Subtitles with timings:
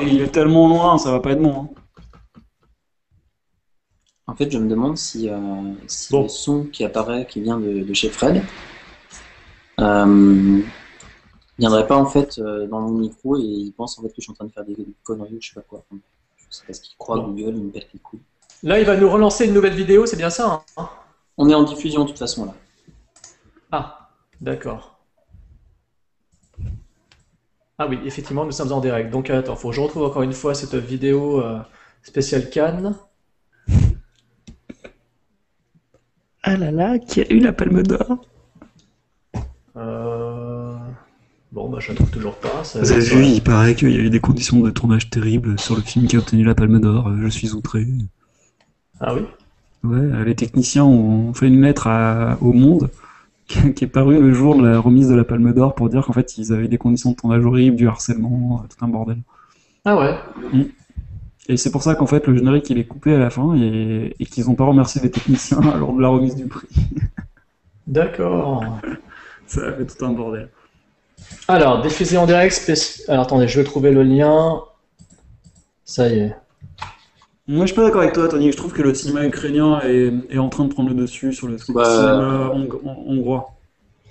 [0.00, 1.62] il est tellement loin, ça va pas être bon.
[1.62, 1.68] hein.
[4.26, 5.36] En fait, je me demande si, euh,
[5.86, 6.22] si Bon.
[6.22, 8.42] le son qui apparaît, qui vient de, de chez Fred,
[9.80, 10.60] euh,
[11.58, 14.22] viendrait pas en fait euh, dans mon micro et il pense en fait que je
[14.22, 15.84] suis en train de faire des, des conneries ou je sais pas quoi.
[15.90, 17.28] Je sais pas ce qu'il croit, Bon.
[17.28, 18.20] Google, il me pète les couilles.
[18.62, 20.88] Là, il va nous relancer une nouvelle vidéo, c'est bien ça hein?
[21.36, 22.54] On est en diffusion de toute façon là.
[23.72, 24.08] Ah,
[24.40, 24.91] d'accord.
[27.84, 29.10] Ah oui, effectivement, nous sommes en direct.
[29.10, 31.58] Donc attends, faut que je retrouve encore une fois cette vidéo euh,
[32.04, 32.94] spéciale Cannes.
[36.44, 38.24] Ah là là, qui a eu la palme d'or
[39.76, 40.76] Euh,
[41.50, 42.62] Bon, bah je la trouve toujours pas.
[42.62, 45.58] ça- Vous avez vu, il paraît qu'il y a eu des conditions de tournage terribles
[45.58, 47.08] sur le film qui a obtenu la palme d'or.
[47.08, 47.84] Euh, Je suis outré.
[49.00, 49.22] Ah oui?
[49.82, 52.90] Ouais, euh, les techniciens ont fait une lettre à- au Monde
[53.74, 56.12] qui est parue le jour de la remise de la Palme d'Or pour dire qu'en
[56.12, 59.18] fait ils avaient des conditions de tournage horribles, du harcèlement, euh, tout un bordel.
[59.84, 60.14] Ah ouais.
[61.48, 64.14] Et c'est pour ça qu'en fait le générique il est coupé à la fin et,
[64.18, 66.68] et qu'ils n'ont pas remercié les techniciens lors de la remise du prix.
[67.86, 68.64] D'accord.
[69.46, 70.48] Ça a fait tout un bordel.
[71.48, 73.10] Alors, diffusé en direct spécial.
[73.10, 74.62] Alors attendez, je vais trouver le lien.
[75.84, 76.36] Ça y est.
[77.52, 80.10] Moi je suis pas d'accord avec toi Tony, je trouve que le cinéma ukrainien est,
[80.30, 83.50] est en train de prendre le dessus sur le Bah, cinéma hong- hong- hongrois.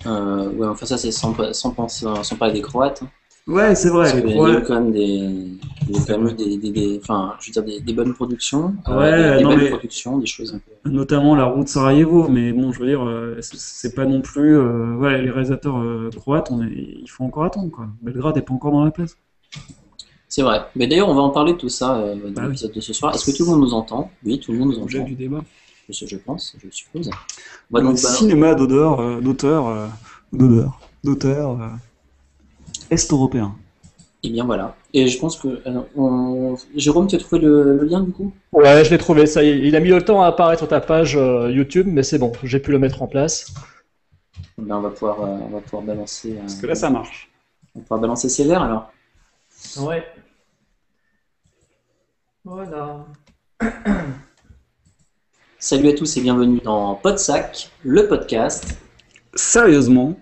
[0.06, 3.02] Euh, ouais, enfin ça c'est sans, sans, penser, sans parler des Croates.
[3.02, 3.08] hein.
[3.48, 5.00] Ouais, c'est vrai, y a quand même des,
[5.88, 7.92] il y a quand même eu des, des, des- enfin, je veux dire des, des
[7.92, 10.88] bonnes productions, euh, Ouais, des, des non, belles mais- productions, des choses un peu.
[10.90, 14.56] notamment la route Sarajevo, mais bon, je veux dire, euh, c'est- pas non plus.
[14.56, 16.70] euh, ouais, les réalisateurs euh, croates, on est,
[17.02, 17.88] il faut encore attendre, quoi.
[18.00, 19.16] Belgrade est pas encore dans la place.
[20.34, 20.62] C'est vrai.
[20.76, 22.46] Mais d'ailleurs, on va en parler de tout ça euh, dans Bah oui.
[22.46, 23.14] l'épisode de ce soir.
[23.14, 24.10] Est-ce que tout le monde nous entend?
[24.24, 25.04] Oui, tout le monde nous entend.
[25.04, 25.42] du débat.
[25.90, 27.10] Je, je pense, je suppose.
[27.70, 29.88] On va Le donc balan- cinéma d'odeur, euh, d'auteur, euh,
[30.32, 31.68] d'odeur, d'auteur euh,
[32.90, 33.54] est-européen.
[34.22, 34.74] Et bien voilà.
[34.94, 35.60] Et je pense que.
[35.96, 38.32] on- Jérôme, tu as trouvé le, le lien du coup?
[38.52, 39.26] Ouais, je l'ai trouvé.
[39.26, 39.58] Ça y est.
[39.58, 42.32] Il a mis le temps à apparaître sur ta page euh, YouTube, mais c'est bon.
[42.42, 43.52] J'ai pu le mettre en place.
[44.56, 46.32] Ben, on, va pouvoir, euh, on va pouvoir balancer.
[46.32, 47.30] euh, Parce que là, ça marche.
[47.74, 48.90] On va pouvoir balancer sévère alors.
[49.78, 50.02] Ouais.
[52.44, 53.06] Voilà.
[55.60, 58.78] Salut à tous et bienvenue dans Podsac, le podcast
[59.32, 60.16] Sérieusement,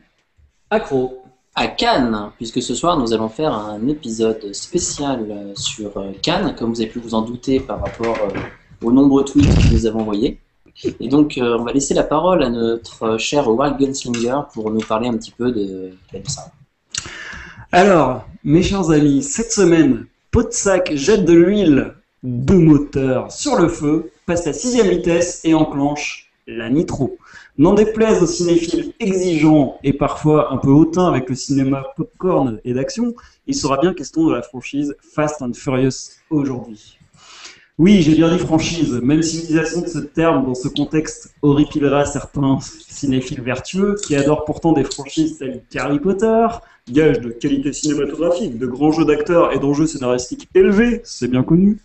[0.68, 1.22] Accro.
[1.54, 6.54] à Cannes, puisque ce soir nous allons faire un épisode spécial euh, sur euh, Cannes,
[6.58, 8.38] comme vous avez pu vous en douter par rapport euh,
[8.82, 10.38] aux nombreux tweets que nous avons envoyés.
[10.84, 14.80] Et donc euh, on va laisser la parole à notre cher Wild Gunslinger pour nous
[14.80, 16.52] parler un petit peu de, de ça.
[17.72, 24.10] Alors, mes chers amis, cette semaine, Podsac jette de l'huile de moteur sur le feu,
[24.26, 27.16] passe la sixième vitesse et enclenche la nitro.
[27.58, 32.72] N'en déplaise aux cinéphiles exigeants et parfois un peu hautains avec le cinéma popcorn et
[32.72, 33.14] d'action,
[33.46, 36.98] il sera bien question de la franchise Fast and Furious aujourd'hui.
[37.78, 42.04] Oui, j'ai bien dit franchise, même si l'utilisation de ce terme dans ce contexte horripilera
[42.04, 46.46] certains cinéphiles vertueux qui adorent pourtant des franchises telles qu'Harry Potter,
[46.90, 51.78] gage de qualité cinématographique, de grands jeux d'acteurs et d'enjeux scénaristiques élevés, c'est bien connu.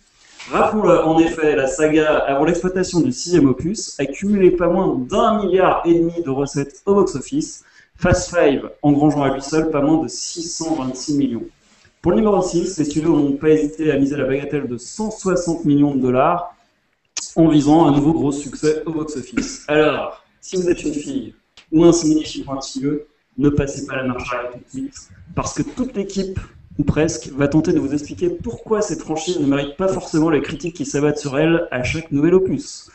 [0.50, 5.42] Rappelons-le, en effet, la saga, avant l'exploitation du sixième opus, a cumulé pas moins d'un
[5.42, 7.64] milliard et demi de recettes au box-office,
[7.96, 11.44] Fast Five engrangeant à lui seul pas moins de 626 millions.
[12.00, 15.64] Pour le numéro 6, les studios n'ont pas hésité à miser la bagatelle de 160
[15.64, 16.54] millions de dollars
[17.34, 19.64] en visant un nouveau gros succès au box-office.
[19.66, 21.34] Alors, si vous êtes une fille
[21.72, 23.08] ou un cinéphile pointilleux,
[23.38, 26.38] ne passez pas la marche arrière tout de suite, parce que toute l'équipe,
[26.78, 30.42] ou presque, va tenter de vous expliquer pourquoi cette franchise ne mérite pas forcément les
[30.42, 32.90] critiques qui s'abattent sur elle à chaque nouvel opus.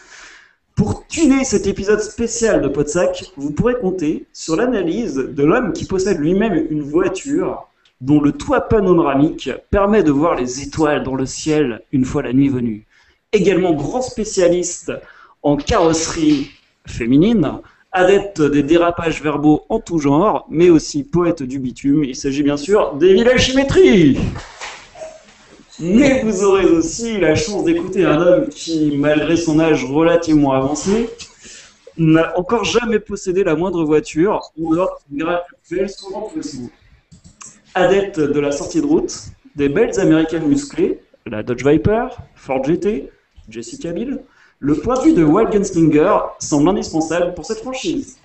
[0.76, 5.86] Pour tuner cet épisode spécial de Podsac, vous pourrez compter sur l'analyse de l'homme qui
[5.86, 7.68] possède lui-même une voiture
[8.00, 12.34] dont le toit panoramique permet de voir les étoiles dans le ciel une fois la
[12.34, 12.88] nuit venue.
[13.32, 14.92] Également grand spécialiste
[15.44, 16.52] en carrosserie
[16.88, 17.60] féminine,
[17.92, 22.58] adepte des dérapages verbaux en tout genre, mais aussi poète du bitume, il s'agit bien
[22.58, 24.18] sûr d'Émile Alchimétrie
[25.82, 31.10] mais vous aurez aussi la chance d'écouter un homme qui, malgré son âge relativement avancé,
[31.98, 35.48] n'a encore jamais possédé la moindre voiture, ou alors gratte
[35.88, 36.70] souvent souvent.
[37.74, 39.14] Adepte de la sortie de route,
[39.56, 43.10] des belles américaines musclées, la Dodge Viper, Ford GT,
[43.50, 44.22] Jessica Biel,
[44.64, 48.18] le point de vue de Wild Gunslinger semble indispensable pour cette franchise.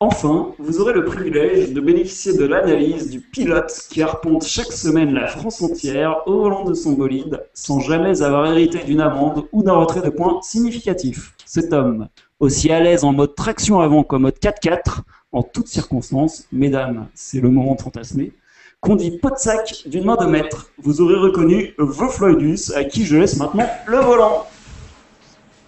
[0.00, 5.12] Enfin, vous aurez le privilège de bénéficier de l'analyse du pilote qui arpente chaque semaine
[5.12, 9.62] la France entière au volant de son bolide sans jamais avoir hérité d'une amende ou
[9.62, 11.34] d'un retrait de points significatif.
[11.44, 12.08] Cet homme,
[12.40, 15.00] aussi à l'aise en mode traction avant qu'en mode 4x4,
[15.32, 18.32] en toutes circonstances, mesdames, c'est le moment de fantasmer,
[18.80, 23.04] Qu'on dit pot sac d'une main de maître, vous aurez reconnu The Floydus, à qui
[23.04, 24.46] je laisse maintenant le volant.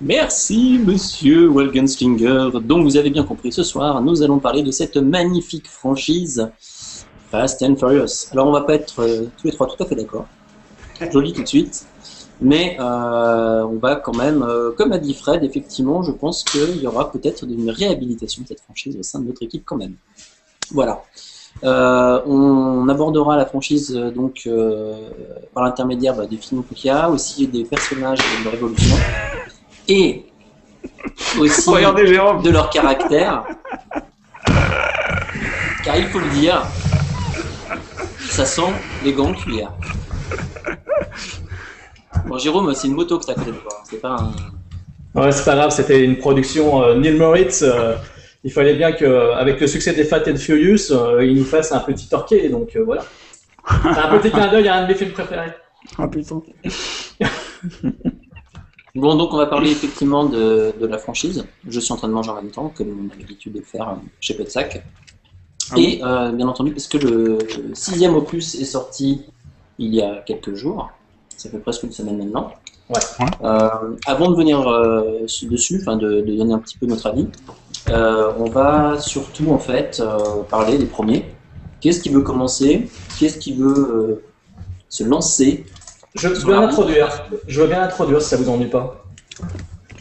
[0.00, 2.50] Merci, monsieur Wolgenslinger.
[2.62, 6.48] Donc, vous avez bien compris, ce soir, nous allons parler de cette magnifique franchise
[7.32, 8.28] Fast and Furious.
[8.30, 10.26] Alors, on va pas être euh, tous les trois tout à fait d'accord.
[11.00, 11.84] Dis tout de suite.
[12.40, 16.76] Mais euh, on va quand même, euh, comme a dit Fred, effectivement, je pense qu'il
[16.80, 19.94] y aura peut-être une réhabilitation de cette franchise au sein de notre équipe quand même.
[20.70, 21.02] Voilà.
[21.64, 24.48] On abordera la franchise donc
[25.52, 28.94] par l'intermédiaire bah, des films qu'il y a, aussi des personnages de Révolution,
[29.88, 30.24] et
[31.38, 33.44] aussi Regardez de leur caractère.
[35.84, 36.62] Car il faut le dire,
[38.20, 38.72] ça sent
[39.04, 39.72] les gants cuillère.
[42.26, 43.82] Bon, Jérôme, c'est une moto que t'as à côté de toi.
[43.88, 45.20] C'est pas un.
[45.20, 47.62] Ouais, c'est pas grave, c'était une production euh, Neil Moritz.
[47.62, 47.96] euh,
[48.44, 51.80] il fallait bien qu'avec le succès des Fat and Furious, euh, il nous fasse un
[51.80, 53.04] petit torqué, donc euh, voilà.
[53.68, 55.52] C'est un petit clin d'œil à un de mes films préférés.
[55.98, 56.42] Ah putain.
[58.98, 61.44] Bon, donc on va parler effectivement de, de la franchise.
[61.68, 63.64] Je suis en train de manger en même temps, comme on a l'habitude de le
[63.64, 64.82] faire euh, chez Petsac.
[65.70, 67.38] Ah Et euh, bien entendu, parce que le
[67.74, 69.22] sixième opus est sorti
[69.78, 70.90] il y a quelques jours,
[71.36, 72.54] ça fait presque une semaine maintenant.
[72.90, 72.98] Ouais.
[73.20, 73.26] Ouais.
[73.44, 73.68] Euh,
[74.06, 77.28] avant de venir euh, dessus, enfin de, de donner un petit peu notre avis,
[77.90, 81.24] euh, on va surtout en fait euh, parler des premiers.
[81.80, 82.88] Qu'est-ce qui veut commencer?
[83.20, 84.24] Qu'est-ce qui veut euh,
[84.88, 85.66] se lancer?
[86.14, 87.08] Je veux bien introduire.
[87.46, 89.04] Je veux bien introduire si ça vous ennuie pas.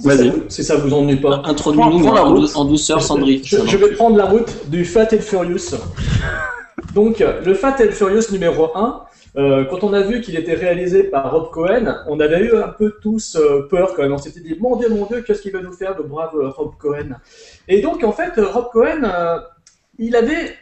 [0.04, 0.32] Vas-y.
[0.50, 1.42] Si ça vous ennuie pas.
[1.46, 2.52] Introduis-nous Prends la en, route.
[2.54, 3.46] dou- en douceur sans drift.
[3.46, 5.76] Je, je vais prendre la route du Fat and Furious.
[6.94, 9.04] Donc, le Fat and Furious numéro 1,
[9.38, 12.70] euh, quand on a vu qu'il était réalisé par Rob Cohen, on avait eu un
[12.70, 14.14] peu tous euh, peur quand même.
[14.14, 16.50] On s'était dit, mon Dieu, mon Dieu, qu'est-ce qu'il va nous faire, le brave euh,
[16.50, 17.10] Rob Cohen?
[17.68, 19.40] Et donc, en fait, Rob Cohen, euh,
[20.00, 20.56] il avait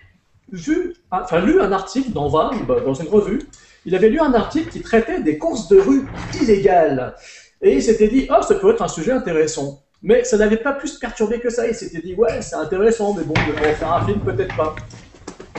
[0.52, 3.42] vu, enfin, lu un article dans Vibe, dans une revue.
[3.86, 6.08] Il avait lu un article qui traitait des courses de rue
[6.42, 7.16] illégales.
[7.62, 9.84] Et il s'était dit, oh, ça peut être un sujet intéressant.
[10.02, 11.68] Mais ça n'avait pas plus perturbé que ça.
[11.68, 14.76] Il s'était dit, ouais, c'est intéressant, mais bon, de en faire un film, peut-être pas.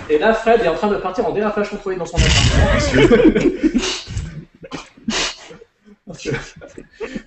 [0.09, 2.67] Et là, Fred est en train de partir en dérapage contrôlé dans son appartement.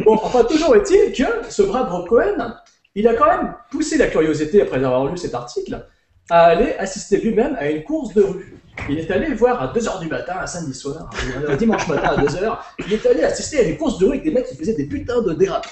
[0.06, 2.56] Bon, enfin, toujours est-il que ce Rob Cohen,
[2.96, 5.86] il a quand même poussé la curiosité, après avoir lu cet article,
[6.30, 8.59] à aller assister lui-même à une course de rue.
[8.90, 11.10] Il est allé voir à 2h du matin, un samedi soir,
[11.48, 14.24] un dimanche matin à 2h, il est allé assister à une course de rue avec
[14.24, 15.72] des mecs qui faisaient des putains de dérapages.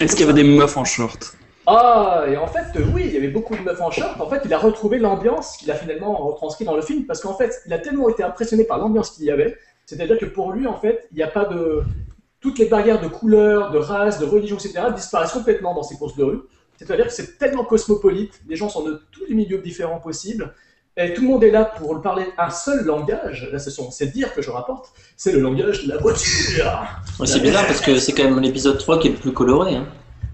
[0.00, 1.36] Est-ce qu'il y avait des meufs en short?
[1.66, 4.20] Ah, et en fait, euh, oui, il y avait beaucoup de meufs en short.
[4.20, 7.34] En fait, il a retrouvé l'ambiance qu'il a finalement retranscrit dans le film, parce qu'en
[7.34, 9.56] fait, il a tellement été impressionné par l'ambiance qu'il y avait,
[9.86, 11.82] c'est-à-dire que pour lui, en fait, il n'y a pas de...
[12.40, 14.80] Toutes les barrières de couleur, de race, de religion, etc.
[14.94, 16.40] disparaissent complètement dans ces courses de rue.
[16.78, 20.54] C'est-à-dire que c'est tellement cosmopolite, les gens sont de tous les milieux différents possibles,
[21.04, 24.32] et tout le monde est là pour parler un seul langage, là c'est son- dire
[24.34, 26.72] que je rapporte, c'est le langage de la voiture.
[27.18, 29.76] Ouais, c'est bizarre parce que c'est quand même l'épisode 3 qui est le plus coloré.
[29.76, 29.86] Hein.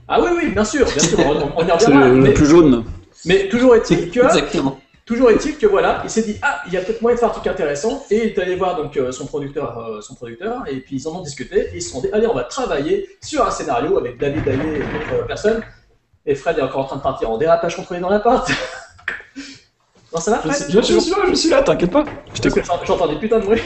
[0.09, 2.07] Ah oui, oui, bien sûr, bien sûr, on, on y reviendra.
[2.09, 2.85] le, le Mais, plus jaune.
[3.25, 4.21] mais toujours est-il que...
[4.21, 4.79] Exactement.
[5.05, 7.29] Toujours est-il que voilà, il s'est dit ah il y a peut-être moyen de faire
[7.29, 10.65] un truc intéressant et il est allé voir donc euh, son producteur, euh, son producteur
[10.69, 13.09] et puis ils en ont discuté et ils se sont dit allez on va travailler
[13.23, 15.63] sur un scénario avec David Daillé et d'autres personnes
[16.27, 18.51] et Fred est encore en train de partir en dérapage contrôlé dans l'appart.
[20.17, 22.05] non ça va Je, Fred suis- je suis là, je suis là, t'inquiète pas.
[22.35, 22.63] Je t'écoute.
[22.85, 23.61] J'entends des putains de bruit.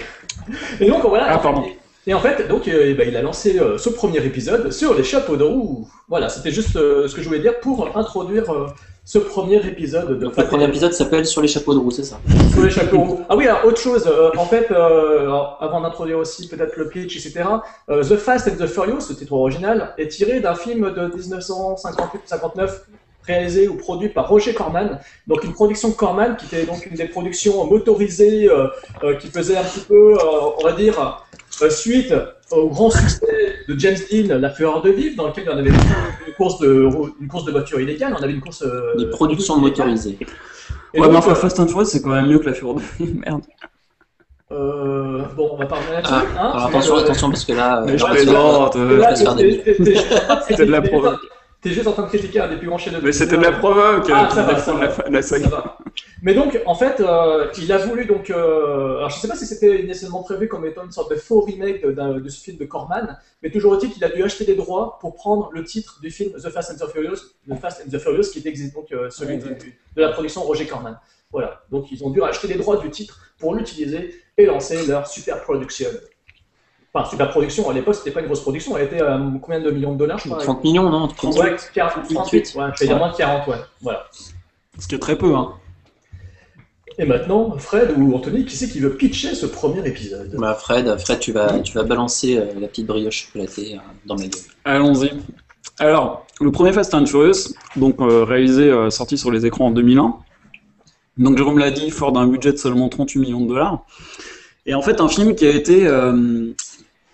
[0.80, 1.26] Et donc voilà.
[1.30, 1.64] Ah, pardon.
[2.06, 4.94] Et en fait, donc, euh, eh ben, il a lancé euh, ce premier épisode sur
[4.94, 5.86] les chapeaux de roue.
[6.08, 8.66] Voilà, c'était juste euh, ce que je voulais dire pour introduire euh,
[9.04, 12.04] ce premier épisode de Donc le premier épisode s'appelle Sur les chapeaux de roue, c'est
[12.04, 12.18] ça?
[12.52, 13.20] Sur les chapeaux roux.
[13.28, 16.88] Ah oui, alors, autre chose, euh, en fait, euh, alors, avant d'introduire aussi peut-être le
[16.88, 17.44] pitch, etc.,
[17.90, 22.70] euh, The Fast and the Furious, le titre original, est tiré d'un film de 1958-59
[23.26, 27.04] réalisé ou produit par Roger Corman, donc une production Corman qui était donc une des
[27.06, 28.66] productions motorisées euh,
[29.04, 30.18] euh, qui faisait un petit peu, euh,
[30.58, 31.24] on va dire,
[31.62, 32.14] euh, suite
[32.50, 35.58] au grand succès de James Dean, La Fureur de Vivre, dans lequel il y en
[35.58, 36.88] avait une course de,
[37.20, 38.62] une course de voiture illégale, on avait une course...
[38.62, 40.16] euh, Des productions motorisées.
[40.94, 42.74] Et Ouais, donc, mais enfin, Fast and Furious, c'est quand même mieux que la Fureur
[42.76, 42.80] de
[43.24, 43.42] Merde.
[44.52, 46.12] Euh, bon, on va pas revenir là-dessus.
[46.12, 47.84] Ah, hein, Alors attention, attention, parce que là.
[47.86, 48.76] Mais je plaisante.
[50.48, 51.20] C'était de la provoque.
[51.62, 53.04] T'es juste en train de critiquer un des plus grands chefs-d'œuvre.
[53.04, 54.08] Mais c'était de la provoque.
[54.10, 54.84] Ah, ça va, la ça fin de va.
[54.86, 55.48] la, fin de la Ça saga.
[55.48, 55.78] va.
[56.22, 58.30] Mais donc, en fait, euh, il a voulu donc.
[58.30, 61.40] euh, alors, je sais pas si c'était initialement prévu comme étant une sorte de faux
[61.42, 64.54] remake de, de ce film de Corman, mais toujours est-il qu'il a dû acheter des
[64.54, 67.16] droits pour prendre le titre du film The Fast and the Furious,
[67.50, 69.44] The Fast and the Furious, qui exi- donc euh, celui du-
[69.96, 70.98] de la production Roger Corman.
[71.32, 71.62] Voilà.
[71.70, 75.42] Donc, ils ont dû acheter les droits du titre pour l'utiliser et lancer leur super
[75.42, 75.88] production.
[76.92, 79.70] Enfin, super production, à l'époque, c'était pas une grosse production, elle était à combien de
[79.70, 82.86] millions de dollars, je crois 30 millions, non 30 Ouais, 40, 38, ouais, je vais
[82.86, 83.56] dire moins de 40, ouais.
[83.80, 84.06] Voilà.
[84.78, 85.52] Ce qui est très peu, hein.
[86.98, 90.34] Et maintenant, Fred ou Anthony, qui c'est qui veut pitcher ce premier épisode?
[90.36, 94.16] Bah, Fred, Fred, tu vas, tu vas balancer euh, la petite brioche chocolatée euh, dans
[94.16, 94.40] ma gueule.
[94.64, 95.12] Allons-y.
[95.78, 99.70] Alors, le premier Fast and Furious, donc euh, réalisé, euh, sorti sur les écrans en
[99.70, 100.16] 2001.
[101.18, 103.84] Donc Jérôme l'a dit, fort d'un budget de seulement 38 millions de dollars.
[104.66, 106.52] Et en fait, un film qui a été euh,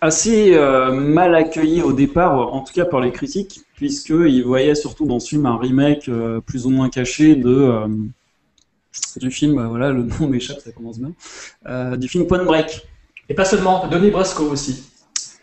[0.07, 5.07] assez euh, mal accueilli au départ, en tout cas par les critiques, puisqu'ils voyaient surtout
[5.07, 7.87] dans ce film un remake euh, plus ou moins caché de, euh,
[9.17, 11.13] du film, voilà, le nom m'échappe, ça commence bien,
[11.97, 12.87] du film Point Break.
[13.29, 14.85] Et pas seulement, Denis Brasco aussi.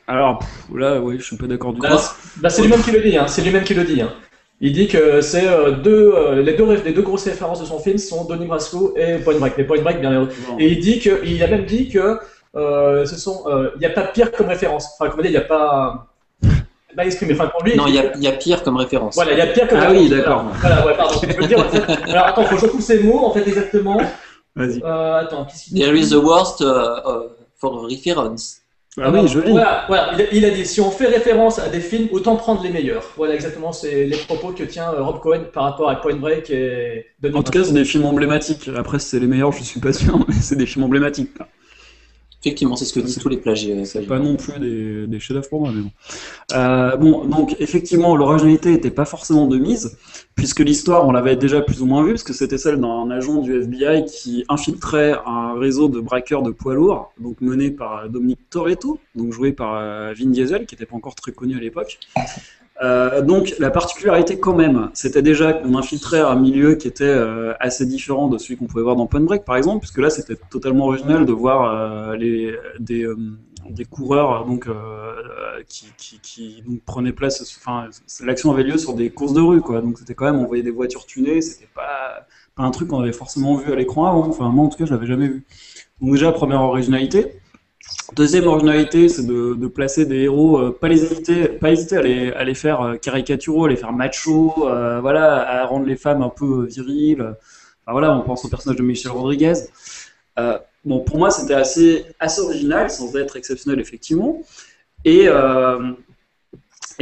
[0.07, 1.87] Alors, pff, là, oui, je suis un peu d'accord du coup.
[1.97, 3.27] c'est- bah, c'est lui-même qui le dit, hein.
[3.27, 4.01] c'est lui-même qui le dit.
[4.01, 4.11] hein.
[4.61, 5.45] Il dit que c'est
[5.83, 9.17] deux, les, deux, ré- les deux grosses références de son film sont Denis Brasco et
[9.17, 9.55] Point Break.
[9.57, 10.27] Mais Point Break, bien.
[10.59, 12.19] Et il dit que, il a même dit que
[12.55, 14.87] euh, ce sont, euh, il n'y a pas pire comme référence.
[14.99, 16.07] Enfin, comment dire, il n'y a pas,
[16.95, 17.33] pas exprimé.
[17.33, 19.15] Enfin, pour lui, Non, il y y a pire comme référence.
[19.15, 20.03] voilà, il y a pire comme Ah référence.
[20.03, 20.45] oui, d'accord.
[20.61, 21.19] Voilà, voilà, ouais, pardon.
[21.21, 22.11] Je peux le dire, en fait.
[22.11, 23.99] Alors attends, faut que je retrouve ces mots, en fait, exactement.
[24.55, 24.81] Vas-y.
[24.83, 27.29] Euh, attends, qu'est-ce qu'il dit There is the worst uh, uh,
[27.59, 28.59] for reference.
[29.01, 29.49] Ah oui, joli.
[29.53, 32.35] Voilà, voilà, il, a, il a dit si on fait référence à des films, autant
[32.35, 33.03] prendre les meilleurs.
[33.17, 36.51] Voilà exactement, c'est les propos que tient euh, Rob Cohen par rapport à Point Break
[36.51, 38.69] et Denis En tout cas, c'est des films emblématiques.
[38.77, 41.31] Après, si c'est les meilleurs, je suis pas sûr, mais c'est des films emblématiques.
[42.45, 43.85] Effectivement, c'est ce que disent tous les plagiats.
[43.85, 45.91] C'est pas non plus des, des chefs-d'œuvre pour moi, mais bon.
[46.53, 49.97] Euh, bon, donc effectivement, l'originalité n'était pas forcément de mise,
[50.35, 53.37] puisque l'histoire, on l'avait déjà plus ou moins vue, parce que c'était celle d'un agent
[53.37, 58.49] du FBI qui infiltrait un réseau de braqueurs de poids lourds, donc mené par Dominique
[58.49, 61.97] Toretto, donc joué par euh, Vin Diesel, qui n'était pas encore très connu à l'époque.
[62.81, 67.53] Euh, donc la particularité quand même, c'était déjà qu'on infiltrait un milieu qui était euh,
[67.59, 70.35] assez différent de celui qu'on pouvait voir dans Point Break par exemple, puisque là c'était
[70.49, 73.05] totalement original de voir euh, les, des,
[73.85, 74.67] coureurs donc,
[75.67, 77.89] qui, prenaient place, enfin
[78.21, 80.63] l'action avait lieu sur des courses de rue quoi, donc c'était quand même, on voyait
[80.63, 82.25] des voitures tunées, c'était pas,
[82.55, 84.85] pas un truc qu'on avait forcément vu à l'écran avant, enfin moi en tout cas
[84.85, 85.45] je l'avais jamais vu.
[86.01, 87.42] Donc déjà première originalité.
[88.15, 92.55] Deuxième originalité, c'est de, placer des héros, euh, pas les hésiter, pas hésiter à les,
[92.55, 96.61] faire euh, caricaturaux, à les faire machos, euh, voilà, à rendre les femmes un peu
[96.61, 97.35] euh, viriles.
[97.87, 99.53] Voilà, on pense au personnage de Michel Rodriguez.
[100.85, 102.05] Bon, pour moi, c'était assez,
[102.39, 104.41] original, sans être exceptionnel effectivement.
[105.05, 105.29] Et,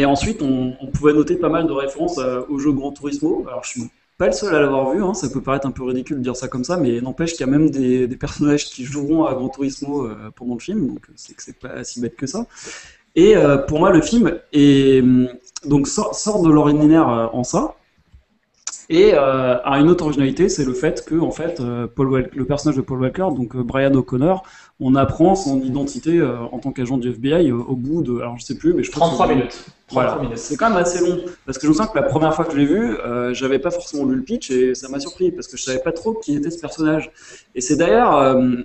[0.06, 2.20] ensuite, on, pouvait noter pas mal de références
[2.50, 3.46] au jeu Gran Turismo.
[3.48, 3.82] Alors, je suis
[4.22, 6.36] pas le seul à l'avoir vu, hein, ça peut paraître un peu ridicule de dire
[6.36, 9.50] ça comme ça, mais n'empêche qu'il y a même des, personnages qui joueront à Gran
[9.50, 12.46] Turismo euh, pendant le film, donc c'est que c'est pas si bête que ça.
[13.16, 15.28] Et euh, pour moi, le film est, hum,
[15.66, 17.74] donc, sort, sort de l'ordinaire euh, en ça,
[18.94, 22.76] et euh, une autre originalité, c'est le fait que en fait, euh, Paul le personnage
[22.76, 24.44] de Paul Walker, donc euh, Brian O'Connor,
[24.82, 28.44] on apprend son identité euh, en tant qu'agent du FBI au bout de, alors je
[28.44, 29.66] sais plus, mais je crois que 33 c'est- minutes.
[29.88, 30.22] 33 voilà.
[30.24, 30.38] minutes.
[30.38, 32.52] C'est quand même assez long parce que je me sens que la première fois que
[32.52, 35.48] je l'ai vu, euh, j'avais pas forcément lu le pitch et ça m'a surpris parce
[35.48, 37.12] que je savais pas trop qui était ce personnage.
[37.56, 38.56] Et c'est d'ailleurs euh,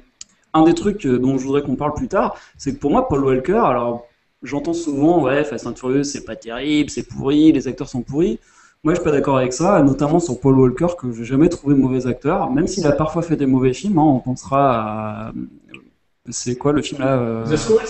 [0.54, 3.24] un des trucs dont je voudrais qu'on parle plus tard, c'est que pour moi Paul
[3.24, 4.06] Walker, alors
[4.42, 8.40] j'entends souvent ouais Fast and Furious c'est pas terrible, c'est pourri, les acteurs sont pourris.
[8.86, 11.74] Moi je suis pas d'accord avec ça, notamment sur Paul Walker que j'ai jamais trouvé
[11.74, 13.98] mauvais acteur, même s'il a parfois fait des mauvais films.
[13.98, 14.70] hein, on pensera
[15.26, 15.32] à
[16.30, 17.80] c'est quoi le film là euh, The Schools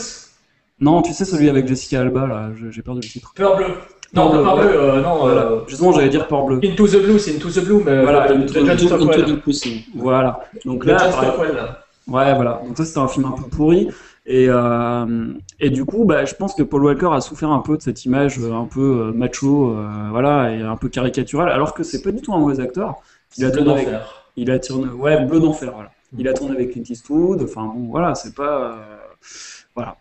[0.81, 3.35] Non, tu sais celui avec Jessica Alba là, j'ai perdu le titre.
[3.37, 3.67] Peur bleu.
[4.15, 5.17] Non, Peur pas bleu, peur bleu, euh, non.
[5.19, 5.43] Voilà.
[5.43, 6.61] euh, Justement, j'allais dire port bleu.
[6.65, 9.71] Into the Blue, c'est Into the Blue, mais Voilà, Into de the Into.
[9.97, 10.41] Voilà.
[10.65, 11.11] Donc De là,
[12.09, 12.63] ouais, voilà.
[12.67, 13.91] Donc ça, c'était un film un peu pourri.
[14.29, 17.77] Et, euh, et du coup, bah, je pense que Paul Walker a souffert un peu
[17.77, 21.75] de cette image euh, un peu euh, macho, euh, voilà, et un peu caricaturale, alors
[21.75, 22.97] que c'est pas du tout un mauvais acteur.
[23.39, 23.89] Il a tourné avec,
[24.37, 25.91] il a tourné, ouais, bleu d'enfer, voilà.
[26.19, 27.43] Il a tourné avec Clint Eastwood.
[27.43, 28.77] Enfin bon, voilà, c'est pas, euh,
[29.77, 29.97] voilà.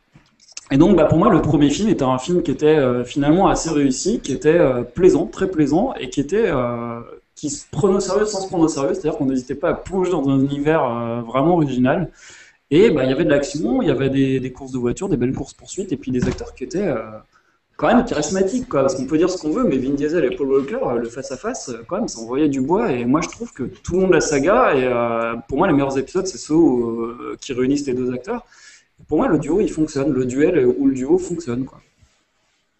[0.71, 3.69] Et donc, bah, pour moi, le premier film était un film qui était finalement assez
[3.69, 4.59] réussi, qui était
[4.95, 6.49] plaisant, très plaisant, et qui était
[7.35, 9.73] qui se prenait au sérieux sans se prendre au sérieux, c'est-à-dire qu'on n'hésitait pas à
[9.75, 12.09] plonger dans un univers vraiment original.
[12.71, 15.17] Et bah, il y avait de l'action, il y avait des, courses de voitures, des
[15.17, 17.03] belles courses poursuites, et puis des acteurs qui étaient euh,
[17.77, 18.81] quand même charismatiques, quoi.
[18.81, 21.07] Parce qu'on peut dire ce qu'on veut, mais Vin Diesel et Paul Walker, euh, le
[21.07, 22.91] face à face, quand même, ça envoyait du bois.
[22.91, 25.67] Et moi, je trouve que tout le long de la saga, et euh, pour moi,
[25.67, 26.55] les meilleurs épisodes, c'est ceux
[27.39, 28.45] qui réunissent les deux acteurs.
[29.07, 30.11] Pour moi, le duo, il fonctionne.
[30.11, 31.67] Le duel ou le duo fonctionne.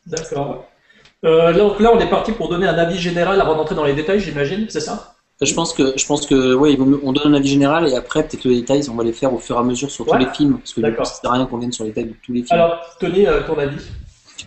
[0.07, 0.65] D'accord.
[1.23, 4.19] Donc là, on est parti pour donner un avis général avant d'entrer dans les détails,
[4.19, 5.14] j'imagine, c'est ça?
[5.41, 8.45] Je pense que, je pense que, ouais, on donne un avis général et après, peut-être
[8.45, 10.59] les détails, on va les faire au fur et à mesure sur tous les films.
[10.59, 12.31] Parce que du coup, ça sert à rien qu'on vienne sur les détails de tous
[12.31, 12.57] les films.
[12.57, 13.77] Alors, Tony, euh, ton avis?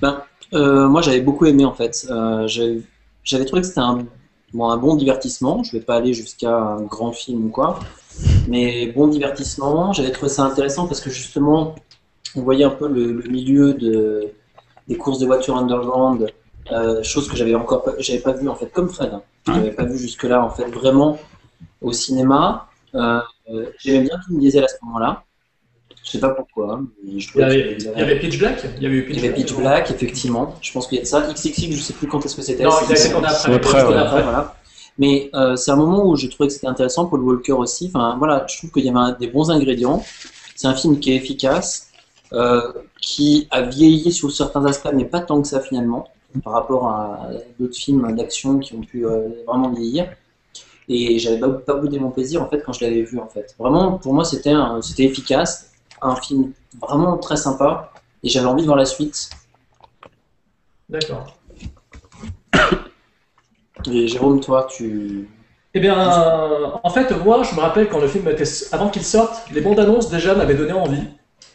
[0.01, 0.23] Ben,
[0.55, 2.07] euh, moi, j'avais beaucoup aimé en fait.
[2.11, 2.81] Euh, j'avais
[3.23, 3.99] j'avais trouvé que c'était un,
[4.55, 5.63] bon, un bon divertissement.
[5.63, 7.81] Je vais pas aller jusqu'à un grand film ou quoi,
[8.49, 9.93] mais bon divertissement.
[9.93, 11.75] J'avais trouvé ça intéressant parce que justement,
[12.35, 14.33] on voyait un peu le, le milieu de,
[14.87, 16.33] des courses de voitures underground,
[16.73, 19.11] euh, chose que j'avais encore pas, j'avais pas vu en fait, comme Fred.
[19.13, 19.23] hein.
[19.47, 19.59] Je Ouais.
[19.59, 21.19] n'avais pas vu jusque-là en fait vraiment
[21.81, 22.69] au cinéma.
[22.95, 23.21] Euh,
[23.51, 25.23] Euh, J'aimais bien Vin Diesel à ce moment-là.
[26.05, 26.75] Je sais pas pourquoi.
[26.75, 28.63] hein, mais je Il y, avait, qu'il il y avait Pitch Black?
[28.77, 30.55] Il y avait eu il y avait Pitch Black, effectivement.
[30.61, 31.21] Je pense qu'il y a de ça.
[31.33, 32.65] XXX, je sais plus quand est-ce que c'était.
[32.65, 33.55] Non, C'est- après.
[33.55, 33.97] après, ouais.
[33.97, 34.23] après.
[34.23, 34.55] voilà.
[34.99, 37.91] Mais euh, c'est un moment où j'ai trouvé que c'était intéressant, Paul Walker aussi.
[37.95, 40.05] Enfin, voilà, je trouve qu'il y avait un- des bons ingrédients.
[40.57, 41.89] C'est un film qui est efficace,
[42.35, 42.61] euh,
[43.01, 46.07] qui a vieilli sur certains aspects, mais pas tant que ça finalement,
[46.45, 50.09] par rapport à d'autres films d'action qui ont pu euh, vraiment vieillir.
[50.89, 53.55] Et j'avais pas, pas boudé mon plaisir en fait quand je l'avais vu en fait.
[53.59, 57.93] Vraiment, pour moi, c'était c'était efficace, un film vraiment très sympa,
[58.23, 59.31] et j'avais envie de voir la suite.
[60.89, 61.37] D'accord.
[63.91, 65.29] Et Jérôme, toi, tu
[65.75, 68.45] Eh bien, en fait, moi, je me rappelle quand le film était.
[68.73, 71.05] Avant qu'il sorte, les bandes annonces déjà m'avaient donné envie.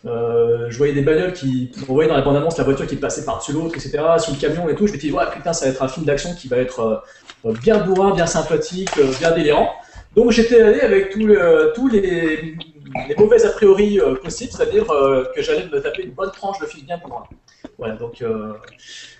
[0.06, 1.72] Euh, je voyais des bagnoles qui.
[1.88, 4.38] On voyait dans les bandes annonces la voiture qui passait par-dessus l'autre, etc., sous le
[4.38, 4.86] camion et tout.
[4.88, 7.04] Je me dis, ouais, putain, ça va être un film d'action qui va être
[7.46, 9.70] euh, bien bourrin, bien sympathique, euh, bien délirant.
[10.16, 12.56] Donc j'étais allé avec le- tous les,
[13.08, 16.60] les mauvais a priori euh, possibles, c'est-à-dire euh, que j'allais me taper une bonne tranche
[16.60, 17.24] de film bien bourrin.
[17.84, 18.54] Voilà, donc euh,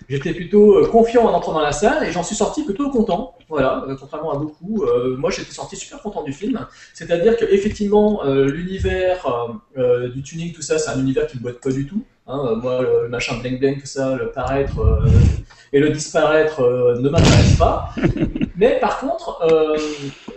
[0.08, 3.34] j'étais plutôt euh, confiant en entrant dans la salle et j'en suis sorti plutôt content.
[3.50, 6.66] Voilà, euh, contrairement à beaucoup, euh, moi j'étais sorti super content du film.
[6.94, 9.26] C'est-à-dire que effectivement l'univers
[10.14, 12.02] du tuning, tout ça, c'est un univers qui me botte pas du tout.
[12.26, 15.04] Hein, moi, le machin bling bling, tout ça, le paraître
[15.74, 17.90] et le disparaître ne m'intéresse pas.
[18.56, 19.46] Mais par contre,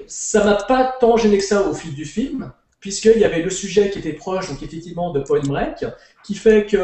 [0.06, 2.52] ça m'a pas tant gêné que ça au fil du film,
[2.88, 5.86] puisqu'il y avait le sujet qui était proche, donc effectivement de Point Break,
[6.26, 6.84] qui fait que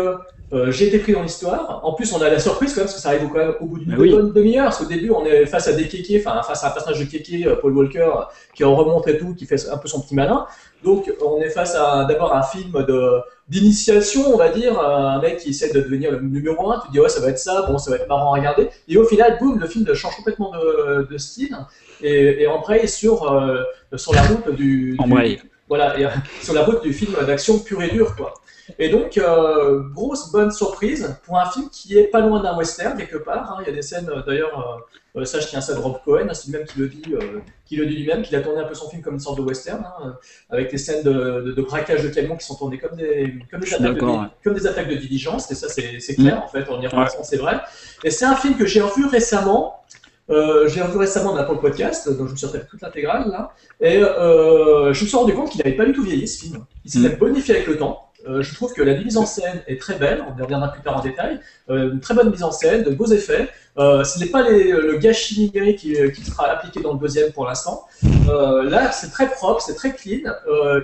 [0.52, 1.80] euh, j'ai été pris dans l'histoire.
[1.84, 3.66] En plus, on a la surprise quand même, parce que ça arrive quand même au
[3.66, 4.12] bout d'une Ah oui.
[4.12, 7.00] demi-heure, parce qu'au début, on est face à des kékés, enfin face à un personnage
[7.00, 8.12] de kéké, euh, Paul Walker,
[8.54, 10.46] qui en remonte et tout, qui fait un peu son petit malin.
[10.84, 13.00] Donc, on est face à d'abord un film de
[13.48, 16.80] d'initiation, on va dire, un mec qui essaie de devenir le numéro un.
[16.82, 18.68] Tu te dis ouais, ça va être ça, bon, ça va être marrant à regarder.
[18.90, 21.56] Et au final, boum, le film change complètement de, de style
[22.02, 23.62] et, et embraye sur euh,
[23.96, 24.98] sur la route du,
[25.36, 25.40] du-.
[25.74, 26.10] Voilà, et, euh,
[26.42, 28.34] sur la route du film d'action pur et dur, quoi.
[28.80, 32.96] Et donc, euh, grosse bonne surprise pour un film qui est pas loin d'un western
[32.98, 33.52] quelque part.
[33.52, 33.58] hein.
[33.62, 34.82] Il y a des scènes, euh, d'ailleurs,
[35.18, 37.40] euh, ça je tiens ça de Rob Cohen, hein, c'est lui-même qui le dit, euh,
[37.66, 39.44] qui le dit lui-même, qu'il a tourné un peu son film comme une sorte de
[39.44, 40.16] western, hein,
[40.50, 43.60] avec des scènes de, de- de braquage de camions qui sont tournées comme des, comme
[43.60, 44.28] des, attaques, de, ouais.
[44.44, 45.52] comme des attaques de diligence.
[45.52, 47.24] Et ça, c'est c'est clair en fait, en y repensant, Ouais.
[47.32, 47.60] c'est vrai.
[48.06, 49.84] Et c'est un film que j'ai revu récemment.
[50.30, 53.52] Euh, j'ai revu récemment pour le podcast, donc je me suis refait toute l'intégrale là,
[53.82, 56.66] et euh, je me suis rendu compte qu'il n'avait pas du tout vieilli ce film.
[56.86, 57.04] Il s'est Mm.
[57.04, 58.10] même bonifié avec le temps.
[58.28, 60.82] Euh, je trouve que la mise en scène est très belle, on y reviendra plus
[60.82, 61.40] tard en détail.
[61.70, 63.50] Euh, une très bonne mise en scène, de beaux effets.
[63.78, 67.86] Euh, ce n'est pas le gâchis numérique qui, sera appliqué dans le deuxième pour l'instant.
[68.28, 70.32] Là, c'est très propre, c'est très clean.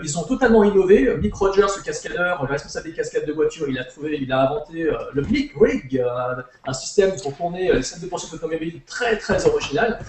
[0.04, 1.15] Ils ont totalement innové.
[1.17, 4.49] Mick Rogers, le cascadeur, le responsable des cascades de voiture, il a trouvé, il a
[4.49, 6.04] inventé le Mick Rig,
[6.67, 9.99] un système pour tourner les scènes de poursuite automobile très très original.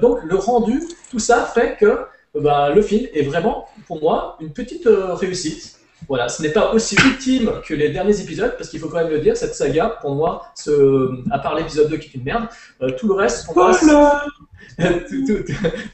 [0.00, 2.00] Donc le rendu, tout ça fait que
[2.34, 5.79] ben, le film est vraiment, pour moi, une petite réussite.
[6.10, 9.10] Voilà, ce n'est pas aussi ultime que les derniers épisodes, parce qu'il faut quand même
[9.16, 10.72] le dire, cette saga, pour moi, ce,
[11.30, 12.46] à part l'épisode 2 qui est une merde,
[12.82, 13.72] euh, tout le reste, pour moi,
[15.08, 15.44] tout- tout-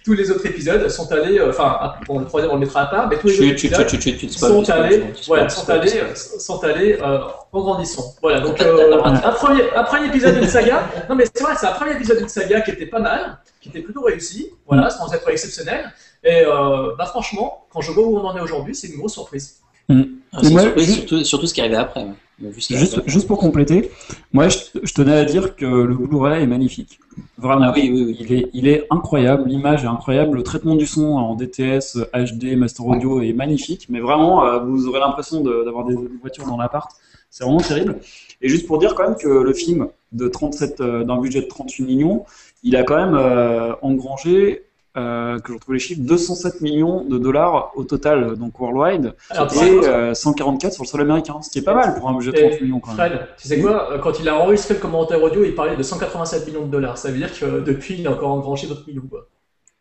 [0.04, 2.86] tous les autres épisodes sont allés, euh, enfin, bon, le troisième on le mettra à
[2.86, 5.42] part, mais tous les autres épisodes tu, tu, tu, te spoil, tu sont allés, voilà,
[5.50, 7.18] sont allés, euh, sont allés euh,
[7.52, 8.14] en grandissant.
[8.22, 8.88] Voilà, donc euh,
[9.28, 10.82] un premier, un premier épisode d'une saga.
[11.10, 13.68] Non mais c'est vrai, c'est un premier épisode d'une saga qui était pas mal, qui
[13.68, 15.92] était plutôt réussi, voilà, sans être exceptionnel.
[16.24, 19.12] Et euh, bah franchement, quand je vois où on en est aujourd'hui, c'est une grosse
[19.12, 19.58] surprise.
[19.88, 19.94] Ah,
[20.42, 22.02] c'est Et moi, une surprise, juste- surtout, surtout ce qui arrivé après.
[22.04, 22.12] ouais.
[22.58, 23.90] Juste, juste pour compléter,
[24.34, 26.98] moi je, je tenais à dire que le Blu-ray est magnifique.
[27.38, 27.64] Vraiment.
[27.68, 28.16] Ah oui, oui, oui.
[28.20, 32.54] Il est, il est incroyable, l'image est incroyable, le traitement du son en DTS, HD,
[32.56, 36.58] Master Audio est magnifique, mais vraiment, euh, vous aurez l'impression de- d'avoir des voitures dans
[36.58, 36.90] l'appart.
[37.30, 38.00] C'est vraiment terrible.
[38.42, 41.46] Et juste pour dire quand même que le film de 37, euh, d'un budget de
[41.46, 42.26] 38 millions,
[42.62, 44.65] il a quand même euh, engrangé,
[44.96, 49.52] euh, que je retrouve les chiffres, 207 millions de dollars au total, donc worldwide, Alors,
[49.62, 52.32] et euh, 144 sur le sol américain, ce qui est pas mal pour un budget
[52.32, 53.10] de Et 30 millions quand même.
[53.10, 55.82] Fred, tu sais quoi euh, Quand il a enregistré le commentaire audio, il parlait de
[55.82, 56.98] 187 millions de dollars.
[56.98, 59.06] Ça veut dire que euh, depuis, il a encore engrangé d'autres millions.
[59.10, 59.28] Quoi.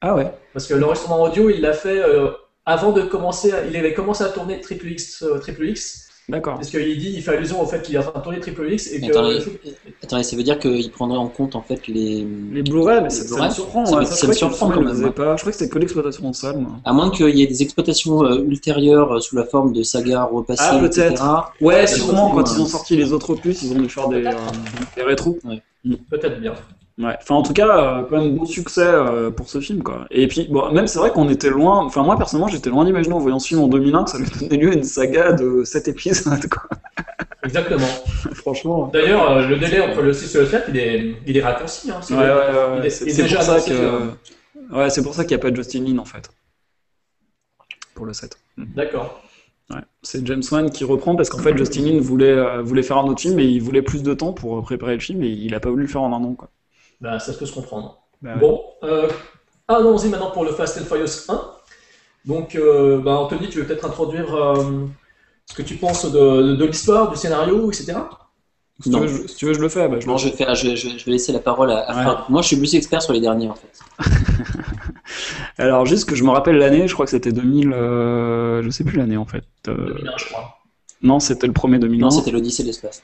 [0.02, 2.30] Ah ouais Parce que l'enregistrement audio, il l'a fait euh,
[2.66, 3.52] avant de commencer.
[3.54, 6.56] à- il avait commencé à tourner Triple X, euh, Triple X D'accord.
[6.56, 8.72] parce qu'il dit, il fait allusion au fait qu'il est en train de tourner Triple
[8.74, 9.06] X et que.
[9.12, 9.40] Attendez,
[10.02, 12.26] attendez, ça veut dire qu'il prendrait en compte en fait les.
[12.52, 13.86] Les Blu-ray, mais ça, Les ça Blu-ray, me surprend.
[13.86, 15.36] ça me- ouais, ça je me croyais que surprend quand même, pas.
[15.36, 16.58] Je crois que c'était que l'exploitation en salle.
[16.58, 16.72] moi.
[16.84, 20.24] À moins qu'il y ait des exploitations euh, ultérieures euh, sous la forme de sagas
[20.24, 21.12] repassées, Ah, peut-être.
[21.12, 21.24] etc.
[21.62, 24.32] Ouais, sûrement, quand ils ont sorti les autres opus, ils ont dû faire des, euh,
[24.96, 25.38] des rétros.
[26.10, 26.54] Peut-être bien.
[26.98, 27.16] Ouais.
[27.22, 30.08] Enfin, en tout cas, euh, quand même bon succès euh, pour ce film, quoi.
[30.12, 31.84] Et puis, bon, même c'est vrai qu'on était loin.
[31.84, 34.28] Enfin, moi personnellement, j'étais loin d'imaginer en voyant ce film en 2001 que ça allait
[34.40, 36.64] donner lieu à une saga de 7 épisodes, quoi.
[37.44, 37.86] Exactement.
[38.34, 38.90] Franchement.
[38.94, 41.92] D'ailleurs, euh, le délai entre le 6 et le 7, il est, il est raccourci.
[41.92, 42.90] Hein, Ouais, ouais.
[42.90, 44.10] C'est c'est pour ça que.
[44.74, 46.30] Ouais, c'est pour ça qu'il n'y a pas de Justin Lin en fait.
[47.94, 48.38] pour le 7.
[48.58, 49.22] D'accord.
[49.70, 49.82] Ouais.
[50.02, 53.04] C'est James Wan qui reprend parce qu'en fait Justin Lin voulait, euh, voulait faire un
[53.06, 55.60] autre film et il voulait plus de temps pour préparer le film et il a
[55.60, 56.34] pas voulu le faire en un an.
[56.36, 56.50] Quoi.
[57.02, 58.00] Bah, ça peut se comprendre.
[58.22, 58.36] Bah.
[58.38, 59.08] Bon, euh,
[59.68, 61.42] allons-y maintenant pour le Fast and Furious 1.
[62.26, 64.86] Donc, euh, bah, Anthony, tu veux peut-être introduire euh,
[65.46, 67.94] ce que tu penses de, de- de l'histoire, du scénario, etc.
[68.82, 69.00] Si, tu Non.
[69.02, 69.88] veux, je, si tu veux, je le fais.
[69.88, 71.80] Bah, je le Non, je vais, faire, je, je- je vais laisser la parole à,
[71.80, 72.04] à Ouais.
[72.04, 72.30] Franck.
[72.30, 73.80] Moi, je suis plus expert sur les derniers, en fait.
[75.58, 78.84] Alors juste que je me rappelle l'année, je crois que c'était 2000, euh, je sais
[78.84, 79.46] plus l'année en fait.
[79.70, 80.58] Euh, 2001, je crois.
[81.02, 82.02] non, c'était le premier 2001.
[82.02, 83.02] Non, c'était l'Odyssée de l'espace.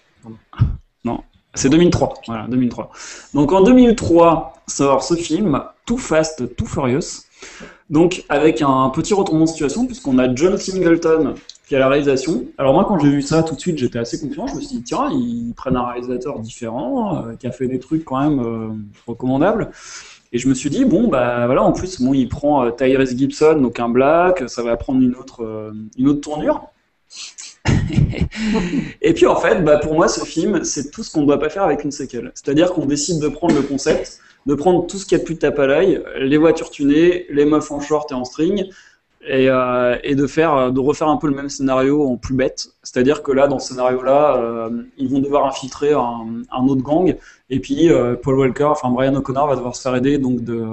[1.54, 2.14] C'est 2003.
[2.28, 2.92] Voilà, 2003.
[3.34, 7.26] Donc en 2003 sort ce film, Too Fast, Too Furious.
[7.90, 11.34] Donc avec un petit retournement de situation puisqu'on a John Singleton
[11.68, 12.46] qui à la réalisation.
[12.58, 14.48] Alors moi quand j'ai vu ça tout de suite j'étais assez confiant.
[14.48, 17.80] Je me suis dit tiens ils prennent un réalisateur différent euh, qui a fait des
[17.80, 18.70] trucs quand même euh,
[19.08, 19.72] recommandables.
[20.34, 23.18] Et je me suis dit bon bah voilà en plus bon il prend euh, Tyrese
[23.18, 26.64] Gibson donc un black ça va prendre une autre euh, une autre tournure.
[29.02, 31.40] Et puis en fait, bah, pour moi, ce film, c'est tout ce qu'on ne doit
[31.40, 32.32] pas faire avec une séquelle.
[32.36, 35.26] C'est-à-dire qu'on décide de prendre le concept, de prendre tout ce qu'il y a de
[35.26, 38.66] plus tape à l'œil, les voitures tunées, les meufs en short et en string,
[39.28, 42.70] et, euh, de faire, de refaire un peu le même scénario en plus bête.
[42.84, 47.16] C'est-à-dire que là, dans ce scénario-là, euh, ils vont devoir infiltrer un, autre gang,
[47.50, 50.66] et puis euh, Paul Walker, enfin Brian O'Connor, va devoir se faire aider donc de,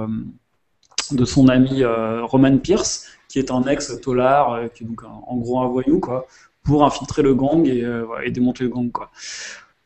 [1.12, 5.68] de son ami Roman Pierce, qui est un ex-tolard, qui est donc en gros un
[5.68, 6.26] voyou, quoi
[6.68, 8.90] pour infiltrer le gang et, euh, et démonter le gang.
[8.92, 9.10] Quoi.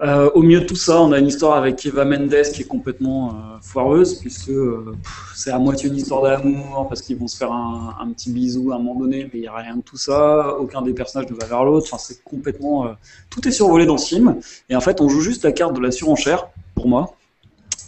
[0.03, 2.67] Euh, au milieu de tout ça, on a une histoire avec Eva Mendes qui est
[2.67, 4.97] complètement euh, foireuse, puisque euh,
[5.37, 8.73] c'est à moitié une histoire d'amour, parce qu'ils vont se faire un, un petit bisou
[8.73, 11.31] à un moment donné, mais il n'y a rien de tout ça, aucun des personnages
[11.31, 12.97] ne va vers l'autre, enfin, c'est complètement...
[13.31, 15.81] tout est survolé dans ce film, et en fait on joue juste la carte de
[15.81, 17.15] la surenchère, pour moi,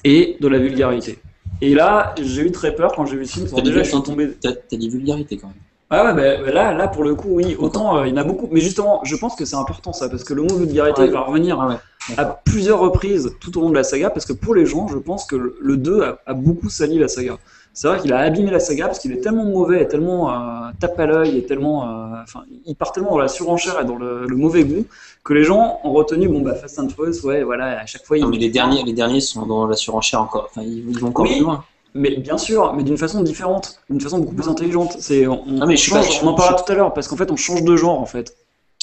[0.04, 1.18] et de la vulgarité.
[1.61, 3.83] Et là, j'ai eu très peur quand j'ai vu le film, parce que T'as déjà
[3.83, 4.30] je suis tombé...
[4.40, 5.63] t'as, t'as dit vulgarité quand même.
[5.96, 8.20] Ah ouais, bah, bah là, là, pour le coup, oui, autant euh, il y en
[8.20, 8.48] a beaucoup.
[8.50, 11.09] Mais justement, je pense que c'est important ça, parce que le mot vulgarité Ouais.
[11.09, 11.76] va revenir Ah ouais.
[12.16, 14.98] à plusieurs reprises tout au long de la saga, parce que pour les gens, je
[14.98, 17.37] pense que le- le 2 a, a beaucoup sali la saga.
[17.76, 20.70] C'est vrai qu'il a abîmé la saga parce qu'il est tellement mauvais, et tellement euh,
[20.80, 21.85] tape à l'œil, et tellement.
[21.85, 24.87] euh, Enfin, il part tellement dans la surenchère et dans le, le mauvais goût
[25.24, 28.16] que les gens ont retenu, bon, bah, Fast and Furious, ouais, voilà, à chaque fois,
[28.18, 28.30] Non, ils.
[28.30, 30.46] mais les derniers, les derniers sont dans la surenchère encore.
[30.50, 31.33] Enfin, ils, ils vont encore Oui.
[31.37, 31.62] plus loin.
[31.96, 34.96] Mais bien sûr, mais d'une façon différente, d'une façon beaucoup plus intelligente.
[34.98, 36.92] C'est, on, Ah, mais je suis change- pas- on en parlera je- tout à l'heure,
[36.92, 38.35] parce qu'en fait, on change de genre, en fait.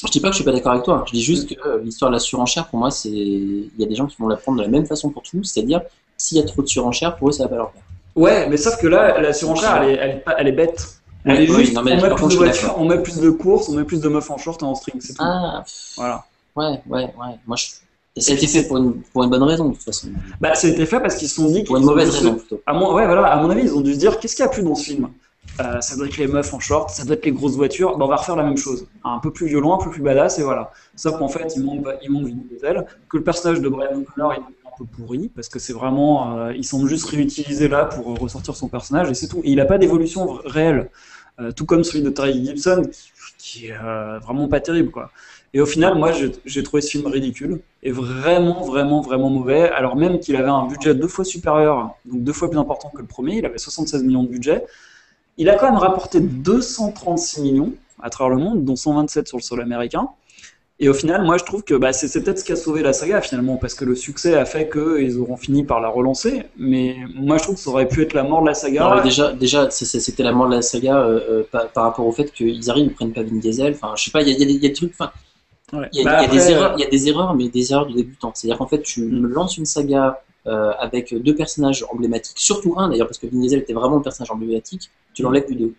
[0.04, 1.04] Je dis pas que je suis pas d'accord avec toi.
[1.06, 3.86] Je dis juste que euh, l'histoire de la surenchère, pour moi, c'est il y a
[3.86, 5.82] des gens qui vont la prendre de la même façon pour tout, c'est-à-dire
[6.16, 7.84] s'il y a trop de surenchère, pour eux, ça va pas leur plaire.
[8.16, 10.96] Ouais, mais sauf que là, la surenchère, elle est, elle est, pas- elle est bête.
[11.24, 13.30] Elle Ouais, est juste, non, mais on met plus de voitures, on met plus de
[13.30, 15.22] courses, on met plus de meufs en short et en string, c'est tout.
[15.22, 15.62] Ah,
[15.96, 16.24] Voilà.
[16.56, 17.38] ouais, ouais, ouais.
[17.46, 17.66] Moi, je...
[18.16, 20.08] et ça a été fait pour une, pour une bonne raison, de toute façon.
[20.40, 22.34] Bah, ça a été fait parce qu'ils se sont dit Pour une mauvaise se- raison,
[22.34, 22.60] plutôt.
[22.66, 24.46] À mon, ouais, voilà, à mon avis, ils ont dû se dire qu'est-ce qu'il y
[24.46, 25.08] a plus dans ce film?
[25.60, 28.04] Euh, Ça doit être les meufs en short, ça doit être les grosses voitures, bah,
[28.04, 28.86] on va refaire la même chose.
[29.04, 30.72] Un peu plus violent, un peu plus badass, et voilà.
[30.96, 34.32] Sauf qu'en fait, il manque, il manque Vin Diesel, que le personnage de Brian O'Connor
[34.34, 36.36] est un peu pourri, parce que c'est vraiment.
[36.38, 39.40] euh, ils sont juste réutilisés là pour ressortir son personnage, et c'est tout.
[39.44, 40.90] Et il n'a pas d'évolution réelle.
[41.40, 45.10] Euh, tout comme celui de Terry Gibson, qui, qui est euh, vraiment pas terrible, quoi.
[45.54, 46.12] Et au final, moi,
[46.46, 49.68] j'ai trouvé ce film ridicule et vraiment, vraiment, vraiment mauvais.
[49.68, 53.02] Alors même qu'il avait un budget deux fois supérieur, donc deux fois plus important que
[53.02, 54.64] le premier, il avait 76 millions de budget.
[55.36, 59.42] Il a quand même rapporté 236 millions à travers le monde, dont 127 sur le
[59.42, 60.08] sol américain.
[60.80, 62.92] Et au final, moi, je trouve que bah, c'est peut-être ce qui a sauvé la
[62.92, 66.42] saga finalement, parce que le succès a fait qu'ils auront fini par la relancer.
[66.56, 69.00] Mais moi, je trouve que ça aurait pu être la mort de la saga.
[69.04, 72.68] Déjà, déjà c'était la mort de la saga euh, euh, par, rapport au fait qu'ils
[72.68, 73.74] arrivent, ils prennent pas Vin Diesel.
[73.74, 74.92] Enfin, je sais pas, il y a, des- trucs.
[75.72, 75.88] Ouais.
[75.92, 77.48] il y a, Bah, il y a des erreurs, il y a des erreurs, mais
[77.48, 78.32] des erreurs de débutants.
[78.34, 79.20] C'est-à-dire qu'en fait, tu Mm.
[79.20, 83.38] me lances une saga euh, avec deux personnages emblématiques, surtout un d'ailleurs, parce que Vin
[83.40, 84.90] Diesel était vraiment le personnage emblématique.
[85.14, 85.74] Tu l'enlèves du deux.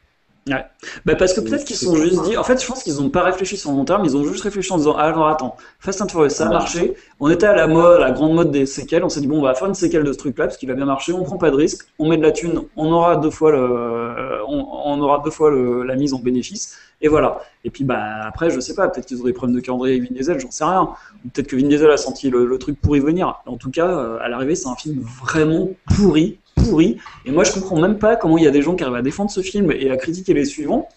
[0.45, 3.09] Bah parce que peut-être qu'ils se sont juste dit, en fait je pense qu'ils n'ont
[3.09, 5.55] pas réfléchi sur le long terme, ils ont juste réfléchi en disant ah, alors attends,
[5.79, 6.53] Fast and Furious ça a Ouais.
[6.53, 9.39] marché, on était à la mode, la grande mode des séquelles, on s'est dit bon
[9.39, 11.23] on va faire une séquelle de ce truc là parce qu'il va bien marcher, on
[11.23, 14.65] prend pas de risque, on met de la thune, on aura deux fois le, on,
[14.85, 16.75] on aura deux fois le- la mise en bénéfice.
[17.01, 17.41] Et voilà.
[17.65, 20.09] Et puis bah après je sais pas, peut-être qu'ils ont des problèmes de calendrier avec
[20.09, 20.89] Vin Diesel, j'en sais rien,
[21.25, 23.41] ou peut-être que Vin Diesel a senti le, le truc pourri venir.
[23.45, 27.51] En tout cas euh, à l'arrivée c'est un film vraiment pourri, pourri, et moi je
[27.51, 29.71] comprends même pas comment il y a des gens qui arrivent à défendre ce film
[29.71, 30.87] et à critiquer les suivants.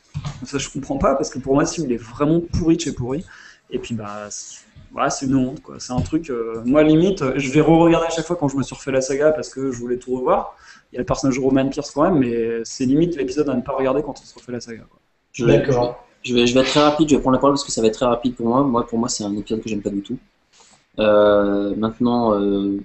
[0.45, 2.81] Ça, je comprends pas parce que pour moi, ce film il est vraiment pourri de
[2.81, 3.25] chez pourri.
[3.71, 4.61] Et puis, bah, c'est-
[4.93, 5.75] voilà, c'est une honte, quoi.
[5.79, 6.31] C'est un truc.
[6.31, 9.01] euh, moi, limite, je vais re-regarder à chaque fois quand je me suis refait la
[9.03, 10.57] saga parce que je voulais tout revoir.
[10.91, 13.55] Il y a le personnage de Roman Pierce quand même, mais c'est limite l'épisode à
[13.55, 14.85] ne pas regarder quand on se refait la saga.
[14.89, 15.01] Quoi.
[15.33, 16.03] Je vais, D'accord.
[16.23, 17.83] je, vais, je vais être très rapide, je vais prendre la parole parce que ça
[17.83, 18.63] va être très rapide pour moi.
[18.63, 20.17] Moi, pour moi, c'est un épisode que j'aime pas du tout.
[20.99, 22.79] Euh, maintenant, euh,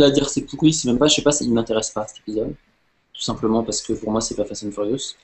[0.00, 2.54] à dire c'est c'est même pas, je sais pas, il m'intéresse pas cet épisode.
[3.12, 5.14] Tout simplement parce que pour moi, c'est pas Fast and Furious.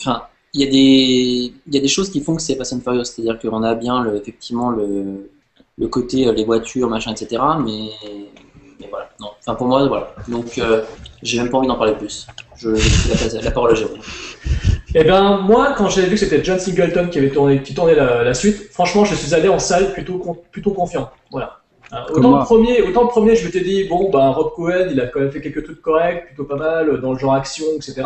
[0.00, 2.80] Enfin, il y, a des, y a des choses qui font que c'est Fast and
[2.80, 5.30] Furious, c'est-à-dire qu'on a bien effectivement le,
[5.78, 7.42] le côté euh, les voitures, machin, etc.
[7.64, 7.90] Mais,
[8.80, 9.30] mais voilà, non.
[9.38, 10.14] Enfin pour moi, voilà.
[10.28, 10.84] Donc euh,
[11.22, 12.26] j'ai même pas envie d'en parler plus.
[12.56, 14.00] Je laisse la, la parole à Jérôme.
[14.96, 17.96] Eh ben moi, quand j'ai vu que c'était John Singleton qui avait tourné, qui tournait
[17.96, 21.10] la, la suite, franchement, je suis allé en salle plutôt plutôt confiant.
[21.32, 21.60] Voilà.
[21.92, 25.00] Euh, autant, le premier, autant le premier, je m'étais dit bon, ben Rob Cohen, il
[25.00, 28.02] a quand même fait quelques trucs corrects, plutôt pas mal dans le genre action, etc.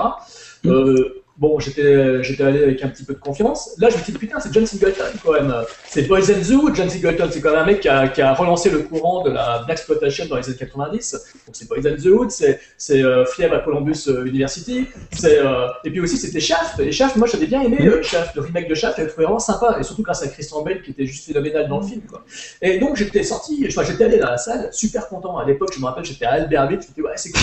[0.64, 0.70] Mm.
[0.70, 3.70] Euh, bon, j'étais j'étais allé avec un petit peu de confiance.
[3.78, 5.54] Là, je me suis dit putain, c'est John Singleton quand même.
[5.88, 6.70] C'est Boys and Zoo.
[6.74, 9.30] John Singleton, c'est quand même un mec qui a, qui a relancé le courant de
[9.30, 11.12] la black exploitation dans les années 90.
[11.46, 15.38] Donc c'est Boys and the Hood, c'est c'est euh, Fièvre à Columbus euh, University, c'est
[15.38, 16.80] euh, et puis aussi c'était Shaft.
[16.80, 19.38] Et Shaft, moi j'avais bien aimé euh, Shaft, le remake de Shaft, j'avais trouvé vraiment
[19.38, 22.02] sympa et surtout grâce à Christian Bale qui était juste phénoménal dans le film.
[22.02, 22.24] Quoi.
[22.60, 25.38] Et donc j'étais sorti, je- enfin, j'étais allé dans la salle, super content.
[25.38, 27.40] À l'époque, je me rappelle, j'étais à Albertville, je me disais ouais c'est cool.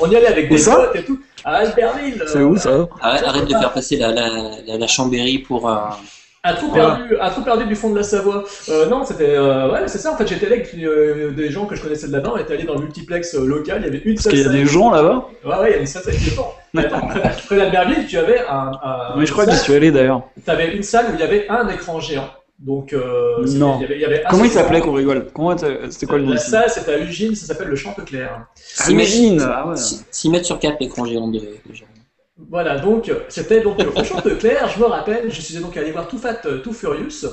[0.00, 0.76] On y allait avec Où des ça?
[0.76, 1.18] potes et tout.
[1.44, 2.20] À Albertville.
[2.20, 2.88] euh, ça?
[3.00, 4.28] Arrête, arrête de faire passer la, la,
[4.66, 5.90] la, la Chambéry pour un.
[6.44, 6.70] Un trou
[7.42, 8.44] perdu, du fond de la Savoie.
[8.68, 10.12] Euh, non, c'était euh, ouais, c'est ça.
[10.12, 12.30] En fait, j'étais allé avec euh, des gens que je connaissais de là-bas.
[12.34, 13.78] On était allé dans le multiplex euh, local.
[13.82, 14.54] Il y avait une Parce seule qu'il y a salle.
[14.60, 16.54] des gens là-bas Ouais, ouais, il y avait une salle avec des gens.
[16.76, 17.08] Attends,
[17.48, 18.70] près- d'Albertville, tu avais un.
[18.82, 20.22] un Mais je crois que j'y salle- suis allé d'ailleurs.
[20.46, 22.30] T'avais une salle où il y avait un écran géant.
[22.60, 23.76] Donc, euh, Non.
[23.78, 25.56] il y avait, il y avait un Comment il s'appelait qu'on rigole Comment
[25.90, 27.76] C'était quoi le nom salle, c'était à Ugine, ça s'appelle le.
[27.76, 29.76] Ah, mètres- Eugene, ah ouais.
[29.76, 31.46] 6 mètres sur 4 l'écran géant de, de.
[32.38, 36.18] Voilà, donc c'était donc au Chanteclair, je me rappelle, je suis donc allé voir Too
[36.18, 37.26] Fat, euh, Too Furious,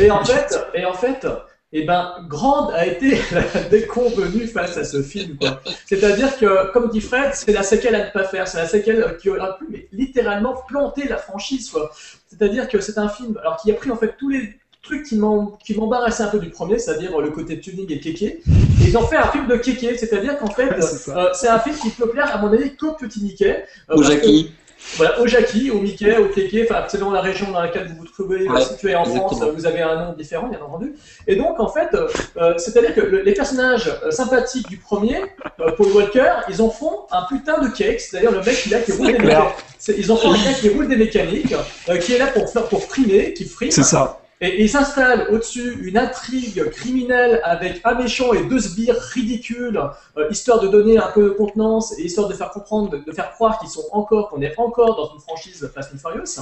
[0.00, 1.26] et en fait, et en fait,
[1.72, 5.60] eh ben, grande a été la déconvenue face à ce film, quoi.
[5.86, 9.16] C'est-à-dire que, comme dit Fred, c'est la séquelle à ne pas faire, c'est la séquelle
[9.20, 11.92] qui aurait pu, mais littéralement planter la franchise, quoi.
[12.26, 15.16] C'est-à-dire que c'est un film, alors qui a pris en fait tous les trucs qui
[15.16, 18.42] m'em- qui m'embarrassaient un peu du premier, c'est-à-dire le côté tuning et kéké, et
[18.84, 21.16] ils ont fait un film de kéké, c'est-à-dire qu'en fait, Ouais, c'est ça.
[21.18, 23.64] euh, c'est un film qui peut plaire, à mon avis, qu'au petit Mickey.
[23.90, 24.52] euh, que- Jackie.
[24.96, 28.06] voilà, au Jackie, au Mickey, au Kéké, enfin selon la région dans laquelle vous vous
[28.06, 30.94] trouvez Ouais, situé en France, vous avez un nom différent, bien entendu.
[31.26, 32.06] Et donc, en fait, euh,
[32.38, 35.18] euh, c'est-à-dire que le- les personnages euh, sympathiques du premier,
[35.60, 38.80] euh, Paul Walker, ils en font un putain de cake, c'est-à-dire le mec qui, là,
[38.80, 39.54] qui roule des mécaniques.
[39.98, 41.54] Ils en font un mec qui roule des mécaniques,
[41.88, 43.70] euh, qui est là pour pour frimer, qui frime.
[43.70, 44.20] C'est ça.
[44.40, 49.80] Et il s'installe au-dessus une intrigue criminelle avec un méchant et deux sbires ridicules,
[50.16, 53.12] euh, histoire de donner un peu de contenance et histoire de faire comprendre, de, de
[53.12, 56.40] faire croire qu'ils sont encore, qu'on est encore dans une franchise Fast and Furious.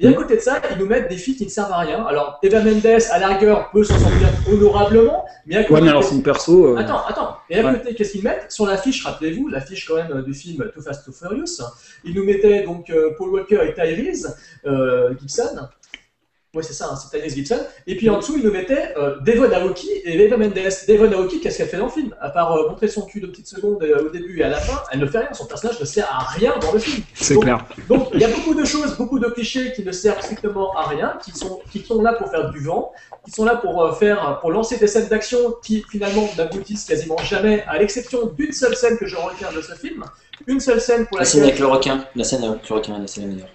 [0.00, 2.04] Et à côté de ça, ils nous mettent des filles qui ne servent à rien.
[2.06, 5.88] Alors, Eva Mendes, à la rigueur, peut s'en sortir honorablement, mais à côté, Ouais, mais
[5.88, 6.66] alors son perso.
[6.66, 7.36] euh, Attends, attends.
[7.50, 7.78] Et à Ouais.
[7.78, 8.52] côté, qu'est-ce qu'ils mettent?
[8.52, 11.62] Sur l'affiche, rappelez-vous, l'affiche quand même du film Too Fast, Too Furious,
[12.04, 15.66] ils nous mettaient donc euh, Paul Walker et Tyrese euh, Gibson.
[16.54, 17.58] Ouais, c'est ça, hein, c'est Tyrese Gibson.
[17.86, 20.54] Et puis en dessous, ils nous mettaient euh, Devon Aoki et Eva Mendes.
[20.54, 22.14] Devon Aoki, qu'est-ce qu'elle fait dans le film?
[22.22, 24.58] À part euh, montrer son cul de petites secondes euh, au début et à la
[24.58, 25.34] fin, elle ne fait rien.
[25.34, 27.02] Son personnage ne sert à rien dans le film.
[27.12, 27.66] C'est clair.
[27.86, 30.88] donc, il y a beaucoup de choses, beaucoup de clichés qui ne servent strictement à
[30.88, 32.92] rien, qui sont, qui sont là pour faire du vent,
[33.26, 37.18] qui sont là pour euh, faire, pour lancer des scènes d'action qui finalement n'aboutissent quasiment
[37.18, 40.02] jamais, à l'exception d'une seule scène que je retiens de ce film.
[40.46, 42.04] Une seule scène pour La scène laquelle avec le requin.
[42.16, 43.48] La scène avec le requin, la meilleure.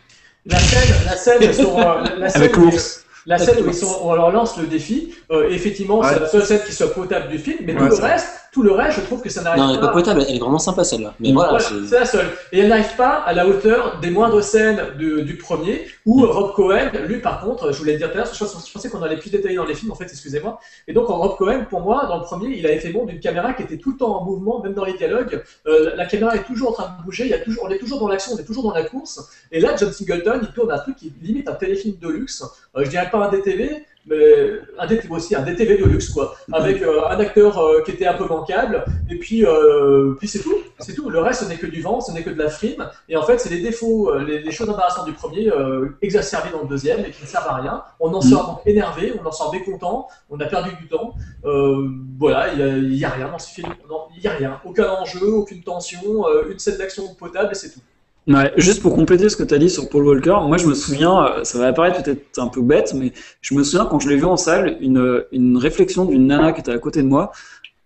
[0.45, 3.05] La scène, la scène sur euh, la scène Avec où- l'ours.
[3.25, 6.07] la scène où ils sont, on leur lance le défi, euh, effectivement, Ouais.
[6.13, 8.71] c'est la seule scène qui soit potable du film, mais tout le reste, tout le
[8.71, 9.87] reste, je trouve que ça n'arrive Non, elle est pas.
[9.87, 11.15] pas potable, elle est vraiment sympa celle-là.
[11.19, 11.33] Mais Mm.
[11.33, 11.87] voilà, Voilà, c'est.
[11.89, 12.27] c'est la seule.
[12.51, 16.53] Et elle n'arrive pas à la hauteur des moindres scènes de- du premier, où Rob
[16.53, 19.17] Cohen, lui par contre, je voulais le dire tout à l'heure, je pensais qu'on allait
[19.17, 20.59] plus détailler dans les films, en fait, excusez-moi.
[20.87, 23.19] Et donc, en Rob Cohen, pour moi, dans le premier, il avait fait bon d'une
[23.19, 25.41] caméra qui était tout le temps en mouvement, même dans les dialogues.
[25.67, 27.79] Euh, la caméra est toujours en train de bouger, il y a toujours, on est
[27.79, 29.27] toujours dans l'action, on est toujours dans la course.
[29.51, 32.43] Et là, John Singleton, il tourne un truc qui limite un téléfilm de luxe.
[32.77, 36.35] Euh, je dirais pas un DTV, mais un DTV aussi, un DTV de luxe, quoi.
[36.51, 40.39] Avec euh, un acteur euh, qui était un peu bancable, et puis, euh, puis c'est
[40.39, 40.55] tout.
[40.79, 41.09] C'est tout.
[41.09, 42.89] Le reste, ce n'est que du vent, ce n'est que de la frime.
[43.07, 46.49] Et en fait, c'est les défauts, euh, les, les choses embarrassantes du premier, euh, exacerbées
[46.51, 47.83] dans le deuxième, et qui ne servent à rien.
[47.99, 51.13] On en sort donc énervé, on en sort mécontent, on a perdu du temps.
[51.45, 51.87] Euh,
[52.19, 53.73] voilà, il n'y a, a rien dans ce film.
[54.15, 54.59] Il n'y a rien.
[54.65, 57.79] Aucun enjeu, aucune tension, une scène d'action potable, et c'est tout.
[58.27, 60.73] Ouais, juste pour compléter ce que tu as dit sur Paul Walker, moi je me
[60.73, 64.07] souviens, euh, ça va apparaître peut-être un peu bête, mais je me souviens quand je
[64.07, 67.31] l'ai vu en salle, une, une réflexion d'une nana qui était à côté de moi,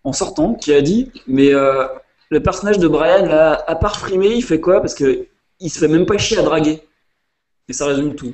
[0.03, 1.85] en sortant, qui a dit Mais euh,
[2.29, 4.79] le personnage de Brian, là, à part frimer, il fait quoi?
[4.79, 5.25] Parce que
[5.59, 6.83] il se fait même pas chier à draguer.
[7.67, 8.33] Et ça résume tout.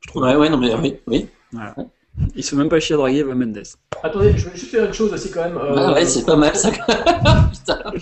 [0.00, 0.22] Je trouve.
[0.22, 1.26] Ouais, ouais, non, mais oui, oui.
[2.36, 3.62] Il se fait même pas chier à draguer Eva Mendes.
[4.02, 5.56] Attendez, je vais juste faire une chose aussi quand même.
[5.56, 6.70] euh, Ah ouais, c'est pas mal ça.
[7.52, 7.92] Putain.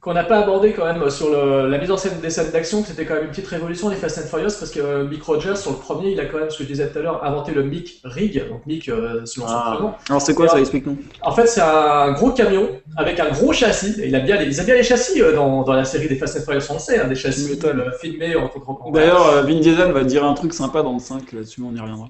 [0.00, 2.80] Qu'on n'a pas abordé quand même sur le- la mise en scène des scènes d'action,
[2.80, 5.22] que c'était quand même une petite révolution des Fast and Furious, parce que euh, Mick
[5.22, 7.22] Rogers, sur le premier, il a quand même, ce que je disais tout à l'heure,
[7.22, 9.72] inventé le Mick Rig, donc Mick euh, selon son Ah.
[9.74, 9.92] prénom.
[10.08, 10.96] Alors c'est quoi ça Explique-nous.
[11.20, 14.00] En fait, c'est un gros camion avec un gros châssis.
[14.00, 16.08] Et il a bien les, il a bien les châssis euh, dans, dans la série
[16.08, 19.26] des Fast and Furious, on le sait, hein, des châssis euh, filmés en contre D'ailleurs,
[19.26, 22.06] euh, Vin Diesel va dire un truc sympa dans le 5 là-dessus, on y reviendra.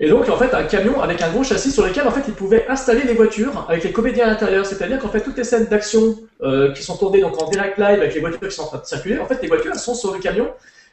[0.00, 2.34] Et donc, en fait, un camion avec un gros châssis sur lequel, en fait, il
[2.34, 4.64] pouvait installer les voitures avec les comédiens à l'intérieur.
[4.64, 7.98] C'est-à-dire qu'en fait, toutes les scènes d'action euh, qui sont tournées donc en direct live
[8.00, 9.94] avec les voitures qui sont en train de circuler, en fait, les voitures, elles sont
[9.94, 10.48] sur le camion.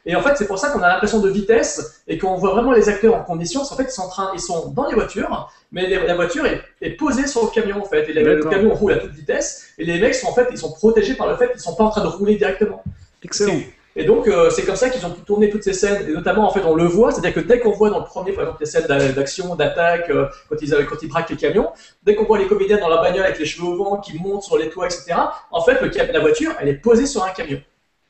[0.08, 2.72] Et en fait, c'est pour ça qu'on a l'impression de vitesse et qu'on voit vraiment
[2.72, 3.60] les acteurs en condition.
[3.62, 6.46] En fait, ils sont, en train, ils sont dans les voitures, mais les- la voiture
[6.46, 8.08] est, est posée sur le camion, en fait.
[8.08, 9.68] Et le, camion roule à toute vitesse.
[9.78, 11.84] Et les mecs sont, en fait, ils sont protégés par le fait qu'ils sont pas
[11.84, 12.82] en train de rouler directement.
[13.24, 13.54] Excellent.
[13.98, 16.46] Et donc, euh, c'est comme ça qu'ils ont pu tourner toutes ces scènes, et notamment,
[16.46, 18.58] en fait, on le voit, c'est-à-dire que dès qu'on voit dans le premier, par exemple,
[18.60, 21.68] les scènes d'a- d'action, d'attaque, euh, quand, ils, quand ils braquent les camions,
[22.02, 24.42] dès qu'on voit les comédiens dans la bagnole avec les cheveux au vent, qui montent
[24.42, 25.14] sur les toits, etc.,
[25.50, 27.60] en fait, le la voiture, elle est posée sur un camion.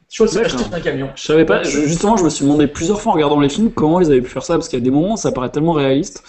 [0.08, 0.36] Chose
[0.72, 1.10] un camion.
[1.16, 3.70] Je savais pas, je- justement, je me suis demandé plusieurs fois en regardant les films
[3.72, 5.72] comment ils avaient pu faire ça, parce qu'il y a des moments ça paraît tellement
[5.72, 6.22] réaliste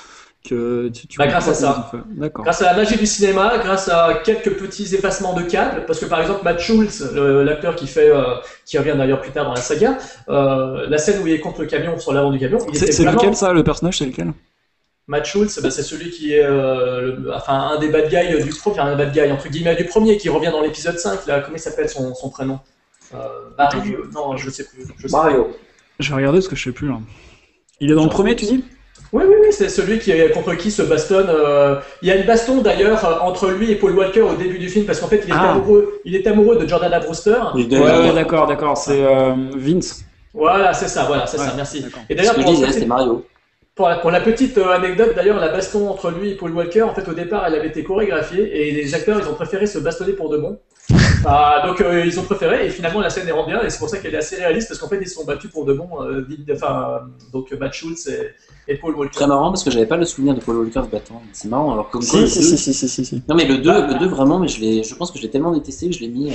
[0.48, 1.92] que tu, tu Bah, grâce à ça.
[2.44, 6.06] Grâce à la magie du cinéma, grâce à quelques petits effacements de câbles, parce que
[6.06, 8.24] par exemple Matt Schultz, l'acteur qui fait, euh,
[8.66, 9.98] qui revient d'ailleurs plus tard dans la saga,
[10.30, 13.12] euh, la scène où il est contre le camion, sur l'avant du camion, C'est vraiment...
[13.22, 14.34] lequel ça, le personnage, c'est lequel?
[15.10, 18.50] Matt Schultz, bah, c'est celui qui est euh, le- enfin, un des bad guys du
[18.50, 21.26] premier, un bad guy entre guillemets du premier qui revient dans l'épisode 5.
[21.28, 22.60] Là, comment il s'appelle son, son prénom?
[23.14, 23.18] Euh,
[23.58, 23.66] euh,
[24.14, 24.84] Non, je sais plus.
[24.98, 25.56] Je sais Mario.
[26.00, 27.00] Je vais regarder parce que je sais plus là.
[27.80, 28.66] Il est dans le premier, tu dis?
[29.14, 31.28] Oui, oui, oui, c'est celui qui est contre qui se bastonne.
[31.30, 34.60] euh, Il y a une baston d'ailleurs euh, entre lui et Paul Walker au début
[34.60, 35.52] du film parce qu'en fait il est Ah.
[35.54, 37.36] amoureux, il est amoureux de Jordana Brewster.
[37.56, 40.04] Ouais, d'accord, d'accord, c'est euh, Vince.
[40.34, 41.86] Voilà, c'est ça, voilà, c'est Ouais, ça, merci.
[42.10, 43.26] Et Ce d'ailleurs, que je pour, disais, c'était Mario.
[43.76, 46.94] pour la, pour la petite anecdote, d'ailleurs, la baston entre lui et Paul Walker, en
[46.94, 50.14] fait, au départ, elle avait été chorégraphiée et les acteurs, ils ont préféré se bastonner
[50.14, 50.60] pour de bon.
[51.26, 53.80] Ah, donc, euh, ils ont préféré et finalement, la scène est rendue bien et c'est
[53.80, 55.74] pour ça qu'elle est assez réaliste parce qu'en fait, ils se sont battus pour de
[55.74, 55.90] bon.
[56.02, 57.00] euh, enfin, euh,
[57.34, 58.34] donc, Matt Schultz et,
[58.68, 59.14] et Paul Walker.
[59.16, 61.22] Très marrant parce que j'avais pas le souvenir de Paul Walker se battant.
[61.34, 61.74] C'est marrant.
[61.74, 63.22] Alors comme Si, deux- si, si, si, si, si.
[63.28, 65.30] Non mais le 2, le 2 vraiment, mais je, l'ai- je pense que je l'ai
[65.30, 66.32] tellement détesté que je l'ai mis.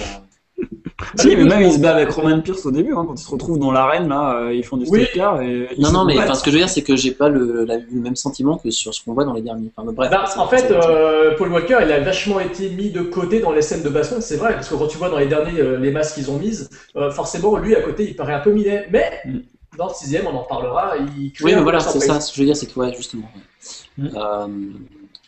[0.63, 3.23] Euh, Si, mais même il se bat avec Roman Pierce au début, hein, quand ils
[3.25, 5.03] se retrouvent dans l'arène, là, euh, ils font du Oui.
[5.05, 5.69] street car et.
[5.77, 7.65] ils Non non mais enfin, ce que je veux dire c'est que j'ai pas le,
[7.65, 9.71] la- le même sentiment que sur ce qu'on voit dans les derniers.
[9.77, 10.11] Enfin, bref.
[10.11, 13.63] Bah, en fait, euh, Paul Walker, il a vachement été mis de côté dans les
[13.63, 15.91] scènes de baston, c'est vrai, parce que quand tu vois dans les derniers euh, les
[15.91, 18.87] masques qu'ils ont mises, euh, forcément, lui à côté, il paraît un peu minet.
[18.93, 19.39] Mais Mm.
[19.79, 22.21] dans le sixième, on en parlera, il crée Oui un mais peu voilà c'est ça.
[22.21, 23.29] Ce que je veux dire c'est que ouais justement.
[23.99, 24.09] ouais.
[24.09, 24.73] Mm.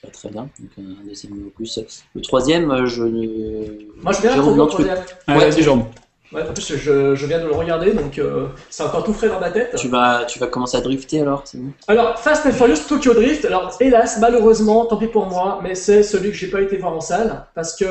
[0.04, 0.48] Euh, très bien.
[0.58, 1.80] Donc un deuxième opus.
[2.14, 4.02] Le troisième, euh, je ne.
[4.02, 4.88] Moi, je viens Jérôme, non, tu peux-.
[5.26, 5.84] Allez, Ouais, vas-y, Jérôme.
[6.32, 9.28] Ouais, en plus, je, je viens de le regarder, donc euh, c'est encore tout frais
[9.28, 9.76] dans ma tête.
[9.76, 13.14] Tu vas, tu vas commencer à drifter alors, c'est bon Alors, Fast and Furious Tokyo
[13.14, 16.76] Drift, alors hélas, malheureusement, tant pis pour moi, mais c'est celui que j'ai pas été
[16.76, 17.84] voir en salle, parce que,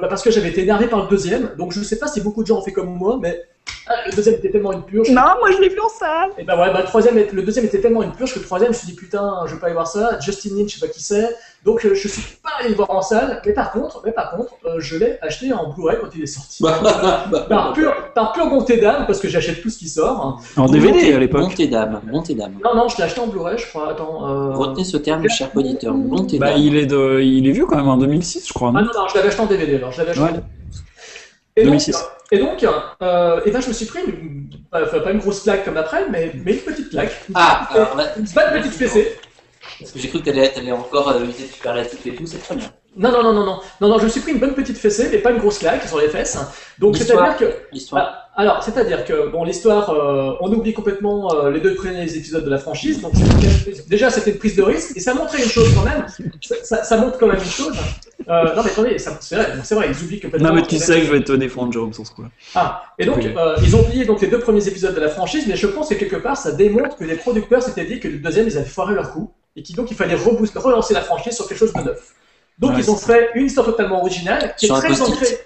[0.00, 2.42] bah, parce que j'avais été énervé par le deuxième, donc je sais pas si beaucoup
[2.42, 3.42] de gens ont fait comme moi, mais
[3.90, 5.10] ah, le deuxième était tellement une purge.
[5.10, 6.30] Non, moi je l'ai vu en salle.
[6.38, 8.44] Et bah ouais, bah, le, troisième, est- le deuxième était tellement une purge que le
[8.44, 10.18] troisième, je me suis dit putain, je vais pas aller voir ça.
[10.20, 11.28] Justin Lin, je sais pas qui c'est.
[11.64, 13.40] Donc euh, je suis pas allé le voir en salle.
[13.46, 16.26] Mais par contre, mais par contre, euh, je l'ai acheté en Blu-ray quand il est
[16.26, 16.62] sorti.
[17.48, 20.40] par pure, par pure bonté d'âme, parce que j'achète tout ce qui sort.
[20.56, 21.40] En DVD à l'époque.
[21.40, 22.54] Montez d'âme, montez d'âme.
[22.62, 23.90] Non, non, je l'ai acheté en Blu-ray, je crois.
[23.90, 24.28] Attends.
[24.28, 24.54] Euh...
[24.54, 25.94] Retenez ce terme, cher auditeur.
[25.94, 26.58] Montez Bah, d'âme.
[26.60, 27.20] il est, de...
[27.22, 28.68] il est vieux quand même, en 2006, je crois.
[28.74, 29.92] Ah non non, non, je l'avais acheté en DVD alors.
[29.92, 30.26] Je l'avais acheté en.
[30.26, 30.42] DVD.
[31.58, 32.04] Et donc, 2006.
[32.30, 32.64] et donc,
[33.02, 36.08] euh, et ben, je me suis pris, une, enfin, pas une grosse claque comme après,
[36.08, 37.12] mais, mais une petite claque.
[37.34, 39.18] Ah, alors là, Une bonne petite fessée.
[39.80, 42.56] Parce que j'ai cru que t'allais allais encore euh, de superlatif et tout, c'est très
[42.56, 42.70] bien.
[42.96, 45.08] Non, non, non, non, non, non, non, je me suis pris une bonne petite fessée,
[45.10, 46.38] mais pas une grosse claque sur les fesses.
[46.78, 48.00] Donc, c'est-à-dire que, L'histoire.
[48.06, 52.44] ah, alors, c'est-à-dire que, bon, l'histoire, euh, on oublie complètement euh, les deux premiers épisodes
[52.44, 53.00] de la franchise.
[53.02, 53.12] Donc,
[53.88, 56.06] déjà, c'était une prise de risque, et ça montrait une chose quand même.
[56.40, 57.76] Ça, ça- ça montre quand même une chose.
[58.28, 60.50] Euh, non, mais attendez, ça- c'est vrai, c'est vrai, ils oublient complètement.
[60.50, 62.28] Non, mais tu sais que je vais te défendre, Jérôme, sur ce coup-là.
[62.54, 63.34] Ah, et donc, Oui.
[63.36, 65.88] euh, ils ont oublié donc, les deux premiers épisodes de la franchise, mais je pense
[65.88, 68.66] que quelque part, ça démontre que les producteurs s'étaient dit que le deuxième, ils avaient
[68.66, 71.80] foiré leur coup, et qu'il donc il fallait relancer la franchise sur quelque chose de
[71.80, 72.14] neuf.
[72.60, 75.38] Donc, Ouais, ils ont fait une histoire totalement originale, qui est très ancrée.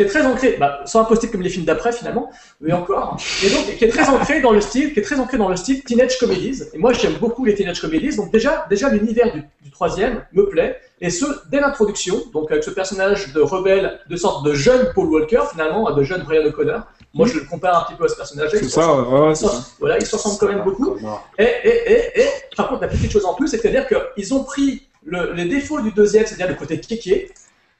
[0.00, 2.30] Qui est très ancrée, bah, sans post-it comme les films d'après finalement,
[2.62, 3.18] mais encore.
[3.44, 5.56] Et donc, qui est très ancrée dans le style, qui est très ancrée dans le
[5.56, 6.62] style teenage comedies.
[6.72, 8.16] Et moi, j'aime beaucoup les teenage comedies.
[8.16, 10.80] Donc déjà, déjà l'univers du, du troisième me plaît.
[11.02, 15.08] Et ce, dès l'introduction, donc avec ce personnage de rebelle, de sorte de jeune Paul
[15.08, 16.80] Walker finalement, de jeune Brian O'Connor.
[17.12, 18.58] Moi, je le compare un petit peu à ce personnage-là.
[18.58, 19.48] C'est ça, ouais, ouais, ça.
[19.80, 20.96] Voilà, il se ressemble quand même beaucoup.
[21.38, 24.86] Et, et, et, et, par contre, la petite chose en plus, c'est-à-dire qu'ils ont pris
[25.04, 27.30] le- les défauts du deuxième, c'est-à-dire le côté kéké,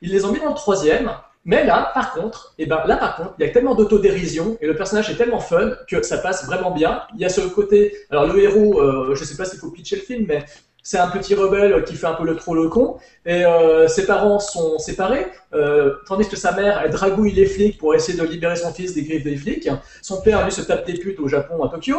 [0.02, 1.10] ils les ont mis dans le troisième.
[1.44, 4.66] Mais là, par contre, et ben là, par contre, il y a tellement d'autodérision et
[4.66, 7.02] le personnage est tellement fun que ça passe vraiment bien.
[7.14, 9.96] Il y a ce côté, alors le héros, euh, je sais pas s'il faut pitcher
[9.96, 10.44] le film, mais
[10.82, 14.06] c'est un petit rebelle qui fait un peu le trop le con, et euh, ses
[14.06, 18.24] parents sont séparés, euh, tandis que sa mère, elle dragouille les flics pour essayer de
[18.24, 19.68] libérer son fils des griffes des flics.
[20.00, 21.98] Son père, lui, se tape des putes au Japon, à Tokyo.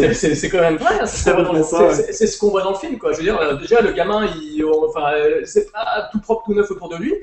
[0.00, 1.94] Mais c'est- quand même vrai, c'est ce qu'on voit dans le- ça, ouais.
[1.94, 3.12] c'est- c'est ce qu'on voit dans le film, quoi.
[3.12, 6.54] Je veux dire, euh, déjà, le gamin, il, enfin, euh, c'est pas tout propre, tout
[6.54, 7.14] neuf autour de lui.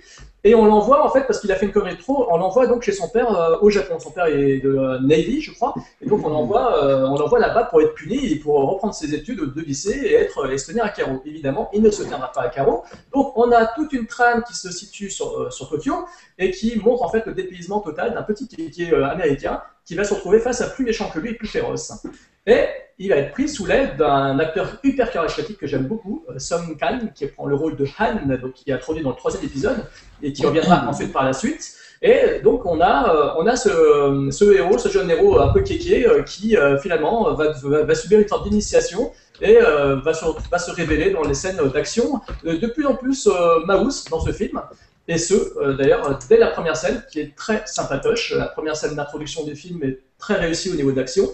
[0.46, 2.84] Et on l'envoie, en fait, parce qu'il a fait une de trop, on l'envoie donc
[2.84, 3.98] chez son père euh, au Japon.
[4.00, 5.74] Son père est de euh, Navy, je crois.
[6.02, 9.16] Et donc, on l'envoie euh, on l'envoie là-bas pour être puni et pour reprendre ses
[9.16, 11.20] études de lycée et être et se tenir à carreau.
[11.26, 12.84] Évidemment, il ne se tiendra pas à carreau.
[13.12, 16.06] Donc, on a toute une trame qui se situe sur, euh, sur Tokyo
[16.38, 20.14] et qui montre en fait le dépaysement total d'un petit kéké américain qui va se
[20.14, 21.92] retrouver face à plus méchant que lui et plus féroce.
[22.46, 22.66] Et
[22.98, 26.78] il va être pris sous l'aile d'un acteur hyper charismatique que j'aime beaucoup, euh, Song
[26.80, 29.78] Kang, qui prend le rôle de Han, donc, qui est introduit dans le troisième épisode
[30.24, 31.74] et qui reviendra ensuite par la suite.
[32.02, 35.62] Et donc on a, euh, on a ce, ce héros, ce jeune héros un peu
[35.62, 40.26] kéké, euh, qui finalement va, va, va subir une sorte d'initiation et euh, va, se,
[40.50, 44.62] va se révéler dans les scènes d'action de plus en plus euh, dans ce film.
[45.08, 48.34] Et ce, euh, d'ailleurs, dès la première scène, qui est très sympatoche.
[48.36, 51.26] La première scène d'introduction du film est très réussie au niveau d'action.
[51.26, 51.28] Euh,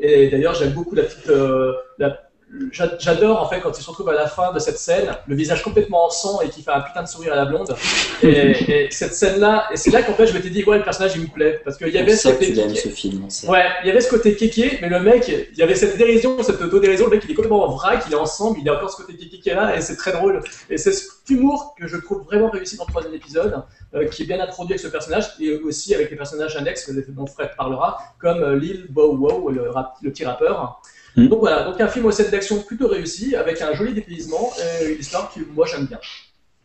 [0.00, 1.28] et d'ailleurs, j'aime beaucoup la petite.
[1.28, 2.23] euh, la-
[2.72, 5.62] J'adore en fait quand il se retrouve à la fin de cette scène, le visage
[5.62, 7.74] complètement en sang et qui fait un putain de sourire à la blonde.
[8.22, 8.28] Et,
[8.86, 11.22] et cette scène-là, et c'est là qu'en fait je m'étais dit, ouais, le personnage il
[11.22, 11.60] me plaît.
[11.64, 12.80] Parce qu'il y avait ce côté kéké.
[12.80, 13.24] ce film.
[13.28, 15.96] c'est- Ouais, il y avait ce côté kéké, mais le mec, il y avait cette
[15.96, 18.74] dérision, cette auto-dérision, le mec il est complètement en vrac, il est ensemble, il a
[18.74, 20.40] encore ce côté kéké qui est là, et c'est très drôle.
[20.70, 23.62] Et c'est cet humour que je trouve vraiment réussi dans le troisième épisode,
[23.94, 27.26] euh, qui est bien introduit avec ce personnage, et aussi avec les personnages annexes dont
[27.26, 30.80] Fred parlera, comme euh, Lil Bow Wow, le, rap- le petit rappeur.
[31.16, 31.28] Mhm.
[31.28, 34.92] Donc voilà, donc un film aux scènes d'action plutôt réussi, avec un joli dépaysement, et
[34.92, 35.98] une histoire que moi j'aime bien.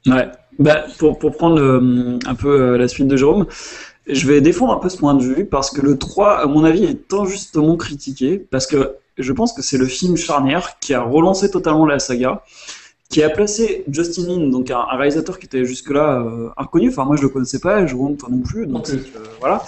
[0.08, 0.28] Ouais.
[0.58, 3.46] Bah, pour, pour prendre euh, un peu euh, la suite de Jérôme,
[4.08, 6.64] je vais défendre un peu ce point de vue parce que le 3, à mon
[6.64, 11.02] avis, est injustement critiqué parce que je pense que c'est le film charnière qui a
[11.02, 12.44] relancé totalement la saga,
[13.10, 17.06] qui a placé Justin Lin, donc un, un réalisateur qui était jusque-là euh, inconnu, enfin
[17.06, 18.90] moi je le connaissais pas, Jérôme toi non plus, donc
[19.40, 19.64] voilà,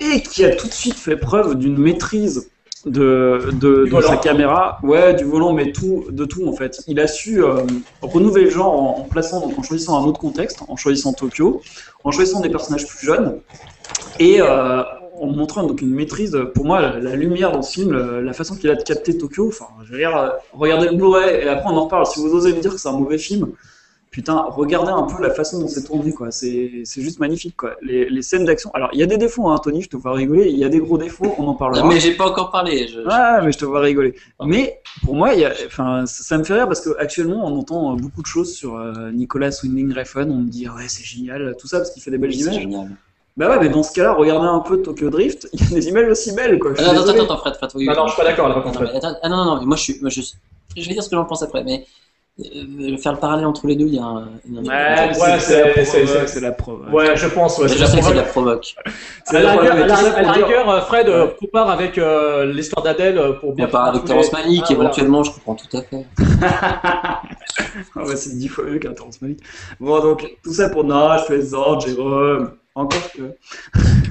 [0.00, 2.48] et qui a tout de suite fait preuve d'une maîtrise
[2.86, 6.82] de, de, Du de sa caméra, ouais, du volant, mais tout, de tout en fait.
[6.86, 7.62] Il a su euh,
[8.00, 11.60] renouveler le genre en, en plaçant, donc en choisissant un autre contexte, en choisissant Tokyo,
[12.04, 13.38] en choisissant des personnages plus jeunes,
[14.18, 14.82] et euh,
[15.20, 18.32] en montrant donc une maîtrise, pour moi, la, la lumière dans ce film, euh, la
[18.32, 21.70] façon qu'il a de capter Tokyo, enfin, je veux dire, regardez le Blu-ray, et après
[21.70, 23.48] on en reparle, si vous osez me dire que c'est un mauvais film,
[24.10, 26.30] putain, regardez un peu la façon dont c'est tourné, quoi.
[26.30, 27.76] C'est c'est juste magnifique, quoi.
[27.82, 28.70] Les, les scènes d'action.
[28.74, 30.48] Alors, il y a des défauts, hein, Tony, je te vois rigoler.
[30.50, 31.82] Il y a des gros défauts, on en parlera.
[31.82, 32.88] Non, mais j'ai pas encore parlé.
[32.88, 34.14] je- Ouais, mais je te vois rigoler.
[34.44, 37.58] Mais pour moi, il y a, enfin, ça, ça me fait rire parce qu'actuellement, on
[37.58, 40.30] entend euh, beaucoup de choses sur euh, Nicolas Winding Refn.
[40.30, 42.54] On me dit, ouais, c'est génial, tout ça parce qu'il fait des belles C'est images.
[42.60, 42.90] génial.
[43.36, 45.48] Bah ouais, mais dans ce cas-là, regardez un peu Tokyo Drift.
[45.52, 46.72] Il y a des images aussi belles, quoi.
[46.78, 47.98] Ah, non, attends, attends, Fred, Fred, oui, Non, oui.
[47.98, 48.92] non, je suis pas d'accord là par Non, contre.
[49.22, 49.96] ah non, non, non, mais moi je suis.
[50.00, 50.20] Moi, je,
[50.76, 51.84] je vais dire ce que j'en pense après, mais euh,
[52.98, 54.28] faire le parallèle entre les deux, il y a un.
[54.46, 55.38] il y a un- Ouais, Ouais,
[56.26, 56.92] c'est la preuve.
[56.92, 57.16] ouais.
[57.16, 57.68] Je pense, ouais.
[57.68, 58.16] Je sais que c'est provoque.
[58.16, 58.74] la provoque.
[59.24, 61.36] C'est À la rigueur, euh, Fred euh, Ouais.
[61.40, 64.02] compare avec euh, l'histoire d'Adèle euh, pour bien On part avec
[64.70, 64.90] Ah, voilà.
[64.90, 66.06] éventuellement, je comprends tout à fait.
[67.96, 69.40] Ah c'est dix fois mieux qu'un Terrence Malick.
[69.78, 70.84] Bon, donc, tout ça pour.
[71.20, 72.52] Je plaisante, Jérôme.
[72.74, 73.34] Encore que.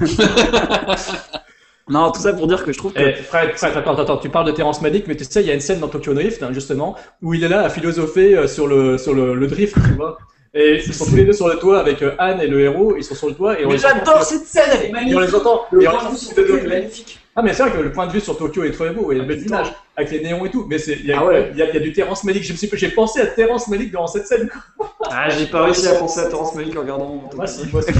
[1.90, 3.00] non, tout ça pour dire que je trouve que.
[3.00, 5.50] Eh, Fred, Fred, attends, attends, tu parles de Terrence Malick, mais tu sais, il y
[5.50, 8.46] a une scène dans Tokyo Drift, hein, justement, où il est là à philosopher euh,
[8.46, 10.18] sur le, sur le, le drift, tu vois.
[10.52, 12.94] Et ils sont tous les deux sur le toit avec euh, Anne et le héros,
[12.96, 14.86] ils sont sur le toit et on Mais les entend- j'adore cette scène, elle est
[14.86, 15.20] et on magnifique.
[15.20, 15.60] les entend.
[15.70, 16.58] Le et on point les de vue entend sur Tokyo deux.
[16.58, 17.18] est magnifique.
[17.36, 19.14] Ah, mais c'est vrai que le point de vue sur Tokyo est très beau, et
[19.14, 19.56] il y a Ah, de belles putain.
[19.60, 21.50] images avec les néons et tout, mais c'est, il y a, Ah ouais.
[21.52, 22.42] il y a, y a du Terrence Malick.
[22.42, 24.50] Je me suis, j'ai pensé à Terrence Malick dans cette scène.
[25.08, 27.22] Ah, j'ai pas réussi à penser à Terrence Malick en regardant.
[27.36, 27.92] Moi, si, moi, si.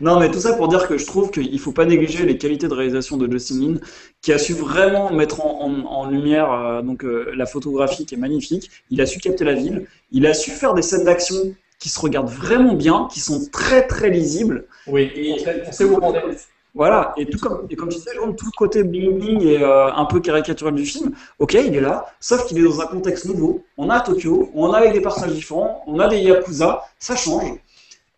[0.00, 2.68] Non, mais tout ça pour dire que je trouve qu'il faut pas négliger les qualités
[2.68, 3.74] de réalisation de Justin Lin,
[4.22, 8.14] qui a su vraiment mettre en, en- en lumière euh, donc euh, la photographie qui
[8.14, 8.70] est magnifique.
[8.90, 9.86] Il a su capter la ville.
[10.12, 11.36] Il a su faire des scènes d'action
[11.78, 14.66] qui se regardent vraiment bien, qui sont très très lisibles.
[14.86, 16.48] Oui, Et- on sait, on sait où on est.
[16.74, 19.90] Voilà, et tout comme, et comme tu disais, tout le côté bling bling et euh,
[19.92, 21.10] un peu caricatural du film,
[21.40, 23.64] ok, il est là, sauf qu'il est dans un contexte nouveau.
[23.78, 27.16] On a à Tokyo, on a avec des personnages différents, on a des yakuza, ça
[27.16, 27.54] change.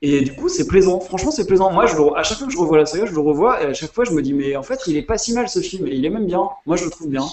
[0.03, 0.98] Et du coup, c'est plaisant.
[1.01, 1.70] Franchement, c'est plaisant.
[1.72, 3.66] Moi, je le, à chaque fois que je revois la saga, je le revois et
[3.66, 5.61] à chaque fois, je me dis, mais en fait, il est pas si mal ce
[5.61, 6.48] film et il est même bien.
[6.66, 7.24] Moi, je le trouve bien.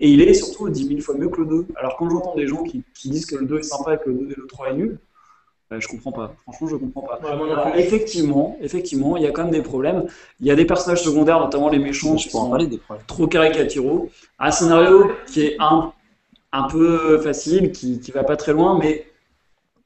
[0.00, 1.66] Et il est surtout 10 000 fois mieux que le 2.
[1.76, 4.10] Alors, quand j'entends des gens qui, qui disent que le 2 est sympa et que
[4.10, 4.98] le 2 et le 3 est nul,
[5.72, 6.34] euh, je comprends pas.
[6.42, 7.20] Franchement, je comprends pas.
[7.22, 7.80] Ouais, moi non Alors, plus.
[7.80, 10.04] effectivement, effectivement, il y a quand même des problèmes.
[10.40, 13.06] Il y a des personnages secondaires, notamment les méchants, Je qui sont parler des problèmes.
[13.06, 14.10] trop caricaturaux.
[14.40, 15.92] Un scénario qui est un,
[16.52, 19.06] un peu facile, qui, qui va pas très loin, mais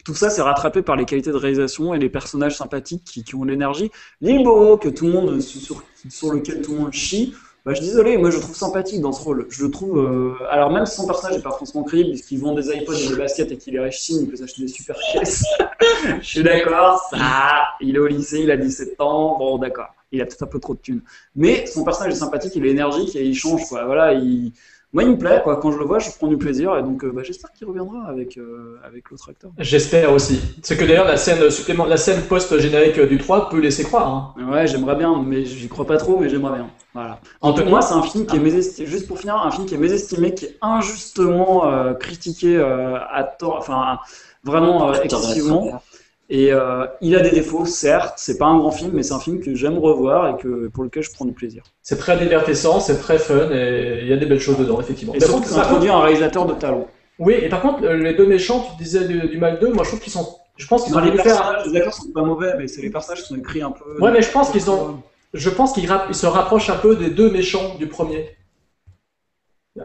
[0.09, 3.35] tout ça, c'est rattrapé par les qualités de réalisation et les personnages sympathiques qui, qui
[3.35, 3.91] ont l'énergie.
[4.23, 4.43] L'île
[4.81, 7.35] que tout le monde, sur, sur lequel tout le monde chie,
[7.67, 9.47] Bah, je suis désolé, moi je le trouve sympathique dans ce rôle.
[9.51, 9.99] Je le trouve.
[9.99, 13.09] euh, Alors, même si son personnage n'est pas franchement crédible, puisqu'il vend des iPods et
[13.09, 15.45] des baskets et qu'il est riche, il peut s'acheter des super caisses.
[16.23, 17.65] je suis d'accord, ça.
[17.83, 19.89] Il est au lycée, il a 17 ans, bon, d'accord.
[20.11, 21.03] Il a peut-être un peu trop de thunes.
[21.37, 23.85] Mais son personnage est sympathique, il est énergique et il change, quoi.
[23.85, 24.53] Voilà, il.
[24.95, 25.57] Moi, il me plaît, quoi.
[25.57, 28.07] Quand je le vois, je prends du plaisir et donc euh, bah, j'espère qu'il reviendra
[28.09, 29.51] avec, euh, avec l'autre acteur.
[29.59, 30.41] J'espère aussi.
[30.63, 34.35] C'est que d'ailleurs la scène supplément, la scène post-générique du 3 peut laisser croire.
[34.39, 34.51] hein.
[34.51, 36.71] Ouais, j'aimerais bien, mais j'y crois pas trop, mais j'aimerais bien.
[36.95, 37.21] Voilà.
[37.43, 39.67] En tout cas, moi, c'est un film qui est mésestimé, juste pour finir, un film
[39.67, 43.99] qui est mésestimé, qui est injustement euh, critiqué euh, à tort, enfin,
[44.43, 45.83] vraiment euh, excessivement.
[46.31, 49.19] Et euh, il a des défauts, certes, c'est pas un grand film, mais c'est un
[49.21, 51.63] film que j'aime revoir et que, pour lequel je prends du plaisir.
[51.83, 55.15] C'est très divertissant, c'est très fun et il y a des belles choses dedans, effectivement.
[55.15, 56.87] Et surtout, ça introduit un réalisateur de talent.
[57.19, 59.85] Oui, et par contre, euh, les deux méchants, tu disais du, du mal 2, moi
[59.85, 60.29] je trouve qu'ils sont.
[60.57, 63.23] Je pense qu'ils ont les personnages, les acteurs sont pas mauvais, mais c'est les personnages
[63.23, 64.01] qui sont écrits un peu.
[64.01, 65.01] Ouais, mais je pense qu'ils ont-
[65.35, 68.31] Je pense qu'ils se rapprochent un peu des deux méchants du premier.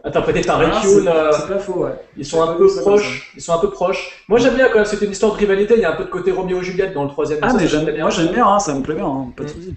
[0.02, 1.92] Interprété par Ah, euh, c'est pas faux, ouais.
[2.16, 3.32] ils sont un peu proches.
[3.36, 4.24] Ils sont un peu proches.
[4.28, 6.04] Moi j'aime bien quand même, c'était une histoire de rivalité, il y a un peu
[6.04, 7.38] de côté Roméo et Juliette dans le troisième.
[7.42, 8.00] Ah, Ça, mais j'aime bien.
[8.02, 9.52] moi j'aime bien, hein, ça me plaît bien, hein, pas de Mm.
[9.52, 9.74] soucis.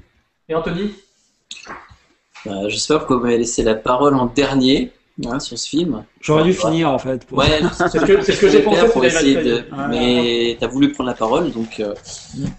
[0.49, 0.93] Et Anthony?
[2.47, 4.91] Euh, J'espère que vous m'avez laissé la parole en dernier
[5.25, 6.05] hein, sur ce film.
[6.21, 7.25] J'aurais dû finir en fait.
[7.25, 9.65] pour- Ouais, C'est ce que, c'est ce que j'ai pensé pour essayer de.
[9.89, 11.79] Mais t'as voulu prendre la parole, donc.
[11.79, 11.93] euh,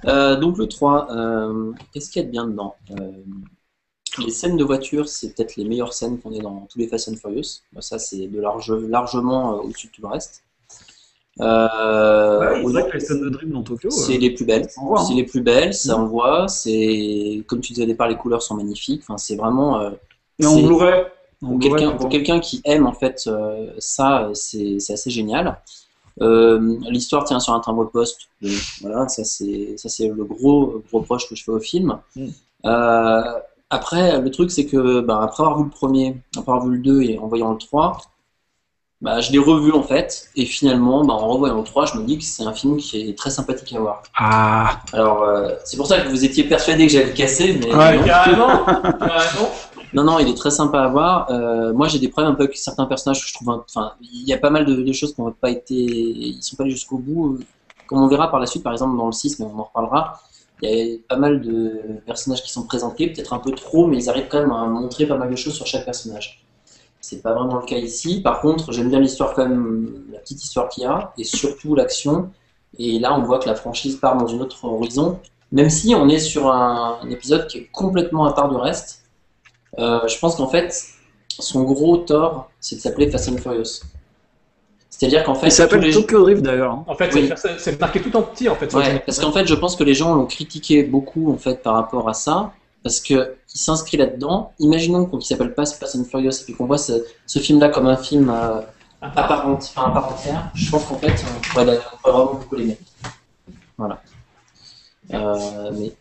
[0.07, 2.75] euh, donc le 3, euh, qu'est-ce qu'il y a de bien dedans?
[2.91, 2.95] Euh,
[4.25, 7.09] Les scènes de voiture, c'est peut-être les meilleures scènes qu'on ait dans tous les Fast
[7.09, 7.61] and Furious.
[7.81, 10.43] Ça, c'est de large, largement euh, au-dessus de tout le reste.
[11.41, 13.91] Euh, Ouais, c'est vrai que les scènes de dribble dans Tokyo.
[13.91, 14.66] c'est euh, les plus belles.
[14.77, 14.97] hein.
[15.07, 16.01] C'est les plus belles, ça Mm.
[16.03, 16.49] envoie.
[16.49, 19.03] C'est comme tu disais au départ, les couleurs sont magnifiques.
[19.05, 19.81] Enfin, c'est vraiment.
[19.81, 19.91] euh,
[20.41, 21.05] Et c'est- Blu-ray.
[21.41, 23.31] Pour quelqu'un qui aime en fait
[23.79, 25.61] ça, c'est assez génial.
[26.21, 28.23] L'histoire tient sur un timbre-poste.
[28.43, 28.51] Donc,
[28.81, 31.99] Voilà, ça c'est ça c'est le gros gros reproche que je fais au film.
[32.16, 32.27] Mm.
[32.64, 33.23] Euh,
[33.71, 36.83] après, le truc c'est que bah, après avoir vu le premier, après avoir vu le
[36.83, 37.99] 2 et en voyant le 3,
[39.01, 40.29] bah, je l'ai revu en fait.
[40.37, 43.09] Et finalement, bah, en revoyant le 3, je me dis que c'est un film qui
[43.11, 44.03] est très sympathique à voir.
[44.16, 47.75] Ah Alors, euh, c'est pour ça que vous étiez persuadé que j'allais le casser, mais
[47.75, 47.99] Ouais.
[47.99, 48.05] non.
[48.05, 48.64] Carrément,
[48.99, 49.51] carrément.
[49.95, 51.31] Non, non, il est très sympa à voir.
[51.31, 53.49] Euh, moi, j'ai des problèmes un peu avec certains personnages que je trouve.
[53.51, 55.75] Enfin, il y a pas mal de, de choses qui n'ont pas été.
[55.75, 57.39] Ils sont pas allés jusqu'au bout.
[57.87, 60.21] Comme on verra par la suite, par exemple, dans le 6, mais on en reparlera,
[60.63, 63.97] il y a pas mal de personnages qui sont présentés, peut-être un peu trop, mais
[63.97, 66.45] ils arrivent quand même à montrer pas mal de choses sur chaque personnage.
[67.01, 68.21] C'est pas vraiment le cas ici.
[68.21, 71.75] Par contre, j'aime bien l'histoire, quand même, la petite histoire qu'il y a, et surtout
[71.75, 72.31] l'action.
[72.79, 75.21] Et là, on voit que la franchise part dans une autre horizon.
[75.53, 79.05] Même si on est sur un, un épisode qui est complètement à part du reste,
[79.79, 80.75] euh, je pense qu'en fait,
[81.29, 83.81] son gros tort, c'est de s'appeler Fast and Furious.
[84.99, 86.73] C'est-à-dire qu'en fait, Il s'appelle les- Tokyo Drift d'ailleurs.
[86.73, 86.85] hein.
[86.89, 87.31] En fait, Oui.
[87.37, 88.75] c'est- c'est marqué tout en petit en fait.
[88.75, 91.75] Ouais, parce qu'en fait, je pense que les gens l'ont critiqué beaucoup en fait par
[91.75, 92.51] rapport à ça,
[92.83, 94.53] parce que il s'inscrit là-dedans.
[94.59, 97.69] Imaginons qu'on- qu'il s'appelle pas Fast and Furious et puis qu'on voit ce, ce film-là
[97.69, 98.61] comme un film euh,
[99.01, 100.51] à, part, enti- enfin, à part entière.
[100.55, 102.79] Je pense qu'en fait, on pourrait, on pourrait vraiment beaucoup l'aimer.
[103.77, 104.03] Voilà.
[105.15, 105.93] Euh, mais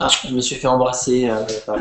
[0.00, 1.76] ah, je me suis fait embrasser euh, par.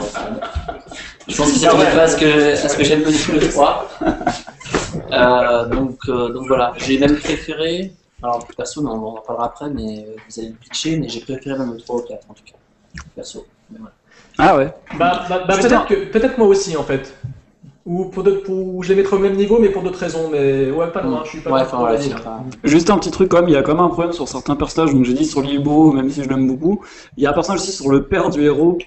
[1.27, 3.39] Je pense que ça Ah ne pas à ce que, à ce que j'aime le
[3.39, 3.89] le 3.
[5.11, 9.69] Euh, donc, euh, donc voilà, j'ai même préféré, alors perso, mais on en parlera après,
[9.69, 12.43] mais vous allez le pitcher, mais j'ai préféré même le 3 ou 4 en tout
[12.43, 12.57] cas.
[13.15, 13.45] Perso.
[13.71, 13.93] Mais voilà.
[14.37, 14.73] Ah ouais.
[14.97, 17.15] Bah, bah, bah, peut-être que peut-être moi aussi en fait.
[17.85, 20.29] Ou pour d'autres, pour, je les mettrais au même niveau, mais pour d'autres raisons.
[20.31, 21.21] Mais ouais, pas loin.
[21.25, 22.45] Je suis pas Ouais, enfin.
[22.63, 24.55] Juste un petit truc quand même, il y a quand même un problème sur certains
[24.55, 26.81] personnages, donc j'ai dit sur Libo, même si je l'aime beaucoup.
[27.17, 28.77] Il y a un personnage aussi sur le père du héros,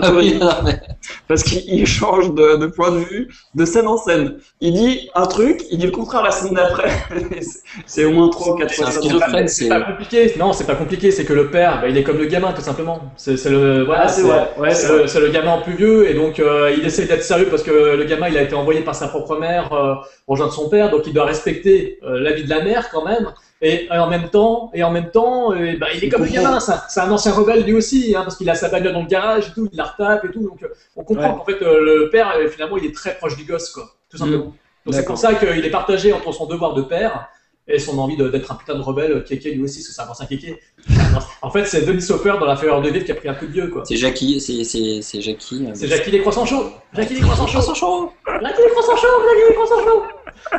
[0.00, 0.80] Ah oui, non, mais-
[1.28, 4.36] parce qu'il il change de, de point de vue, de scène en scène.
[4.62, 6.88] Il dit un truc, il dit le contraire la scène d'après.
[7.86, 9.68] C'est- au moins 3 ou 4 C'est fois C'est c'est.
[9.68, 10.32] pas compliqué.
[10.38, 11.10] Non, c'est pas compliqué.
[11.10, 13.00] C'est que le père, bah, il est comme le gamin, tout simplement.
[13.16, 14.04] C'est c'est le voilà.
[14.04, 14.50] Ah, c'est vrai.
[14.58, 17.48] Ouais, c'est c'est le, le gamin plus vieux et donc euh, il essaie d'être sérieux
[17.50, 19.94] parce que le gamin il a été envoyé par sa propre mère euh,
[20.26, 23.32] rejoindre son père donc il doit respecter euh, l'avis de la mère quand même.
[23.64, 26.30] Et, et en même temps et en même temps euh, bah, il est comme le
[26.30, 29.06] gamin c'est un- ancien rebelle lui aussi hein, parce qu'il a sa bagnole dans le
[29.06, 31.36] garage et tout il la retape et tout donc euh, on comprend Ouais.
[31.38, 34.52] qu'en fait euh, le père finalement il est très proche du gosse quoi tout simplement.
[34.84, 37.28] Donc c'est pour ça qu'il est partagé entre son devoir de père
[37.68, 40.08] et son envie d'être un putain de rebelle kéké lui aussi parce que c'est un
[40.08, 40.58] ancien kéké
[41.42, 43.46] en fait c'est Denis Hopper dans la faveur de vide qui a pris un coup
[43.46, 45.64] de vieux quoi C'est Jackie, c'est c'est- c'est Jackie.
[45.66, 48.96] euh, c'est Jackie les croissants chauds Jackie les croissants chauds Croissant chaud Jackie les croissants
[48.96, 50.02] chauds Jackie les croissants chauds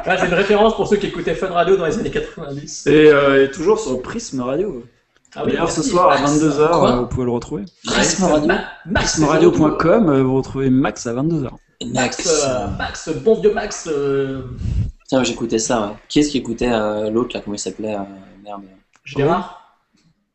[0.08, 2.88] Ouais, C'est une référence pour ceux qui écoutaient Fun Radio dans les années 90.
[2.88, 4.84] Et, euh, et toujours sur Prism Radio.
[5.36, 6.32] Ah oui, D'ailleurs, ce soir à Max.
[6.40, 7.64] 22h, Quoi vous pouvez le retrouver.
[7.86, 9.52] Prisme Radio.
[9.52, 11.50] Euh, vous retrouvez Max à 22h.
[11.92, 13.90] Max, euh, Max, bon vieux Max.
[13.92, 14.44] euh,
[15.14, 15.94] Tiens, j'écoutais ça, ouais.
[16.10, 18.00] Qui est-ce qui écoutait euh, l'autre là Comment il s'appelait euh,
[18.44, 18.64] Merde.
[19.06, 19.78] Gérard?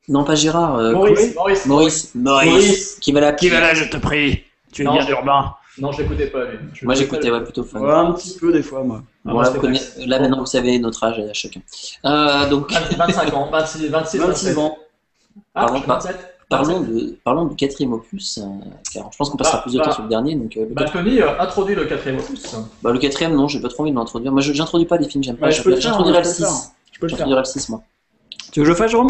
[0.06, 0.76] Non, pas Gérard.
[0.76, 1.66] euh, Maurice, Maurice.
[1.66, 2.14] Maurice.
[2.14, 2.48] Maurice.
[2.52, 2.98] Maurice.
[3.00, 4.44] Qui va la Qui va là, je te prie?
[4.70, 4.92] Tu es Non.
[4.92, 5.52] bien urbain.
[5.80, 6.58] Non, je l'écoutais pas, lui.
[6.74, 7.80] Je Moi j'écoutais ouais, plutôt fun.
[7.80, 9.02] Ouais, un petit peu des fois, moi.
[9.02, 11.60] Ah, Bon, moi, là, vous maintenant vous savez notre âge à chacun.
[12.04, 14.18] Euh, donc 25 ans, 26, 26, 26
[14.54, 14.58] 27.
[14.58, 14.78] ans.
[15.56, 15.98] Ah, Pardon, pas.
[15.98, 18.42] 27 parlons, de, parlons du quatrième opus, euh,
[18.92, 19.92] car je pense qu'on passera Ah, plus de temps bah.
[19.92, 20.34] sur le dernier.
[20.34, 22.54] Donc, euh, le, Bah, Tony euh, introduit le quatrième opus.
[22.82, 24.32] bah, le quatrième, non, j'ai pas trop envie de l'introduire.
[24.32, 25.46] Moi je- j'introduis pas les films, j'aime pas.
[25.46, 26.72] Ouais, je peux le faire, J'introduirai hein, le je peux le 6.
[26.92, 27.18] Je peux le faire.
[27.18, 27.82] J'introduirai le 6 moi.
[28.52, 29.08] Tu veux que je le fasse, Jérôme?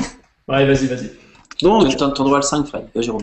[0.48, 1.10] Ouais, vas-y, vas-y.
[1.62, 2.86] Donc, t'en auras le 5, Fred.
[2.94, 3.22] Vas, Jérôme.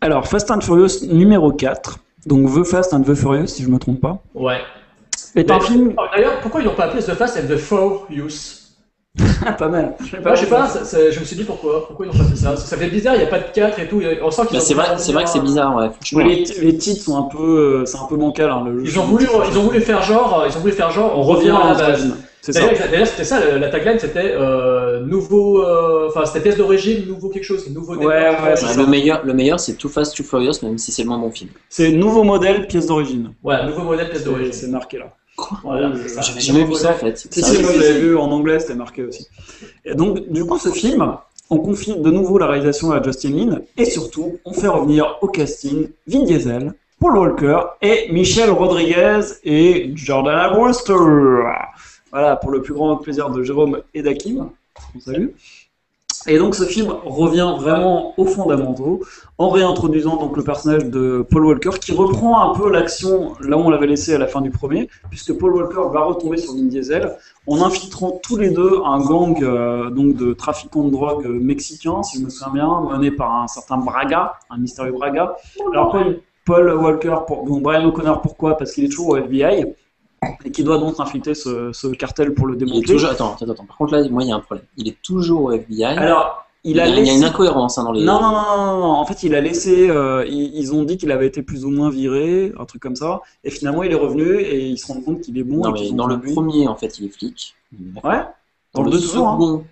[0.00, 1.98] alors, Fast and Furious numéro 4.
[2.26, 4.22] Donc, The Fast and The Furious, si je me trompe pas.
[4.34, 4.60] Ouais.
[5.34, 7.56] Est un Mais- film Oh, D'ailleurs, pourquoi ils n'ont pas appelé The Fast and the
[7.56, 8.61] Furious?
[9.58, 9.94] pas mal.
[10.00, 11.86] Je sais Moi, je sais pas, ça- ça- je me suis dit pourquoi.
[11.86, 13.78] Pourquoi ils n'ont pas fait ça Ça fait bizarre, il n'y a pas de 4
[13.78, 14.00] et tout.
[14.22, 15.90] On sent qu'ils Bah, ont c'est vrai, c'est vrai que c'est bizarre, ouais.
[16.14, 18.50] Ouais, les, les titres sont un peu, euh, c'est un peu bancal.
[18.50, 18.86] Hein, le jeu.
[18.86, 21.50] Ils ont voulu, ils ont voulu faire genre, ils ont voulu faire genre, on revient
[21.50, 22.06] à la base.
[22.48, 27.28] D'ailleurs, c'était ça, la, la tagline, c'était euh, nouveau, euh, enfin, c'était pièce d'origine, nouveau
[27.28, 28.44] quelque chose, nouveau Ouais, départ.
[28.44, 31.08] ouais, Ouais, le meilleur, le meilleur c'est Too Fast, Too Furious, même si c'est le
[31.08, 31.50] moins bon film.
[31.68, 33.32] C'est nouveau modèle, pièce d'origine.
[33.44, 34.52] Voilà, nouveau modèle pièce d'origine.
[34.52, 35.12] c'est marqué là.
[35.36, 35.92] Quoi Voilà.
[36.20, 37.16] J'avais jamais vu ça en fait.
[37.16, 38.00] Si, si, moi si.
[38.00, 39.26] vu en anglais, c'était marqué aussi.
[39.84, 41.16] Et donc, du coup, ce film,
[41.50, 45.28] on confie de nouveau la réalisation à Justin Lin, et surtout, on fait revenir au
[45.28, 50.94] casting Vin Diesel, Paul Walker et Michelle Rodriguez et Jordana Brewster.
[52.10, 54.50] Voilà, pour le plus grand plaisir de Jérôme et d'Hakim.
[54.94, 55.28] On salue.
[56.26, 59.00] Et donc ce film revient vraiment aux fondamentaux
[59.38, 63.60] en réintroduisant donc le personnage de Paul Walker qui reprend un peu l'action là où
[63.60, 66.64] on l'avait laissé à la fin du premier, puisque Paul Walker va retomber sur Vin
[66.64, 67.12] Diesel
[67.46, 72.02] en infiltrant tous les deux un gang euh, donc de trafiquants de drogue euh, mexicains,
[72.02, 75.36] si je me souviens bien, mené par un certain Braga, un mystérieux Braga.
[75.72, 75.96] Alors
[76.44, 78.56] Paul, Walker, pour, donc Brian O'Connor, pourquoi?
[78.56, 79.74] Parce qu'il est toujours au FBI
[80.44, 82.82] et qui doit donc infiltrer ce, ce cartel pour le démonter.
[82.92, 83.10] toujours...
[83.10, 83.64] attends, attends, attends.
[83.64, 84.64] Par contre, là, moi, il y a un problème.
[84.76, 85.84] Il est toujours au FBI.
[85.84, 87.16] Alors, il a a, il y a laissé...
[87.16, 88.04] une incohérence hein, dans les.
[88.04, 89.88] Non, non, non, non, non, en fait, il a laissé.
[89.90, 92.94] euh, ils, ils ont dit qu'il avait été plus ou moins viré, un truc comme
[92.96, 93.20] ça.
[93.42, 95.62] Et finalement, il est revenu et ils se rendent compte qu'il est bon.
[95.64, 96.32] Non, mais dans le lui.
[96.32, 97.54] premier, en fait, il est flic.
[98.04, 98.20] Ouais,
[98.74, 99.28] dans, Dans le le 2 toujours.
[99.28, 99.32] hein.
[99.40, 99.64] second,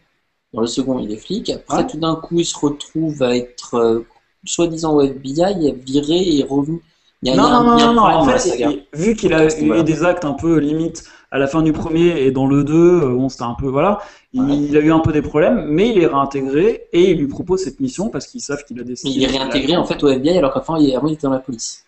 [0.53, 1.51] dans le second, il est flic.
[1.51, 1.87] Après, Ouais.
[1.87, 4.05] tout d'un coup, il se retrouve à être euh,
[4.45, 6.83] soi-disant au FBI, viré et revenu.
[7.23, 8.25] Il y a, il y Non, a non, il y a non, non, problème en
[8.39, 9.83] fait, il- vu qu'il a eu Voilà.
[9.83, 13.15] des actes un peu limite à la fin du premier et dans le 2, euh,
[13.15, 13.69] bon, c'était un peu.
[13.69, 13.99] Voilà.
[14.33, 14.57] Il, Ouais.
[14.57, 17.63] il a eu un peu des problèmes, mais il est réintégré et il lui propose
[17.63, 19.13] cette mission parce qu'ils savent qu'il a Mais décidé.
[19.15, 21.85] il est réintégré en fait au FBI alors qu'avant il, il était dans la police.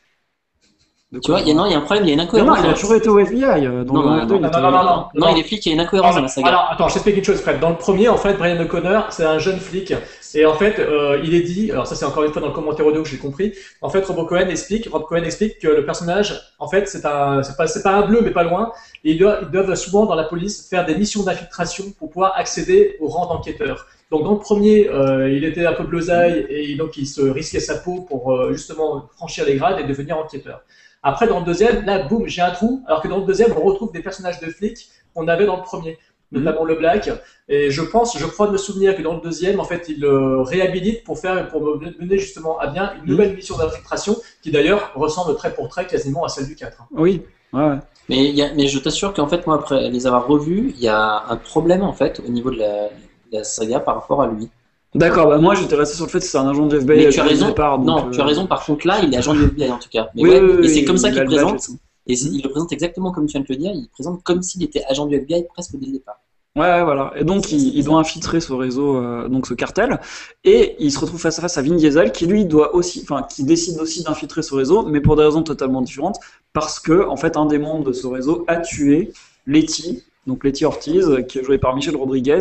[1.12, 2.14] De Tu vois, il y a, non, il y a un problème, il y a
[2.14, 2.58] une Non, incohérence.
[2.58, 3.66] non, il a toujours été au FBI.
[3.66, 5.04] euh, Dans Non, le non, 1 et le 2, non, il non, non, non, non.
[5.14, 6.48] Non, il est flic, il y a une incohérence dans la saga.
[6.48, 7.60] Alors, attends, je t'explique une chose, Fred.
[7.60, 9.92] Dans le premier, en fait, Brian O'Connor, c'est un jeune flic.
[10.34, 12.54] Et en fait, euh, il est dit, alors ça c'est encore une fois dans le
[12.54, 15.84] commentaire audio que j'ai compris, en fait, Rob Cohen explique, Rob Cohen explique que le
[15.84, 18.72] personnage, en fait, c'est un, c'est pas, c'est pas un bleu, mais pas loin.
[19.04, 22.32] Et ils doivent, ils doivent souvent, dans la police, faire des missions d'infiltration pour pouvoir
[22.36, 23.86] accéder au rang d'enquêteur.
[24.10, 27.60] Donc dans le premier, euh, il était un peu bleusaille et donc il se risquait
[27.60, 30.62] sa peau pour euh, justement franchir les grades et devenir enquêteur.
[31.02, 32.84] Après, dans le deuxième, là, boum, j'ai un trou.
[32.86, 35.62] Alors que dans le deuxième, on retrouve des personnages de flics qu'on avait dans le
[35.62, 35.98] premier,
[36.32, 37.10] notamment le Black.
[37.48, 40.00] Et je pense, je crois de me souvenir que dans le deuxième, en fait, il
[40.00, 44.92] le réhabilite pour faire, pour mener justement à bien une nouvelle mission d'infiltration qui d'ailleurs
[44.94, 46.76] ressemble trait pour trait quasiment à celle du 4.
[46.92, 47.22] Oui,
[47.52, 47.76] ouais.
[48.08, 50.82] Mais, il y a- mais je t'assure qu'en fait, moi, après les avoir revus, il
[50.82, 52.90] y a un problème en fait au niveau de la, de
[53.38, 54.48] la saga par rapport à lui.
[54.94, 57.04] D'accord, bah moi j'étais resté sur le fait que c'est un agent du FBI.
[57.06, 57.46] Mais tu as raison.
[57.48, 58.46] départ, donc, non, euh, tu as raison.
[58.46, 60.10] Par contre, là, il est agent du FBI en tout cas.
[60.14, 61.66] Mais Oui, ouais, oui, et oui, c'est comme ça il qu'il présente.
[62.06, 63.72] Et c'est- il le présente exactement comme tu viens de le dire.
[63.74, 66.20] Il présente comme s'il était agent du FBI presque dès le départ.
[66.54, 67.12] Ouais, voilà.
[67.16, 69.98] Et donc, il, il doit infiltrer ce réseau, euh, donc ce cartel,
[70.44, 73.22] et il se retrouve face à face à Vin Diesel, qui lui doit aussi, enfin,
[73.22, 76.18] qui décide aussi d'infiltrer ce réseau, mais pour des raisons totalement différentes,
[76.52, 79.12] parce que, en fait, un des membres de ce réseau a tué
[79.46, 82.40] Letty, donc Letty Ortiz, qui est jouée par Michel Rodriguez,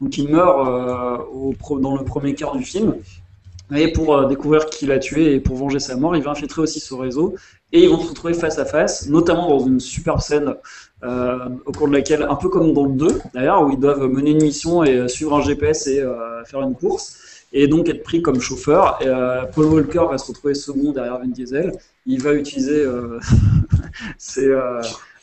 [0.00, 2.96] donc il meurt euh, au dans le premier quart du film.
[3.74, 6.60] Et pour euh, découvrir qui l'a tué et pour venger sa mort, il va infiltrer
[6.60, 7.34] aussi ce réseau.
[7.72, 10.54] Et ils vont se retrouver face à face, notamment dans une superbe scène
[11.04, 14.06] euh, au cours de laquelle, un peu comme dans le 2 d'ailleurs, où ils doivent
[14.06, 17.16] mener une mission et euh, suivre un GPS et euh, faire une course,
[17.52, 18.98] et donc être pris comme chauffeur.
[19.00, 21.72] Et, euh, Paul Walker va se retrouver second derrière Vin Diesel.
[22.06, 23.18] Il va utiliser euh,
[24.18, 24.50] ses,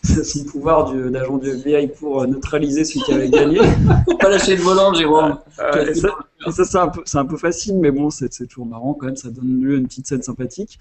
[0.24, 3.60] son pouvoir d'agent du FBI pour euh, neutraliser celui qui avait gagné.
[4.20, 5.38] Pas lâcher le volant, Jérôme.
[5.60, 5.93] Euh,
[6.52, 9.18] ça, c'est un peu, c'est un peu facile, mais bon, c'est toujours marrant quand même.
[9.18, 10.80] Ça donne lieu à une petite scène sympathique.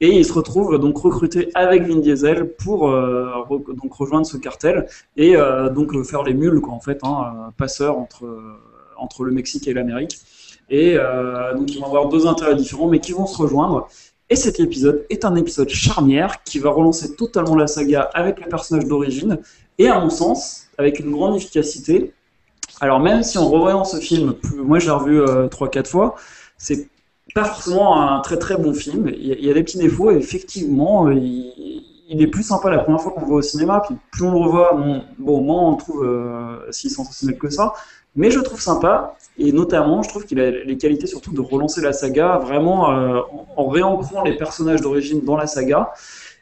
[0.00, 4.36] Et il se retrouve donc recruté avec Vin Diesel pour euh, re- donc rejoindre ce
[4.36, 8.24] cartel et euh, donc faire les mules, quoi, en fait, hein, passeurs entre
[8.96, 10.18] entre le Mexique et l'Amérique.
[10.68, 10.96] Et
[11.56, 13.88] donc ils vont avoir deux intérêts différents, mais qui vont se rejoindre.
[14.30, 18.46] Et cet épisode est un épisode charnière qui va relancer totalement la saga avec les
[18.46, 19.38] personnages d'origine
[19.78, 22.12] et à mon sens avec une grande efficacité.
[22.80, 26.14] Alors même si en revoyant ce film, moi je l'ai revu euh, 3-4 fois,
[26.56, 26.88] c'est
[27.34, 29.08] pas forcément un très très bon film.
[29.08, 33.12] Il y a, des petits défauts, effectivement, il, il est plus sympa la première fois
[33.12, 34.78] qu'on le voit au cinéma, plus on le revoit,
[35.18, 37.72] bon moins on le trouve euh, si sensationnel que ça.
[38.16, 41.80] Mais je trouve sympa, et notamment, je trouve qu'il a les qualités surtout de relancer
[41.80, 43.20] la saga, vraiment euh,
[43.56, 45.92] en, en les personnages d'origine dans la saga,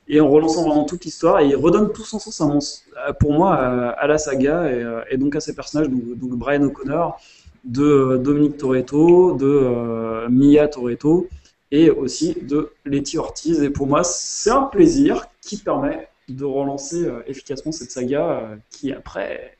[0.09, 2.85] et en relançant vraiment toute l'histoire, et il redonne tout son sens
[3.21, 7.21] pour moi à, la saga, et, euh, donc à ces personnages, donc, Brian O'Connor,
[7.63, 11.29] de euh, Dominique Toretto, de Mia Toretto,
[11.71, 13.63] et aussi de Letty Ortiz.
[13.63, 19.57] Et pour moi, c'est un plaisir qui permet de relancer efficacement cette saga qui, après,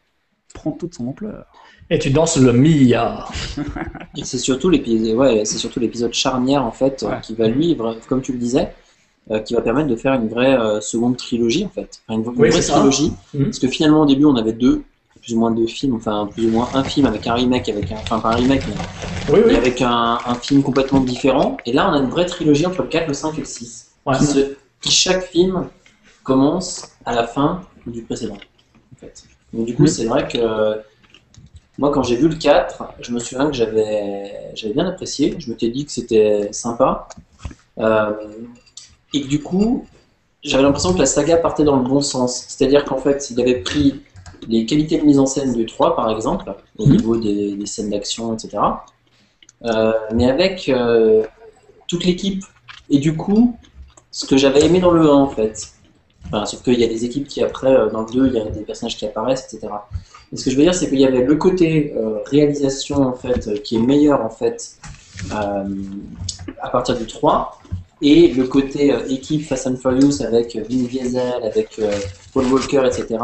[0.55, 1.47] prend toute son ampleur.
[1.91, 3.27] Et tu danses le Mia.
[4.17, 7.17] Et c'est surtout l'épisode, ouais, c'est surtout l'épisode charnière en fait Ouais.
[7.23, 7.77] qui va lui,
[8.09, 8.73] comme tu le disais,
[9.31, 12.25] euh, qui va permettre de faire une vraie euh, seconde trilogie en fait, Enfin, une,
[12.25, 13.13] une Oui, vraie trilogie.
[13.33, 13.45] Mhm.
[13.45, 14.83] Parce que finalement au début on avait deux,
[15.23, 17.91] plus ou moins deux films, enfin plus ou moins un film avec un remake, avec
[17.91, 18.75] un, enfin pas un remake mais,
[19.35, 19.57] Oui, mais oui.
[19.57, 21.57] avec un, un film complètement différent.
[21.65, 23.91] Et là on a une vraie trilogie entre le 4, le 5 et le 6,
[24.05, 24.17] Ouais.
[24.19, 25.69] qui, se- qui chaque film
[26.23, 28.37] commence à la fin du précédent.
[28.95, 29.23] En fait.
[29.55, 29.89] Donc du coup Mhm.
[29.89, 30.39] c'est vrai que
[31.79, 35.37] moi, quand j'ai vu le 4, je me souviens que j'avais j'avais bien apprécié.
[35.39, 37.09] Je m'étais dit que c'était sympa.
[37.79, 38.11] Euh,
[39.15, 39.87] et que du coup,
[40.43, 42.45] j'avais l'impression que la saga partait dans le bon sens.
[42.49, 44.03] C'est-à-dire qu'en fait, il avait pris
[44.49, 46.93] les qualités de mise en scène du 3, par exemple, au Mhm.
[46.93, 48.59] niveau des, des scènes d'action, etc.
[49.65, 51.25] Euh, mais avec euh,
[51.87, 52.43] toute l'équipe.
[52.91, 53.57] Et du coup,
[54.11, 55.69] ce que j'avais aimé dans le 1, en fait.
[56.45, 58.45] Sauf qu'il y a des équipes qui, après, euh, dans le 2, il y a
[58.45, 59.73] des personnages qui apparaissent, etc.
[60.33, 63.15] Et ce que je veux dire, c'est qu'il y avait le côté euh, réalisation en
[63.15, 64.77] fait, euh, qui est meilleur en fait
[65.31, 67.61] à partir du 3,
[68.03, 71.81] et le côté équipe Fast and Furious avec Vin Diesel, avec
[72.33, 73.17] Paul Walker, etc.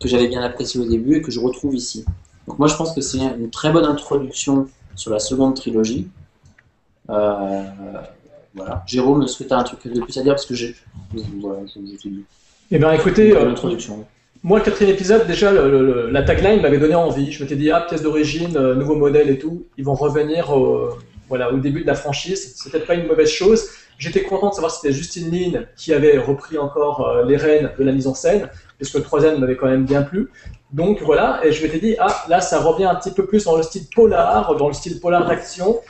[0.00, 2.06] que j'avais bien apprécié au début et que je retrouve ici.
[2.48, 4.66] Donc moi, je pense que c'est une très bonne introduction
[4.96, 6.08] sur la seconde trilogie.
[8.54, 8.82] Voilà.
[8.86, 10.32] Jérôme, est-ce que tu as un truc de plus à dire?
[10.34, 10.74] Parce que j'ai
[11.40, 11.58] voilà.
[12.72, 13.54] Eh bien, écoutez, euh,
[14.42, 17.30] moi, le quatrième épisode, déjà, le- le- le- la tagline m'avait donné envie.
[17.32, 19.66] Je m'étais dit, ah, pièce d'origine, euh, nouveau modèle et tout.
[19.76, 20.90] Ils vont revenir au,
[21.28, 22.54] voilà, au début de la franchise.
[22.56, 23.66] C'est peut-être pas une mauvaise chose.
[23.98, 27.70] J'étais content de savoir que c'était Justine Lin qui avait repris encore euh, les rênes
[27.78, 28.48] de la mise en scène,
[28.78, 30.30] puisque le troisième m'avait quand même bien plu.
[30.72, 33.56] Donc voilà, et je m'étais dit, ah, là, ça revient un petit peu plus dans
[33.56, 35.80] le style polar, dans le style polar d'action.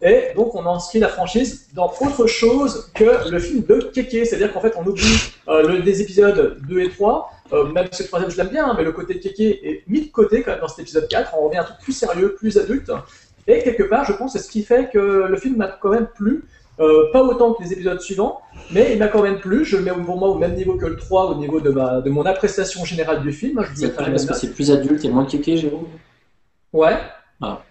[0.00, 4.26] Et donc, on inscrit la franchise dans autre chose que le film de Keke.
[4.26, 8.02] C'est-à-dire qu'en fait, on oublie euh, le, des épisodes 2 et 3, euh, même si
[8.02, 10.52] le troisième, je l'aime bien, hein, mais le côté Keke est mis de côté quand
[10.52, 11.34] même dans cet épisode 4.
[11.36, 12.92] On revient à un truc plus sérieux, plus adulte.
[13.48, 16.06] Et quelque part, je pense, c'est ce qui fait que le film m'a quand même
[16.14, 16.44] plu.
[16.80, 18.40] Euh, pas autant que les épisodes suivants,
[18.70, 19.64] mais il m'a quand même plu.
[19.64, 22.00] Je le mets pour moi au même niveau que le 3 au niveau de, ma,
[22.00, 23.64] de mon appréciation générale du film.
[23.74, 25.88] Je parce que c'est plus adulte et moins kéké, Jérôme
[26.72, 26.96] Ouais.
[27.40, 27.62] Ah.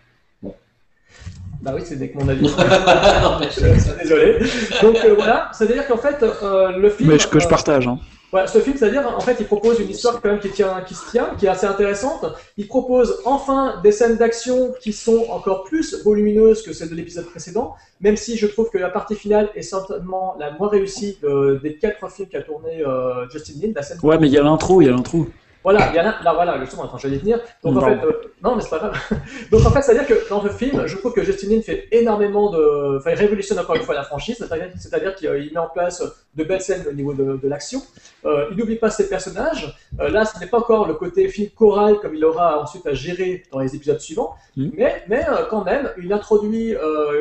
[1.62, 2.43] Bah oui, c'est dès que mon avis.
[3.22, 4.38] Non, mais je- Désolé.
[4.82, 7.10] Donc euh, voilà, c'est-à-dire qu'en fait, euh, le film.
[7.10, 7.88] Mais je- que je euh, partage.
[7.88, 7.99] Hein.
[8.30, 10.93] Voilà, ce film, c'est-à-dire, en fait, il propose une histoire quand même qui, tient, qui
[10.95, 12.26] se tient, qui est assez intéressante.
[12.58, 17.26] Il propose enfin des scènes d'action qui sont encore plus volumineuses que celles de l'épisode
[17.26, 21.60] précédent, même si je trouve que la partie finale est certainement la moins réussie de-
[21.64, 23.72] des quatre films qu'a tourné euh, Justin Lin.
[23.74, 25.26] La scène Ouais, mais il y a l'intro, il y a l'intro.
[25.70, 27.39] Voilà, il y en a, là voilà, justement, attends, j'allais y venir.
[27.61, 27.88] Donc en Non.
[27.88, 28.11] fait, euh,
[28.41, 28.97] non, mais c'est pas grave.
[29.51, 32.49] Donc en fait, c'est-à-dire que dans ce film, je trouve que Justin Lin fait énormément
[32.51, 32.97] de.
[32.99, 34.38] Enfin, il révolutionne encore une fois la franchise,
[34.78, 36.01] c'est-à-dire qu'il euh, met en place
[36.36, 37.82] de belles scènes au niveau de, de l'action.
[38.26, 39.76] Euh, il n'oublie pas ses personnages.
[39.99, 42.93] Euh, là, ce n'est pas encore le côté film choral comme il aura ensuite à
[42.93, 44.72] gérer dans les épisodes suivants, Mhm.
[44.78, 46.76] mais, mais quand même, il introduit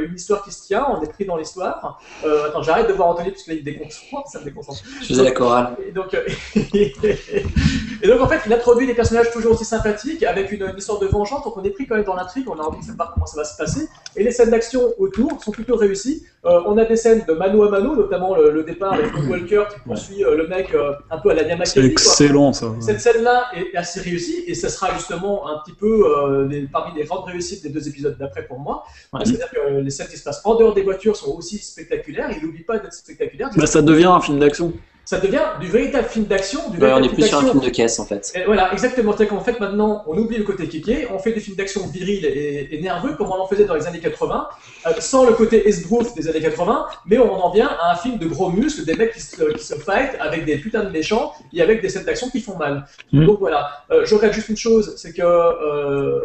[0.07, 2.01] une histoire qui se tient, on est pris dans l'histoire.
[2.47, 4.81] Attends, j'arrête de voir Anthony parce que là, il me déconcentre, ça me déconcentre.
[5.03, 5.77] je faisais la chorale.
[5.87, 6.15] Et donc,
[6.75, 10.99] et donc en fait, il introduit des personnages toujours aussi sympathiques avec une, une histoire
[10.99, 11.43] de vengeance.
[11.45, 13.37] Donc on est pris quand même dans l'intrigue, on a envie de savoir comment ça
[13.37, 13.89] va se passer.
[14.17, 16.25] Et les scènes d'action autour sont plutôt réussies.
[16.45, 19.65] Euh, on a des scènes de mano à mano, notamment le, le départ avec Walker
[19.73, 21.75] qui poursuit euh, le mec euh, un peu à la C'est Yamakasi.
[21.81, 21.85] quoi.
[21.91, 22.67] excellent ça.
[22.81, 26.97] Cette scène-là est assez réussie et ça sera justement un petit peu euh, les- parmi
[26.99, 28.85] les grandes réussites des deux épisodes d'après pour moi.
[29.13, 29.21] Ouais.
[29.25, 32.31] C'est-à-dire que les scènes qui se passent en dehors des voitures sont aussi spectaculaires.
[32.37, 33.51] Il n'oublie pas d'être spectaculaire.
[33.57, 34.73] Bah, ça devient un film d'action.
[35.07, 36.69] Ça devient du véritable film d'action.
[36.71, 38.33] Du Ouais, on véritable est film plus sur un film de caisse en fait.
[38.35, 39.15] Et voilà, exactement.
[39.17, 42.27] C'est qu'en fait, maintenant, on oublie le côté kéké, on fait des films d'action virils
[42.27, 44.49] et, et nerveux, comme on en faisait dans les années 80,
[44.87, 48.19] euh, sans le côté esbrouf des années 80, mais on en vient à un film
[48.19, 51.33] de gros muscles, des mecs qui se, qui se fight avec des putains de méchants
[51.53, 52.85] et avec des scènes d'action qui font mal.
[53.13, 53.27] Mhm.
[53.27, 56.21] Donc voilà, Euh, je regrette juste une chose, c'est que euh,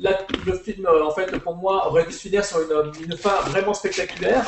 [0.00, 3.16] la- le film, euh, en fait, pour moi, aurait dû se finir sur une, une
[3.16, 4.44] fin vraiment spectaculaire.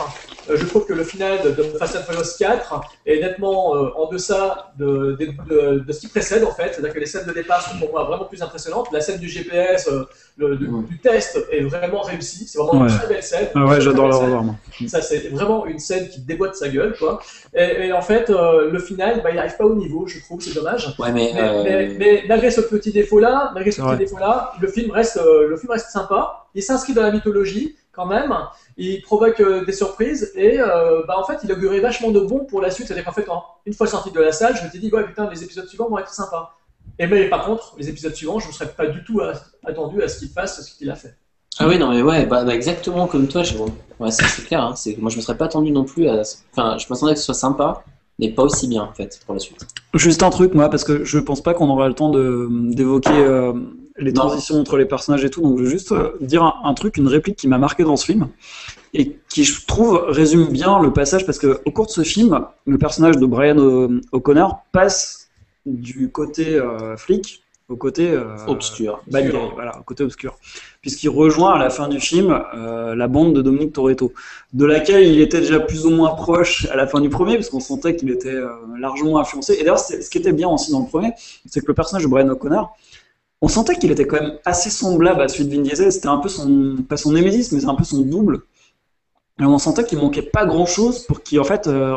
[0.49, 4.09] Euh, je trouve que le final de Fast and Furious 4 est nettement euh, en
[4.09, 6.71] deçà de, de, de- de ce qui précède, en fait.
[6.73, 8.89] C'est-à-dire que les scènes de départ sont pour moi vraiment plus impressionnantes.
[8.93, 10.05] La scène du GPS, euh,
[10.37, 10.87] le, du- Mm.
[10.87, 12.47] du test est vraiment réussie.
[12.49, 12.91] C'est vraiment Ouais.
[12.91, 13.49] une très belle scène.
[13.55, 14.55] Ah ouais, j'adore la revoir, moi.
[14.89, 17.21] Ça, c'est vraiment une scène qui déboîte sa gueule, quoi.
[17.55, 20.41] Et, et en fait, euh, le final, bah, il n'arrive pas au niveau, je trouve,
[20.41, 20.95] c'est dommage.
[20.99, 21.31] Ouais, mais.
[21.35, 25.19] Mais, euh, mais- mais malgré ce petit défaut-là, malgré ce petit défaut-là, le film reste,
[25.19, 26.47] euh, le film reste sympa.
[26.55, 28.35] Il s'inscrit dans la mythologie quand même.
[28.77, 32.45] Il provoque euh, des surprises et euh, bah, en fait, il augurait vachement de bon
[32.45, 32.87] pour la suite.
[32.87, 35.05] C'est-à-dire qu'en fait, en- une fois sorti de la salle, je me suis dit ouais
[35.05, 36.57] putain, les épisodes suivants vont être sympas.
[36.99, 39.33] Et mais par contre, les épisodes suivants, je ne serais pas du tout à-
[39.69, 41.15] attendu à ce qu'il fasse ce qu'il a fait.
[41.59, 43.73] Ah oui, non, mais ouais, bah, bah, exactement comme toi, Jérôme.
[43.99, 44.63] Ouais, c'est clair.
[44.63, 46.23] Hein, moi, je me serais pas attendu non plus à.
[46.53, 47.83] Enfin, je m'attendais que ce soit sympa,
[48.19, 49.59] mais pas aussi bien, en fait, pour la suite.
[49.95, 53.11] Juste un truc, moi, parce que je pense pas qu'on aura le temps de- d'évoquer
[53.13, 53.53] euh,
[54.01, 54.23] les Non.
[54.23, 56.97] transitions entre les personnages et tout, donc je vais juste euh, dire un, un truc,
[56.97, 58.29] une réplique qui m'a marqué dans ce film,
[58.95, 62.41] et qui, je trouve, résume bien le passage, parce que au cours de ce film,
[62.67, 65.29] le personnage de Brian O- O'Connor passe
[65.67, 69.01] du côté euh, flic au côté euh, Obscur.
[69.09, 70.37] bad guy, voilà, au côté obscur,
[70.81, 74.13] puisqu'il rejoint à la fin du film euh, la bande de Dominique Toretto,
[74.55, 77.49] de laquelle il était déjà plus ou moins proche à la fin du premier, parce
[77.49, 79.53] qu'on sentait qu'il était euh, largement influencé.
[79.55, 81.13] Et d'ailleurs, ce qui était bien aussi dans le premier,
[81.47, 82.77] c'est que le personnage de Brian O'Connor,
[83.43, 85.93] on sentait qu'il était quand même assez semblable à celui de Vin Diesel.
[85.93, 88.43] C'était un peu son, pas son némésis, mais c'est un peu son double.
[89.41, 91.97] Et on sentait qu'il manquait pas grand chose pour qu'il en fait, euh,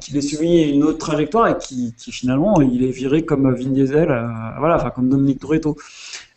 [0.00, 4.10] qu'il ait suivi une autre trajectoire et qui finalement il est viré comme Vin Diesel,
[4.10, 4.26] euh,
[4.58, 5.76] voilà, enfin comme Dominique Toretto.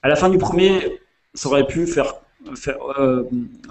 [0.01, 0.99] À la fin du premier,
[1.33, 2.15] ça aurait pu faire,
[2.47, 3.23] euh,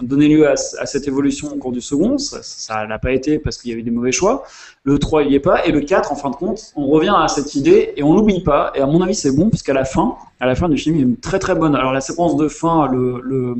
[0.02, 2.18] donner lieu à, cette évolution au cours du second.
[2.18, 4.44] Ça l'a pas été parce qu'il y avait des mauvais choix.
[4.84, 5.64] Le 3, il y est pas.
[5.64, 8.42] Et le 4, en fin de compte, on revient à cette idée et on l'oublie
[8.42, 8.72] pas.
[8.74, 11.12] Et à mon avis, c'est bon, puisqu'à la fin, à la fin du film, il
[11.12, 11.74] est très très bonne.
[11.74, 13.54] Alors la séquence de fin, le, le,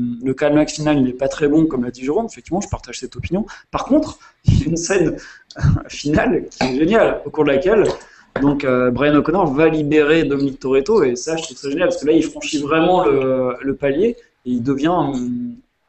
[0.67, 2.27] final, il n'est pas très bon, comme l'a dit Jérôme.
[2.29, 3.45] Effectivement, je partage cette opinion.
[3.71, 5.17] Par contre, il y a une scène
[5.87, 7.85] finale qui est géniale, au cours de laquelle
[8.41, 12.01] donc euh, Brian O'Connor va libérer Dominique Toretto et ça je trouve ça génial parce
[12.01, 14.15] que là il franchit vraiment le, palier
[14.53, 14.93] il devient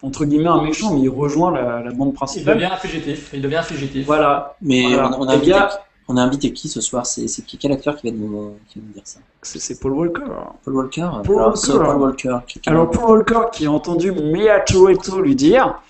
[0.02, 2.54] entre guillemets un méchant mais il rejoint la, la bande Il principale.
[2.54, 3.30] devient un fugitif.
[3.34, 4.06] Il devient un fugitif.
[4.06, 5.10] Voilà, Mais Voilà.
[5.18, 7.04] on, on a invité, gars- on a invité qui ce soir?
[7.06, 7.56] C'est c'est qui?
[7.58, 9.20] Quel acteur qui va nous, qui va nous dire ça?
[9.42, 10.22] C'est Paul Walker.
[10.64, 11.08] Paul Walker?
[11.24, 11.72] Paul Alors, Walker.
[11.84, 12.36] Paul Walker.
[12.46, 15.80] qui- qui- Alors Paul Walker qui a entendu Mia Toretto lui dire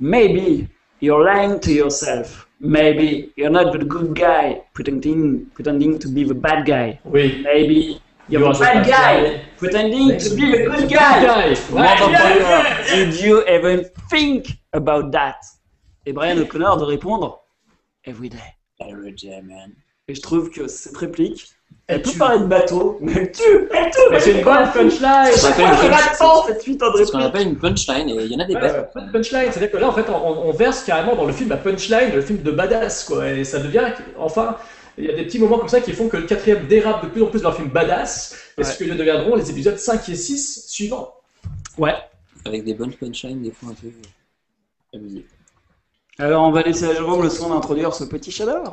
[0.00, 0.68] Maybe
[1.00, 2.46] you're lying to yourself.
[2.60, 6.98] Maybe you're not the good guy pretending pretending to be the bad guy.
[7.04, 7.42] Oui.
[7.44, 8.90] Maybe you're You are the the bad guy
[9.22, 9.40] guy.
[9.56, 11.24] pretending to be the good Guy.
[12.94, 15.36] did you even think about that?
[16.06, 17.40] Et Brian O'Connor de répondre
[18.04, 18.38] Every day.
[18.80, 19.72] Every day, man.
[20.06, 21.48] Et je trouve que cette réplique,
[21.86, 23.98] elle Elle peut de bateau, mais elle tue, elle tue.
[24.10, 25.32] Mais c'est une bonne punchline.
[25.32, 28.24] Ça Chaque fois, je l'attends cette putain de C'est ce qu'on appelle une punchline et
[28.24, 28.88] il y en a des Ouais, belles.
[28.94, 31.50] pas de punchline, c'est-à-dire que là en fait on, on verse carrément dans le film
[31.50, 33.84] la punchline, le film de badass quoi, et ça devient
[34.18, 34.56] enfin
[34.98, 37.08] il y a des petits moments comme ça qui font que le quatrième dérape de
[37.08, 40.16] plus en plus dans le film badass, et ce que deviendront les épisodes 5 et
[40.16, 41.14] 6 suivants.
[41.76, 41.94] Ouais.
[42.44, 43.88] Avec des bonnes punchlines, des fois un peu
[44.92, 45.26] abusées.
[46.18, 48.72] Alors on va laisser à Jérôme le soin d'introduire ce petit shadow.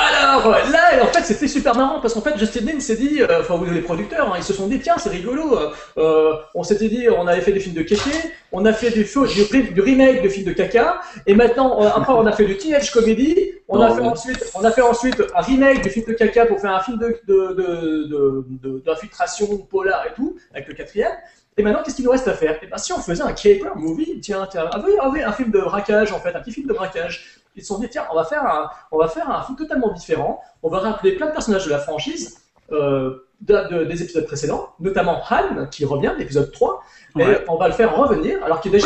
[0.00, 3.40] Alors là, en fait, c'était super marrant parce qu'en fait, Justin Lin s'est dit, euh,
[3.40, 5.58] enfin, vous les producteurs, hein, ils se sont dit, tiens, c'est rigolo.
[5.58, 8.10] euh, euh, on s'était dit, on avait fait des films de kéké,
[8.52, 9.42] on a fait du, faux- du,
[9.72, 12.92] du remake de films de caca, et maintenant, euh, après, on a fait du teenage
[12.92, 13.54] comedy.
[13.70, 16.58] On a fait ensuite, on a fait ensuite un remake du film de caca pour
[16.60, 21.12] faire un film de d'infiltration polar et tout, avec le quatrième.
[21.56, 22.56] Et maintenant, qu'est-ce qu'il nous reste à faire?
[22.62, 25.50] Eh ben, si on faisait un caper movie, tiens, tiens, ah oui, ah un film
[25.50, 27.37] de braquage, en fait, un petit film de braquage.
[27.58, 29.90] Ils se sont dit, tiens, on va faire un, on va faire un film totalement
[29.92, 30.40] différent.
[30.62, 32.38] On va rappeler plein de personnages de la franchise
[32.72, 36.82] euh, de- de- des épisodes précédents, notamment Han, qui revient, l'épisode 3,
[37.14, 37.24] Ouais.
[37.32, 38.78] et on va le faire revenir, alors qu'il est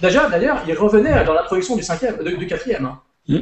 [0.00, 2.84] déjà, d'ailleurs, il revenait dans la production du, cinquième, de- du quatrième.
[2.86, 3.00] hein.
[3.28, 3.36] Mm.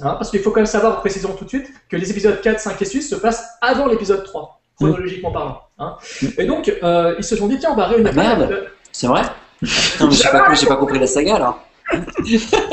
[0.00, 2.58] Hein, parce qu'il faut quand même savoir, précisons tout de suite, que les épisodes 4,
[2.60, 5.60] 5 et 6 se passent avant l'épisode 3, chronologiquement parlant.
[5.78, 5.96] hein.
[6.38, 8.10] Et donc, euh, ils se sont dit, tiens, on va réunir...
[8.12, 8.48] Ah, merde.
[8.52, 9.22] Euh, C'est vrai
[9.62, 11.60] j'ai pas, j'ai pas compris la saga alors.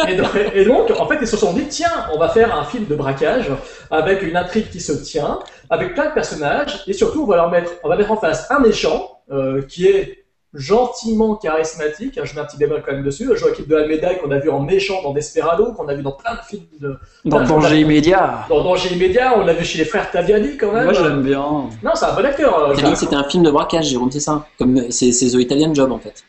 [0.07, 2.63] Et donc, et donc, en fait, ils se sont dit, tiens, on va faire un
[2.63, 3.49] film de braquage
[3.91, 5.39] avec une intrigue qui se tient,
[5.70, 8.47] avec plein de personnages, et surtout, on va leur mettre, on va mettre en face
[8.51, 12.17] un méchant euh, qui est gentiment charismatique.
[12.17, 13.30] hein, je mets un petit bémol quand même dessus.
[13.38, 16.34] Joachim de Almeida qu'on a vu en méchant dans Desperado, qu'on a vu dans plein
[16.34, 18.45] de films de Dans Danger immédiat.
[18.49, 19.34] dans Danger immédiat.
[19.38, 20.86] On l'a vu chez les frères Taviani quand même.
[20.86, 21.39] Moi je l'aime bien.
[21.39, 22.57] non, c'est un bon acteur.
[22.63, 24.47] euh, T'as dit que c'était un film de braquage, Jérôme, c'est ça?
[24.57, 26.24] Comme c'est The Italian Job en fait.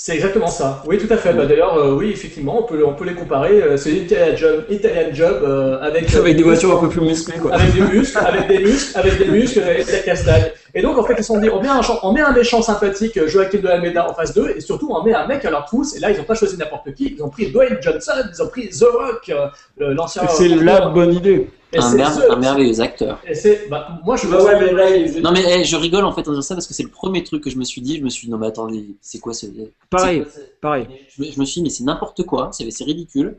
[0.00, 0.80] C'est exactement ça.
[0.86, 1.32] Oui, tout à fait.
[1.32, 3.60] Bah, D'ailleurs, euh, oui, effectivement, on peut, on peut les comparer.
[3.60, 7.38] Euh, C'est Italian Job, Italian Job euh, avec, Avec des voitures un peu plus musclées,
[7.38, 7.52] quoi.
[7.52, 10.52] avec des muscles, avec des muscles, avec des muscles et de la castagne.
[10.72, 12.62] Et donc, en fait, ils se sont dit, on met un, on met un méchant
[12.62, 15.64] sympathique, Joaquin de Almeida, en face d'eux, et surtout, on met un mec à leur
[15.64, 15.96] pouce.
[15.96, 17.16] Et là, ils n'ont pas choisi n'importe qui.
[17.18, 19.32] Ils ont pris Dwayne Johnson, ils ont pris The Rock,
[19.78, 20.22] l'ancien.
[20.28, 21.50] C'est la bonne idée.
[21.72, 23.20] Et Un, c'est mer- ce- un merveilleux acteur.
[23.68, 26.26] Bah, moi, je Bah ouais, mais là, il- Non mais eh, je rigole en fait
[26.26, 27.98] en disant ça parce que c'est le premier truc que je me suis dit.
[27.98, 29.46] Je me suis dit non mais attendez, c'est quoi ce...
[29.90, 30.30] Pareil, quoi
[30.62, 30.86] pareil.
[31.14, 33.38] Je me, je me suis dit mais c'est n'importe quoi, c'est c'est ridicule.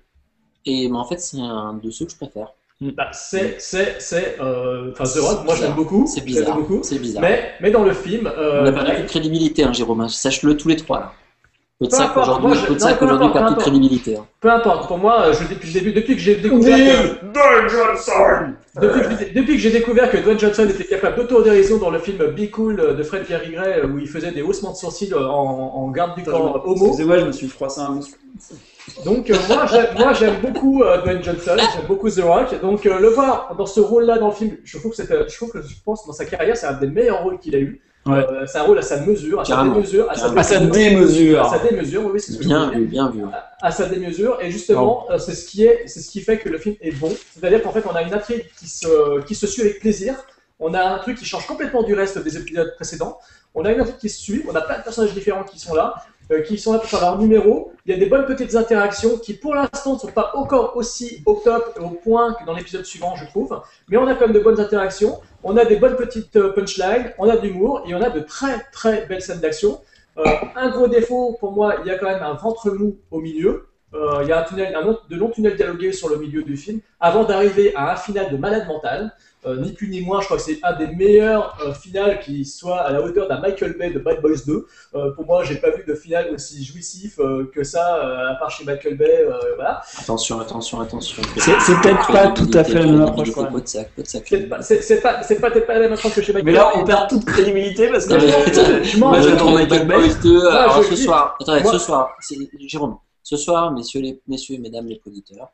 [0.65, 2.49] Et mais en fait c'est un de ceux que je préfère.
[2.81, 6.05] Bah, c'est, c'est, c'est, euh, enfin, The Rock, moi, j'aime beaucoup.
[6.07, 6.55] C'est j'aime bizarre.
[6.55, 6.79] beaucoup.
[6.81, 7.21] C'est bizarre.
[7.21, 9.99] Mais, mais dans le film, euh, On a perdu toute crédibilité, hein, Jérôme.
[9.99, 10.07] hein.
[10.07, 11.13] Sache-le tous les trois là.
[11.79, 14.17] Peu Podsac importe, aujourd'hui, moi, je- Podsac non, peu aujourd'hui importe, perd toute crédibilité.
[14.17, 14.25] hein.
[14.41, 18.11] peu importe, pour moi, euh, je, depuis le début, depuis que j'ai découvert que, Johnson
[18.81, 21.99] depuis, que j'ai- depuis que j'ai découvert que Dwayne Johnson était capable d'autodérision dans le
[21.99, 25.21] film Be Cool de Fred Pierre Gray, où il faisait des haussements de sourcils en,
[25.21, 26.87] en garde du corps homo.
[26.87, 28.17] Excusez-moi, je me suis froissé un muscle.
[29.05, 32.59] Donc euh, moi, j'aime, moi j'aime beaucoup euh, Dwayne Johnson, j'aime beaucoup The Rock.
[32.61, 35.35] Donc euh, le voir dans ce rôle-là dans le film, je trouve que c'était, je
[35.37, 37.81] trouve que je pense dans sa carrière, c'est un des meilleurs rôles qu'il a eu.
[38.05, 38.25] Ouais.
[38.31, 40.31] Euh, c'est un rôle à sa mesure, à sa démesure, à sa.
[40.31, 41.45] À sa à démesure.
[41.49, 42.79] sa démesure, oui, c'est ce que je Bien dire.
[42.79, 43.21] vu, bien vu.
[43.61, 46.47] à sa démesure et justement euh, c'est ce qui est c'est ce qui fait que
[46.49, 49.45] le film est bon c'est-à-dire qu'en fait on a une intrigue qui se qui se
[49.47, 50.15] suit avec plaisir
[50.59, 53.19] on a un truc qui change complètement du reste des épisodes précédents
[53.53, 55.75] on a une intrigue qui se suit on a plein de personnages différents qui sont
[55.75, 55.93] là
[56.31, 57.71] euh, qui sont là pour faire leur numéro.
[57.85, 61.21] Il y a des bonnes petites interactions qui pour l'instant ne sont pas encore aussi
[61.25, 63.59] au top et au point que dans l'épisode suivant je trouve.
[63.89, 65.19] Mais on a quand même de bonnes interactions.
[65.43, 67.13] On a des bonnes petites euh, punchlines.
[67.17, 69.79] On a de l'humour et on a de très très belles scènes d'action.
[70.17, 70.25] Euh,
[70.55, 73.67] un gros défaut pour moi, il y a quand même un ventre mou au milieu.
[73.95, 76.43] Euh, il y a un tunnel, un long- de longs tunnels dialogués sur le milieu
[76.43, 79.11] du film, avant d'arriver à un final de malade mental.
[79.45, 82.43] Euh, ni plus ni moins, je crois que c'est un des meilleurs euh, finales qui
[82.43, 84.65] soit à la hauteur d'un Michael Bay de Bad Boys 2.
[84.95, 88.35] Euh, pour moi, j'ai pas vu de final aussi jouissif euh, que ça, euh, à
[88.35, 89.25] part chez Michael Bay.
[89.25, 89.81] euh, voilà.
[89.97, 91.23] Attention, attention, attention.
[91.37, 93.29] C'est- peut-être pas tout à fait la même approche.
[94.03, 96.45] C'est pas, c'est, c'est pas, c'est pas, peut-être pas la même approche que chez Michael
[96.45, 96.81] Mais là, Bay.
[96.81, 98.27] on perd toute crédibilité parce que je,
[98.83, 99.95] je m'en Michael Bay.
[99.99, 102.35] Boys 2, alors je ce soir, attendez, Moi- ce soir, c'est
[102.67, 105.47] Jérôme, ce soir, messieurs, les, messieurs et mesdames les auditeurs,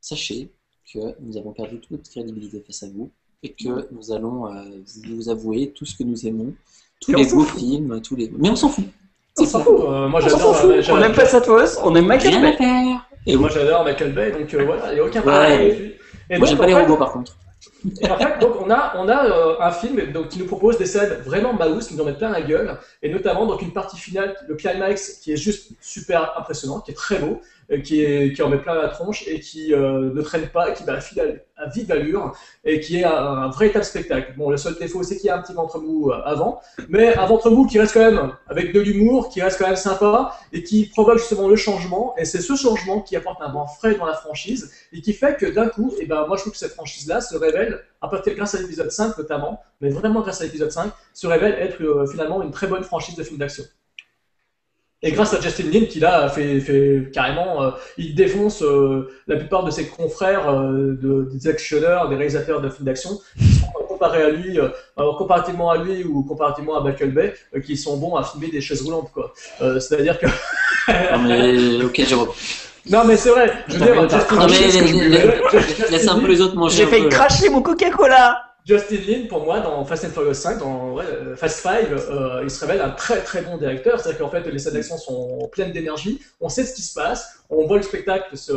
[0.00, 0.50] sachez
[0.92, 3.10] que nous avons perdu toute crédibilité face à vous
[3.42, 4.62] et que nous allons euh,
[5.08, 6.52] vous avouer tout ce que nous aimons,
[7.00, 7.58] tous les beaux fout.
[7.60, 8.30] films, tous les.
[8.38, 8.84] Mais on s'en fout.
[9.38, 9.74] On s'en fout.
[9.80, 10.70] Euh, moi, on s'en fout.
[10.70, 12.56] euh, On j'adore- aime pas Satos, on aime Michael Bay.
[13.26, 15.32] Et moi j'adore Michael Bay, donc voilà, il n'y a aucun Ouais.
[15.32, 15.94] problème là-dessus.
[16.30, 17.36] Et moi j'aime pas les robots par contre.
[18.00, 20.78] Et en fait, donc on a, on a euh, un film donc, qui nous propose
[20.78, 23.72] des scènes vraiment maous, qui nous en mettent plein la gueule, et notamment donc une
[23.72, 27.40] partie finale, le climax, qui est juste super impressionnant, qui est très beau,
[27.82, 30.84] qui, est, qui en met plein la tronche et qui euh, ne traîne pas, qui
[30.84, 30.98] va
[31.56, 34.34] à, vive allure, et qui est un, un véritable spectacle.
[34.36, 37.16] Bon, le seul défaut, c'est qu'il y a un petit ventre mou euh, avant, mais
[37.16, 40.36] un ventre mou qui reste quand même avec de l'humour, qui reste quand même sympa,
[40.52, 43.94] et qui provoque justement le changement, et c'est ce changement qui apporte un vent frais
[43.94, 46.58] dans la franchise, et qui fait que d'un coup, et ben, moi je trouve que
[46.58, 50.44] cette franchise-là se révèle, à partir grâce à l'épisode 5 notamment, mais vraiment grâce à
[50.44, 53.64] l'épisode 5, se révèle être euh, finalement une très bonne franchise de films d'action.
[55.06, 59.36] Et grâce à Justin Lin qui là fait, fait carrément, euh, il défonce euh, la
[59.36, 63.66] plupart de ses confrères euh, de, des actionneurs, des réalisateurs de films d'action, qui sont
[63.80, 64.68] euh, comparés à lui, euh,
[65.16, 68.60] comparativement à lui ou comparativement à Michael Bay, euh, qui sont bons à filmer des
[68.60, 69.32] chaises roulantes quoi.
[69.62, 70.26] Euh, C'est-à-dire que
[71.12, 72.28] Non mais ok Jérôme.
[72.90, 74.20] non mais c'est vrai, je veux dire
[75.52, 76.84] Justin laisse un peu les autres manger.
[76.90, 77.08] J'ai là.
[77.08, 78.45] cracher mon Coca-Cola.
[78.66, 82.40] Justin Lin, pour moi, dans Fast and Furious 5, dans ouais, euh, Fast 5, euh,
[82.42, 84.00] il se révèle un très très bon directeur.
[84.00, 86.20] C'est-à-dire qu'en fait, les scènes d'action sont pleines d'énergie.
[86.40, 87.38] On sait ce qui se passe.
[87.48, 88.52] On voit le spectacle se-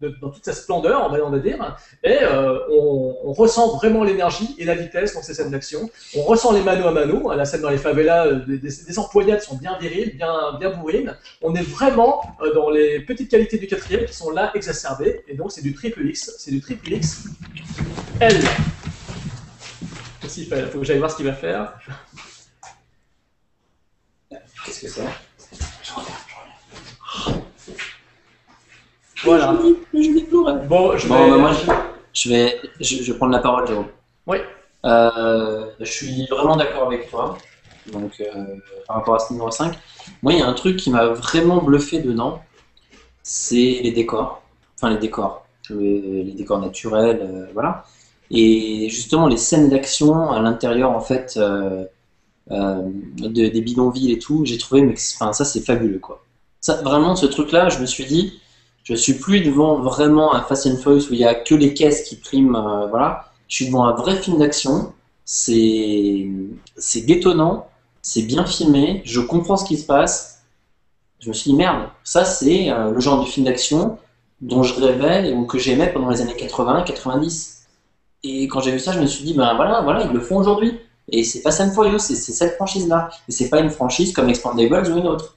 [0.00, 1.76] de- dans toute sa splendeur, on va, dire.
[2.02, 5.90] Et euh, on, on ressent vraiment l'énergie et la vitesse dans ces scènes d'action.
[6.16, 7.30] On ressent les mano à mano.
[7.34, 10.70] La scène dans les favelas, euh, des, des, des empoignades sont bien viriles, bien, bien
[10.70, 11.14] bourrines.
[11.42, 15.20] On est vraiment euh, dans les petites qualités du quatrième qui sont là exacerbées.
[15.28, 16.34] Et donc, c'est du triple X.
[16.38, 17.24] C'est du triple X.
[18.20, 18.34] L.
[20.36, 21.72] Il faut que j'aille voir ce qu'il va faire.
[24.64, 25.02] Qu'est-ce que c'est
[29.24, 29.56] Voilà.
[29.94, 30.66] Je vais pleurer.
[30.66, 31.14] Bon, je vais.
[31.14, 31.52] Bon, bah, moi,
[32.12, 33.88] je vais, je, je vais prendre la parole, Jérôme.
[34.26, 34.38] Oui.
[34.84, 37.38] Euh, je suis vraiment d'accord avec toi.
[37.92, 38.56] Donc, euh,
[38.86, 39.78] par rapport à ce numéro 5,
[40.22, 42.42] moi, il y a un truc qui m'a vraiment bluffé dedans,
[43.22, 44.42] c'est les décors.
[44.76, 45.46] Enfin, les décors.
[45.70, 47.84] Le- les décors naturels, euh, voilà.
[48.30, 51.84] Et justement, les scènes d'action à l'intérieur, en fait, euh,
[52.50, 52.82] euh,
[53.18, 56.24] de- des bidonvilles et tout, j'ai trouvé, mais ça, c'est fabuleux, quoi.
[56.60, 58.40] Ça, vraiment, ce truc-là, je me suis dit,
[58.84, 61.74] je suis plus devant vraiment un Fast and Furious où il y a que les
[61.74, 63.26] caisses qui priment, euh, voilà.
[63.48, 64.92] Je suis devant un vrai film d'action.
[65.24, 66.28] C'est
[66.76, 67.68] c'est détonnant,
[68.02, 70.42] c'est bien filmé, je comprends ce qui se passe
[71.20, 73.98] je me suis dit merde, ça c'est le genre de film d'action
[74.40, 77.55] dont je rêvais ou que j'aimais pendant les années 80, 90.
[78.24, 80.38] Et quand j'ai vu ça, je me suis dit ben voilà, voilà, ils le font
[80.38, 80.78] aujourd'hui.
[81.10, 83.10] Et c'est pas Sam Furious, c'est cette franchise-là.
[83.28, 85.36] Et c'est pas une franchise comme Expandables ou une autre.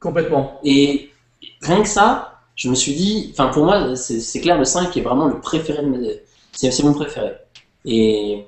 [0.00, 0.60] Complètement.
[0.64, 1.10] Et
[1.62, 5.02] rien que ça, je me suis dit, enfin pour moi, c'est clair, le 5 est
[5.02, 6.20] vraiment le préféré de mes.
[6.52, 7.32] C'est mon préféré.
[7.84, 8.46] Et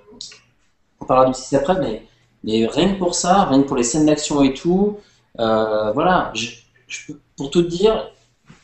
[1.01, 2.03] on parlera du 6 après, mais,
[2.45, 4.99] mais rien que pour ça, rien que pour les scènes d'action et tout,
[5.41, 6.51] euh, voilà, je,
[6.87, 8.11] je peux- pour tout te dire,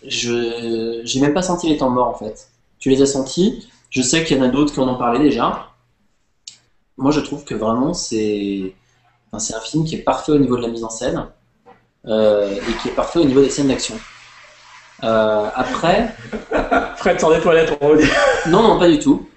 [0.07, 2.49] je j'ai même pas senti les temps morts en fait.
[2.79, 5.21] Tu les as sentis, je sais qu'il y en a d'autres qui en ont parlé
[5.21, 5.69] déjà.
[6.97, 8.75] Moi je trouve que vraiment c'est
[9.31, 11.29] enfin, un film qui est parfait au niveau de la mise en scène
[12.07, 13.95] euh, et qui est parfait au niveau des scènes d'action.
[15.05, 16.13] Euh, après,
[16.97, 18.09] Fred sort des toilettes, on va dire.
[18.49, 19.29] non, non, pas du tout.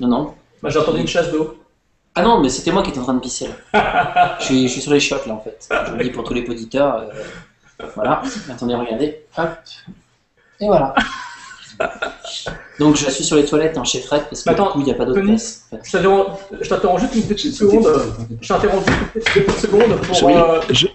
[0.00, 0.34] Non, non.
[0.62, 1.58] Bah, J'ai entendu une chasse d'eau.
[2.14, 4.36] Ah non, mais c'était moi qui étais en train de pisser là.
[4.40, 5.68] je, suis, je suis sur les chiottes là en fait.
[5.68, 6.98] Je vous le dis pour tous les auditeurs.
[6.98, 8.22] euh, voilà.
[8.48, 9.26] Attendez, regardez.
[9.36, 9.48] Hop.
[10.60, 10.94] Et voilà.
[12.78, 14.84] Donc je suis sur les toilettes hein, chez Fred parce que Attends, du coup il
[14.86, 15.64] n'y a pas d'autre place.
[15.72, 15.82] en fait.
[15.84, 17.86] Je t'interromps- juste une petite seconde.
[18.40, 20.22] Je t'interromps juste une petite seconde pour.
[20.24, 20.32] Oui.
[20.34, 20.86] euh, Je-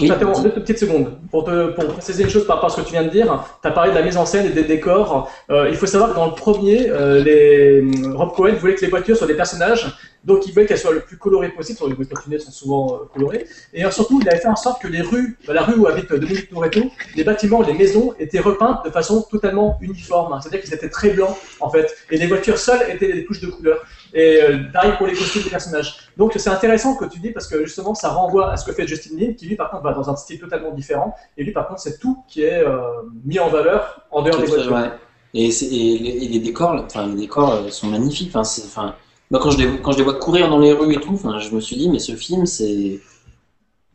[0.00, 2.80] Je t'interromps deux petites secondes pour, te, pour préciser une chose par rapport à ce
[2.80, 3.44] que tu viens de dire.
[3.62, 5.28] Tu as parlé de la mise en scène et des décors.
[5.50, 7.84] Euh, il faut savoir que dans le premier, euh, les,
[8.14, 9.92] Rob Cohen voulait que les voitures soient des personnages,
[10.24, 11.76] donc il voulait qu'elles soient le plus colorées possible.
[11.78, 13.46] Sur les voitures tunées sont souvent euh, colorées.
[13.72, 16.10] Et surtout, il avait fait en sorte que les rues, bah, la rue où habite
[16.10, 16.82] euh, Dominique Toretto,
[17.14, 20.38] les bâtiments, les maisons étaient repeintes de façon totalement uniforme.
[20.40, 21.94] C'est-à-dire qu'ils étaient très blancs en fait.
[22.10, 23.84] Et les voitures seules étaient des touches de couleur.
[24.14, 26.10] Et euh, pareil pour les costumes des personnages.
[26.16, 28.86] Donc c'est intéressant que tu dis parce que justement ça renvoie à ce que fait
[28.86, 31.14] Justin Lin, qui lui par contre va dans un style totalement différent.
[31.36, 32.80] Et lui par contre c'est tout qui est euh,
[33.24, 34.98] mis en valeur en dehors des voitures.
[35.34, 38.34] Et, les, et les décors, enfin les décors euh, sont magnifiques.
[38.34, 38.94] Enfin,
[39.30, 41.54] moi quand je les quand je les vois courir dans les rues et tout, je
[41.54, 43.00] me suis dit mais ce film c'est,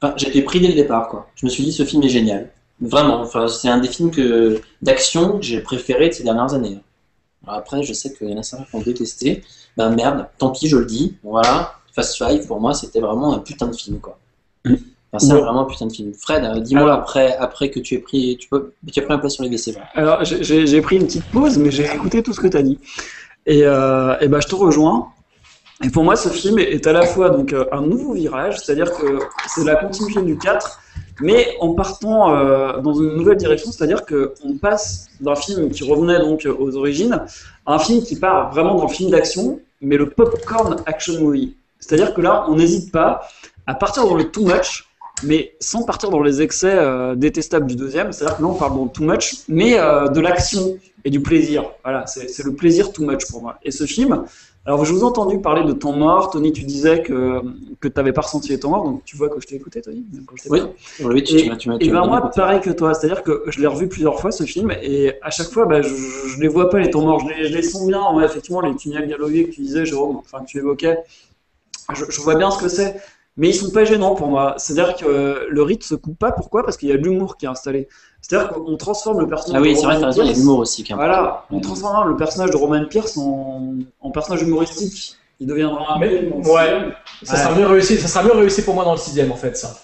[0.02, 1.28] enfin, j'étais pris dès le départ quoi.
[1.36, 2.52] Je me suis dit ce film est génial.
[2.82, 6.80] Vraiment, enfin, c'est un des films que d'action que j'ai préféré de ces dernières années.
[7.46, 9.44] Alors après, je sais qu'il y en a certains qui ont détesté.
[9.78, 11.16] Ben merde, tant pis, je le dis.
[11.24, 14.18] Voilà, Fast Five pour moi c'était vraiment un putain de film quoi.
[14.66, 16.12] Enfin, c'est vraiment un putain de film.
[16.14, 19.20] Fred, euh, dis-moi après, après que tu aies pris, tu peux, tu as pris un
[19.20, 19.88] place sur les voilà.
[19.94, 22.80] Alors, j'ai- pris une petite pause, mais j'ai écouté tout ce que tu as dit.
[23.46, 25.12] Et, euh, et ben, je te rejoins.
[25.84, 28.94] Et pour moi, ce film est à la fois donc, euh, un nouveau virage, c'est-à-dire
[28.94, 30.80] que c'est la continuité du 4,
[31.20, 36.20] mais en partant euh, dans une nouvelle direction, c'est-à-dire qu'on passe d'un film qui revenait
[36.20, 37.20] donc aux origines
[37.66, 41.58] à un film qui part vraiment dans le film d'action, mais le popcorn action movie.
[41.80, 43.28] C'est-à-dire que là, on n'hésite pas
[43.68, 44.86] à partir dans le too much,
[45.24, 48.14] mais sans partir dans les excès euh, détestables du deuxième.
[48.14, 51.66] C'est-à-dire que là, on parle dans le too much, mais de l'action et du plaisir.
[51.84, 53.58] Voilà, c'est le plaisir too much pour moi.
[53.64, 54.24] Et ce film,
[54.66, 56.30] alors je vous ai entendu parler de temps mort.
[56.30, 57.42] Tony, tu disais que,
[57.82, 59.82] que tu n'avais pas ressenti les temps morts, donc tu vois que je t'ai écouté,
[59.82, 60.62] Tony quand je Oui,
[61.02, 62.36] oui, tu, m'as- tu Et ben moi, écouté.
[62.36, 65.48] pareil que toi, c'est-à-dire que je l'ai revu plusieurs fois ce film, et à chaque
[65.50, 67.86] fois, bah, je, je les vois pas les temps morts, je les, je les sens
[67.88, 68.02] bien.
[68.14, 71.00] Ouais, effectivement, les tunnels dialogués que tu disais, Jérôme, enfin que tu évoquais,
[71.94, 72.96] je, je vois bien ce que c'est,
[73.36, 74.56] mais ils sont pas gênants pour moi.
[74.58, 76.32] C'est-à-dire que le rythme se coupe pas.
[76.32, 76.64] Pourquoi?
[76.64, 77.88] Parce qu'il y a de l'humour qui est installé.
[78.26, 79.60] C'est-à-dire qu'on transforme le personnage.
[79.60, 80.84] Ah oui, de c'est vrai, Roman t'as raison, il y a l'humour aussi.
[80.96, 81.62] Voilà, on Ouais.
[81.62, 85.16] transforme le personnage de Roman Pierce en, en personnage humoristique.
[85.40, 86.90] Il deviendra un Mais- ouais.
[87.24, 87.98] Ça sera mieux réussi.
[87.98, 89.76] Ça sera mieux réussi pour moi dans le sixième en fait ça.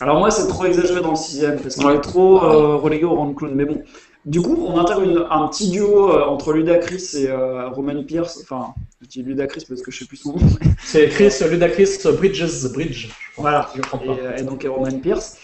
[0.00, 1.96] Alors moi, c'est trop exagéré dans le sixième, parce qu'on Ouais.
[1.96, 3.52] est trop euh, relégué au rang de clown.
[3.52, 3.82] Mais bon,
[4.24, 8.38] du coup, on intègre une- un petit duo euh, entre Ludacris et euh, Roman Pierce.
[8.42, 10.38] Enfin, je dis Ludacris parce que je sais plus son nom.
[10.84, 13.08] C'est Chris Ludacris Bridges Bridge.
[13.08, 13.50] je crois.
[13.50, 13.68] Voilà.
[13.74, 14.12] Je comprends pas.
[14.12, 15.36] euh, et donc et Roman Pierce.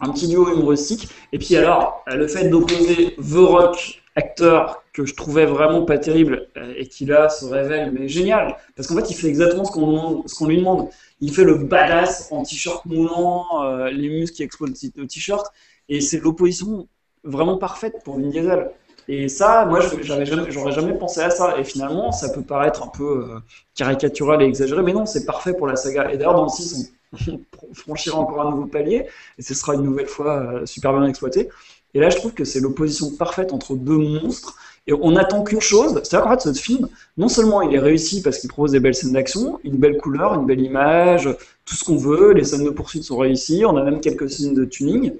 [0.00, 1.08] Un petit duo humoristique.
[1.32, 5.98] Et puis alors, euh, le fait d'opposer The Rock, acteur que je trouvais vraiment pas
[5.98, 8.56] terrible, euh, et qui là se révèle mais génial.
[8.76, 10.88] Parce qu'en fait, il fait exactement ce qu'on lui demande.
[11.20, 15.46] Il fait le badass en t-shirt moulant, euh, les muscles qui explosent au t-shirt.
[15.88, 16.88] Et c'est l'opposition
[17.22, 18.70] vraiment parfaite pour Vin Diesel.
[19.06, 21.58] Et ça, moi, j'aurais jamais pensé à ça.
[21.58, 23.26] Et finalement, ça peut paraître un peu
[23.74, 26.10] caricatural et exagéré, mais non, c'est parfait pour la saga.
[26.10, 26.93] Et d'ailleurs, dans le 6, on, on
[27.72, 29.06] franchira encore un nouveau palier,
[29.38, 31.48] et ce sera une nouvelle fois euh, super bien exploité.
[31.94, 34.56] Et là, je trouve que c'est l'opposition parfaite entre deux monstres.
[34.86, 38.20] Et on attend qu'une chose, c'est-à-dire qu'en fait, ce film, non seulement il est réussi
[38.20, 41.26] parce qu'il propose des belles scènes d'action, une belle couleur, une belle image,
[41.64, 44.52] tout ce qu'on veut, les scènes de poursuite sont réussies, on a même quelques scènes
[44.52, 45.12] de tuning,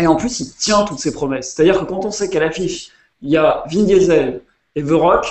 [0.00, 1.52] et en plus, il tient toutes ses promesses.
[1.54, 2.90] C'est-à-dire que quand on sait qu'à l'affiche,
[3.22, 4.40] il y a Vin Diesel
[4.74, 5.26] et The Rock,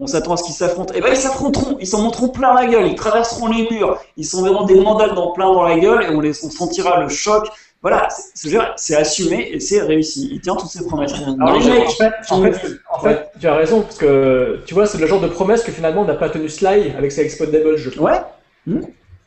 [0.00, 0.94] on s'attend à ce qu'ils s'affrontent.
[0.94, 4.24] Et ben ils s'affronteront, ils s'en montreront plein la gueule, ils traverseront les murs, ils
[4.24, 7.46] s'enverront des mandales dans plein dans la gueule, et on, les, on sentira le choc.
[7.82, 10.28] Voilà, c'est- assumé et c'est réussi.
[10.32, 11.14] Il tient toutes ses promesses.
[11.14, 14.60] Alors Non, les mecs, En fait, en fait, en fait, tu as raison, parce que
[14.66, 17.22] tu vois, c'est le genre de promesse que finalement n'a pas tenu Sly avec ses
[17.22, 18.04] Expendables, je trouve.
[18.04, 18.20] ouais,
[18.66, 18.80] Ouais,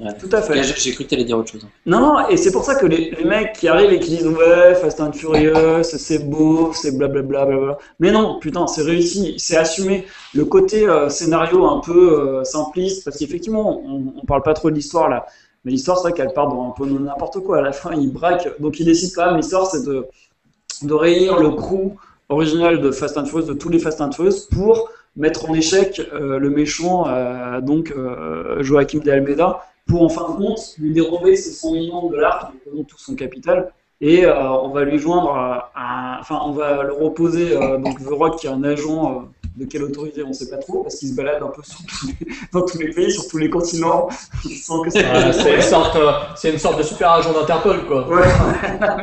[0.04, 0.18] Ouais.
[0.20, 0.62] Tout à fait.
[0.64, 1.66] J'ai cru que t'allais dire autre chose.
[1.86, 4.28] Non, non, et c'est pour ça que les, les mecs qui arrivent et qui disent
[4.28, 7.78] ouais, Fast and Furious, c'est beau, c'est blablabla.
[8.00, 10.06] Mais non, putain, c'est réussi, c'est assumé.
[10.34, 14.70] Le côté euh, scénario un peu euh, simpliste, parce qu'effectivement, on, on parle pas trop
[14.70, 15.26] de l'histoire là,
[15.64, 17.60] mais l'histoire c'est vrai qu'elle part dans un peu n'importe quoi.
[17.60, 19.38] À la fin, il braque, donc il décide quand même.
[19.38, 20.08] L'histoire c'est de
[20.82, 21.96] de réunir le crew
[22.30, 26.02] original de Fast and Furious, de tous les Fast and Furious, pour mettre en échec
[26.14, 27.06] euh, le méchant,
[27.62, 27.94] donc
[28.60, 32.54] Joaquim de Almeida, pour en fin de compte lui dérober ses 100 millions de dollars,
[32.74, 36.94] donc tout son capital, et euh, on va lui joindre, euh, enfin on va le
[36.94, 40.58] reposer, euh, donc The Rock qui est un agent de quelle autorité on sait pas
[40.58, 43.28] trop, parce qu'il se balade un peu sur tous les- dans tous les pays, sur
[43.28, 44.10] tous les continents,
[44.64, 45.00] sans que ça...
[45.00, 48.08] Euh, c'est une sorte, euh, c'est une sorte de super agent d'Interpol, quoi.
[48.10, 48.24] Ouais,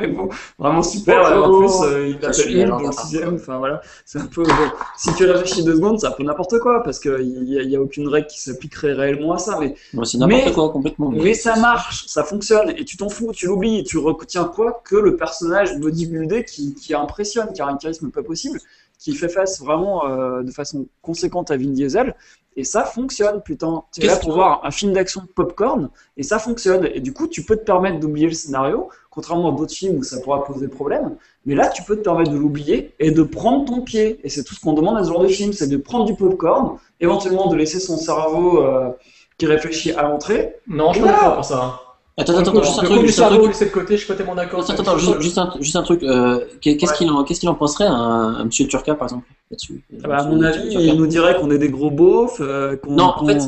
[0.01, 0.29] mais bon,
[0.59, 1.21] vraiment super.
[1.45, 3.35] En plus, euh, il appelle agent dans le sixième.
[3.37, 4.43] Enfin voilà, c'est un peu.
[4.43, 4.53] bon,
[4.97, 7.77] si tu réfléchis deux secondes, c'est un peu n'importe quoi parce qu'il n'y a, y
[7.77, 9.57] a aucune règle qui s'appliquerait réellement à ça.
[9.61, 11.11] Mais, Bon, c'est n'importe Mais- quoi complètement.
[11.11, 13.85] mais ça marche, ça fonctionne et tu t'en fous, tu l'oublies.
[13.85, 18.23] Tu retiens quoi que le personnage bodybuildé qui, qui impressionne, qui a un charisme pas
[18.23, 18.59] possible,
[19.01, 22.15] qui fait face vraiment euh, de façon conséquente à Vin Diesel.
[22.57, 23.85] Et ça fonctionne, putain.
[23.93, 26.89] Tu es là pour voir un film d'action popcorn et ça fonctionne.
[26.93, 30.03] Et du coup, tu peux te permettre d'oublier le scénario, contrairement à d'autres films où
[30.03, 31.17] ça pourra poser problème.
[31.47, 34.21] Mais là, tu peux te permettre de l'oublier et de prendre ton pied.
[34.25, 36.15] Et c'est tout ce qu'on demande à ce genre de film, c'est de prendre du
[36.15, 38.91] popcorn, éventuellement de laisser son cerveau euh,
[39.39, 40.57] qui réfléchit à l'entrée.
[40.67, 41.81] Non, je suis pas pour ça.
[42.21, 43.47] Attends, attends, attends, juste un truc, juste un truc.
[43.49, 44.61] laissé de côté, je suis pas tellement d'accord.
[44.63, 46.03] Attends, attends, juste, juste un, juste un truc.
[46.03, 49.27] euh, qu'est- Qu'est-ce qu'il en, qu'est-ce qu'il en penserait un, un monsieur Turca, par exemple,
[49.51, 52.41] là-dessus Ah bah, à mon avis, il nous dirait qu'on est des gros beaufs.
[52.41, 53.39] euh, qu'on- Non, en fait,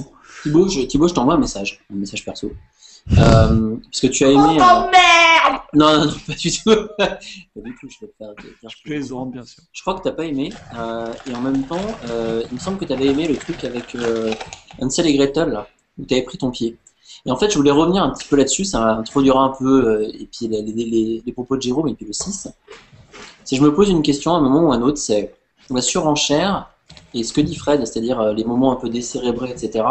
[0.42, 2.50] Thibaut, je, Thibaut, je t'envoie un message, un message perso.
[3.18, 4.58] Euh, parce que tu as aimé.
[4.58, 6.86] Oh euh, Non, non, non, pas du tout.
[6.96, 7.18] pas
[7.56, 8.28] du tout, je vais te faire.
[8.68, 9.62] Je plaisante, bien sûr.
[9.72, 10.50] Je crois que t'as pas aimé.
[10.78, 13.64] euh, et en même temps, euh, il me semble que tu avais aimé le truc
[13.64, 14.32] avec euh,
[14.80, 15.66] Hansel et Gretel, là,
[15.98, 16.76] où tu avais pris ton pied.
[17.24, 20.08] Et en fait, je voulais revenir un petit peu là-dessus, ça introduira un peu, euh,
[20.08, 22.48] et puis les, les, les, les propos de Jérôme, et puis le 6.
[23.44, 25.32] Si je me pose une question à un moment ou à un autre, c'est
[25.70, 26.68] la surenchère
[27.14, 29.84] et ce que dit Fred, c'est-à-dire euh, les moments un peu décérébrés, etc.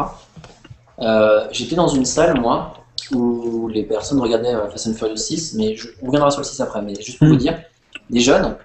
[0.99, 2.74] Euh, J'étais dans une salle, moi,
[3.12, 6.60] où les personnes regardaient Fast and Furious 6, mais je, on reviendra sur le 6
[6.62, 7.62] après, mais juste pour vous dire,
[8.10, 8.58] des jeunes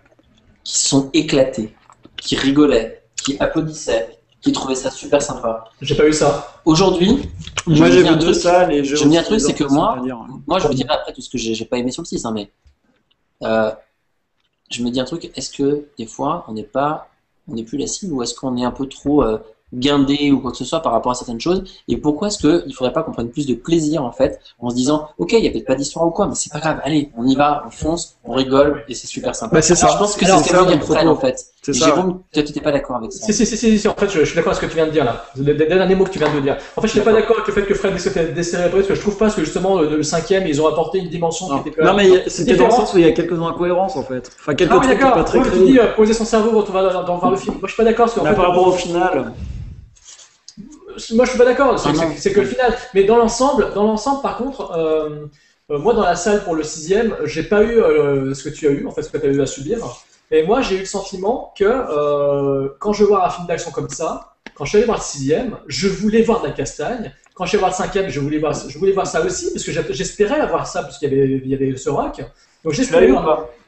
[0.64, 1.74] qui sont éclatés,
[2.16, 4.15] qui rigolaient, qui applaudissaient,
[4.46, 5.64] qui trouvaient ça super sympa.
[5.82, 6.54] J'ai pas eu ça.
[6.64, 7.18] Aujourd'hui,
[7.66, 8.94] Moi, j'ai vu deux truc- salles et je.
[8.94, 9.98] je me dis un truc, c'est que moi-
[10.46, 12.24] moi je vous dirai après tout ce que j'ai j'ai pas aimé sur le 6,
[12.24, 12.48] hein, mais
[13.42, 13.72] euh,
[14.70, 17.08] je me dis un truc, est-ce que des fois on n'est pas,
[17.50, 19.38] on n'est plus la cible ou est-ce qu'on est un peu trop euh,
[19.74, 21.64] guindé ou quoi que ce soit par rapport à certaines choses?
[21.88, 24.76] Et pourquoi est-ce qu'il faudrait pas qu'on prenne plus de plaisir en fait en se
[24.76, 27.10] disant, ok, il y a peut-être pas d'histoire ou quoi, mais c'est pas grave, allez,
[27.16, 29.56] on y va, on fonce, on rigole et c'est super sympa.
[29.56, 29.88] Bah, c'est ça.
[29.92, 31.46] Je pense que Alors, c'est ce ça, veut dire en fait.
[31.66, 31.86] C'est ça.
[31.86, 33.26] Jérôme, toi tu n'étais pas d'accord avec ça.
[33.26, 34.76] Si, si, si, si, si, en fait, je, je suis d'accord avec ce que tu
[34.76, 35.24] viens de dire là.
[35.34, 36.56] Les, les derniers mots que tu viens de dire.
[36.76, 38.94] En fait, je suis pas d'accord avec le fait que Fred était décérébré, parce que
[38.94, 41.70] je trouve pas que justement, le, le cinquième, ils ont apporté une dimension Non, qui
[41.70, 44.30] était Non, mais c'était dans le sens où il y a quelques incohérences en fait.
[44.40, 46.72] Enfin, quelques Ah trucs pas très Moi, je dis, euh, poser son cerveau quand on
[46.72, 47.54] va dans, dans- voir le film.
[47.54, 49.32] Moi, je suis pas d'accord fait, par rapport au final.
[51.12, 51.78] Moi, je suis pas d'accord.
[51.78, 52.74] C'est Ah, que le final.
[52.94, 55.26] Mais dans l'ensemble, dans l'ensemble, par contre, euh,
[55.70, 58.66] euh, moi, dans la salle pour le sixième, j'ai pas eu euh, ce que tu
[58.66, 59.78] as eu, en fait, ce que tu as eu à subir.
[60.30, 63.70] Et moi, j'ai eu le sentiment que euh, quand je vais voir un film d'action
[63.70, 67.12] comme ça, quand je suis allé voir le sixième, je voulais voir de la castagne.
[67.34, 69.52] Quand je suis allé voir le cinquième, je voulais voir, je voulais voir ça aussi,
[69.52, 72.22] parce que j'espérais avoir ça, parce qu'il y avait, il y avait ce rock.
[72.64, 73.08] Donc j'espérais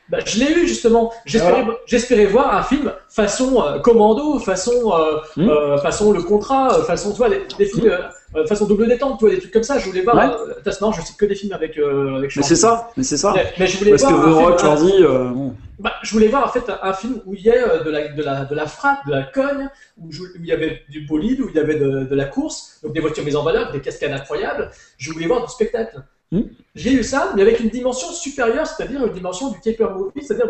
[0.08, 1.12] bah, je l'ai eu justement.
[1.26, 5.48] J'espérais, j'espérais voir un film façon euh, Commando, façon, euh, Hmm.
[5.50, 7.92] euh, façon Le Contrat, euh, façon, tu vois, des, des films,
[8.34, 9.78] euh, euh, façon double détente, tu vois, des trucs comme ça.
[9.78, 10.16] Je voulais voir.
[10.16, 10.24] Ouais.
[10.50, 11.76] Euh, toute façon, je sais que des films avec.
[11.78, 13.32] Euh, avec Mais c'est ça, mais c'est ça.
[13.34, 14.56] Mais, mais je voulais Parce que voir.
[14.56, 15.04] The un film- Rock dit.
[15.04, 15.54] euh, bon.
[15.78, 17.90] bah, je voulais voir en fait un, un film où il y a euh, de
[17.90, 19.68] la, de la, de la frappe, de la cogne,
[20.00, 22.24] où, je- où il y avait du bolide, où il y avait de, de la
[22.26, 24.70] course, donc des voitures mises en valeur, des cascades incroyables.
[24.98, 26.02] Je voulais voir du spectacle.
[26.30, 26.42] Hmm.
[26.74, 30.46] J'ai eu ça, mais avec une dimension supérieure, c'est-à-dire une dimension du caper movie, c'est-à-dire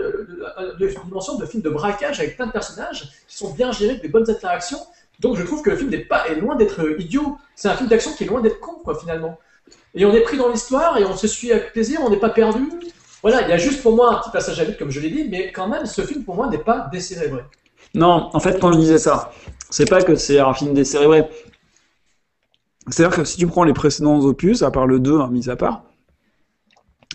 [0.80, 4.02] une dimension de film de braquage avec plein de personnages qui sont bien gérés, avec
[4.02, 4.78] des bonnes interactions.
[5.18, 7.36] Donc je trouve que le film est loin d'être euh, idiot.
[7.56, 9.38] C'est un film d'action qui est loin d'être con, quoi, finalement.
[9.94, 12.30] Et on est pris dans l'histoire et on se suit avec plaisir, on n'est pas
[12.30, 12.70] perdu.
[13.22, 15.10] Voilà, il y a juste pour moi un petit passage à vide, comme je l'ai
[15.10, 17.42] dit, mais quand même, ce film pour moi n'est pas décérébré.
[17.94, 19.32] Non, en fait, quand je disais ça,
[19.70, 21.24] c'est pas que c'est un film décérébré.
[22.88, 25.56] C'est-à-dire que si tu prends les précédents opus, à part le 2, hein, mis à
[25.56, 25.82] part,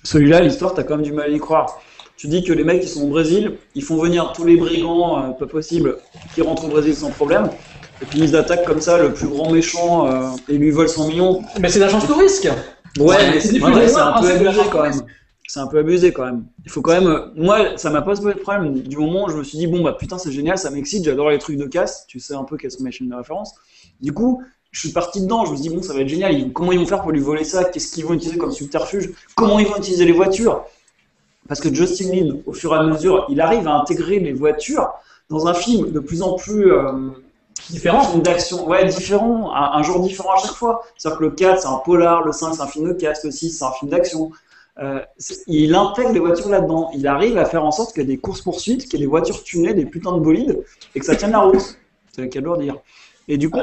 [0.03, 1.79] celui-là, l'histoire, t'as quand même du mal à y croire.
[2.17, 5.23] Tu dis que les mecs qui sont au Brésil, ils font venir tous les brigands,
[5.23, 5.97] euh, pas possible,
[6.35, 7.49] qui rentrent au Brésil sans problème,
[8.01, 11.07] et puis ils attaquent comme ça le plus grand méchant euh, et lui volent 100
[11.07, 11.41] millions.
[11.59, 12.49] Mais c'est l'agence de risque
[12.99, 15.01] Ouais, C'est mais c'est ouais, un peu abusé quand même.
[15.47, 16.45] C'est un peu abusé quand même.
[16.65, 17.07] Il faut quand même.
[17.07, 19.67] euh, Moi, ça m'a pas posé de problème du moment où je me suis dit
[19.67, 22.05] bon bah putain c'est génial, ça m'excite, j'adore les trucs de casse.
[22.07, 23.53] Tu sais un peu quelles sont mes chaînes de référence.
[24.01, 24.41] Du coup,
[24.71, 26.71] je suis parti dedans, je me suis dit, bon, ça va être génial, ils- comment
[26.71, 29.67] ils vont faire pour lui voler ça, qu'est-ce qu'ils vont utiliser comme subterfuge, comment ils
[29.67, 30.63] vont utiliser les voitures?
[31.47, 34.89] Parce que Justin Lin, au fur et à mesure, il arrive à intégrer les voitures
[35.29, 36.91] dans un film de plus en plus euh,
[37.69, 38.17] Différent.
[38.17, 40.81] d'action, ouais, différent, un, un genre différent à chaque fois.
[40.97, 43.31] C'est-à-dire que le 4, c'est un polar, le 5, c'est un film de casse, le
[43.31, 44.31] 6, c'est un film d'action.
[44.79, 44.99] Euh,
[45.47, 46.89] il intègre les voitures là-dedans.
[46.95, 49.09] Il arrive à faire en sorte qu'il y ait des courses-poursuites, qu'il y ait des
[49.09, 50.63] voitures tunées, des putains de bolides,
[50.95, 51.77] et que ça tienne la route.
[52.11, 52.75] C'est le cas de le dire.
[53.27, 53.59] Et du coup,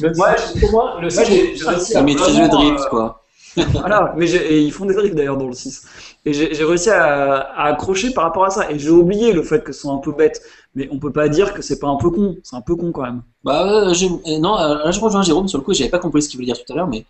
[0.00, 0.60] Le, Ouais.
[0.60, 1.24] pour moi, le j'ai- 6
[1.58, 3.23] j'ai réussi à vraiment, drift, euh, quoi.
[3.72, 5.86] Voilà, mais j'ai- et ils font des drifts d'ailleurs dans le 6.
[6.24, 8.70] Et j'ai réussi à, à accrocher par rapport à ça.
[8.70, 10.42] Et j'ai oublié le fait que ce soit un peu bête.
[10.74, 12.36] Mais on peut pas dire que c'est pas un peu con.
[12.42, 13.22] C'est un peu con quand même.
[13.44, 16.22] Bah, euh, euh, non, euh, là je rejoins Jérôme sur le coup, j'avais pas compris
[16.22, 17.04] ce qu'il voulait dire tout à l'heure, mais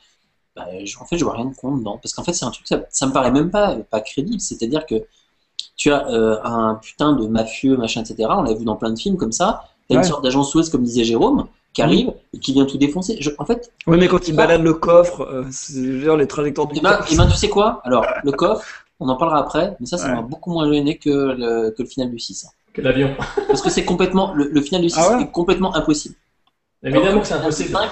[0.56, 1.98] bah, je- en fait, je vois rien de con dedans.
[2.02, 4.40] Parce qu'en fait, c'est un truc, ça, ça me paraît même pas, pas crédible.
[4.40, 4.96] C'est-à-dire que
[5.76, 8.28] tu as euh, un putain de mafieux, machin, etc.
[8.36, 9.64] On l'a vu dans plein de films comme ça.
[9.88, 10.00] T'as Ouais.
[10.02, 13.16] une sorte d'agent Suez, comme disait Jérôme, qui arrive et qui vient tout défoncer.
[13.20, 16.78] Je- en fait, Oui, mais quand il balade le coffre, euh, c'est les trajectoires du
[16.78, 17.12] et ben, coffre.
[17.12, 17.80] et ben, tu sais quoi?
[17.84, 18.64] Alors, le coffre,
[19.00, 20.14] on en parlera après, mais ça, ça Ouais.
[20.14, 22.46] m'a beaucoup moins gêné que le, que le final du 6.
[22.46, 22.50] hein.
[22.72, 23.14] que l'avion.
[23.48, 26.14] Parce que c'est complètement, le, le final du 6 Ah ouais est complètement impossible.
[26.82, 27.70] Évidemment que c'est impossible.
[27.70, 27.90] 5,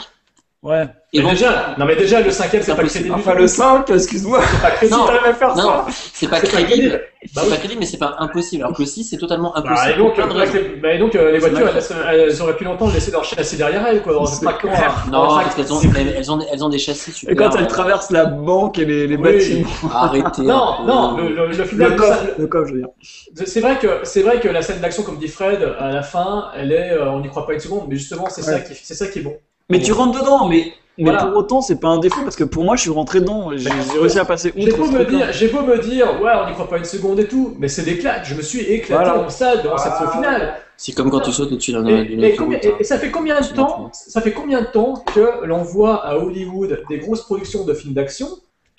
[0.62, 0.84] Ouais.
[1.12, 3.06] et Mais bon, déjà, non mais déjà le cinquième c'est pas impossible.
[3.08, 3.14] crédible.
[3.28, 4.40] Enfin, le 5, excuse-moi.
[4.48, 4.96] c'est pas crédible.
[4.96, 5.06] Non.
[5.06, 6.90] T'arrives à faire Non, ça c'est pas crédible.
[6.92, 7.50] Bah C'est oui.
[7.50, 8.62] pas crédible, mais c'est pas impossible.
[8.62, 9.92] Alors que le 6, c'est totalement Bah, impossible.
[9.92, 11.68] et donc, euh, bah, et donc euh, les C'est voitures,
[12.08, 14.24] elles, elles auraient pu longtemps laisser leur châssis derrière elles, quoi.
[14.26, 15.04] C'est C'est pas clair.
[15.10, 17.32] Non, parce qu'elles ont, c'est- elles, elles ont, des- elles ont des châssis super.
[17.32, 19.22] Et quand elle traverse la banque et les, les Oui.
[19.22, 19.68] bâtiments.
[19.92, 20.42] Arrêtez.
[20.42, 22.88] Non, non, le, le, le final Le coffre, le coffre, je veux dire.
[23.46, 26.50] C'est vrai que c'est vrai que la scène d'action, comme dit Fred, à la fin,
[26.56, 28.94] elle est, euh, on n'y croit pas une seconde, mais justement c'est ça qui, c'est
[28.94, 29.34] ça qui est bon.
[29.72, 31.24] Mais tu rentres dedans, mais, mais Voilà.
[31.24, 33.50] pour autant, c'est pas un défaut parce que pour moi, je suis rentré dedans.
[33.56, 34.78] J'ai j'ai réussi à passer J'ai outre.
[34.78, 37.18] beau ce me dire, j'ai beau me dire, ouais, on n'y croit pas une seconde
[37.20, 38.24] et tout, mais c'est des claques.
[38.24, 39.18] Je me suis éclaté Voilà.
[39.24, 40.10] en salle devant cette Ah.
[40.12, 40.54] finale.
[40.76, 43.40] C'est comme quand tu sautes au-dessus d'un- Et, d'une et et- et ça fait combien
[43.40, 47.64] de temps Ça fait combien de temps que l'on voit à Hollywood des grosses productions
[47.64, 48.28] de films d'action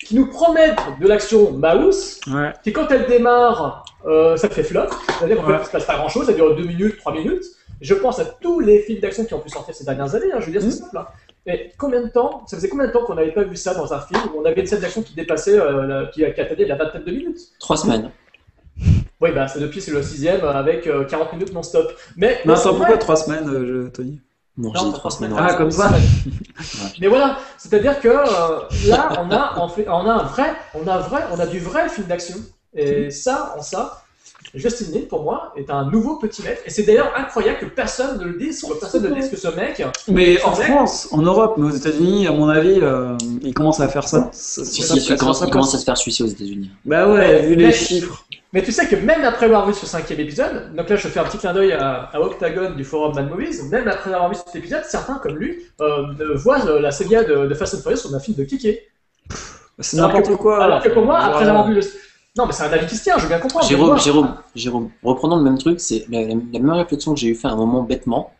[0.04, 2.52] qui nous promettent de l'action mouse, Ouais.
[2.62, 4.82] qui quand elle démarre, euh, ça fait flop,
[5.18, 5.56] c'est-à-dire qu'en Ouais.
[5.56, 7.42] fait, il se passe pas grand-chose, ça dure 2 minutes, 3 minutes.
[7.80, 10.38] Je pense à tous les films d'action qui ont pu sortir ces dernières années, hein,
[10.40, 10.72] je veux dire, c'est Mhm.
[10.72, 10.98] simple.
[10.98, 11.06] hein.
[11.46, 13.92] Et combien de temps, ça faisait combien de temps qu'on n'avait pas vu ça dans
[13.92, 16.64] un film où on avait une scène d'action qui dépassait, euh, la- qui, qui atteignait
[16.66, 17.38] la vingtaine de minutes?
[17.58, 18.10] Trois semaines.
[19.20, 21.92] Oui, bah c'est depuis c'est le sixième euh, avec euh, 40 minutes non-stop.
[22.16, 24.20] Mais, Non, attends, pourquoi trois semaines, euh, je- Tony?
[24.56, 25.34] Non, Non, j'ai dit pas trois semaines.
[25.36, 25.90] Ah, comme ça
[27.00, 30.86] Mais voilà, c'est-à-dire que euh, là, on a, on, fait, on a un vrai, on
[30.86, 32.36] a vrai, on a du vrai film d'action.
[32.74, 34.03] Et ça, en ça,
[34.54, 36.62] Justin Lin, pour moi, est un nouveau petit maître.
[36.64, 39.48] Et c'est d'ailleurs incroyable que personne ne le dise, que personne ne dise que ce
[39.48, 39.82] mec.
[40.08, 40.52] Mais en.
[40.52, 44.28] France, en Europe, mais aux États-Unis, à mon avis, euh, ils commencent à faire ça.
[44.32, 46.70] ça- Si, ça- si, ça- il commence, il commence à se faire suicider aux États-Unis.
[46.84, 48.24] Bah ouais, vu les Mais- chiffres.
[48.52, 51.18] Mais tu sais que même après avoir vu ce cinquième épisode, donc là je fais
[51.18, 54.36] un petit clin d'œil à, à Octagon du forum Mad Movies, même après avoir vu
[54.36, 57.78] cet épisode, certains comme lui euh, euh, voient euh, la saga de, de Fast and
[57.78, 58.86] Furious comme un film de Kiké.
[59.80, 60.62] C'est n'importe quoi.
[60.62, 61.80] Alors que pour moi, après avoir vu le.
[62.36, 63.66] Non, mais c'est un avis qui se tient, je veux bien comprendre.
[63.66, 67.46] Jérôme, Jérôme, Jérôme, reprenons le même truc, c'est la, même réflexion que j'ai eu fait
[67.46, 68.32] à un moment bêtement.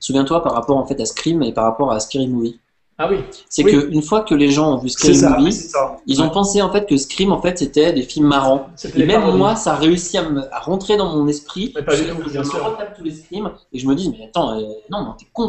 [0.00, 2.58] Souviens-toi par rapport en fait à Scream et par rapport à Scary Movie.
[2.98, 3.18] Ah oui.
[3.48, 3.72] C'est Oui.
[3.72, 5.96] que une fois que les gens ont vu ça, Movie, ça.
[6.06, 8.66] ils ont pensé en fait que Scream en fait c'était des films marrants.
[8.96, 9.38] Et même parodies.
[9.38, 11.72] moi, ça a réussi à, me, à rentrer dans mon esprit.
[11.76, 12.76] Mais pas du je, bien sûr.
[12.96, 15.48] tous les Screams et je me dis mais attends, euh, non, non, t'es con.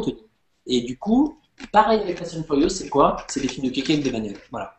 [0.68, 1.40] Et du coup,
[1.72, 3.18] pareil avec Fast and Furious, c'est quoi?
[3.28, 4.38] C'est des films de kéké avec des bagnoles.
[4.52, 4.76] Voilà.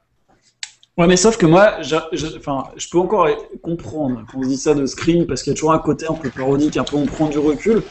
[0.96, 3.28] Ouais, mais sauf que moi, je, je- enfin, je peux encore
[3.62, 6.14] comprendre quand on dit ça de Scream, parce qu'il y a toujours un côté un
[6.14, 7.82] peu parodique, un peu on prend du recul.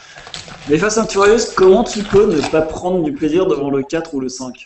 [0.67, 4.13] Mais Fast and Furious, comment tu peux ne pas prendre du plaisir devant le 4
[4.13, 4.65] ou le 5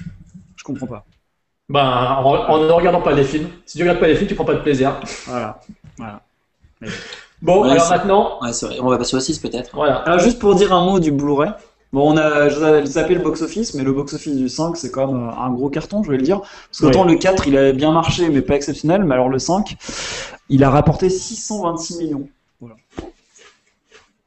[0.55, 1.05] Je comprends pas.
[1.69, 1.81] Ben,
[2.23, 3.49] en, en ne regardant pas les films.
[3.65, 4.99] Si tu regardes pas les films, tu prends pas de plaisir.
[5.25, 5.59] Voilà.
[7.41, 8.77] Bon, Ouais, alors maintenant, Ouais, c'est vrai.
[8.79, 9.71] On va passer au 6 peut-être.
[9.73, 9.97] voilà.
[9.97, 11.51] Alors juste pour dire un mot du Blu-ray.
[11.93, 12.49] Bon, on a,
[12.85, 16.03] zappé le box-office, mais le box-office du 5, c'est quand même euh, un gros carton,
[16.03, 16.41] je vais le dire.
[16.41, 19.75] Parce qu'autant le 4, il avait bien marché, mais pas exceptionnel, mais alors le 5,
[20.49, 22.27] il a rapporté 626 millions.
[22.59, 22.75] Voilà.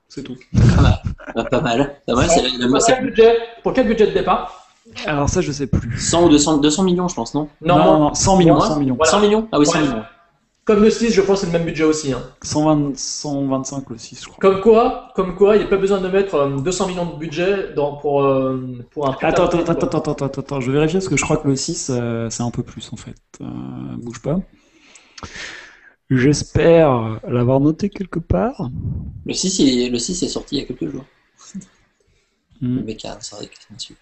[0.08, 0.36] C'est tout.
[0.78, 2.00] Ah, pas mal.
[2.06, 4.66] Pas mal, c'est la- la- pour, c'est quel budget, pour quel budget de départ
[5.06, 5.98] Alors ça, je sais plus.
[5.98, 7.48] 100 ou 200, 200 millions, je pense, non?
[7.60, 8.94] Non, non, non, 100 millions, Moi, 100 millions.
[8.96, 9.10] Voilà.
[9.12, 9.48] 100 millions?
[9.52, 9.80] Ah oui, 100 Ouais.
[9.86, 10.02] millions.
[10.70, 12.12] Comme le 6, je pense que c'est le même budget aussi.
[12.12, 12.22] hein.
[12.42, 14.36] 120, 125 le 6, je crois.
[14.40, 17.18] Comme quoi, comme quoi, il n'y a pas besoin de mettre euh, 200 millions de
[17.18, 20.78] budget dans, pour, euh, pour un Attends, attends, attends, attends, attends, attends, attends, je vais
[20.78, 23.16] vérifier parce que je crois que le 6, euh, c'est un peu plus en fait.
[23.40, 23.46] Euh,
[23.96, 24.38] bouge pas.
[26.08, 28.70] J'espère l'avoir noté quelque part.
[29.26, 31.04] Le 6, il est, le 6 est sorti il y a quelques jours.
[32.60, 32.76] Hmm.
[32.76, 33.96] Le mec a dessus.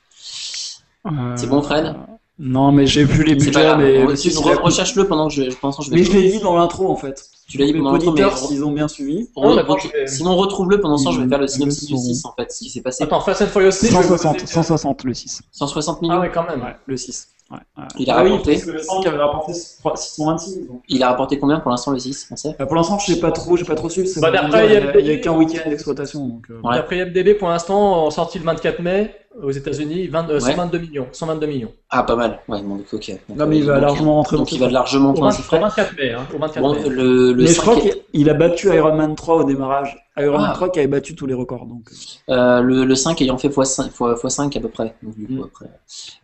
[1.07, 1.97] Euh, C'est bon, Fred?
[2.41, 5.27] Non, mais j'ai plus les C'est pas budgets, mais si- 6, il re- recherche-le pendant
[5.27, 5.97] que je, je pense que je vais.
[5.97, 7.21] Mais je l'ai dit dans l'intro en fait.
[7.49, 9.29] Tu l'as dit pendant l'intro, mais auditeurs, s'ils ont bien suivi.
[9.37, 12.01] re- re- vais- sinon retrouve-le pendant ce temps, je vais faire le synopsis du son.
[12.03, 13.03] 6 en fait, ce qui s'est passé.
[13.03, 15.41] Attends, Fast and Furious 6, je vais vous 160, poser- 160 le 6.
[15.51, 16.15] 160 millions.
[16.15, 16.61] Ah ouais, quand même.
[16.63, 17.29] Ouais, le 6.
[17.51, 17.85] Ouais, ouais.
[17.99, 18.53] Il a ah oui, rapporté.
[18.53, 20.67] parce que le 5 avait rapporté 626.
[20.69, 20.83] donc.
[20.89, 22.55] Il a rapporté combien pour l'instant le 6 On sait?
[22.61, 24.07] Euh, pour l'instant, je sais pas trop, j'ai pas trop suivi.
[24.09, 26.41] c'est Bah, d'après il y a- a qu'un week-end d'exploitation.
[26.51, 26.77] Euh, Ouais.
[26.77, 30.41] D'après IMDB, pour l'instant, en sortie le 24 mai, aux États-Unis, 20 euh, Ouais.
[30.41, 31.07] 122 millions.
[31.13, 31.73] 122 millions.
[31.91, 32.41] Ah, pas mal.
[32.49, 33.11] Ouais, bon, donc, ok.
[33.29, 35.37] Donc, Non, mais il va donc, largement rentrer Donc il va largement Au, prendre 20
[35.37, 35.61] ses au frais.
[35.61, 36.13] 24 mai.
[36.13, 36.89] Hein, au 24 Bon, mai.
[36.89, 39.97] le, le Mais je crois 5 qu'il il a battu Iron Man 3 au démarrage.
[40.19, 40.55] Iron Man Ah.
[40.55, 41.67] 3 qui avait battu tous les records.
[41.67, 41.89] Donc,
[42.31, 44.95] euh, Euh, le, le 5 ayant fait x5, x5 à peu près.
[45.03, 45.45] Donc, du coup, Mm.
[45.45, 45.67] après.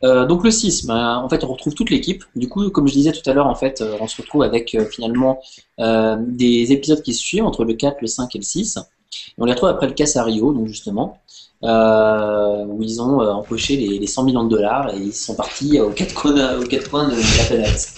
[0.02, 2.24] Euh, donc le 6, ben, en fait, on retrouve toute l'équipe.
[2.34, 4.74] Du coup, comme je disais tout à l'heure, en fait, euh, on se retrouve avec
[4.74, 5.40] euh, finalement
[5.78, 8.78] euh, des épisodes qui se suivent entre le 4, le 5 et le 6.
[8.78, 13.22] Et on les retrouve après le casse à Rio, donc justement, euh, où ils ont
[13.22, 16.58] euh, empoché les, les 100 millions de dollars et ils sont partis aux quatre coins,
[16.58, 17.94] aux quatre coins de la planète.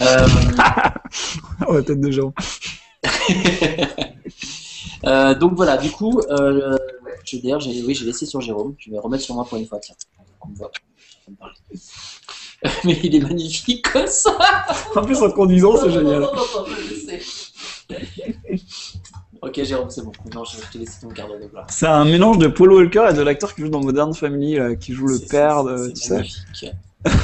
[0.00, 0.26] Euh,
[1.68, 2.10] oh, la tête de.
[5.06, 6.78] Euh, donc voilà, du coup, euh,
[7.34, 8.74] d'ailleurs, j'ai, oui, j'ai laissé sur Jérôme.
[8.78, 9.94] Je vais remettre sur moi pour une fois, tiens.
[10.40, 10.70] On me voit.
[11.28, 11.34] Me.
[12.84, 14.34] Mais il est magnifique comme ça.
[14.96, 16.20] En plus, en conduisant, c'est génial.
[16.20, 17.22] Non, non, non, je le sais.
[19.46, 20.12] Ok, Jérôme, c'est bon.
[20.34, 21.66] Non, je te laisser ton quart de gloire.
[21.70, 24.74] C'est un mélange de Paul Walker et de l'acteur qui joue dans Modern Family, là,
[24.74, 25.92] qui joue le père de.
[25.94, 26.66] c'est magnifique.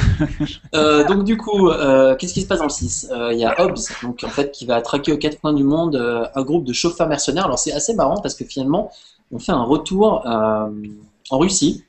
[0.75, 3.45] Euh, donc du coup, euh, qu'est-ce qui se passe dans le 6 Euh, Il y
[3.47, 6.65] a Hobbs, donc en fait, qui va traquer aux quatre coins du monde un groupe
[6.65, 7.47] de chauffeurs mercenaires.
[7.47, 8.93] Alors c'est assez marrant parce que finalement,
[9.33, 11.85] on fait un retour en Russie,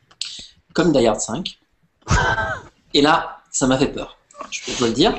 [0.74, 1.60] comme Die Hard 5.
[2.94, 4.18] Et là, ça m'a fait peur.
[4.49, 5.14] Je peux te le dire.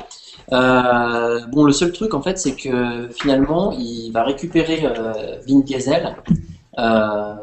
[0.53, 5.59] Euh, bon, le seul truc en fait, c'est que finalement, il va récupérer euh, Vin
[5.61, 6.15] Diesel.
[6.79, 7.33] euh,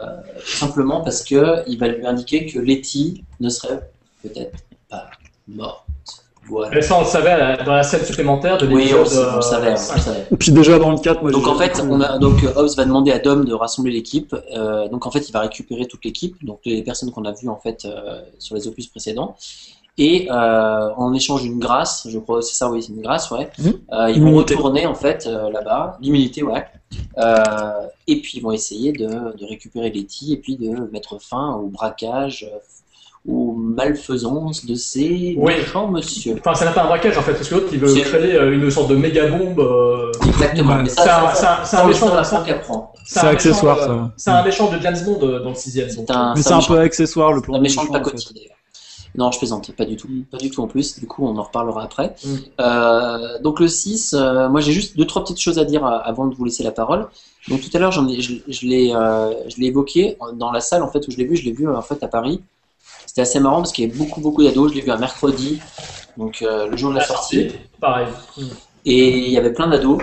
[0.44, 3.80] simplement parce que il va lui indiquer que Letty ne serait
[4.22, 4.56] peut-être
[4.88, 5.06] pas
[5.48, 5.84] morte.
[6.48, 6.70] Voilà.
[6.74, 9.42] Mais ça, on le savait dans la scène supplémentaire de Oui, on, le- on le
[9.42, 10.26] savait, on le savait.
[10.32, 12.84] Et puis déjà dans le 4, moi Donc en fait, on a, donc Hobbs va
[12.84, 14.34] demander à Dom de rassembler l'équipe.
[14.56, 17.48] Euh, donc en fait, il va récupérer toute l'équipe, donc les personnes qu'on a vues
[17.48, 19.36] en fait euh, sur les opus précédents.
[19.98, 23.48] Et euh, en échange d'une grâce, je crois, c'est ça, oui, c'est une grâce, ouais.
[23.58, 23.72] Mhm.
[23.92, 24.54] euh, ils vont Immunité.
[24.54, 26.64] retourner en fait euh, là-bas, l'immunité, ouais.
[27.18, 27.42] Euh,
[28.06, 31.66] et puis ils vont essayer de, de récupérer Letty et puis de mettre fin au
[31.68, 32.48] braquage,
[33.28, 35.52] aux malfaisances de ces Oui.
[35.54, 36.36] méchants monsieur.
[36.38, 38.38] Enfin, ça n'a pas un braquage en fait, parce que l'autre il veut C'est- créer
[38.54, 39.60] une sorte de méga bombe.
[39.60, 40.76] euh, Exactement.
[40.76, 40.82] Ouais.
[40.84, 42.92] Mais C'est un- ça, c'est un- c'est un méchant.
[43.04, 44.10] C'est un accessoire, ça.
[44.16, 45.88] C'est un méchant de James Bond dans le sixième.
[45.94, 47.54] donc, C'est un, Mais c'est un peu accessoire le plan.
[47.56, 48.56] Un méchant de pacotille d'ailleurs.
[49.16, 50.06] Non, je plaisante, pas du tout.
[50.08, 50.22] Mm.
[50.30, 52.14] Pas du tout en plus, du coup on en reparlera après.
[52.24, 52.28] Mm.
[52.60, 55.98] Euh, donc le 6, euh, moi j'ai juste deux, trois petites choses à dire euh,
[56.04, 57.08] avant de vous laisser la parole.
[57.48, 61.06] Donc tout à l'heure, ai- je, je l'ai euh, évoqué dans la salle en fait
[61.08, 62.40] où je l'ai vu, je l'ai vu en fait à Paris.
[63.06, 65.58] C'était assez marrant parce qu'il y avait beaucoup beaucoup d'ados, je l'ai vu un mercredi,
[66.16, 67.42] donc euh, le jour de la La sortie.
[67.42, 68.06] sortie, pareil.
[68.84, 70.00] Et il y avait plein d'ados.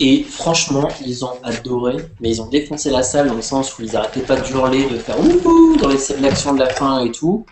[0.00, 3.82] Et franchement, ils ont adoré, mais ils ont défoncé la salle dans le sens où
[3.82, 7.00] ils arrêtaient pas de hurler, de faire ouhou dans les scènes d'action de la fin
[7.04, 7.44] et tout.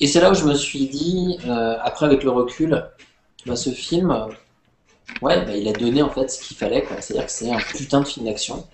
[0.00, 2.84] Et c'est là où je me suis dit, euh, après avec le recul,
[3.46, 4.26] bah, ce film, euh,
[5.22, 6.84] ouais, bah, il a donné en fait ce qu'il fallait.
[7.00, 8.64] C'est-à-dire que c'est un putain de film d'action.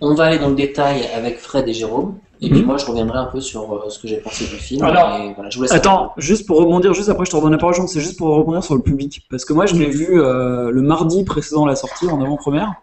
[0.00, 2.66] On va aller dans le détail avec Fred et Jérôme, et puis Mhm.
[2.66, 4.84] moi je reviendrai un peu sur euh, ce que j'ai pensé du film.
[4.84, 7.52] Alors- et voilà, je vous laisse Attends, juste pour rebondir, juste après je te redonne
[7.52, 9.22] la parole, c'est juste pour rebondir sur le public.
[9.30, 12.74] Parce que moi je l'ai vu euh, le mardi précédent la sortie, en avant-première.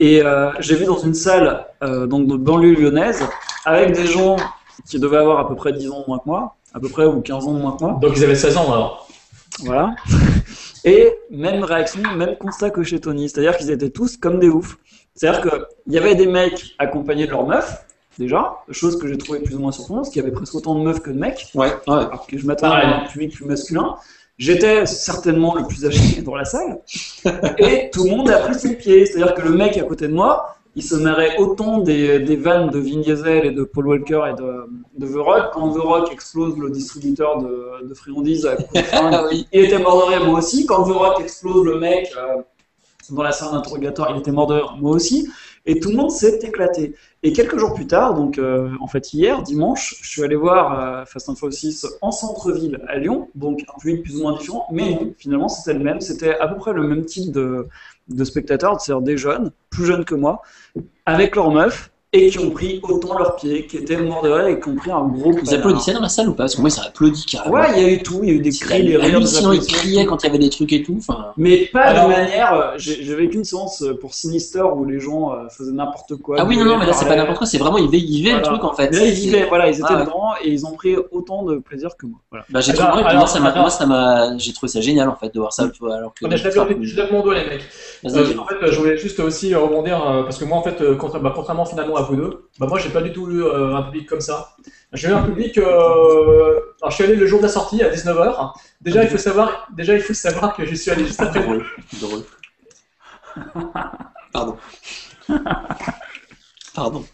[0.00, 3.22] Et euh, j'ai vu dans une salle donc de banlieue lyonnaise,
[3.64, 4.36] avec des gens
[4.86, 7.06] qui devaient avoir à peu près 10 ans de moins que moi, à peu près,
[7.06, 7.98] ou 15 ans de moins que moi.
[8.00, 9.08] Donc ils avaient 16 ans alors.
[9.60, 9.94] Voilà.
[10.84, 13.28] Et même réaction, même constat que chez Tony.
[13.28, 14.76] C'est-à-dire qu'ils étaient tous comme des oufs.
[15.14, 17.86] C'est-à-dire qu'il y avait des mecs accompagnés de leurs meufs,
[18.18, 20.74] déjà, chose que j'ai trouvé plus ou moins surprenante, parce qu'il y avait presque autant
[20.74, 21.72] de meufs que de mecs, Ouais, ouais.
[21.86, 23.94] alors que je m'attendais à un public plus masculin.
[24.36, 26.80] J'étais certainement le plus âgé dans la salle,
[27.58, 29.06] et tout le monde a pris son pied.
[29.06, 32.70] C'est-à-dire que le mec à côté de moi, il se marrait autant des, des vannes
[32.70, 34.66] de Vin Diesel et de Paul Walker et de,
[34.98, 38.56] de The Rock quand The Rock explose le distributeur de, de friandises à
[38.92, 40.66] Ah il était mort de rire, moi aussi.
[40.66, 42.42] Quand The Rock explose le mec euh,
[43.10, 45.28] dans la salle d'interrogatoire, il était mort de rire, moi aussi.
[45.66, 46.94] Et tout le monde s'est éclaté.
[47.22, 50.78] Et quelques jours plus tard, donc euh, en fait hier, dimanche, je suis allé voir
[50.78, 54.36] euh, Fast and Furious 6 en centre-ville à Lyon, donc un public plus ou moins
[54.36, 56.02] différent, mais non, finalement c'était le même.
[56.02, 57.66] C'était à peu près le même type de,
[58.08, 60.42] de spectateurs, c'est-à-dire des jeunes, plus jeunes que moi,
[61.06, 61.90] avec leurs meufs.
[62.16, 64.76] Et qui ont pris autant leurs pieds, qui étaient morts de rire et qui ont
[64.76, 66.44] pris un gros coup Vous de applaudissez dans la salle ou pas?
[66.44, 67.56] Parce que moi, ça applaudit carrément.
[67.56, 69.60] Ouais, il y a eu tout, il y a eu des cris, des rires, ils
[69.66, 70.98] criaient quand il y avait des trucs et tout.
[71.36, 72.54] Mais pas Alors- de manière.
[72.54, 76.36] euh, J'ai vécu une séance euh, pour Sinister où les gens euh, faisaient n'importe quoi.
[76.38, 78.42] ah oui, non, non, mais là, c'est pas n'importe quoi, c'est vraiment, ils vivaient le
[78.42, 78.90] truc en fait.
[78.92, 80.04] Mais là, ils vivaient, voilà, ils étaient Ah ouais.
[80.04, 82.20] dedans et ils ont pris autant de plaisir que moi.
[82.30, 82.44] Voilà.
[82.48, 85.34] Bah, j'ai trouvé, alors, moi, ça moi, ça m'a, j'ai trouvé ça génial en fait
[85.34, 86.24] de voir ça, tu vois, alors que.
[86.30, 87.64] Ah, je lève mon doigt, les mecs.
[88.04, 90.76] Euh, en fait, je voulais juste aussi rebondir parce que moi, en fait,
[91.20, 93.82] bah, contrairement finalement à vous deux, bah, moi, j'ai pas du tout eu euh, un
[93.82, 94.54] public comme ça.
[94.92, 95.58] J'ai eu un public.
[95.58, 98.52] euh, Alors, je suis allé le jour de la sortie à 19h.
[98.80, 101.40] Déjà, il faut savoir, déjà, il faut savoir que je suis allé juste après.
[101.40, 101.64] le- Drôle,
[102.00, 102.22] drôle.
[104.32, 104.56] Pardon.
[106.74, 107.04] Pardon.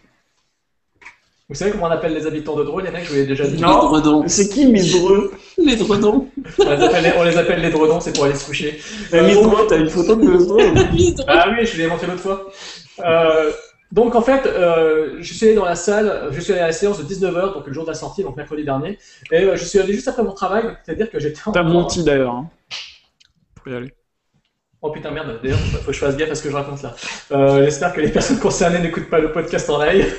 [1.49, 3.45] Vous savez comment on appelle les habitants de Dreux, les mecs Je vous l'ai déjà
[3.45, 3.61] dit.
[3.61, 3.69] Non.
[3.97, 4.25] Les dredons.
[4.29, 6.29] C'est qui Miss Dreux Les dredons.
[6.61, 8.81] On les appelle les, on les, appelle les dredons, c'est pour aller se coucher.
[9.13, 10.61] Euh, Dreux, t'as une photo de Miss Dreux.
[11.27, 12.49] Ah oui, je l'ai montré l'autre fois.
[13.01, 13.51] Euh,
[13.93, 16.73] donc en fait, euh, je suis allé dans la salle, je suis allé à la
[16.73, 18.99] séance de 19h, donc le jour de la sortie, donc mercredi dernier,
[19.33, 21.53] et euh, je suis allé juste après mon travail, c'est-à-dire que j'étais en...
[21.53, 22.35] T'as menti d'ailleurs.
[22.35, 22.51] Hein.
[23.55, 23.95] Pour y aller.
[24.83, 26.95] Oh putain merde, d'ailleurs, faut que je fasse gaffe à ce que je raconte là.
[27.33, 30.15] Euh, J'espère que les personnes concernées n'écoutent pas le podcast en live.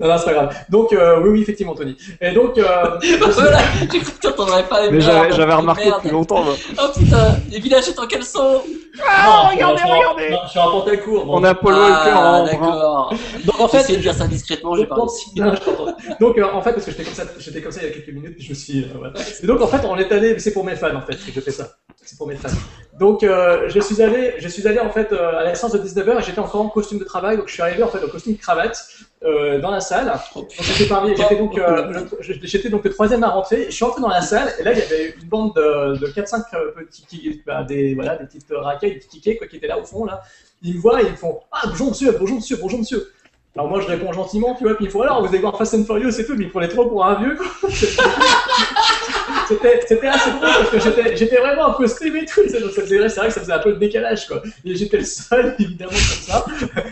[0.00, 0.56] Non, non, c'est pas grave.
[0.68, 1.96] Donc, euh, oui, oui, effectivement, Tony.
[2.20, 2.64] Et donc, euh,
[3.32, 6.42] Voilà, j'ai cru que t'entendrais pas les Mais j'avais remarqué depuis longtemps.
[6.44, 6.54] moi.
[6.82, 8.62] Oh putain, les villages sont en caleçon
[8.98, 10.36] non, regardez, je regardez.
[10.44, 11.24] je suis en pantalcourt.
[11.26, 11.38] bon.
[11.38, 13.14] On a Paul Walker Ah, en d'accord.
[13.44, 15.30] Donc, en J'ai fait, essayé de dire ça discrètement, j'ai pas réussi.
[15.36, 15.96] non, je t'entends.
[16.20, 17.94] Donc, euh, en fait, parce que j'étais comme ça, j'étais comme ça il y a
[17.94, 18.82] quelques minutes, puis je me suis.
[18.84, 19.10] euh.
[19.42, 21.40] Et donc, en fait, on est allé, c'est pour mes fans, en fait, que je
[21.40, 21.68] fais ça.
[22.04, 22.48] C'est pour mes fans.
[22.98, 25.78] Donc, euh, je suis allé, je suis allé en fait euh, à la séance de
[25.78, 28.08] 19h et j'étais encore en costume de travail, donc je suis arrivé en fait en
[28.08, 28.88] costume cravate
[29.24, 30.12] euh, dans la salle.
[30.36, 33.66] Oh, j'étais parmi, j'étais donc, euh, j'étais donc le troisième à rentrer.
[33.66, 36.06] Je suis entré dans la salle et là, il y avait une bande de, de
[36.06, 39.66] 4-5 euh, petits, bah, des, voilà, des petites raquettes, des petits tickets quoi, qui étaient
[39.66, 40.22] là au fond là.
[40.62, 43.12] Ils me voient et ils me font Ah bonjour monsieur, bonjour monsieur, bonjour monsieur.
[43.56, 45.74] Alors moi je réponds gentiment, tu vois, puis ils font alors vous allez voir Fast
[45.74, 47.46] and Furious et tout, mais ils prenaient trop pour un vieux quoi.
[49.48, 52.42] C'était assez drôle parce que j'étais vraiment un peu streamé tout.
[52.46, 54.42] C'est vrai que ça faisait un peu de décalage quoi.
[54.64, 56.44] Et j'étais le seul évidemment comme ça.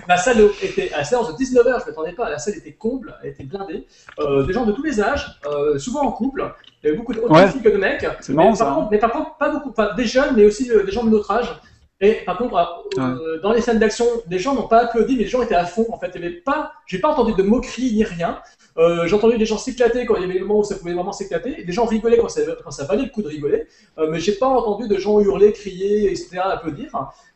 [0.08, 3.14] La salle était à la séance de 19h, je m'attendais pas, la salle était comble,
[3.22, 3.86] elle était blindée.
[4.18, 6.44] Euh, des gens de tous les âges, euh, souvent en couple.
[6.82, 7.46] Il y avait beaucoup de, autant Ouais.
[7.46, 8.06] de filles que de mecs.
[8.28, 11.04] Mais, par contre, mais par contre, pas beaucoup, des jeunes, mais aussi euh, des gens
[11.04, 11.52] de notre âge.
[12.00, 12.54] Et par contre,
[12.98, 15.64] euh, dans les scènes d'action, les gens n'ont pas applaudi, mais les gens étaient à
[15.64, 15.86] fond.
[15.90, 18.38] En fait, il y avait pas, j'ai pas entendu de moquerie ni rien.
[18.76, 20.92] Euh, j'ai entendu des gens s'éclater quand il y avait le moment où ça pouvait
[20.92, 21.64] vraiment s'éclater.
[21.64, 23.66] Des gens rigolaient quand ça, quand ça valait le coup de rigoler.
[23.98, 26.90] Euh, mais j'ai pas entendu de gens hurler, crier, etc., applaudir.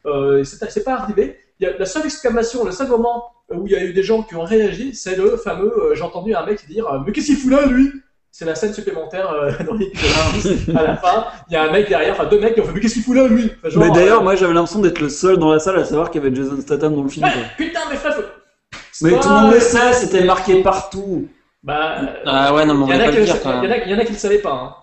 [0.04, 1.38] Euh, c'est c'est pas arrivé.
[1.60, 4.22] Y a la seule exclamation, le seul moment où il y a eu des gens
[4.22, 5.72] qui ont réagi, c'est le fameux.
[5.78, 7.90] euh, j'ai entendu un mec dire, mais qu'est-ce qu'il fout là, lui?
[8.32, 10.10] C'est la scène supplémentaire euh, dans l'épisode
[10.66, 10.76] 10.
[10.76, 12.72] à la fin, il y a un mec derrière, enfin deux mecs qui ont fait
[12.74, 13.50] Mais qu'est-ce qu'il fout là, lui?
[13.58, 15.84] Enfin, genre, Mais d'ailleurs, euh, moi j'avais l'impression d'être le seul dans la salle à
[15.84, 17.26] savoir qu'il y avait Jason Statham dans le film.
[17.26, 17.42] Ouais, quoi.
[17.56, 18.22] putain, mais frère, faut-
[19.02, 21.28] Mais tout le monde le sait, c'était marqué partout.
[21.62, 24.38] Bah, euh, Ah ouais, non, mais on il y y en a qui le savaient
[24.38, 24.50] pas.
[24.52, 24.74] Hein.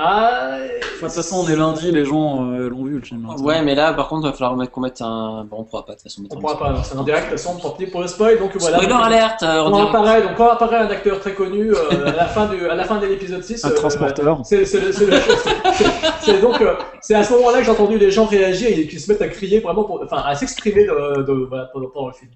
[0.00, 3.26] Ah, de toute façon, on est lundi, les gens euh, l'ont vu le film.
[3.28, 3.34] hein.
[3.42, 5.44] Ouais, mais là, par contre, il va falloir mettre- qu'on mette un.
[5.50, 7.02] Bon, on pourra pas de toute façon mettre on un pourra pas, non, c'est en
[7.02, 8.78] direct, de toute façon, tant pis pour le spoil, donc voilà.
[8.78, 9.88] Spoiler alerte euh, direct.
[9.94, 12.84] apparaît, donc quand apparaît un acteur très connu euh, à la fin du, à la
[12.84, 14.40] fin de l'épisode 6, Un euh, transporteur.
[14.44, 19.00] C'est donc euh, c'est à ce moment-là que j'ai entendu les gens réagir et qui
[19.00, 22.14] se mettent à crier vraiment pour, enfin à s'exprimer de, de- voilà, pendant, pendant le
[22.14, 22.30] film.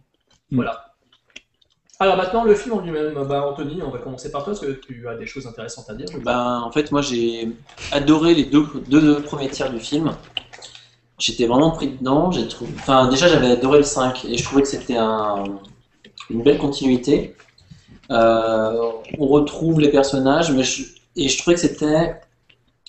[0.50, 0.56] Mm.
[0.56, 0.84] Voilà.
[2.02, 4.72] Alors maintenant le film en lui-même, bah, Anthony, on va commencer par toi parce que
[4.72, 6.08] tu as des choses intéressantes à dire.
[6.24, 7.48] Ben, en fait, moi, j'ai
[7.92, 10.10] adoré les deux, deux, premiers tiers du film.
[11.20, 12.32] J'étais vraiment pris dedans.
[12.32, 12.48] J'ai.
[12.74, 15.44] Enfin, déjà, j'avais adoré le 5 et je trouvais que c'était un...
[16.28, 17.36] une belle continuité.
[18.10, 20.64] Euh, on retrouve les personnages, mais
[21.14, 22.20] et je trouvais que c'était.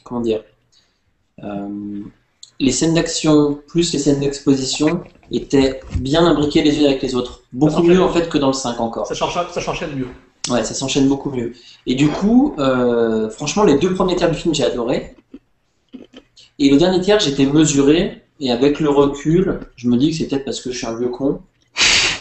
[0.03, 0.41] Comment dire
[1.43, 2.01] Euh,
[2.59, 5.03] Les scènes d'action plus les scènes d'exposition
[5.33, 7.41] étaient bien imbriquées les unes avec les autres.
[7.51, 9.07] Beaucoup mieux, en fait, que dans le 5 encore.
[9.07, 10.07] ça s'enchaîne mieux.
[10.49, 11.53] Ouais, ça s'enchaîne beaucoup mieux.
[11.87, 15.15] Et du coup, euh, franchement, les deux premiers tiers du film, j'ai adoré.
[16.59, 18.21] Et le dernier tiers, j'étais mesuré.
[18.39, 20.97] Et avec le recul, je me dis que c'est peut-être parce que je suis un
[20.97, 21.41] vieux con.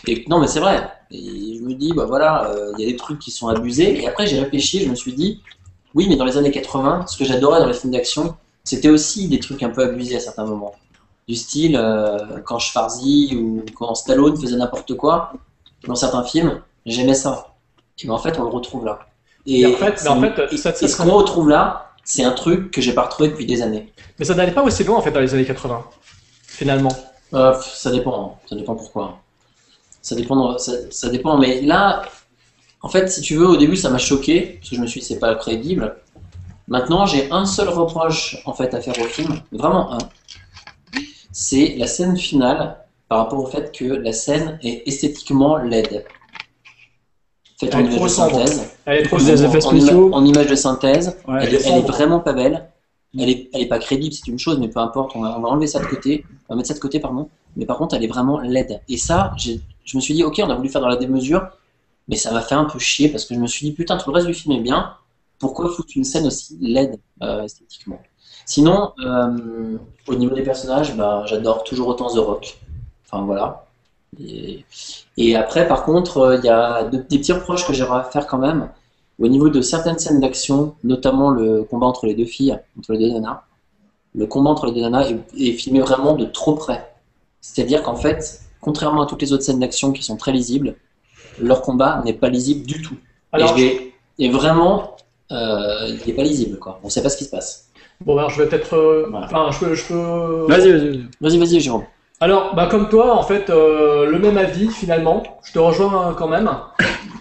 [0.06, 0.88] Et non, mais c'est vrai.
[1.10, 4.02] Et je me dis, bah voilà, euh, il y a des trucs qui sont abusés.
[4.02, 5.40] Et après, j'ai réfléchi, je me suis dit,
[5.94, 9.28] oui, mais dans les années 80, ce que j'adorais dans les films d'action, c'était aussi
[9.28, 10.74] des trucs un peu abusés à certains moments.
[11.28, 15.32] Du style, euh, quand Schwarzy ou quand Stallone faisait n'importe quoi
[15.86, 17.48] dans certains films, j'aimais ça.
[18.02, 18.98] Et ben, en fait, on le retrouve là.
[19.46, 21.90] Et en fait- mais c'est- en fait, et- ça- ça et ce qu'on retrouve là,
[22.04, 23.92] c'est un truc que j'ai pas retrouvé depuis des années.
[24.18, 25.84] Mais ça n'allait pas aussi loin en fait dans les années 80,
[26.46, 26.94] finalement.
[27.34, 28.46] Euh, ça dépend, hein.
[28.48, 29.18] ça dépend pourquoi.
[30.00, 31.38] Ça dépend, ça, ça dépend.
[31.38, 32.02] Mais là,
[32.82, 35.00] en fait, si tu veux, au début, ça m'a choqué parce que je me suis
[35.00, 35.96] dit c'est pas crédible.
[36.68, 39.98] Maintenant, j'ai un seul reproche en fait à faire au film, vraiment un.
[41.32, 42.76] C'est la scène finale
[43.08, 46.04] par rapport au fait que la scène est esthétiquement laide.
[47.58, 48.70] Faites en Elle est image de synthèse.
[48.86, 49.56] Elle est trop Des sombre.
[49.56, 51.38] effets En, en image de synthèse, Ouais.
[51.42, 52.68] elle, Elle est elle vraiment pas belle.
[53.18, 55.42] Elle est, elle est pas crédible, c'est une chose, mais peu importe, on va, on
[55.42, 57.28] va enlever ça de côté, on va mettre ça de côté, pardon.
[57.56, 58.80] Mais par contre, elle est vraiment laide.
[58.88, 61.46] Et ça, je me suis dit, ok, on a voulu faire dans la démesure,
[62.08, 64.10] mais ça m'a fait un peu chier parce que je me suis dit, putain, tout
[64.10, 64.94] le reste du film est bien,
[65.38, 68.00] pourquoi foutre une scène aussi laide euh, esthétiquement?
[68.46, 69.76] Sinon, euh,
[70.08, 72.58] au niveau des personnages, bah, j'adore toujours autant The Rock.
[73.06, 73.66] Enfin voilà.
[74.22, 74.64] Et,
[75.16, 78.04] et après, par contre, euh, il y a de- des petits reproches que j'aurais à
[78.04, 78.68] faire quand même.
[79.20, 82.98] Au niveau de certaines scènes d'action, notamment le combat entre les deux filles, entre les
[82.98, 83.42] deux nanas,
[84.14, 86.92] le combat entre les deux nanas est, est filmé vraiment de trop près.
[87.40, 90.76] C'est-à-dire qu'en fait, contrairement à toutes les autres scènes d'action qui sont très lisibles,
[91.40, 92.96] leur combat n'est pas lisible du tout.
[93.32, 94.96] Alors, et, je vais- et vraiment,
[95.30, 96.78] euh, il n'est pas lisible, quoi.
[96.84, 97.68] On sait pas ce qui se passe.
[98.04, 98.74] Bon, alors, je vais peut-être.
[98.74, 99.26] euh, Voilà.
[99.26, 99.74] Enfin, je peux.
[99.74, 100.46] Je peux...
[100.48, 100.88] Vas-y, vas-y.
[100.88, 101.08] vas-y.
[101.20, 101.84] Vas-y, vas-y, Jérôme.
[102.20, 105.22] Alors, bah, comme toi, en fait, euh, le même avis finalement.
[105.44, 106.48] Je te rejoins euh, quand même.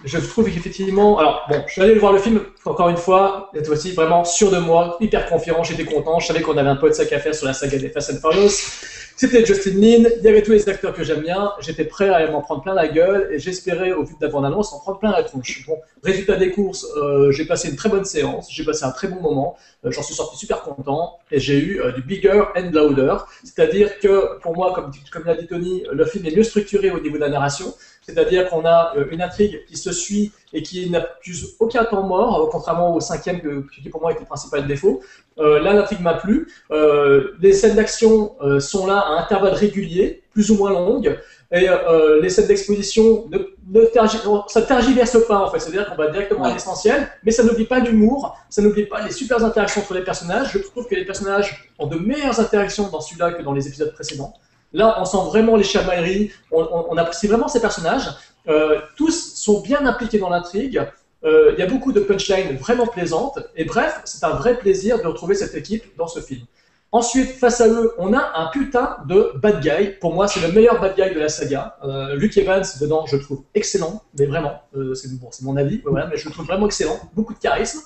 [0.04, 3.66] Je trouve qu'effectivement, alors bon, je suis allé voir le film encore une fois, cette
[3.66, 6.88] fois-ci vraiment sûr de moi, hyper confiant, j'étais content, je savais qu'on avait un peu
[6.88, 8.52] de sac à faire sur la saga des Fast and Furious.
[9.16, 12.28] C'était Justin Lin, il y avait tous les acteurs que j'aime bien, j'étais prêt à
[12.30, 15.12] m'en prendre plein la gueule et j'espérais au vu de la bande-annonce en prendre plein
[15.12, 15.64] la tronche.
[15.66, 19.08] Bon, résultat des courses, euh, j'ai passé une très bonne séance, j'ai passé un très
[19.08, 22.70] bon moment, euh, j'en suis sorti super content et j'ai eu euh, du bigger and
[22.72, 26.98] louder, c'est-à-dire que pour moi, comme l'a dit Tony, le film est mieux structuré au
[26.98, 30.90] niveau de la narration, c'est-à-dire qu'on a euh, une intrigue qui se suit et qui
[30.90, 35.00] n'accuse aucun temps mort, euh, contrairement au cinquième qui pour moi était le principal défaut.
[35.38, 36.48] Euh, là, l'intrigue m'a plu.
[36.70, 41.18] Euh, les scènes d'action euh, sont là à intervalles réguliers, plus ou moins longues.
[41.54, 43.38] Et euh, les scènes d'exposition ne,
[43.68, 47.42] ne tergi- ça tergiverse pas en fait, c'est-à-dire qu'on va directement à l'essentiel, mais ça
[47.44, 50.50] n'oublie pas l'humour, ça n'oublie pas les super interactions entre les personnages.
[50.52, 53.92] Je trouve que les personnages ont de meilleures interactions dans celui-là que dans les épisodes
[53.92, 54.32] précédents.
[54.72, 58.08] Là, on sent vraiment les chamailleries, on, on- apprécie vraiment ces personnages.
[58.48, 60.82] Euh, tous sont bien impliqués dans l'intrigue.
[61.24, 63.38] Euh, Il y a beaucoup de punchlines vraiment plaisantes.
[63.56, 66.42] Et bref, c'est un vrai plaisir de retrouver cette équipe dans ce film.
[66.90, 69.92] Ensuite, face à eux, on a un putain de bad guy.
[69.98, 71.76] Pour moi, c'est le meilleur bad guy de la saga.
[71.84, 74.60] Euh, Luke Evans, dedans, je le trouve excellent, mais vraiment,
[74.94, 75.08] c'est
[75.42, 75.80] mon avis,
[76.10, 76.98] mais je le trouve vraiment excellent.
[77.14, 77.80] Beaucoup de charisme.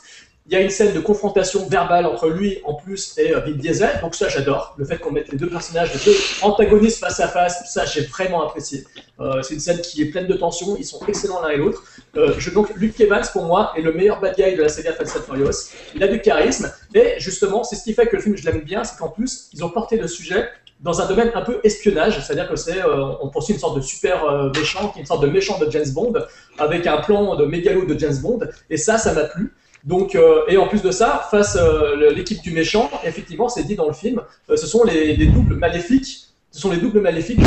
[0.48, 3.50] Il y a une scène de confrontation verbale entre lui en plus et euh, Vin
[3.50, 4.76] Diesel, donc ça j'adore.
[4.78, 8.02] Le fait qu'on mette les deux personnages, les deux antagonistes face à face, ça j'ai
[8.02, 8.84] vraiment apprécié.
[9.18, 11.82] Euh, c'est une scène qui est pleine de tension, ils sont excellents l'un et l'autre.
[12.16, 15.16] Euh, donc Luke Evans pour moi est le meilleur bad guy de la saga Fast
[15.16, 15.72] and Furious.
[15.96, 18.60] Il a du charisme et justement c'est ce qui fait que le film je l'aime
[18.60, 20.48] bien, c'est qu'en plus ils ont porté le sujet
[20.78, 22.84] dans un domaine un peu espionnage, c'est-à-dire que c'est
[23.20, 26.12] on poursuit une sorte de super méchant, une sorte de méchant de James Bond
[26.58, 28.40] avec un plan de mégalo de James Bond
[28.70, 29.52] et ça ça m'a plu.
[29.86, 33.76] Donc, euh, et en plus de ça, face euh, l'équipe du méchant, effectivement, c'est dit
[33.76, 36.24] dans le film, euh, ce sont les, les doubles maléfiques.
[36.50, 37.38] Ce sont les doubles maléfiques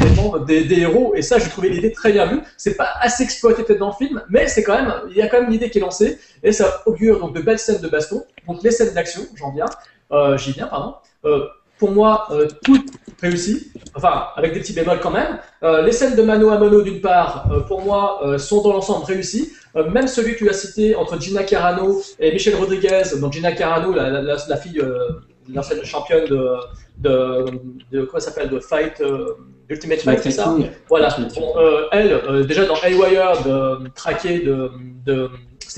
[0.46, 2.42] des, des, héros, et ça, j'ai trouvé l'idée très bien vue.
[2.58, 5.28] C'est pas assez exploité peut-être dans le film, mais c'est quand même, il y a
[5.28, 8.24] quand même l'idée qui est lancée, et ça augure donc de belles scènes de baston.
[8.48, 9.66] Donc les scènes d'action, j'en viens,
[10.12, 10.94] euh, j'y viens, pardon.
[11.80, 12.84] Pour moi, euh, tout
[13.22, 15.40] réussi, enfin avec des petits bémols quand même.
[15.64, 18.74] Euh, les scènes de mano à mano d'une part, euh, pour moi, euh, sont dans
[18.74, 19.54] l'ensemble réussies.
[19.92, 23.94] Même celui que tu as cité entre Gina Carano et Michel Rodriguez, donc Gina Carano,
[23.94, 24.82] la, la, la- la fille,
[25.54, 26.56] l'ancienne championne de,
[26.98, 27.46] de,
[27.92, 29.02] de quoi ça s'appelle, de Fight,
[29.70, 30.56] Ultimate Fight, c'est ça?
[30.90, 31.54] Voilà, bon,
[31.92, 34.72] elle, déjà dans Haywire, de traqué de,
[35.06, 35.30] de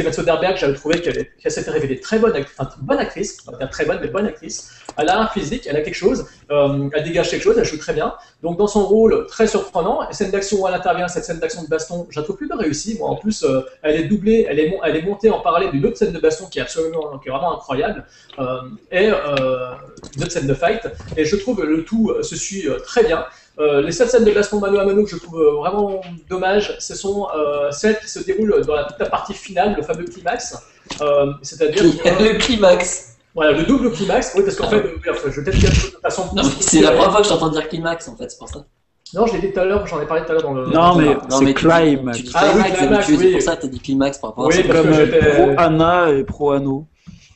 [0.02, 3.86] Steven Soderbergh, j'avais trouvé qu'elle qu'elle s'était révélée très bonne, enfin, bonne actrice, dire très
[3.86, 4.72] bonne, mais bonne actrice.
[4.98, 7.78] Elle a un physique, elle a quelque chose, euh, elle dégage quelque chose, elle joue
[7.78, 8.16] très bien.
[8.42, 11.68] Donc dans son rôle très surprenant, scène d'action où elle intervient, cette scène d'action de
[11.68, 12.98] baston, je la trouve plutôt réussie.
[12.98, 16.14] Moi, en plus, euh, elle est doublée, elle est, montée en parallèle d'une autre scène
[16.14, 18.04] de baston qui est absolument, qui est vraiment incroyable,
[18.40, 18.62] euh,
[18.92, 20.82] et une autre scène de fight.
[21.16, 23.26] Et je trouve le tout se suit très bien.
[23.60, 26.76] Euh, les seules scènes de baston mano à mano que je trouve euh, vraiment dommage,
[26.80, 30.06] ce sont euh, celles qui se déroulent dans la, toute la partie finale, le fameux
[30.06, 30.58] climax.
[31.02, 31.84] Euh, C'est-à-dire
[32.20, 33.18] Le climax.
[33.36, 34.32] voilà, le double climax.
[34.36, 34.70] Oui, parce qu'en Ah.
[34.70, 36.24] fait, euh, oui, enfin, je vais peut-être dire de façon.
[36.36, 38.66] Non, c'est la première fois que j'entends dire climax en fait, c'est pour ça.
[39.14, 40.68] Non, je l'ai dit tout à l'heure, j'en ai parlé tout à l'heure dans le.
[40.68, 42.18] Non, mais Non, c'est mais tu- climax.
[42.18, 43.26] Tu dis Ah oui, climax climax, d'habitude, oui.
[43.26, 44.62] c'est pour ça t'as dit climax par rapport à Oui, ça.
[44.64, 46.88] que Comme pro Anna et pro Anno.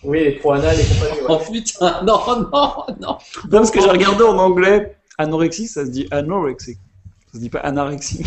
[0.04, 1.20] Oui, les pro-anal et compagnie.
[1.22, 1.26] ouais.
[1.30, 2.84] Oh putain, non, non, non.
[3.02, 3.18] Non,
[3.50, 6.78] parce que j'ai regardé en anglais, anorexie, ça se dit anorexie.
[7.28, 8.24] Ça se dit pas anorexie.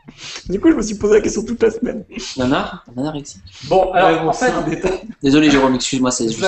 [0.48, 2.04] du coup, je me suis posé la question toute la semaine.
[2.36, 3.40] Nana Nanarexie.
[3.64, 5.00] Bon, alors, Ouais, bon, en fait, c'est un détail.
[5.22, 6.46] Désolé Jérôme, excuse-moi, c'est C'est juste.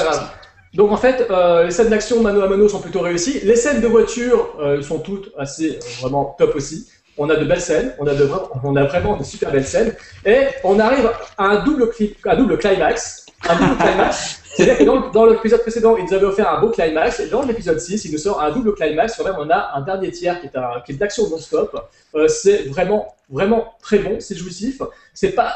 [0.75, 3.41] Donc en fait, euh, les scènes d'action mano à mano sont plutôt réussies.
[3.45, 6.89] Les scènes de voiture euh, sont toutes assez euh, vraiment top aussi.
[7.17, 8.29] On a de belles scènes, on a, de,
[8.65, 9.95] on a vraiment de super belles scènes,
[10.27, 11.09] et on arrive
[11.39, 15.97] à un double, clip, un double climax, un double climax C'est-à-dire que dans, l'épisode précédent,
[15.97, 18.51] il nous avait offert un beau climax, et dans l'épisode 6, il nous sort un
[18.51, 19.17] double climax.
[19.17, 21.89] Quand même, on a un dernier tiers qui est, un, qui est d'action non-stop.
[22.15, 24.81] Euh, c'est vraiment, vraiment très bon, c'est jouissif.
[25.13, 25.53] C'est pas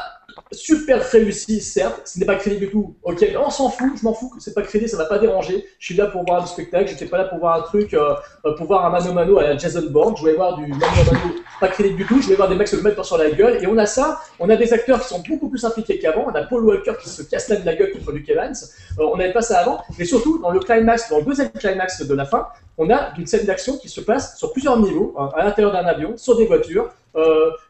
[0.51, 2.95] super réussi, certes, ce n'est pas crédit du tout.
[3.03, 5.65] Ok, on s'en fout, je m'en fous, c'est pas crédit, ça va pas déranger.
[5.79, 8.15] Je suis là pour voir le spectacle, j'étais pas là pour voir un truc, euh,
[8.45, 10.79] euh, pour voir un mano mano à la Jason Bourne, je voulais voir du mano
[10.79, 13.29] mano, pas crédit du tout, je voulais voir des mecs se le mettre sur la
[13.29, 16.25] gueule, et on a ça, on a des acteurs qui sont beaucoup plus impliqués qu'avant,
[16.27, 18.55] on a Paul Walker qui se casse la gueule contre Luke Evans,
[18.99, 22.01] euh, on n'avait pas ça avant, mais surtout dans le climax, dans le deuxième climax
[22.01, 22.47] de la fin,
[22.77, 25.85] on a une scène d'action qui se passe sur plusieurs niveaux, hein, à l'intérieur d'un
[25.85, 26.89] avion, sur des voitures,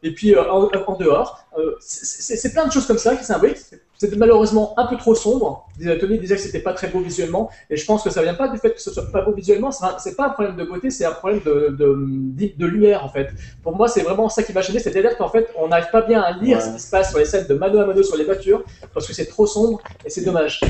[0.04, 1.40] et puis euh, en, en dehors.
[1.58, 3.58] Euh, c'est plein de choses comme ça qui s'imbriquent.
[3.98, 5.68] C'était malheureusement un peu trop sombre.
[6.00, 8.48] Tony disait que c'était pas très beau visuellement, et je pense que ça vient pas
[8.48, 9.72] du fait que ce soit pas beau visuellement.
[9.98, 13.30] C'est pas un problème de beauté, c'est un problème de, de, de lumière en fait.
[13.62, 16.22] Pour moi, c'est vraiment ça qui m'a gêné, c'est-à-dire qu'en fait, on n'arrive pas bien
[16.22, 16.64] à lire Ouais.
[16.64, 18.64] ce qui se passe sur les scènes de mano à mano sur les voitures,
[18.94, 20.62] parce que c'est trop sombre et c'est dommage.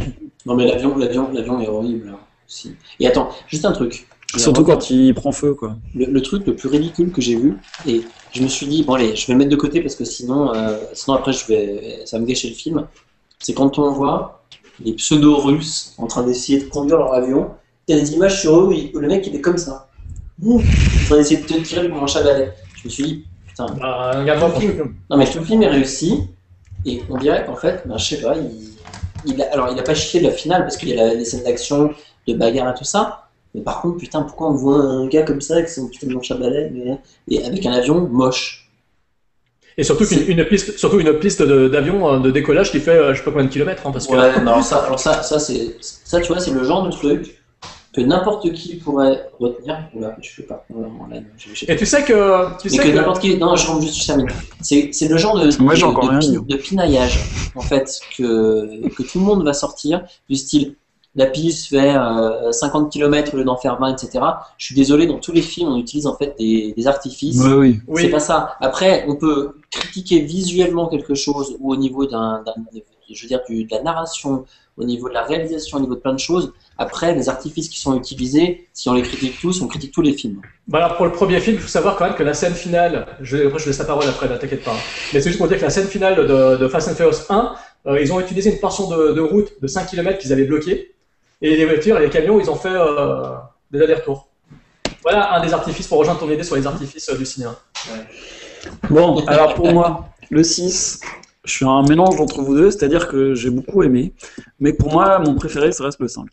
[0.48, 2.10] Non, mais l'avion, l'avion, l'avion est horrible.
[2.10, 2.76] hein, aussi.
[3.00, 4.08] Et attends, juste un truc.
[4.38, 5.77] Surtout quand il prend feu, quoi.
[5.95, 8.93] le, le truc le plus ridicule que j'ai vu, et je me suis dit, bon
[8.93, 12.06] allez, je vais le mettre de côté parce que sinon, euh, sinon après je vais,
[12.06, 12.88] ça va me gâcher le film,
[13.39, 14.45] c'est quand on voit
[14.80, 17.51] les pseudo-russes en train d'essayer de conduire leur avion,
[17.88, 19.57] il y a des images sur eux où, il- où le mec il est comme
[19.57, 19.89] ça,
[20.41, 20.61] Ouh,
[21.01, 22.51] en train d'essayer de te tirer du manche à balai.
[22.76, 24.61] Je me suis dit, putain, Bah, regarde-moi pour
[25.10, 26.30] non mais tout le film est réussi,
[26.85, 28.80] et on dirait qu'en fait, ben, je sais pas, il,
[29.23, 31.14] il a, alors il a pas chié de la finale parce qu'il y a la-
[31.14, 31.93] les scènes d'action,
[32.27, 35.41] de bagarre et tout ça, mais par contre, putain, pourquoi on voit un gars comme
[35.41, 36.97] ça avec son petit manche à balai, mais-
[37.27, 38.69] et avec un avion moche?
[39.77, 42.91] Et surtout qu'une une piste, surtout une piste de- d'avion euh, de décollage qui fait
[42.91, 45.39] euh, je sais pas combien de kilomètres, hein, parce que Ouais, ça, alors ça, ça
[45.39, 47.41] c'est, ça tu vois, c'est le genre de truc
[47.93, 49.77] que n'importe qui pourrait retenir.
[49.95, 50.65] Oula, je pas.
[50.69, 51.65] Là, je- je.
[51.71, 53.38] Et tu sais que tu sais que que n'importe qui.
[53.38, 54.13] Non, je rentre juste, je.
[54.61, 57.19] C'est, c'est le genre de, de, de de pinaillage,
[57.55, 60.76] en fait, que, que tout le monde va sortir, du style.
[61.15, 64.23] La piste fait euh, 50 km au lieu d'en faire 20, etc.
[64.57, 67.41] Je suis désolé, dans tous les films, on utilise en fait des, des artifices.
[67.44, 67.80] Oui.
[67.88, 68.02] oui.
[68.03, 68.56] C'est pas ça.
[68.61, 72.53] Après, on peut critiquer visuellement quelque chose ou au niveau d'un, d'un-
[73.11, 74.45] je veux dire, du- de la narration,
[74.77, 76.53] au niveau de la réalisation, au niveau de plein de choses.
[76.77, 80.14] Après, les artifices qui sont utilisés, si on les critique tous, on critique tous les
[80.14, 80.41] films.
[80.68, 83.07] Bah alors pour le premier film, il faut savoir quand même que la scène finale,
[83.19, 84.76] je, après je laisse la parole après, ne t'inquiète pas.
[85.11, 87.53] Mais c'est juste pour dire que la scène finale de, de Fast and Furious 1,
[87.88, 90.94] euh, ils ont utilisé une portion de, de route de 5 km qu'ils avaient bloquée.
[91.41, 93.36] Et les voitures et les camions, ils ont fait euh,
[93.72, 94.28] des allers-retours.
[95.02, 97.56] Voilà un des artifices pour rejoindre ton idée sur les artifices euh, du cinéma.
[98.90, 100.99] Bon, alors pour moi, le 6,
[101.45, 104.14] je suis un mélange entre vous deux, c'est-à-dire que j'ai beaucoup aimé,
[104.60, 106.28] mais pour moi, mon préféré, ça reste le 5.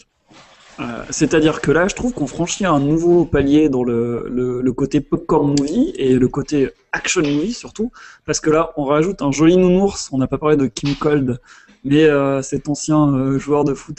[0.79, 4.73] Euh, c'est-à-dire que là, je trouve qu'on franchit un nouveau palier dans le, le, le
[4.73, 7.93] côté popcorn movie et le côté action movie surtout,
[8.27, 11.41] parce que là, on rajoute un joli nounours, on n'a pas parlé de Kim Cold,
[11.87, 13.97] mais euh, cet ancien euh, joueur de foot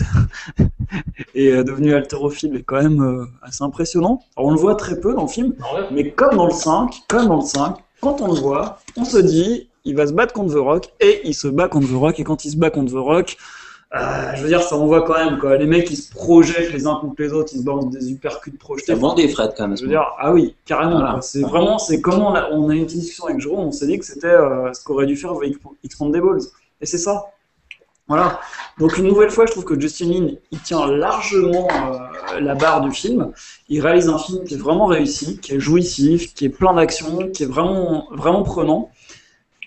[1.36, 4.22] est euh, devenu haltérophile est quand même euh, assez impressionnant.
[4.36, 5.54] Alors, on le voit très peu dans le film,
[5.92, 9.18] mais comme dans le 5, comme dans le 5, quand on le voit, on se
[9.18, 12.20] dit, il va se battre contre The Rock, et il se bat contre The Rock,
[12.20, 13.38] et quand il se bat contre The Rock,
[13.96, 15.56] euh, je veux dire, ça envoie quand même, quoi.
[15.56, 18.52] Les mecs, ils se projettent les uns contre les autres, ils se balancent des uppercuts
[18.52, 18.92] projetés.
[18.92, 19.78] Ça vend des frettes quand même.
[19.78, 21.00] Je veux dire, ah oui, carrément.
[21.00, 21.22] Voilà.
[21.22, 23.72] C'est vraiment, c'est comment on a, on a eu une petite discussion avec Jérôme, on
[23.72, 25.32] s'est dit que c'était euh, ce qu'aurait dû faire
[25.84, 26.40] X-Pandables.
[26.82, 27.28] Et c'est ça.
[28.08, 28.40] Voilà.
[28.78, 32.82] Donc une nouvelle fois, je trouve que Justin Lin, il tient largement euh, la barre
[32.82, 33.32] du film.
[33.68, 37.30] Il réalise un film qui est vraiment réussi, qui est jouissif, qui est plein d'action,
[37.30, 38.92] qui est vraiment, vraiment prenant.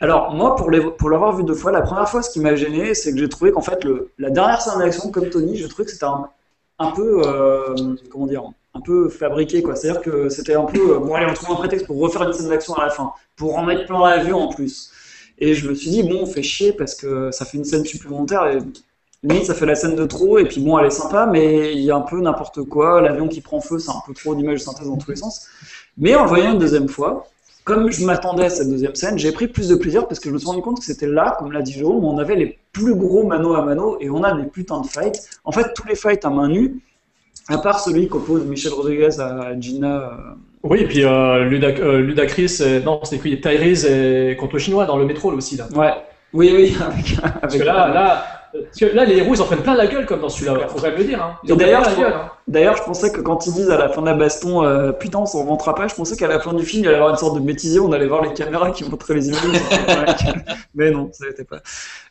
[0.01, 0.71] Alors moi, pour
[1.11, 3.53] l'avoir vu deux fois, la première fois, ce qui m'a gêné, c'est que j'ai trouvé
[3.53, 3.87] qu'en fait,
[4.19, 6.31] la dernière scène d'action, comme Tony, je trouvais que c'était un,
[6.79, 7.75] un peu, euh,
[8.11, 9.77] comment dire, un peu fabriqué, quoi.
[9.77, 12.33] C'est-à-dire que c'était un peu, euh, bon allez, on trouve un prétexte pour refaire une
[12.33, 14.91] scène d'action à la fin, pour en mettre plein la vue en plus.
[15.41, 17.85] Et je me suis dit, bon, on fait chier parce que ça fait une scène
[17.85, 18.59] supplémentaire et
[19.23, 21.81] limite ça fait la scène de trop et puis bon, elle est sympa, mais il
[21.81, 23.01] y a un peu n'importe quoi.
[23.01, 25.47] L'avion qui prend feu, c'est un peu trop d'images de synthèse dans tous les sens.
[25.99, 27.27] Mais en voyant une deuxième fois,
[27.65, 30.35] comme je m'attendais à cette deuxième scène, j'ai pris plus de plaisir parce que je
[30.35, 32.95] me suis rendu compte que c'était là, comme l'a dit Jérôme, on avait les plus
[32.95, 35.29] gros mano à mano et on a des putains de fights.
[35.45, 36.81] En fait, tous les fights à main nue,
[37.49, 40.37] à part celui qu'oppose Michel Rodriguez à Gina.
[40.65, 43.41] Euh, Oui, et puis euh, Ludac- euh, Ludacris, et- non, c'était qui?
[43.41, 45.69] Tyrese et contre le chinois dans le métro là, aussi là.
[45.74, 45.93] Ouais,
[46.32, 49.62] oui, oui, avec, Parce que là, là, parce que là, les héros ils en prennent
[49.62, 51.22] plein la gueule comme dans celui-là, faut quand même le dire.
[51.22, 51.39] Hein.
[51.44, 52.12] Ils d'ailleurs, la gueule.
[52.12, 52.31] Hein.
[52.48, 55.20] D'ailleurs, je pensais que quand ils disent à la fin de la baston, euh, putain,
[55.20, 57.01] on s'en vantera pas, je pensais qu'à la fin du film, il y allait y
[57.01, 59.40] avoir une sorte de bêtisier, on allait voir les caméras qui montraient les images.
[60.74, 61.60] Mais non, ça n'était pas.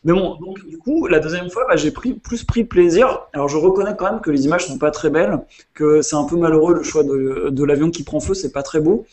[0.06, 3.28] Mais bon, donc du coup, la deuxième fois, bah, j'ai pris, plus pris plaisir.
[3.34, 5.40] Alors, je reconnais quand même que les images sont pas très belles,
[5.74, 8.64] que c'est un peu malheureux le choix de, de l'avion qui prend feu, c'est pas
[8.64, 9.06] très beau.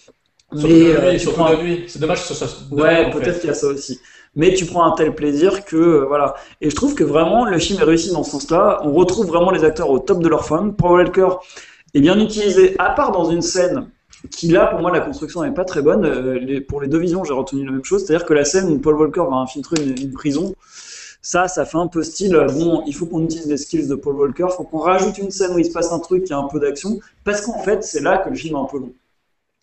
[0.53, 1.85] Surtout Mais, de euh, nuit, tu surtout prends de nuit.
[1.89, 2.49] C'est dommage que ce soit.
[2.71, 4.01] Ouais, peut-être qu'il y a ça aussi.
[4.37, 6.35] Mais tu prends un tel plaisir que euh, voilà.
[6.61, 8.81] Et je trouve que vraiment le film est réussi dans ce sens-là.
[8.85, 10.77] On retrouve vraiment les acteurs au top de leur forme.
[10.77, 11.29] Paul Walker
[11.95, 13.89] est bien utilisé, à part dans une scène
[14.31, 16.05] qui là, pour moi, la construction n'est pas très bonne.
[16.05, 18.79] Euh, pour les deux visions, j'ai retenu la même chose, c'est-à-dire que la scène où
[18.79, 20.55] Paul Walker va infiltrer une, prison.
[21.23, 23.97] Ça, ça fait un peu style, euh, bon, il faut qu'on utilise les skills de
[23.97, 26.39] Paul Walker, faut qu'on rajoute une scène où il se passe un truc qui a
[26.39, 28.93] un peu d'action, parce qu'en fait, c'est là que le film est un peu long.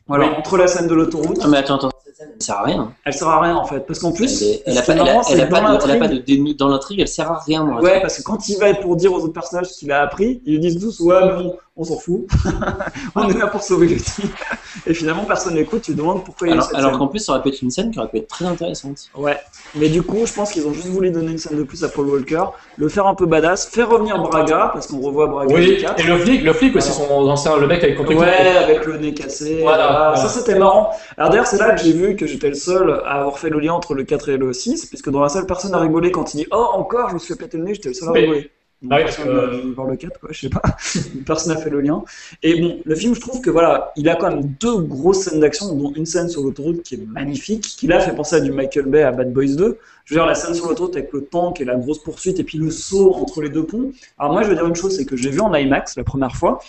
[0.07, 0.31] Voilà, Oui.
[0.37, 2.91] entre la scène de l'autoroute, Non, mais attends, attends, cette scène, elle sert à rien.
[3.05, 4.99] elle sert à rien en fait, parce qu'en plus, Elle, est- elle a pas, elle
[4.99, 5.59] a- elle a dans de, elle a pas
[6.07, 7.63] l'intrigue- de dénouement dans l'intrigue, elle sert à rien.
[7.63, 10.01] Moi, Ouais, parce que quand il va pour dire aux autres personnages ce qu'il a
[10.01, 12.27] appris, ils disent tous Ouais, mais bon, on s'en fout.
[13.15, 14.31] on est là pour sauver le type.
[14.85, 15.81] Et finalement, personne n'écoute.
[15.81, 17.49] Tu te demandes pourquoi il y a alors, cette alors qu'en plus, ça aurait pu
[17.49, 19.09] être une scène qui aurait pu être très intéressante.
[19.15, 19.39] Ouais,
[19.73, 21.89] mais du coup, je pense qu'ils ont juste voulu donner une scène de plus à
[21.89, 22.43] Paul Walker,
[22.77, 25.99] le faire un peu badass, faire revenir Braga, parce qu'on revoit Braga Oui, du 4.
[25.99, 28.97] et le flic, le flic aussi, son ancien, le mec avec contre Ouais, avec le
[28.99, 29.59] nez cassé.
[29.61, 30.11] Voilà, voilà.
[30.11, 30.15] voilà.
[30.17, 30.91] Ça, c'était marrant.
[31.17, 33.59] Alors, d'ailleurs, c'est là que j'ai vu que j'étais le seul à avoir fait le
[33.59, 36.35] lien entre le 4 et le 6, puisque dans la salle, personne n'a rigolé quand
[36.35, 38.11] il dit Oh, encore, je me suis fait péter le nez, j'étais le seul à
[38.11, 38.51] rigoler.
[38.83, 40.61] N'a dû voir le 4, quoi, je sais pas.
[41.25, 42.03] personne n'a fait le lien.
[42.43, 45.39] Et bon, le film, je trouve que voilà, il a quand même deux grosses scènes
[45.39, 48.51] d'action, dont une scène sur l'autoroute qui est magnifique, qui là fait penser à du
[48.51, 49.77] Michael Bay à Bad Boys 2.
[50.03, 52.43] Je veux dire, la scène sur l'autoroute avec le tank et la grosse poursuite, et
[52.43, 53.93] puis le saut entre les deux ponts.
[54.19, 56.35] Alors, moi, je veux dire une chose, c'est que j'ai vu en IMAX la première
[56.35, 56.59] fois.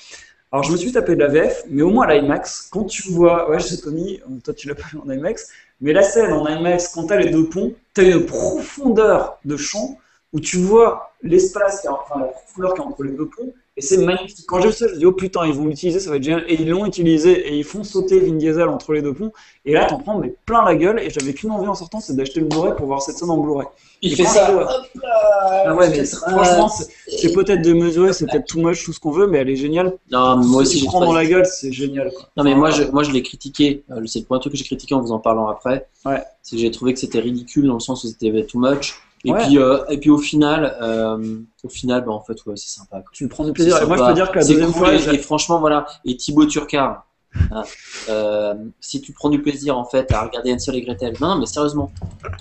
[0.53, 3.11] Alors, je me suis tapé de la VF, mais au moins à l'IMAX, quand tu
[3.11, 5.49] vois, ouais, je sais, Tony, toi, tu l'as pas vu en IMAX,
[5.81, 9.99] mais la scène en IMAX, quand t'as les deux ponts, t'as une profondeur de champ
[10.35, 13.52] où tu vois l'espace, qui est- enfin, la profondeur qui est entre les deux ponts,
[13.77, 14.44] et c'est magnifique.
[14.47, 16.23] Quand j'ai vu ça, je me dis, oh putain, ils vont l'utiliser, ça va être
[16.23, 16.44] génial.
[16.48, 19.32] Et ils l'ont utilisé, et ils font sauter Vin Diesel entre les deux ponts,
[19.65, 22.15] et là, t'en prends mais plein la gueule, et j'avais qu'une envie en sortant, c'est
[22.15, 23.66] d'acheter le Blu-ray pour voir cette scène en Blu-ray.
[24.02, 24.55] Il Et fait ça.
[24.55, 24.62] ouais.
[24.62, 24.69] hop
[25.02, 26.19] là, Ah ouais, mais ça.
[26.31, 26.69] franchement,
[27.09, 29.97] c'est peut-être démesuré, c'est peut-être too much, tout ce qu'on veut, mais elle est géniale.
[30.11, 32.12] Non, mais moi aussi, Si j'ai prend trouvé- dans la gueule, c'est génial.
[32.12, 32.28] Quoi.
[32.36, 33.82] Non, mais moi, je, moi, je l'ai critiqué.
[33.90, 35.86] Euh, C'est le premier truc que j'ai critiqué en vous en parlant après.
[36.05, 36.23] Ouais.
[36.43, 38.94] C'est que j'ai trouvé que c'était ridicule dans le sens où c'était too much.
[39.26, 39.42] Et Ouais.
[39.44, 43.01] puis, euh, et puis au final, euh, au final, bah, en fait, ouais, c'est sympa.
[43.01, 43.10] quoi.
[43.12, 43.80] Tu prends du plaisir.
[43.82, 45.86] Et moi, je peux dire que la C'est deuxième cool, fois, et, franchement, voilà.
[46.05, 47.06] Et Thibaut Turcard,
[47.51, 47.62] hein,
[48.10, 51.38] euh, si tu prends du plaisir en fait à regarder Hansel et Gretel, non, non,
[51.38, 51.90] mais sérieusement,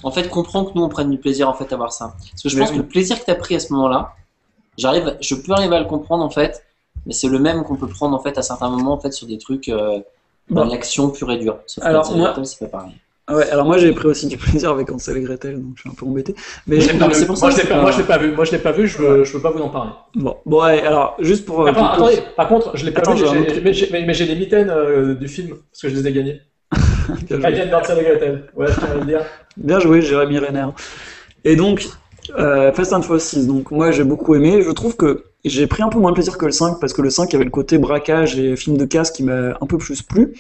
[0.04, 2.14] en fait, comprends que nous on prenne du plaisir en fait à voir ça.
[2.32, 2.78] Parce que je Mais pense oui.
[2.78, 4.14] que le plaisir que tu as pris à ce moment-là,
[4.78, 6.64] j'arrive, je peux arriver à le comprendre en fait,
[7.06, 9.26] mais c'est le même qu'on peut prendre en fait à certains moments en fait sur
[9.28, 9.72] des trucs.
[10.50, 10.56] Bon.
[10.56, 11.60] dans l'action pure et dure.
[11.68, 12.92] Sauf que Alors, et moi- pas pareil.
[13.32, 15.90] Ouais, alors moi j'ai pris aussi du plaisir avec Ansel et Gretel, donc je suis
[15.90, 16.36] un peu embêté.
[16.68, 18.32] Mais Non, mais c'est pour ça je pas, moi, je l'ai pas vu.
[18.34, 18.86] Moi, je l'ai pas vu.
[18.86, 19.92] Je veux, je veux pas vous en parler.
[20.16, 21.62] bon, bon ouais, alors juste pour.
[21.66, 22.18] euh, Attends, pour- attendez.
[22.36, 23.26] Par contre, je l'ai pas Attends, vu.
[23.26, 26.06] j'ai Mais j'ai mais- mais j'ai les mitaines euh, du film parce que je les
[26.08, 26.42] ai gagnés.
[27.30, 27.50] Bien joué.
[27.54, 28.44] Elles d'Hansel et Gretel.
[28.58, 29.22] Ouais, je tiens à le dire.
[29.56, 30.66] Bien joué, Jérémy Renner.
[31.46, 31.88] Et donc,
[32.38, 34.62] euh, Fast and Furious 6, donc moi j'ai beaucoup aimé.
[34.62, 37.02] Je trouve que j'ai pris un peu moins de plaisir que le 5 parce que
[37.02, 40.02] le 5 avait le côté braquage et film de casse qui m'a un peu plus
[40.02, 40.34] plu.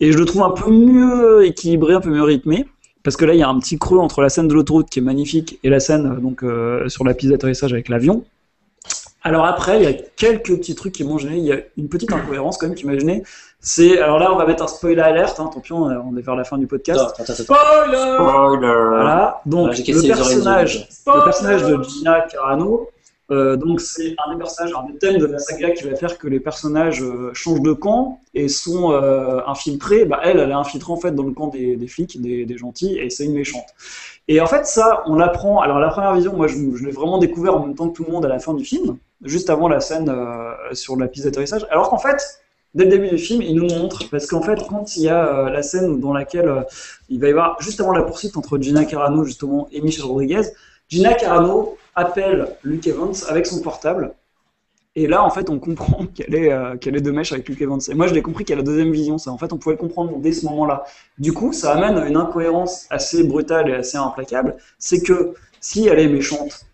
[0.00, 2.66] Et je le trouve un peu mieux équilibré, un peu mieux rythmé.
[3.02, 4.98] Parce que là, il y a un petit creux entre la scène de l'autoroute qui
[4.98, 8.24] est magnifique et la scène euh, donc euh, sur la piste d'atterrissage avec l'avion.
[9.22, 11.38] Alors après, il y a quelques petits trucs qui m'ont gêné.
[11.38, 13.22] Il y a une petite incohérence quand même qui m'a gêné.
[13.60, 15.40] C'est alors là, on va mettre un spoiler alerte.
[15.40, 17.00] Hein, tant pis, on on est vers la fin du podcast.
[17.00, 17.42] Attends, attends, attends.
[17.42, 19.40] Spoiler Spoiler Voilà.
[19.46, 22.88] Donc Voilà, j'ai le personnage, le personnage de Gina Carano.
[23.32, 26.16] Euh, donc c'est un des personnages, un des thèmes de la saga qui va faire
[26.16, 30.04] que les personnages euh, changent de camp et sont euh, infiltrés.
[30.04, 33.10] Bah, elle, elle est infiltrée en fait dans le camp des, flics, des, gentils, et
[33.10, 33.66] c'est une méchante.
[34.28, 35.60] Et en fait, ça, on l'apprend.
[35.60, 38.12] Alors, la première vision, moi, je, l'ai vraiment découvert en même temps que tout le
[38.12, 40.12] monde à la fin du film, juste avant la scène
[40.72, 41.66] sur la piste d'atterrissage.
[41.70, 42.40] Alors qu'en fait,
[42.74, 45.48] dès le début du film, il nous montre, parce qu'en fait, quand il y a
[45.48, 46.64] la scène dans laquelle
[47.08, 50.42] il va y avoir, juste avant la poursuite entre Gina Carano, justement, et Michel Rodriguez,
[50.88, 54.14] Gina Carano appelle Luke Evans avec son portable.
[54.94, 57.60] Et là, en fait, on comprend qu'elle est, euh, qu'elle est de mèche avec Luke
[57.60, 57.80] Evans.
[57.88, 59.18] Et moi, je l'ai compris qu'elle a la deuxième vision.
[59.18, 60.84] Ça, en fait, on pouvait le comprendre dès ce moment-là.
[61.18, 64.56] Du coup, ça amène une incohérence assez brutale et assez implacable.
[64.78, 66.66] C'est que si elle est méchante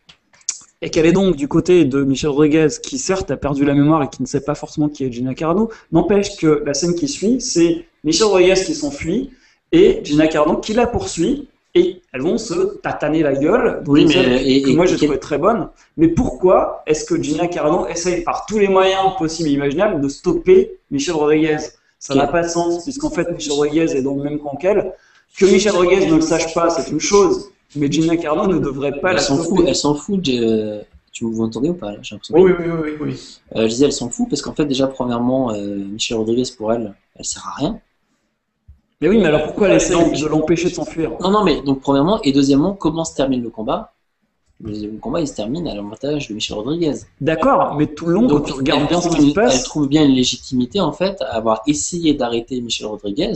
[0.83, 4.03] et qu'elle est donc du côté de Michel Rodriguez, qui certes a perdu la mémoire
[4.03, 7.09] et qui ne sait pas forcément qui est Gina Carano, n'empêche que la scène qui
[7.09, 9.31] suit, c'est Michel Rodriguez qui s'enfuit
[9.71, 13.83] et Gina Carano qui la poursuit et elles vont se tataner la gueule.
[13.87, 15.69] Oui, mais- et- que et- moi j'ai quel- trouvé très bonne.
[15.97, 20.09] Mais pourquoi est-ce que Gina Carano essaye par tous les moyens possibles et imaginables de
[20.09, 21.57] stopper Michel Rodriguez?
[21.99, 24.93] Ça n'a pas de sens, puisqu'en fait Michel Rodriguez est dans le même camp qu'elle.
[25.39, 29.01] Que Michel Rodriguez ne le sache pas, c'est une chose, mais Gina Carano ne devrait
[29.01, 29.65] pas Elle la s'en fout, stopper.
[29.69, 30.21] elle s'en fout.
[30.21, 30.81] de-
[31.13, 32.35] Tu vous entendez ou pas là J'ai l'impression.
[32.37, 33.39] Oui, oui, oui, oui, oui.
[33.55, 36.73] Euh, je disais, elle s'en fout parce qu'en fait, déjà, premièrement, euh, Michel Rodriguez, pour
[36.73, 37.81] elle, elle sert à rien.
[39.03, 41.11] Mais oui, mais alors pourquoi de l'empêcher de s'enfuir?
[41.21, 43.93] Non, non, mais donc, premièrement, et deuxièmement, comment se termine le combat?
[44.63, 46.95] Le le combat, il se termine à l'avantage de Michel Rodriguez.
[47.21, 49.29] D'accord, mais tout le long, quand Donc, tu regardes elle bien ce qui se une-
[49.31, 53.33] Elle passe, trouve bien une légitimité, en fait, à avoir essayé d'arrêter Michel Rodriguez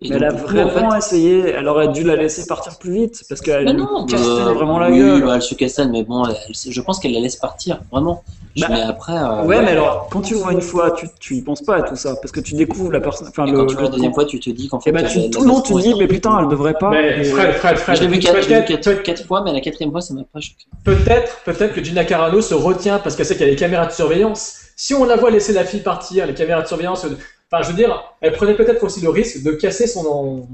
[0.00, 2.92] Et Mais elle a en vraiment fait- essayé, elle aurait dû la laisser partir plus
[2.92, 5.24] vite parce qu'elle Mais lui non, cassait bah, vraiment la oui, gueule.
[5.24, 8.22] bah, elle se castagne, mais bon, elle- je pense qu'elle la laisse partir, vraiment.
[8.60, 9.12] Bah, mais après.
[9.16, 11.82] euh, Ouais, mais alors, quand tu vois une fois, tu, tu y penses pas à
[11.82, 13.26] tout ça parce que tu découvres la personne.
[13.28, 14.90] Enfin, le, quand tu vois la deuxième fois, tu te dis qu'en fait.
[14.90, 16.90] Et bah, la- tu, tout le tu dis, mais putain, elle devrait pas.
[16.90, 20.22] Mais Fred, Fred, Fred, Je l'ai vu quatre, fois, mais la quatrième fois, ça m'a
[20.32, 20.64] pas choqué.
[20.84, 23.86] peut-être, peut-être que Gina Carano se retient parce qu'elle sait qu'il y a les caméras
[23.86, 24.54] de surveillance.
[24.76, 27.18] Si on la voit laisser la fille partir, les caméras de surveillance, euh,
[27.50, 30.48] enfin, je veux dire, elle prenait peut-être aussi le risque de casser son,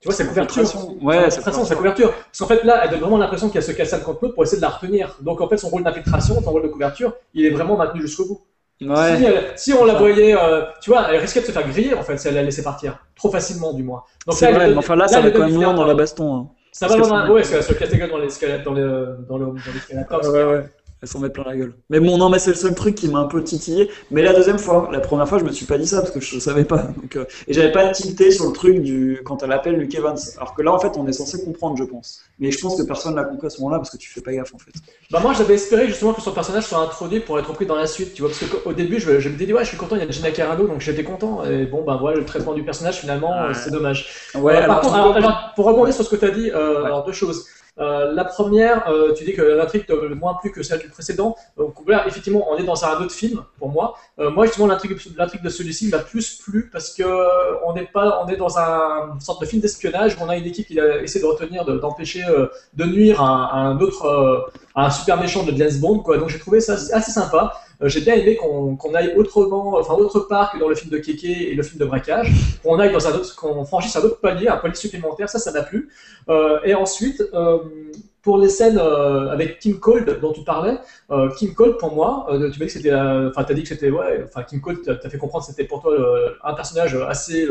[0.00, 0.64] tu vois, sa couverture.
[1.02, 2.12] Ouais, Sa sa couverture.
[2.12, 4.58] Parce qu'en fait, là, elle donne vraiment l'impression qu'elle se casse contre l'autre pour essayer
[4.58, 5.16] de la retenir.
[5.20, 8.24] Donc, en fait, son rôle d'infiltration, son rôle de couverture, il est vraiment maintenu jusqu'au
[8.26, 8.40] bout.
[8.80, 9.16] Ouais.
[9.16, 11.94] Si, elle- si on la voyait, euh, tu vois, elle risquait de se faire griller,
[11.94, 12.98] en fait, si elle la laissait partir.
[13.14, 14.02] Trop facilement, du moins.
[14.26, 15.54] Donc C'est là, elle vrai, donne- mais enfin là, là, ça elle va quand même
[15.54, 16.34] loin dans la baston.
[16.36, 16.46] hein.
[16.72, 19.16] Ça va dans c'est- Ouais, parce qu'elle se casse la gueule dans l'escalator, dans le-
[19.28, 20.20] dans le- dans l'escalator.
[20.24, 20.64] Ah ouais, ouais.
[21.02, 21.74] Elle s'en met plein la gueule.
[21.90, 23.90] Mais bon, non, mais c'est le seul truc qui m'a un peu titillé.
[24.12, 26.20] Mais la deuxième fois, la première fois, je me suis pas dit ça parce que
[26.20, 26.82] je savais pas.
[26.96, 30.16] Donc, euh, et j'avais pas tilté sur le truc du quand elle appelle Luke Evans.
[30.36, 32.20] Alors que là, en fait, on est censé comprendre, je pense.
[32.38, 34.32] Mais je pense que personne l'a compris à ce moment-là parce que tu fais pas
[34.32, 34.70] gaffe, en fait.
[35.10, 37.86] Bah moi j'avais espéré justement que son personnage soit introduit pour être repris dans la
[37.86, 40.02] suite, tu vois, parce qu'au début je, je me disais ouais je suis content, il
[40.02, 42.96] y a Gina Carano donc j'étais content, et bon bah voilà le traitement du personnage
[43.00, 43.52] finalement Ouais.
[43.54, 44.08] c'est dommage.
[44.34, 46.50] Ouais, Euh, alors, par contre, alors, alors, pour rebondir sur ce que tu as dit,
[46.50, 46.86] euh, Ouais.
[46.86, 47.44] alors deux choses.
[47.78, 51.34] Euh, la première, euh, tu dis que l'intrigue te moins plu que celle du précédent.
[51.56, 53.94] Donc là, effectivement, on est dans un autre film pour moi.
[54.18, 54.92] Euh, moi, justement, l'intrigue,
[55.42, 57.26] de celui-ci m'a plus plu parce que euh,
[57.66, 60.16] on n'est pas, on est dans un sorte de film d'espionnage.
[60.16, 63.22] où On a une équipe qui a essayé de retenir, de- d'empêcher euh, de nuire
[63.22, 66.00] à, à un autre, à un super méchant de James Bond.
[66.00, 66.18] Quoi.
[66.18, 67.54] Donc j'ai trouvé ça assez sympa.
[67.82, 70.98] Euh, j'ai bien aimé qu'on aille autrement, enfin autre part que dans le film de
[70.98, 72.30] Kéké et le film de braquage.
[72.62, 75.28] Qu'on aille dans un autre, qu'on franchisse un autre palier, un palier supplémentaire.
[75.28, 75.90] Ça, ça m'a plu.
[76.28, 77.58] Euh, et ensuite, euh,
[78.22, 80.78] pour les scènes avec Kim Cold dont tu parlais,
[81.10, 83.90] euh, Kim Cold pour moi, tu m'as dit que c'était, enfin t'as dit que c'était,
[83.90, 85.92] ouais, enfin Kim Cold, t'as t'as fait comprendre que c'était pour toi
[86.44, 87.48] un personnage assez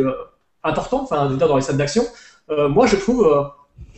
[0.64, 2.04] important, enfin dans les scènes d'action.
[2.48, 3.52] Moi je trouve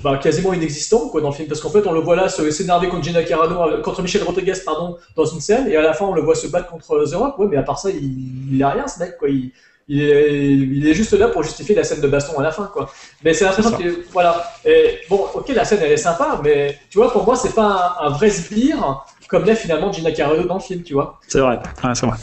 [0.03, 2.89] bah, quasiment inexistant quoi dans le film parce qu'en fait on le voit là s'énerver
[2.89, 6.05] contre Gina Carano, euh, contre Michel Rodriguez pardon, dans une scène et à la fin
[6.05, 8.63] on le voit se battre contre The Rock, ouais, mais à part ça il, il
[8.63, 9.29] a rien ce mec quoi.
[9.29, 9.51] Il,
[9.89, 12.71] il est, il est juste là pour justifier la scène de baston à la fin,
[12.71, 12.89] quoi.
[13.21, 14.41] Mais c'est l'impression que, voilà.
[14.63, 17.97] Et bon, ok, la scène elle est sympa, mais tu vois, pour moi, c'est pas
[17.99, 21.19] un, un vrai sbire comme l'est finalement Gina Carano dans le film, tu vois.
[21.27, 21.57] C'est vrai.
[21.83, 22.17] Ouais, c'est vrai.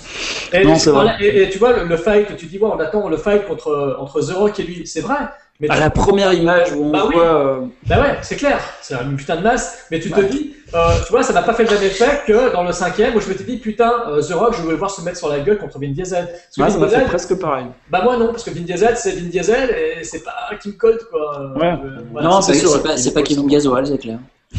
[0.55, 1.03] Et, Non, tu, c'est vrai.
[1.03, 3.47] voilà, et, et tu vois, le, le fight, tu dis, ouais, on attend le fight
[3.47, 5.17] contre, entre The Rock et lui, c'est vrai.
[5.61, 7.15] Mais À la première image où on Bah oui.
[7.15, 7.25] voit.
[7.25, 10.27] euh, bah ouais, c'est clair, c'est une putain de masse, mais tu te Ouais.
[10.27, 13.15] dis, euh, tu vois, ça n'a pas fait le même effet que dans le cinquième
[13.15, 15.29] où je me suis dit, putain, euh, The Rock, je le voir se mettre sur
[15.29, 16.27] la gueule contre Vin Diesel.
[16.27, 17.67] Parce que ouais, Vin ça m'a fait presque pareil.
[17.91, 20.33] bah moi non, parce que Vin Diesel, c'est Vin Diesel et c'est pas
[20.63, 21.53] Kim Colt, quoi.
[21.57, 21.67] Ouais.
[21.85, 22.29] Euh, voilà.
[22.29, 24.19] Non, C'est sûr, c'est pas, Kevin Gasoil, c'est clair.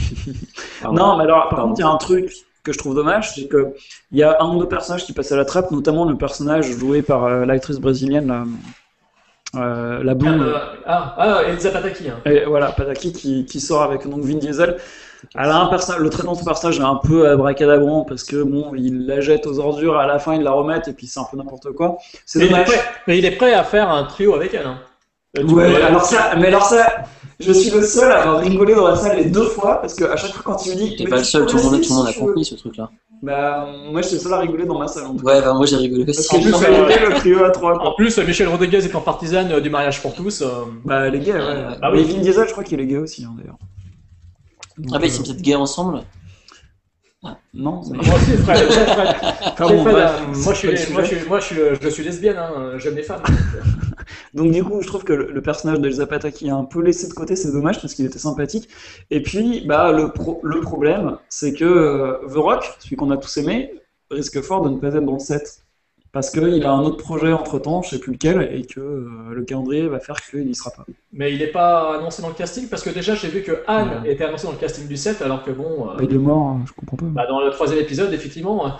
[0.91, 1.67] Non, mais alors, par Pardon.
[1.69, 2.31] contre, il y a un truc
[2.63, 3.73] que je trouve dommage, c'est que
[4.11, 6.69] il y a un ou deux personnages qui passent à la trappe, notamment le personnage
[6.71, 8.43] joué par euh, l'actrice brésilienne, la,
[9.55, 10.41] euh, la blonde.
[10.41, 12.09] Euh, ah, ah, Elisa Pataki.
[12.09, 12.19] Hein.
[12.25, 14.77] Et voilà, Pataki qui, qui sort avec donc Vin Diesel.
[15.35, 18.41] Elle a un perso- le traitement de ce personnage est un peu abracadabrant parce que
[18.41, 21.19] bon, il la jette aux ordures, à la fin il la remet et puis c'est
[21.19, 21.97] un peu n'importe quoi.
[22.25, 24.65] C'est Mais il, est prêt, mais il est prêt à faire un trio avec elle.
[24.65, 24.79] Hein.
[25.37, 27.03] Euh, Ouais, vois, alors ça, mais alors ça,
[27.41, 30.05] je suis le seul à avoir rigolé dans la salle les deux fois parce que
[30.05, 30.95] à chaque fois quand tu me dis.
[30.95, 32.89] T'es pas le seul, tout le monde, tout le monde a compris ce truc-là.
[33.23, 35.33] Bah, moi j'étais le seul à rigoler dans ma salle en tout cas.
[35.35, 36.29] Ouais, bah moi j'ai rigolé Parce aussi.
[36.29, 37.75] que plus le trio à trois.
[37.75, 37.95] En Quoi.
[37.95, 40.41] plus, Michel Rodriguez étant partisane euh, du mariage pour tous.
[40.41, 40.47] euh,
[40.85, 41.41] Bah, les gars, ouais.
[41.41, 42.13] Ouais, bah Mais oui.
[42.15, 43.57] Vin Diesel, je crois qu'il est gay aussi hein, d'ailleurs.
[44.91, 46.01] Ah bah ils sont peut-être gays ensemble.
[47.53, 47.97] Non, mais...
[47.97, 51.19] Moi aussi, Enfin, bon, euh, c'est moi, je suis, moi, je sujet.
[51.19, 53.21] suis, moi, je suis, je suis lesbienne, hein, j'aime les femmes.
[54.33, 57.07] Donc du coup, je trouve que le, le personnage d'Elsa Pataki est un peu laissé
[57.07, 58.69] de côté, c'est dommage parce qu'il était sympathique.
[59.09, 63.17] Et puis, bah, le, pro- le problème, c'est que euh, The Rock, celui qu'on a
[63.17, 63.73] tous aimé,
[64.09, 65.63] risque fort de ne pas être dans le set.
[66.13, 69.43] Parce qu'il a un autre projet entre-temps, je sais plus lequel, et que euh, le
[69.45, 70.85] calendrier va faire qu'il n'y sera pas.
[71.13, 74.03] Mais il n'est pas annoncé dans le casting parce que déjà, j'ai vu que Anne
[74.05, 76.47] était annoncée dans le casting du 7, alors que bon, euh, Bah, il est mort,
[76.49, 77.05] hein, je comprends pas.
[77.05, 78.77] bah, dans le troisième épisode, effectivement.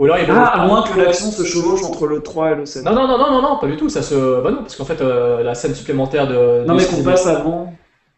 [0.00, 2.54] Ou alors il va- Ah, à moins que l'action se chevauche entre le 3 et
[2.56, 2.82] le 7.
[2.84, 3.88] Non, non, non, non, non, pas du tout.
[3.90, 4.40] Ça se.
[4.42, 6.64] Bah non, parce qu'en fait, euh, la scène supplémentaire de.
[6.66, 7.72] Non, mais qu'on passe avant.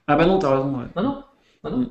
[0.07, 0.87] Ah bah non, t'as raison, ouais.
[0.97, 1.23] Non, non,
[1.65, 1.77] non, non.
[1.79, 1.87] Mm.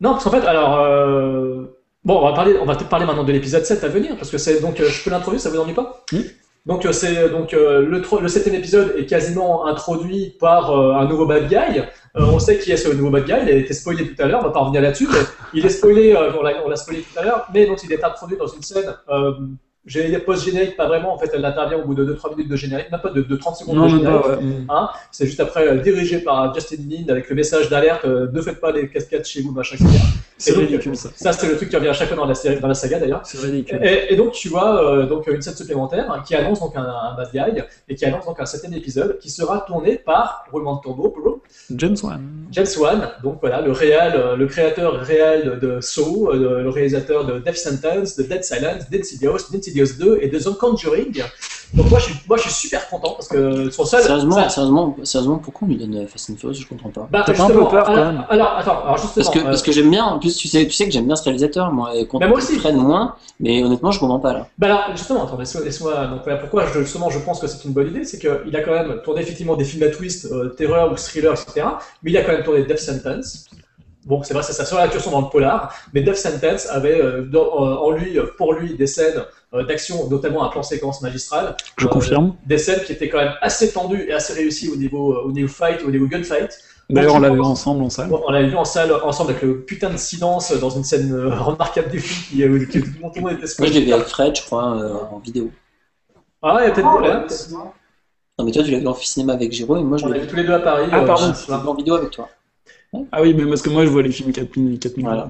[0.00, 0.80] Non, parce qu'en fait, alors.
[0.80, 1.66] euh,
[2.06, 4.30] Bon, on va, parler, on va peut-être parler maintenant de l'épisode 7 à venir, parce
[4.30, 4.60] que c'est.
[4.60, 6.04] Donc, euh, je peux l'introduire, ça vous ennuie pas?
[6.12, 6.18] Mm.
[6.66, 7.28] Donc, euh, c'est.
[7.28, 11.80] Donc, euh, le, le septième épisode est quasiment introduit par euh, un nouveau bad guy.
[11.80, 14.26] Euh, on sait qui est ce nouveau bad guy, il a été spoilé tout à
[14.26, 15.18] l'heure, on va pas revenir là-dessus, mais
[15.52, 16.30] il est spoilé, euh,
[16.64, 18.94] on l'a spoilé tout à l'heure, mais donc il est introduit dans une scène.
[19.10, 19.32] Euh,
[19.84, 22.56] j'ai des post-générique, pas vraiment, en fait, elle intervient au bout de 2-3 minutes de
[22.56, 24.24] générique, même pas de, de 30 secondes Non, de générique.
[24.26, 24.38] ouais.
[24.70, 28.40] Hein, c'est juste après euh, dirigé par Justin Lin avec le message d'alerte euh, ne
[28.40, 29.90] faites pas les cascades chez vous, machin, etc.
[30.36, 31.10] C'est ridicule ça.
[31.14, 32.98] Ça, c'est le truc qui revient à chaque fois dans la, série, dans la saga
[32.98, 33.22] d'ailleurs.
[33.24, 33.78] C'est ridicule.
[33.82, 36.82] Et, et donc tu vois euh, donc une scène supplémentaire hein, qui annonce donc un,
[36.82, 40.80] un bad guy et qui annonce donc un septième épisode qui sera tourné par roulement
[40.84, 42.20] de bro, James Wan.
[42.50, 46.68] James Wan, donc voilà le réel, euh, le créateur réel de, de Saw, euh, le
[46.68, 51.22] réalisateur de Death Sentence, de Dead Silence, d'Insidious, d'Insidious 2 et de The Conjuring.
[51.74, 54.02] Donc moi je suis, moi je suis super content parce que son seul.
[54.02, 57.08] Sérieusement, ça- sérieusement, sérieusement, pourquoi on lui donne Fast and Furious Je comprends pas.
[57.10, 59.24] bah, pas un peu peur, quand même alors, attends, alors justement.
[59.24, 61.06] Parce que, euh, parce que j'aime bien, en plus tu sais, tu sais que j'aime
[61.06, 62.28] bien ce réalisateur, moi, et qu'on Bah,
[62.58, 64.48] prenne moins, mais honnêtement je comprends pas là.
[64.58, 67.72] Bah alors, justement, attends, laisse-moi, donc voilà, pourquoi je, justement je pense que c'est une
[67.72, 70.92] bonne idée, c'est qu'il a quand même tourné effectivement des films à twist, euh, terreur
[70.92, 71.66] ou thriller, etc.
[72.02, 73.46] Mais il a quand même tourné Death Sentence.
[74.06, 77.22] Bon, c'est vrai, c'est sa seule incursion dans le polar, mais Death Sentence avait euh,
[77.22, 79.22] dans- euh, en lui, euh, pour lui, des scènes
[79.54, 82.34] euh, d'action, notamment un plan séquence magistral, Je Euh, confirme.
[82.44, 85.32] des scènes qui étaient quand même assez tendues et assez réussies au niveau, euh, au
[85.32, 86.50] niveau fight, au niveau gunfight.
[86.90, 88.10] D'ailleurs, on l'a vu ensemble en salle.
[88.12, 91.10] On l'a vu en salle ensemble avec le putain de silence dans une scène
[91.48, 94.36] remarquable du film qui, qui tout le monde était Moi je l'ai vu avec Fred,
[94.36, 95.50] je crois, euh, en vidéo.
[96.42, 97.26] Ah, il y a peut-être des problèmes.
[98.38, 100.14] Non mais toi tu l'as vu en cinéma avec Jérôme et moi je On l'ai
[100.14, 100.88] l'a vu vu tous les deux à Paris.
[100.92, 101.32] Ah, euh, pardon.
[101.32, 102.28] je- je l'ai vu en vidéo avec toi.
[103.12, 104.82] Ah oui, mais parce que moi je vois les films 4 minutes.
[104.82, 105.10] 4 minutes.
[105.12, 105.28] Voilà.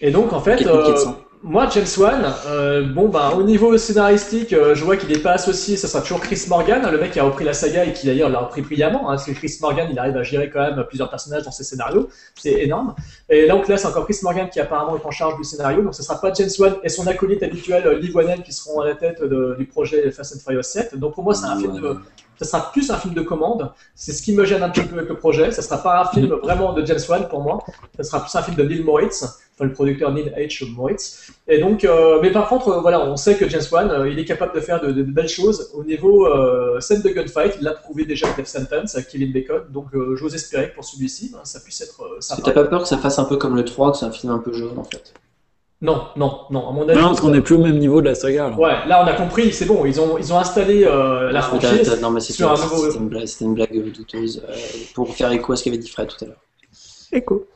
[0.00, 1.10] Et donc, en fait, 4400.
[1.10, 1.12] euh,
[1.42, 5.32] moi, James Wan, euh, bon, bah, au niveau scénaristique, euh, je vois qu'il n'est pas
[5.32, 8.06] associé, ça sera toujours Chris Morgan, le mec qui a repris la saga et qui
[8.06, 10.84] d'ailleurs l'a repris brillamment, hein, parce que Chris Morgan, il arrive à gérer quand même
[10.88, 12.94] plusieurs personnages dans ses scénarios, c'est énorme.
[13.30, 15.94] Et donc là, c'est encore Chris Morgan qui apparemment est en charge du scénario, donc
[15.94, 18.94] ce sera pas James Wan et son acolyte habituel, Lee Wanell, qui seront à la
[18.94, 20.96] tête de- du projet Fast and Furious 7.
[20.98, 21.96] Donc pour moi, c'est un film de,
[22.38, 23.70] ça sera plus un film de commande.
[23.94, 25.50] C'est ce qui me gêne un petit peu avec le projet.
[25.52, 27.64] Ça sera pas un film vraiment de James Wan pour moi.
[27.96, 29.22] Ça sera plus un film de Neil Moritz,
[29.54, 30.70] enfin le producteur Neil H.
[30.74, 31.30] Moritz.
[31.48, 34.18] Et donc, euh, mais par contre, euh, voilà, on sait que James Wan, euh, il
[34.18, 37.54] est capable de faire de, de- de belles choses au niveau euh, scène de gunfight.
[37.58, 39.62] Il l'a prouvé déjà avec Death Sentence, avec Kevin Bacon.
[39.70, 42.00] Donc, euh, j'ose espérer que pour celui-ci, ben, ça puisse être
[42.42, 44.32] t'as pas peur que ça fasse un peu comme le 3, que c'est un film
[44.32, 45.14] un peu jaune en fait
[45.82, 46.68] Non, non, non.
[46.68, 48.48] À mon avis, Non, parce qu'on n'est plus au même niveau de la saga.
[48.48, 48.56] là.
[48.56, 49.52] Ouais, là, on a compris.
[49.52, 49.84] C'est bon.
[49.84, 51.98] Ils ont, ils ont installé euh, la franchise.
[52.00, 54.54] Non mais c'était sur un nouveau- c'était une blague, une blague douteuse euh,
[54.94, 56.40] pour faire écho à ce qu'avait dit Fred tout à l'heure.
[57.12, 57.46] Écho.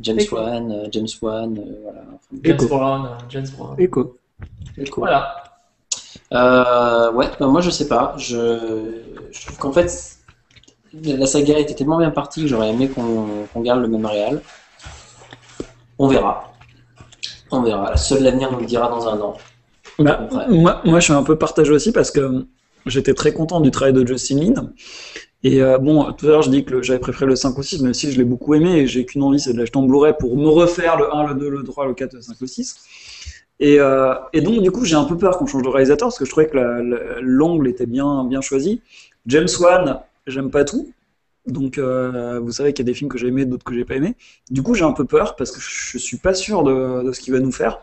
[0.00, 0.36] James Écho.
[0.36, 2.00] Wan, euh, James Wan, euh, voilà.
[2.08, 2.66] Enfin, James Écho.
[2.68, 3.74] Brown, euh, James Brown.
[3.80, 4.16] Écho.
[4.76, 5.00] écho.
[5.00, 5.42] Voilà.
[6.32, 8.14] Euh, ouais, bah moi je sais pas.
[8.16, 9.00] Je,
[9.32, 9.90] je trouve qu'en fait,
[11.02, 14.40] la saga était tellement bien partie que j'aurais aimé qu'on qu'on garde le même réal.
[15.98, 16.52] On verra.
[17.50, 17.96] On verra.
[17.96, 19.36] Seul l'avenir nous le dira dans un an.
[19.98, 22.44] Bah, moi, moi, je suis un peu partagé aussi parce que
[22.86, 24.72] j'étais très content du travail de Justin Lin.
[25.44, 27.80] Et euh, bon, tout à l'heure, je dis que j'avais préféré le 5 ou 6,
[27.82, 30.14] même si je l'ai beaucoup aimé et j'ai qu'une envie, c'est de l'acheter en Blu-ray
[30.18, 32.76] pour me refaire le 1, le 2, le 3, le 4, le 5, le 6.
[33.60, 36.18] Et, euh, et donc, du coup, j'ai un peu peur qu'on change de réalisateur parce
[36.18, 38.80] que je trouvais que la- la- l'angle était bien, bien choisi.
[39.26, 40.90] James Wan, j'aime pas tout.
[41.48, 43.84] Donc, euh, vous savez qu'il y a des films que j'ai aimés, d'autres que j'ai
[43.84, 44.14] pas aimés.
[44.50, 47.20] Du coup, j'ai un peu peur parce que je suis pas sûr de, de ce
[47.20, 47.80] qu'il va nous faire.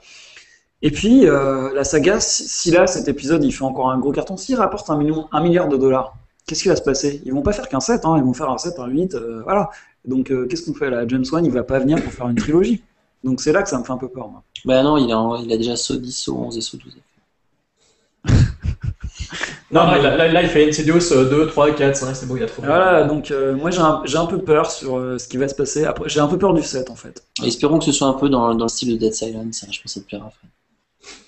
[0.81, 4.37] Et puis, euh, la saga, si là, cet épisode, il fait encore un gros carton,
[4.37, 6.15] s'il rapporte un, million, un milliard de dollars,
[6.45, 7.21] qu'est-ce qui va se passer?
[7.25, 9.41] Ils vont pas faire qu'un 7, hein, ils vont faire un 7, un 8, euh,
[9.43, 9.69] voilà.
[10.05, 11.07] Donc, qu'est-ce qu'on fait là?
[11.07, 12.83] James Wan, il va pas venir pour faire une trilogie.
[13.23, 14.43] Donc, c'est là que ça me fait un peu peur, moi.
[14.65, 16.97] Bah non, il a, il a déjà saut 10, saut 11 et saut 12.
[19.75, 22.37] Non, non, là, là, là, il fait Insidious euh, 2, 3, 4, 5, c'est bon,
[22.37, 22.63] il a trop.
[22.63, 25.83] Voilà, donc euh, moi, j'ai un, peu peur sur euh, ce qui va se passer.
[25.83, 27.23] Après, j'ai un peu peur du 7, en fait.
[27.43, 29.63] Et espérons que ce soit un peu dans, dans le style de Dead Silence.
[29.63, 30.29] hein, Je pense que ça te plaira.
[30.29, 30.49] Fred.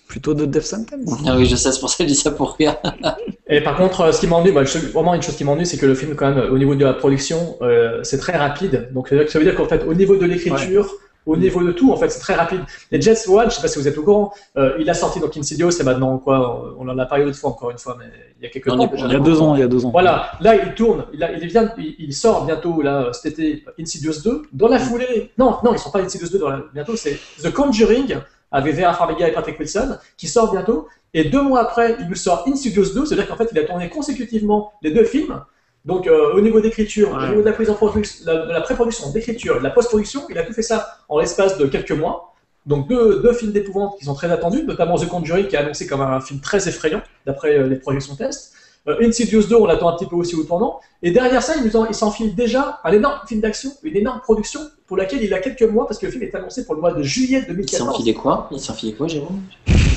[0.07, 1.19] Plutôt de Death Sentence.
[1.25, 2.77] Ah oui, je sais, c'est pour ça que je dis ça pour rien.
[3.47, 4.63] Et par contre, euh, ce qui m'ennuie, moi,
[4.93, 6.93] vraiment une chose qui m'ennuie, c'est que le film, quand même, au niveau de la
[6.93, 8.89] production, euh, c'est très rapide.
[8.93, 10.89] Donc, ça veut dire qu'en fait, au niveau de l'écriture,
[11.27, 12.61] au niveau de tout, en fait, c'est très rapide.
[12.91, 15.19] Et Jets One, je sais pas si vous êtes au courant, euh, il a sorti
[15.19, 18.05] donc Insidious, c'est maintenant quoi On en a parlé l'autre fois, encore une fois, mais
[18.39, 18.89] il y a quelques On temps.
[18.95, 19.91] Il y a deux ans, il y a deux ans.
[19.91, 23.63] Voilà, là il tourne, il, a- il, vient, il, il sort bientôt là cet été
[23.79, 24.43] Insidious 2.
[24.53, 27.51] Dans la foulée, non, non, ils sont pas Insidious 2 dans la- bientôt, c'est The
[27.51, 28.17] Conjuring
[28.51, 30.87] avec Vera Farmiga et Patrick Wilson qui sort bientôt.
[31.13, 33.89] Et deux mois après, il nous sort Insidious 2, c'est-à-dire qu'en fait il a tourné
[33.89, 35.41] consécutivement les deux films.
[35.87, 37.23] Donc euh, au niveau d'écriture, Ouais.
[37.23, 40.21] au niveau de la prise en production, la- de la pré-production, d'écriture, de la post-production,
[40.29, 40.77] il a tout fait ça
[41.09, 42.33] en l'espace de quelques mois.
[42.65, 45.87] Donc deux, deux films d'épouvante qui sont très attendus, notamment The Conjuring qui est annoncé
[45.87, 48.53] comme un film très effrayant d'après euh, les projections tests.
[48.89, 50.79] Euh, Insidious 2, on l'attend un petit peu aussi au tournant.
[51.01, 54.19] Et derrière ça, il, nous en- il s'enfile déjà un énorme film d'action, une énorme
[54.19, 56.81] production pour laquelle il a quelques mois, parce que le film est annoncé pour le
[56.81, 57.91] mois de juillet Il 2014.
[57.91, 58.49] s'enfilait quoi?
[58.51, 59.41] Il s'enfilait quoi, Jérôme?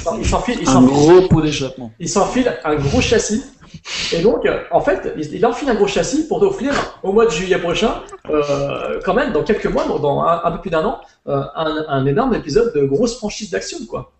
[0.01, 1.93] Il s'en- Il s'enfile, il Un gros pot d'échappement.
[2.01, 3.43] il s'enfile un gros châssis.
[4.12, 6.72] Et donc, euh, en fait, il, il enfile un gros châssis pour offrir
[7.02, 10.51] au mois de juillet prochain, euh, quand même, dans quelques mois, donc dans un, un
[10.52, 14.12] peu plus d'un an, euh, un, un énorme épisode de grosse franchise d'action, quoi.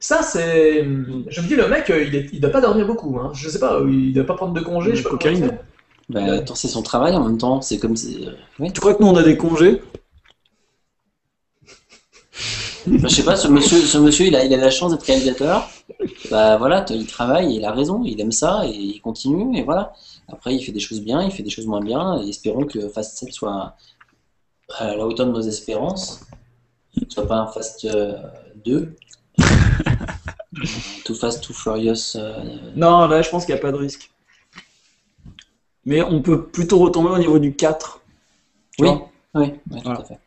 [0.00, 0.82] Ça, c'est.
[0.82, 3.18] Je me dis, le mec, il, est, il doit pas dormir beaucoup.
[3.22, 3.30] Hein.
[3.34, 4.96] Je sais pas, il doit pas prendre de congé.
[4.96, 5.58] Je sais Cocaïne.
[6.08, 7.60] Bah, attends, c'est son travail en même temps.
[7.62, 7.94] C'est comme
[8.58, 8.70] ouais.
[8.72, 9.80] Tu crois que nous, on a des congés?
[12.86, 15.68] Je sais pas, ce monsieur, ce monsieur il, a, il a la chance d'être réalisateur.
[16.30, 19.92] Bah voilà, il travaille, il a raison, il aime ça et il continue et voilà.
[20.28, 22.88] Après, il fait des choses bien, il fait des choses moins bien et espérons que
[22.88, 23.76] Fast 7 soit
[24.78, 26.20] à la hauteur de nos espérances.
[26.94, 28.14] Que ce soit pas un Fast euh,
[28.64, 28.94] 2.
[31.04, 32.16] Too Fast, Too Furious.
[32.16, 32.32] euh,
[32.76, 34.10] Non, là, je pense qu'il n'y a pas de risque.
[35.84, 38.00] Mais on peut plutôt retomber au niveau du 4.
[38.78, 38.90] tu Oui.
[39.34, 40.00] Oui, oui, tout Voilà.
[40.00, 40.18] à fait.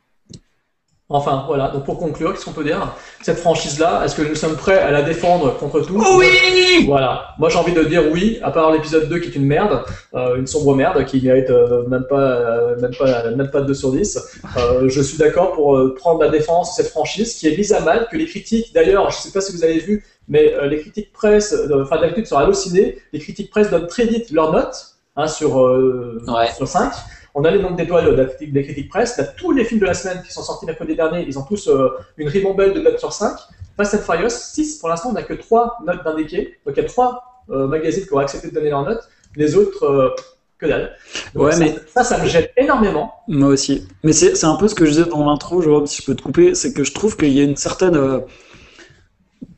[1.07, 1.67] Enfin, voilà.
[1.67, 2.95] Donc pour conclure, qu'est-ce qu'on peut dire?
[3.21, 7.27] Cette franchise-là, est-ce que nous sommes prêts à la défendre contre tout Oui Voilà.
[7.37, 9.83] Moi, j'ai envie de dire oui, à part l'épisode 2 qui est une merde,
[10.15, 13.73] euh, une sombre merde qui mérite euh, même pas, euh, même pas, même pas 2
[13.75, 14.17] sur 10.
[14.57, 17.71] Euh, je suis d'accord pour euh, prendre la défense de cette franchise qui est mise
[17.71, 20.65] à mal, que les critiques, d'ailleurs, je sais pas si vous avez vu, mais euh,
[20.65, 24.95] les critiques presse, enfin d'habitude sur Allociné, les critiques presse donnent très vite leurs notes
[25.17, 26.49] hein, sur, euh, Ouais.
[26.57, 26.91] sur 5.
[27.35, 29.17] On a les nombres d'étoiles de la critique- des critiques presse.
[29.17, 31.67] Là, tous les films de la semaine qui sont sortis mercredi dernier, ils ont tous
[31.67, 33.35] euh, une ribambelle de notes sur 5.
[33.77, 36.57] Fast and Furious, 6, pour l'instant, on n'a que 3 notes d'indiquées.
[36.65, 39.07] Donc il y a 3 magazines qui ont accepté de donner leurs notes.
[39.35, 40.09] Les autres, euh,
[40.57, 40.95] que dalle.
[41.33, 43.11] Donc, Ouais, ça, mais- ça, ça me gêne énormément.
[43.27, 43.85] Moi aussi.
[44.03, 46.15] Mais c'est c'est un peu ce que je disais dans l'intro, Jérôme, si je peux
[46.15, 47.97] te couper, c'est que je trouve qu'il y a une certaine.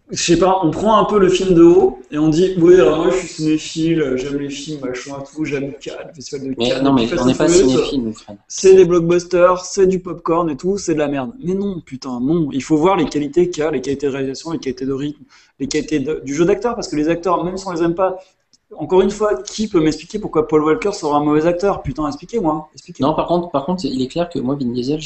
[0.09, 2.75] Je sais pas, on prend un peu le film de haut et on dit Oui,
[2.75, 6.83] alors moi je suis cinéphile, j'aime les films, machin, tout, j'aime Cannes, festival de Cannes.
[6.83, 8.13] non, mais on n'est pas cinéphile.
[8.47, 11.31] C'est des blockbusters, c'est du popcorn et tout, c'est de la merde.
[11.43, 12.49] Mais non, putain, non.
[12.53, 14.93] Il faut voir les qualités qu'il y a, les qualités de réalisation, les qualités de
[14.93, 15.23] rythme,
[15.59, 17.95] les qualités de- du jeu d'acteur, parce que les acteurs, même si on les aime
[17.95, 18.17] pas,
[18.77, 21.81] encore une fois, qui peut m'expliquer pourquoi Paul Walker sera un mauvais acteur?
[21.83, 22.69] Putain, expliquez-moi.
[22.73, 24.99] Expliquez Non, par contre, par contre, il est clair que moi, Vin Diesel,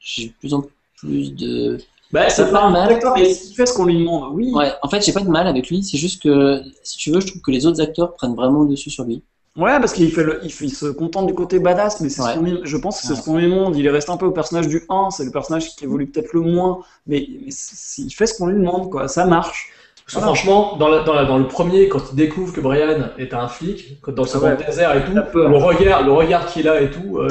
[0.00, 0.64] j'ai de plus en
[0.98, 1.78] plus de.
[2.14, 2.98] Bah, c'est c'est pas un mal.
[3.16, 4.32] mais il fait ce qu'on lui demande.
[4.34, 4.52] Oui.
[4.54, 5.82] Ouais, en fait, j'ai pas de mal avec lui.
[5.82, 8.68] C'est juste que, si tu veux, je trouve que les autres acteurs prennent vraiment le
[8.68, 9.22] dessus sur lui.
[9.56, 12.22] Ouais, parce qu'il fait le, il, fait- il se contente du côté badass, mais c'est
[12.22, 12.60] Ouais.
[12.64, 13.18] je pense que c'est Ouais.
[13.20, 13.76] ce qu'on lui demande.
[13.76, 16.32] Il est resté un peu au personnage du 1, c'est le personnage qui évolue peut-être
[16.32, 17.52] le moins, mais, mais
[17.98, 19.06] il fait ce qu'on lui demande, quoi.
[19.08, 19.70] Ça marche.
[20.06, 20.34] Parce que Voilà.
[20.34, 23.48] franchement, dans, la- dans, la- dans le premier, quand il découvre que Brian est un
[23.48, 24.56] flic, quand- dans le second Ouais.
[24.66, 27.28] désert et tout, le regard, le regard qu'il a et tout, euh,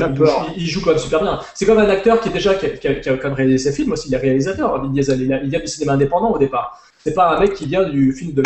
[0.57, 1.39] il, joue quand même super bien.
[1.53, 3.33] C'est comme un acteur qui est déjà qui a, qui a- qui a quand même
[3.37, 4.07] réalisé ses films aussi.
[4.09, 4.81] Il est réalisateur.
[4.91, 4.99] Il,
[5.33, 6.81] a- il vient du cinéma indépendant au départ.
[7.03, 8.41] C'est pas un mec qui vient du film de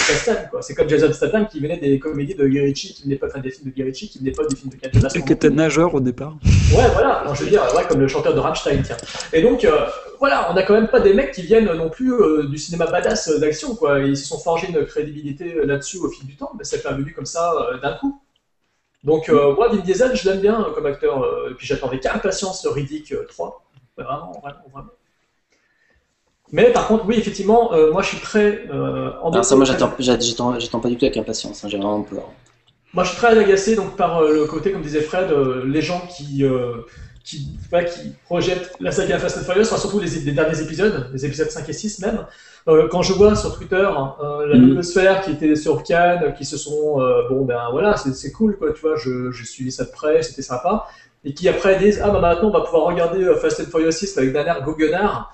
[0.49, 0.61] quoi.
[0.61, 3.39] C'est comme Jason Statham qui venait des comédies de Guy Ritchie, qui venait pas, enfin
[3.39, 5.51] des films de Guy Ritchie, qui venait pas du film de Captain C'est qui était
[5.51, 6.35] nageur au départ.
[6.75, 8.97] Ouais, voilà, Non, je veux dire, ouais, comme le chanteur de Rammstein, tiens.
[9.31, 9.85] Et donc, euh,
[10.19, 12.87] voilà, on a quand même pas des mecs qui viennent non plus euh, du cinéma
[12.87, 13.99] badass euh, d'action, quoi.
[13.99, 17.13] Ils se sont forgés une crédibilité là-dessus au fil du temps, mais ça fait venu
[17.13, 17.53] comme ça
[17.83, 18.19] d'un coup.
[19.03, 22.65] Donc, euh, moi, Vin Diesel, je l'aime bien comme acteur, et puis j'attends avec impatience
[22.65, 23.63] Riddick euh, 3.
[23.97, 24.89] Vraiment, vraiment, vraiment.
[26.51, 29.11] Mais par contre, oui, effectivement, euh, moi je suis très euh.
[29.31, 31.63] Alors, ça, moi, j'attends, j'a- j'attends, j'attends pas du tout avec impatience.
[31.63, 32.29] hein, j'ai vraiment peur.
[32.93, 35.81] Moi, je suis très agacé donc par euh, le côté, comme disait Fred, euh, les
[35.81, 36.43] gens qui,
[37.23, 41.09] qui, pas, qui projettent la saga Fast and Furious, enfin, surtout les, les derniers épisodes,
[41.13, 42.25] les épisodes 5 et 6 même.
[42.91, 43.75] Quand je vois sur Twitter
[44.21, 46.97] euh, la double sphère qui était sur Cannes, qui se sont,
[47.29, 50.41] bon ben voilà, c'est cool quoi, tu vois, je, je suivi ça de près, c'était
[50.41, 50.85] sympa.
[51.27, 53.91] Et qui après disent ah bah maintenant on va pouvoir regarder euh, Fast and Furious
[53.91, 55.31] 6 avec d'un air goguenard.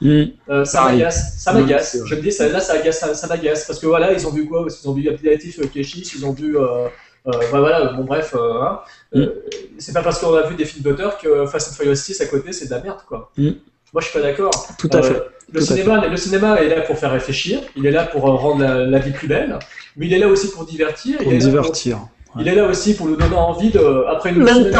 [0.49, 0.98] Euh, ça Pareil.
[0.98, 1.98] m'agace, ça m'agace.
[2.03, 3.65] je me dis, ça, là, ça, agace, ça, ça m'agace.
[3.68, 4.65] Parce que voilà, ils ont vu quoi?
[4.68, 6.57] Ils ont vu Appellatif euh, Keshis, ils ont vu.
[6.57, 6.88] Euh,
[7.28, 8.34] euh, bah voilà, bon, bref.
[8.36, 8.80] euh, hein.
[9.15, 9.28] Euh,
[9.78, 12.26] c'est pas parce qu'on a vu des films d'auteur que Fast and Furious 6 à
[12.26, 13.32] côté, c'est de la merde, quoi.
[13.38, 13.52] Mm.
[13.94, 14.52] Moi, je suis pas d'accord.
[14.80, 15.22] Tout à Euh, fait.
[15.52, 18.32] Le Tout cinéma, le cinéma est là pour faire réfléchir, il est là pour euh,
[18.32, 19.60] rendre la, la vie plus belle,
[19.95, 21.18] mais il est là aussi pour divertir.
[21.20, 21.99] Pour il, est là divertir.
[22.39, 24.72] Il est là aussi pour nous donner envie de, après une semaine de-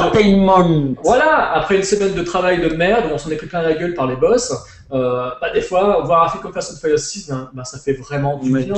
[1.03, 3.73] voilà, après une semaine de travail de merde, où on s'en est pris plein la
[3.73, 4.53] gueule par les boss,
[4.91, 7.77] euh, bah, des fois, voir un film comme Fast and Furious 6, ben, ben, ça
[7.80, 8.75] fait vraiment du bien.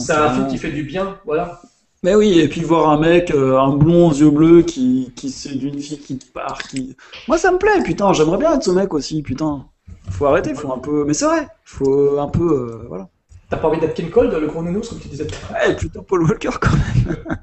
[0.00, 1.60] C'est un film qui fait du bien, voilà.
[2.02, 5.30] Mais oui, et puis voir un mec, euh, un blond aux yeux bleus qui, qui
[5.30, 6.94] c'est d'une fille qui part, qui.
[7.28, 9.64] Moi ça me plaît, putain, j'aimerais bien être ce mec aussi, putain.
[10.10, 11.04] Faut arrêter, faut un peu.
[11.06, 12.42] Mais c'est vrai, faut un peu.
[12.42, 13.08] euh, voilà.
[13.48, 16.24] T'as pas envie d'être Ken Cold, le gros nounours, comme tu disais Ouais, plutôt Paul
[16.24, 17.16] Walker quand même.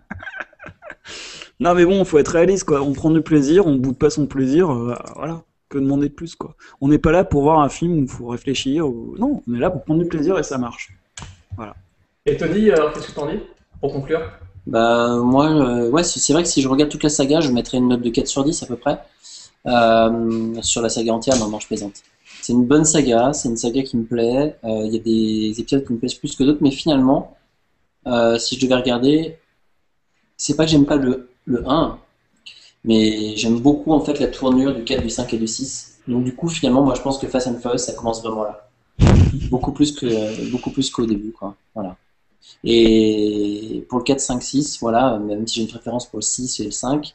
[1.62, 2.82] non mais bon, faut être réaliste quoi.
[2.82, 5.44] On prend du plaisir, on boude pas son plaisir, euh, voilà.
[5.70, 6.56] Que demander de plus quoi?
[6.82, 8.86] On n'est pas là pour voir un film où il faut réfléchir.
[8.86, 9.16] Ou...
[9.18, 10.90] Non, on est là pour prendre du plaisir et ça marche.
[12.26, 13.40] Et Tony, alors, qu'est-ce que t'en dis
[13.80, 14.22] Pour conclure?
[14.68, 17.78] Bah, moi, euh, ouais, c'est vrai que si je regarde toute la saga, je mettrais
[17.78, 19.00] une note de 4 sur 10 à peu près.
[19.68, 22.04] Euh, sur la saga entière, non, non, je plaisante.
[22.42, 24.56] C'est une bonne saga, c'est une saga qui me plaît.
[24.64, 27.38] Euh, Il y a des épisodes qui me plaisent plus que d'autres, mais finalement,
[28.08, 29.38] euh, si je devais regarder,
[30.38, 31.98] c'est pas que j'aime pas le, le 1,
[32.86, 36.00] mais j'aime beaucoup en fait la tournure du 4, du 5 et du 6.
[36.08, 38.68] Donc du coup, finalement, moi je pense que Fast and Furious, ça commence vraiment là.
[39.52, 41.56] Beaucoup plus que beaucoup plus qu'au début, quoi.
[41.76, 41.96] Voilà.
[42.64, 46.60] Et pour le 4, 5, 6, voilà, même si j'ai une préférence pour le 6
[46.60, 47.14] et le 5,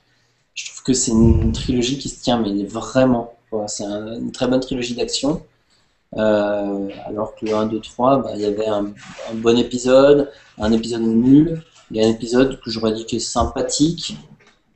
[0.54, 3.32] je trouve que c'est une trilogie qui se tient, mais vraiment.
[3.68, 5.42] C'est un- une très bonne trilogie d'action.
[6.16, 8.86] Euh, alors que le 1, 2, 3, bah, il y avait un,
[9.30, 13.16] un bon épisode, un épisode nul, il y a un épisode que j'aurais dit qui
[13.16, 14.16] est sympathique,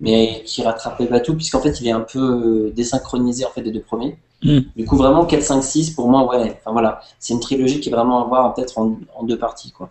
[0.00, 3.62] mais qui rattrapait pas tout, puisqu'en fait il est un peu euh, désynchronisé en fait
[3.62, 4.16] des deux premiers.
[4.42, 4.60] Mm.
[4.74, 7.90] Du coup, vraiment 4, 5, 6, pour moi, ouais, enfin voilà, c'est une trilogie qui
[7.90, 9.88] est vraiment à voir peut-être en, en deux parties, quoi.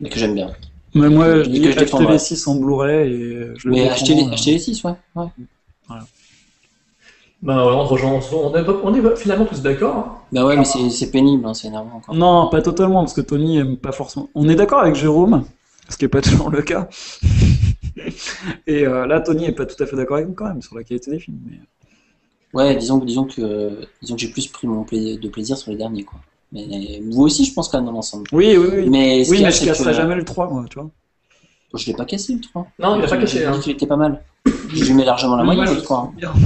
[0.00, 0.50] Mais que j'aime bien.
[0.94, 4.14] Mais moi, je dis que acheter les 6 en Blu-ray et je le Mais acheter
[4.14, 4.92] les, euh, acheter les 6, ouais.
[5.16, 5.26] ouais.
[7.42, 9.94] Bah, ouais, on, rejoint- on est, on est finalement tous d'accord.
[9.96, 10.12] hein.
[10.32, 12.14] Bah ouais, mais c'est c'est pénible, hein, c'est énervant encore.
[12.14, 14.28] Non, pas totalement, parce que Tony aime pas forcément.
[14.34, 15.44] On est d'accord avec Jérôme,
[15.88, 16.88] ce qui n'est pas toujours le cas.
[18.66, 20.76] Et euh, là, Tony est pas tout à fait d'accord avec nous quand même sur
[20.76, 21.38] la qualité des films.
[21.48, 21.60] mais-
[22.52, 25.76] Ouais, disons, disons que, disons que j'ai plus pris mon pla- de plaisir sur les
[25.76, 26.18] derniers, quoi.
[26.52, 28.24] Mais vous aussi, je pense quand même dans l'ensemble.
[28.32, 28.88] Oui, oui, oui.
[28.88, 30.90] Mais ce oui, mais je c'est casserai que- jamais le 3, moi, tu vois.
[31.74, 32.66] Je l'ai pas cassé le 3.
[32.78, 33.26] Non, il a pas.
[33.26, 33.58] J'ai Hein.
[33.60, 34.22] qu'il était pas mal.
[34.72, 36.12] Je lui mets largement la Oui, moyenne, le je 3.
[36.16, 36.32] Bien.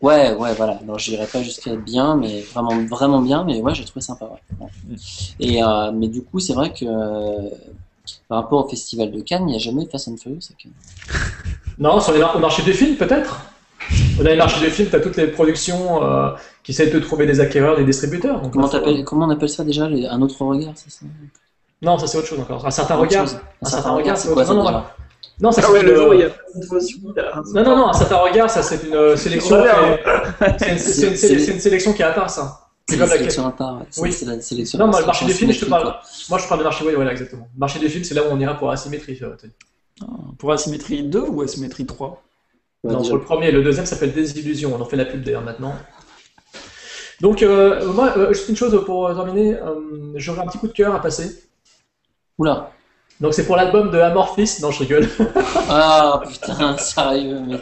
[0.00, 0.78] Ouais, ouais, voilà.
[0.82, 4.26] Alors, je dirais pas jusqu'à bien, mais vraiment, vraiment bien, mais ouais, j'ai trouvé sympa.
[4.26, 4.66] Ouais.
[4.66, 4.96] Ouais.
[5.40, 7.48] Et, euh, mais du coup, c'est vrai que euh,
[8.28, 10.38] par rapport au festival de Cannes, il n'y a jamais eu Fast and Furious.
[10.50, 10.72] à Cannes.
[11.78, 13.40] Non, sur les mar- au marché du film, peut-être.
[14.16, 16.30] Dans les marchés du film, tu as toutes les productions euh,
[16.62, 18.40] qui essaient de trouver des acquéreurs, des distributeurs.
[18.40, 20.90] Donc, Comment, là, faut- t'appelles- comment on appelle ça déjà les- Un autre regard, c'est
[20.92, 21.04] ça?
[21.82, 22.64] Non, ça c'est autre chose encore.
[22.64, 23.26] Un certain Autre regard.
[23.60, 24.82] Un certain regard, c'est c'est quoi autre- ça non, non,
[25.40, 26.90] Non, ça Ah c'est ouais, une- le jour où il y a une fausse
[27.52, 29.56] Non, non, non, un certain regard, ça c'est une euh, sélection.
[29.56, 32.63] On a c'est une sélection qui est à part, ça.
[32.88, 33.78] C'est comme la sélection à part.
[33.78, 33.86] ouais.
[33.90, 34.12] C'est Oui.
[34.12, 34.78] c'est la sélection.
[34.78, 35.94] Non, moi, le marché des films, je te parle.
[36.28, 37.48] Moi, je parle de marché, oui, voilà, exactement.
[37.54, 39.18] Le marché des films, c'est là où on ira pour asymétrie.
[39.22, 39.52] euh, Tony.
[40.38, 42.22] Pour Asymétrie 2 ou Asymétrie 3 quoi.
[42.82, 43.10] Ouais, non, déjà.
[43.10, 44.74] pour le premier, le deuxième s'appelle Désillusion.
[44.74, 45.74] On en fait la pub d'ailleurs maintenant.
[47.20, 50.72] Donc, euh, moi, euh, juste une chose pour terminer, euh, j'aurais un petit coup de
[50.72, 51.44] cœur à passer.
[52.38, 52.72] Oula.
[53.20, 54.58] Donc, c'est pour l'album de Amorphis.
[54.60, 55.08] Non, je rigole.
[55.70, 57.56] Ah putain, sérieux, mais.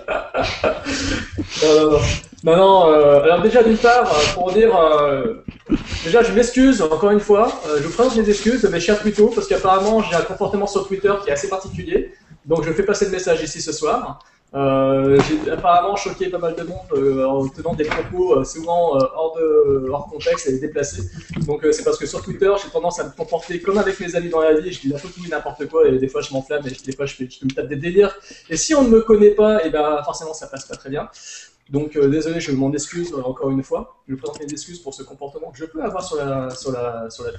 [1.62, 1.99] Non, non, non.
[2.45, 5.45] Non, non, euh, alors déjà d'une part, euh, pour dire, euh,
[6.05, 9.31] déjà je m'excuse encore une fois, euh, je vous présente mes excuses, mes chers twittos,
[9.33, 12.12] parce qu'apparemment j'ai un comportement sur Twitter qui est assez particulier,
[12.45, 14.19] donc je fais passer le message ici ce soir.
[14.55, 18.99] Euh, j'ai apparemment choqué pas mal de monde euh, en tenant des propos euh, souvent
[18.99, 21.03] hors, de, hors contexte et déplacés.
[21.47, 24.29] Donc c'est parce que sur Twitter j'ai tendance à me comporter comme avec mes amis
[24.29, 26.70] dans la vie, je dis peu tout n'importe quoi et des fois je m'enflamme et
[26.70, 28.15] des fois je, fais, je me tape des délires.
[28.51, 31.09] Et si on ne me connaît pas, et ben forcément ça passe pas très bien.
[31.70, 33.97] Donc désolé, je m'en excuse encore une fois.
[34.07, 37.09] Je présente mes excuses pour ce comportement que je peux avoir sur la, sur la,
[37.09, 37.31] sur la.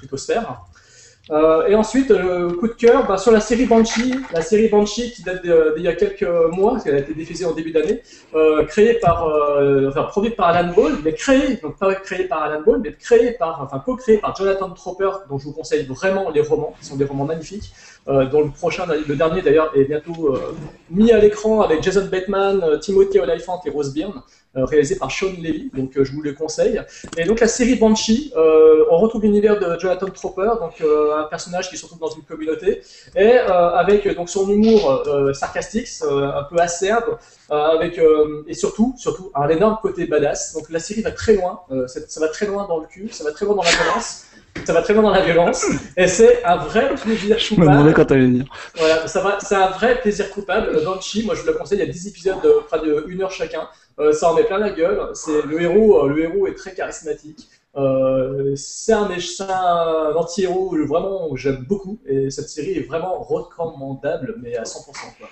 [1.31, 5.13] Euh, et ensuite, euh, coup de cœur bah, sur la série Banshee, la série Banshee
[5.13, 8.01] qui date d'il y a quelques mois, parce qu'elle a été diffusée en début d'année,
[8.35, 12.43] euh, créée par, euh, enfin produite par Alan Ball, mais créée, donc pas créée par
[12.43, 16.29] Alan Ball, mais créée par, enfin co-créée par Jonathan Tropper, dont je vous conseille vraiment
[16.29, 17.71] les romans, qui sont des romans magnifiques,
[18.05, 20.53] dont le prochain, le dernier d'ailleurs, est bientôt euh,
[20.89, 24.21] mis à l'écran avec Jason Bateman, euh, Timothy Olyphant et Rose Byrne,
[24.55, 26.81] euh, réalisé par Sean Levy, donc euh, je vous le conseille.
[27.17, 31.23] Et donc la série Banshee, euh, on retrouve l'univers de Jonathan Tropper, donc euh, un
[31.23, 32.81] personnage qui se retrouve dans une communauté,
[33.15, 37.17] et euh, avec donc son humour euh, sarcastique, euh, un peu acerbe,
[37.51, 40.53] euh, avec euh, et surtout, surtout un énorme côté badass.
[40.53, 43.23] Donc la série va très loin, euh, ça va très loin dans le cul, ça
[43.23, 44.25] va très loin dans la violence.
[44.65, 45.65] Ça va très loin dans la violence,
[45.97, 47.93] et c'est un vrai plaisir Je me demandais coupable.
[47.95, 48.45] quand t'allais dire.
[48.77, 50.84] Voilà, ça va, c'est un vrai plaisir coupable.
[50.85, 53.19] Banshee, moi je vous le conseille, il y a 10 épisodes de près de 1
[53.21, 53.67] heure chacun.
[53.99, 55.09] Euh, ça en met plein la gueule.
[55.15, 57.49] C'est le héros, euh, le héros est très charismatique.
[57.75, 64.55] Euh, c'est un, un anti-héros vraiment j'aime beaucoup et cette série est vraiment recommandable mais
[64.55, 65.27] à 100% quoi.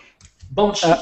[0.52, 0.88] Banshee.
[0.90, 1.00] Ah.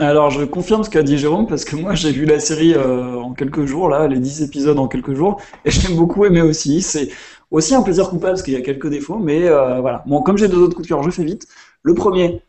[0.00, 3.16] Alors, je confirme ce qu'a dit Jérôme, parce que moi, j'ai vu la série euh,
[3.16, 6.82] en quelques jours, là, les 10 épisodes en quelques jours, et j'ai beaucoup aimé aussi.
[6.82, 7.08] C'est
[7.50, 10.02] aussi un plaisir coupable, parce qu'il y a quelques défauts, mais euh, voilà.
[10.06, 11.46] Bon, comme j'ai deux autres coups de cœur, je fais vite.
[11.82, 12.42] Le premier,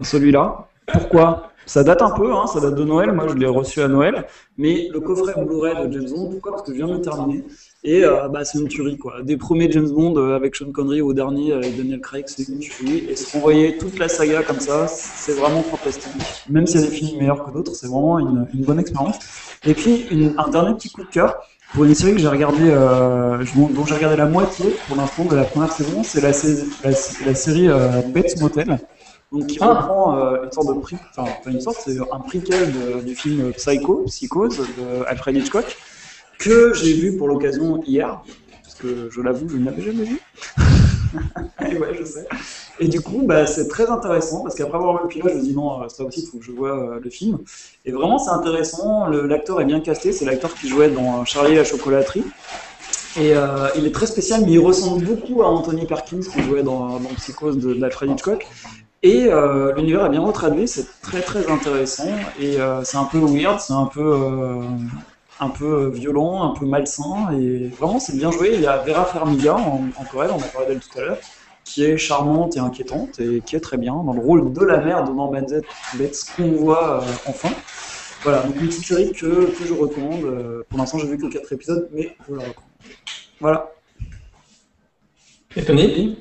[0.00, 0.68] celui-là.
[0.86, 1.52] Pourquoi?
[1.66, 4.26] Ça date un peu, hein, ça date de Noël, moi je l'ai reçu à Noël,
[4.58, 6.52] mais le coffret Blu-ray de James Bond, pourquoi?
[6.52, 7.44] Parce que je viens de le terminer,
[7.84, 9.22] et euh, bah, c'est une tuerie, quoi.
[9.22, 12.58] Des premiers James Bond euh, avec Sean Connery au dernier avec Daniel Craig, c'est une
[12.58, 16.12] tuerie, et se renvoyer toute la saga comme ça, c'est vraiment fantastique.
[16.50, 19.18] Même s'il y a des films meilleurs que d'autres, c'est vraiment une, bonne expérience.
[19.64, 20.06] Et puis,
[20.36, 21.36] un dernier petit coup de cœur,
[21.72, 25.36] pour une série que j'ai regardé, euh, dont j'ai regardé la moitié pour l'instant de
[25.36, 28.78] la première saison, c'est la, sé- la, la série euh, Bates Motel.
[29.32, 29.68] Donc, qui Ah.
[29.68, 33.14] reprend euh, une sorte de prix, enfin, pas une sorte, c'est un prequel de- du
[33.14, 35.74] film Psycho, Psychose de Alfred Hitchcock,
[36.38, 38.22] que j'ai vu pour l'occasion hier,
[38.62, 40.18] parce que je l'avoue, je ne l'avais jamais vu.
[41.70, 42.26] Et ouais, je sais.
[42.80, 45.42] Et du coup, bah, c'est très intéressant parce qu'après avoir vu le pilote, je me
[45.42, 47.38] dis non, euh, ça aussi, il faut que je vois euh, le film.
[47.84, 49.08] Et vraiment, c'est intéressant.
[49.08, 50.12] L'acteur est bien casté.
[50.12, 52.24] C'est l'acteur qui jouait dans Charlie et la chocolaterie.
[53.16, 56.62] Et euh, il est très spécial, mais il ressemble beaucoup à Anthony Perkins qui jouait
[56.62, 58.46] dans, Psychose de, d'Alfred Hitchcock.
[59.04, 59.28] Et
[59.76, 62.06] l'univers est bien retraduit, c'est très très intéressant.
[62.40, 64.16] Et c'est un peu weird, c'est un peu,
[65.40, 68.52] un peu violent, un peu malsain, et vraiment c'est bien joué.
[68.54, 71.18] Il y a Vera Farmiga en, en Corée, on a parlé d'elle tout à l'heure,
[71.64, 74.78] qui est charmante et inquiétante, et qui est très bien dans le rôle de la
[74.78, 75.46] mère de Norman
[75.94, 77.50] Bates qu'on voit euh, enfin.
[78.22, 80.24] Voilà, donc une petite série que, que je recommande.
[80.24, 82.70] Euh, Pour l'instant, j'ai vu que 4 épisodes, mais je la recommande.
[83.40, 83.72] Voilà.
[85.56, 86.18] Et Tony?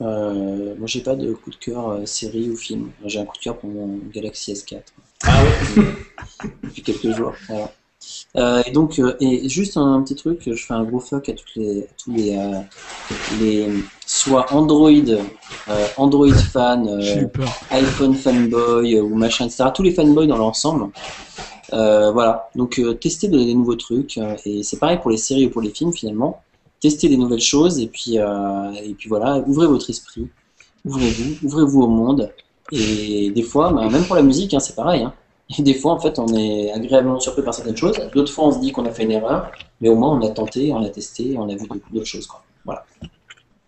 [0.00, 2.90] Euh, moi, j'ai pas de coup de cœur euh, série ou film.
[3.04, 4.80] J'ai un coup de cœur pour mon Galaxy S4
[5.24, 5.42] Ah
[5.76, 5.82] oui.
[6.62, 7.34] depuis quelques jours.
[7.48, 7.72] Voilà.
[8.36, 11.32] Euh, et donc, euh, et juste un petit truc, je fais un gros fuck à
[11.32, 12.60] toutes les, à tous les, euh,
[13.40, 13.68] les
[14.06, 14.90] soit Android,
[15.96, 16.88] Android fan,
[17.70, 19.64] iPhone fanboy ou machin, etc.
[19.74, 20.90] Tous les fanboys dans l'ensemble.
[21.70, 22.48] Voilà.
[22.54, 24.18] Donc, testez de- des nouveaux trucs.
[24.46, 26.40] et c'est pareil pour les séries ou pour les films finalement.
[26.80, 30.26] Testez des nouvelles choses et puis, et puis voilà, ouvrez votre esprit.
[30.84, 32.32] Ouvrez-vous, ouvrez-vous au monde.
[32.72, 35.02] Et des fois, bah, même pour la musique, hein, c'est pareil.
[35.02, 35.12] hein.
[35.58, 37.96] Et des fois, en fait, on est agréablement surpris par certaines choses.
[38.14, 39.50] D'autres fois, on se dit qu'on a fait une erreur.
[39.80, 42.26] Mais au moins, on a tenté, on a testé, on a vu d'autres- choses.
[42.26, 42.42] Quoi.
[42.64, 42.84] Voilà.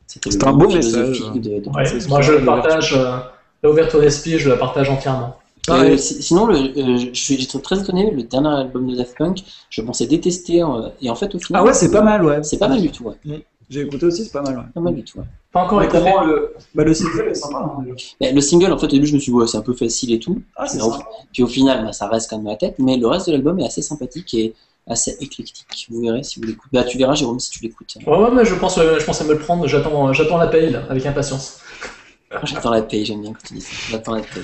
[0.07, 1.21] C'est un beau message.
[1.35, 3.17] de- de- Ouais, C'est moi je super, le partage, euh,
[3.63, 5.37] l'ouverture d'esprit, je la partage entièrement.
[5.71, 9.17] Euh, si- sinon, le, euh, je suis j'étais très étonné, le dernier album de Daft
[9.17, 11.63] Punk, je pensais détester, euh, et en fait, au final.
[11.63, 12.43] Ah ouais, c'est pas mal, ouais.
[12.43, 13.45] C'est pas mal du tout, ouais.
[13.73, 14.65] J'ai écouté aussi, c'est pas mal, ouais.
[14.75, 15.25] Pas mal du tout, ouais.
[15.51, 16.05] Pas encore écouté.
[16.27, 17.75] Le, bah, le single est sympa.
[17.79, 17.85] hein,
[18.21, 20.13] le single, en fait, au début, je me suis dit, ouais, c'est un peu facile
[20.13, 20.43] et tout.
[20.57, 20.99] Ah, c'est sympa.
[21.33, 23.59] Puis au final, bah, ça reste quand même la tête, mais le reste de l'album
[23.61, 24.53] est assez sympathique et
[24.87, 25.87] assez éclectique.
[25.91, 26.77] Vous verrez si vous l'écoutez.
[26.77, 27.97] Bah, tu verras, Jérôme, si tu l'écoutes.
[28.07, 30.49] Ouais, ouais, mais je pense, euh, je pense à me le prendre, j'attends, j'attends la
[30.49, 31.59] paye là, avec impatience.
[32.45, 33.73] J'attends la paye, j'aime bien quand tu dis ça.
[33.91, 34.43] J'attends la paye.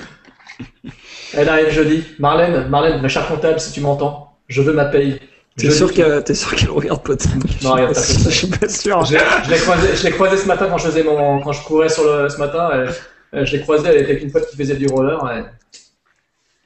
[1.32, 2.02] Elle arrive jeudi.
[2.18, 5.18] Marlène, Marlène, ma chère comptable, si tu m'entends, je veux ma paye.
[5.58, 7.28] T'es sûr qu'elle regarde pas tes
[7.62, 9.04] Non, regarde pas, Je suis pas sûr.
[9.04, 11.52] Je l'ai je l'ai croisé, je l'ai croisé ce matin quand je faisais mon, quand
[11.52, 12.86] je courais sur le, ce matin.
[13.32, 15.20] je l'ai croisé, elle était avec une pote qui faisait du roller.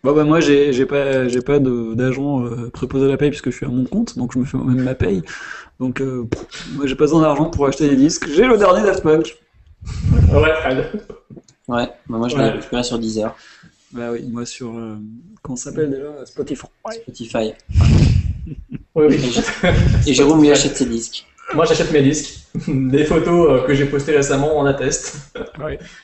[0.04, 3.50] Bon bah moi j'ai pas j'ai pas de- d'agent euh, préposé à la paye puisque
[3.50, 5.22] je suis à mon compte donc je me fais moi-même ma paye
[5.78, 8.82] donc euh, pff, moi j'ai pas besoin d'argent pour acheter des disques j'ai le dernier
[8.82, 9.36] Daft Punk
[10.32, 10.90] Ouais, Fred.
[11.68, 12.50] Ouais, bah, moi je l'ai Ouais.
[12.50, 13.32] récupéré sur Deezer,
[13.92, 14.96] bah oui moi sur euh,
[15.40, 16.26] comment ça s'appelle déjà?
[16.26, 16.66] Spotify
[17.04, 17.52] Spotify.
[18.94, 19.40] Oui, oui.
[20.06, 21.24] Et Jérôme lui achète ses disques.
[21.54, 22.40] Moi, j'achète mes disques.
[22.68, 25.16] Des photos euh, que j'ai postées récemment en attestent.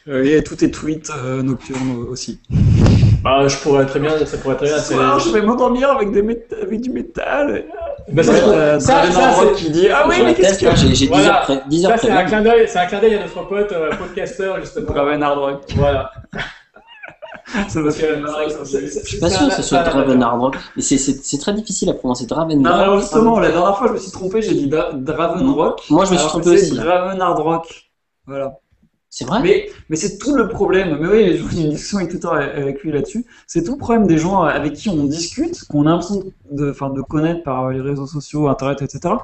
[0.08, 2.38] Euh, et tous tes tweets euh, nocturnes aussi
[3.24, 4.78] Bah, je pourrais très bien, ça pourrait très bien.
[4.78, 7.64] Ce soir, je vais m'endormir avec des mét- avec du métal
[8.12, 10.76] Bah, ça, Ouais, euh, ça, c'est- qui dit ah oui mais qu'est-ce teste, hein, que
[10.76, 11.28] j'ai j'ai 10 Voilà.
[11.38, 11.60] heures près.
[11.68, 13.90] 10 heures ça, c'est un clin d'œil, c'est un clin d'œil à notre pote euh,
[13.96, 14.86] podcaster justement.
[14.92, 16.12] Draven Hard Rock Voilà.
[17.68, 18.20] ça fait
[18.64, 20.56] c'est- Je suis pas sûr que ce soit Draven Hard Rock.
[20.76, 22.26] Mais c'est- très difficile à prononcer.
[22.26, 25.82] Draven non justement la dernière fois je me suis trompé j'ai dit Dra- Draven Rock
[25.90, 26.70] Moi je me suis trompé aussi.
[26.74, 27.90] Draven Hard Rock
[28.26, 28.58] voilà
[29.10, 29.40] C'est vrai?
[29.42, 30.98] Mais, mais c'est tout le problème.
[31.00, 33.24] Mais oui, j'ai eu une discussion avec Twitter avec lui là-dessus.
[33.46, 37.02] C'est tout le problème des gens avec qui on discute, qu'on a l'impression de, de
[37.02, 39.14] connaître par les réseaux sociaux, Internet, etc.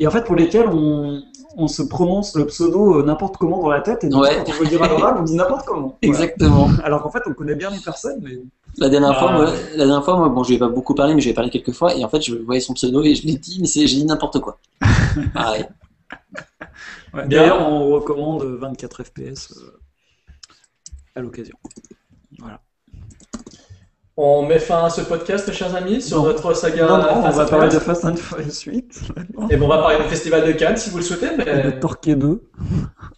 [0.00, 1.22] Et en fait, pour lesquels on,
[1.56, 4.04] on se prononce le pseudo euh, n'importe comment dans la tête.
[4.04, 4.42] Et donc, Ouais.
[4.44, 5.98] quand on veut le dire à l'oral, on dit n'importe comment.
[6.02, 6.14] Voilà.
[6.24, 6.68] Exactement.
[6.84, 8.20] Alors qu'en fait, on connaît bien les personnes.
[8.22, 8.38] Mais...
[8.78, 9.36] La dernière fois, Ah.
[9.36, 11.32] moi, la dernière fois, moi, bon, je lui ai pas beaucoup parlé, mais je lui
[11.32, 13.58] ai parlé quelques fois, et en fait, je voyais son pseudo et je l'ai dit,
[13.60, 14.58] mais c'est- j'ai dit n'importe quoi.
[15.34, 15.66] Pareil.
[17.12, 17.26] Ouais.
[17.26, 19.78] D'ailleurs, on recommande 24 FPS euh,
[21.16, 21.56] à l'occasion.
[24.22, 26.24] On met fin à ce podcast, mes chers amis, sur Non.
[26.24, 26.86] notre saga.
[26.86, 27.78] non, non, on va parler de.
[27.78, 29.00] Fast and Furious 8.
[29.48, 31.28] Et bon, on va parler du Festival de Cannes si vous le souhaitez.
[31.28, 31.62] Et Mais...
[31.62, 32.42] de Torquay 2.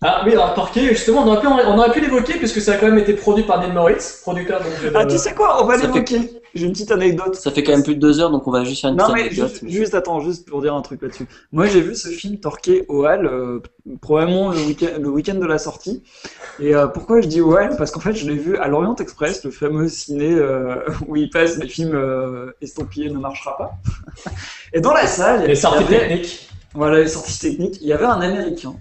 [0.01, 2.77] Ah oui, alors Torquay, justement, on aurait pu, on aurait pu l'évoquer puisque ça a
[2.77, 4.71] quand même été produit par Neil Moritz, producteur donc.
[4.81, 6.41] de- Ah, tu sais quoi On va l'évoquer.
[6.55, 7.35] J'ai une petite anecdote.
[7.35, 9.05] Ça fait quand même plus de deux heures, donc on va juste faire une Non
[9.05, 9.49] petite mais anecdote.
[9.51, 11.27] juste, juste attends, juste pour dire un truc là-dessus.
[11.51, 13.61] Moi j'ai vu ce film Torquay au Hall, euh,
[14.03, 16.03] probablement le week-end le week-end de la sortie.
[16.61, 18.95] Et euh, pourquoi je dis au Hall Parce qu'en fait je l'ai vu à l'Orient
[18.97, 20.77] Express, le fameux ciné euh,
[21.09, 23.71] où il passe les films euh, estampillés ne marchera pas.
[24.75, 26.49] Et dans la salle, Les sorties il y avait- techniques.
[26.75, 28.75] voilà les sorties techniques, il y avait un Américain.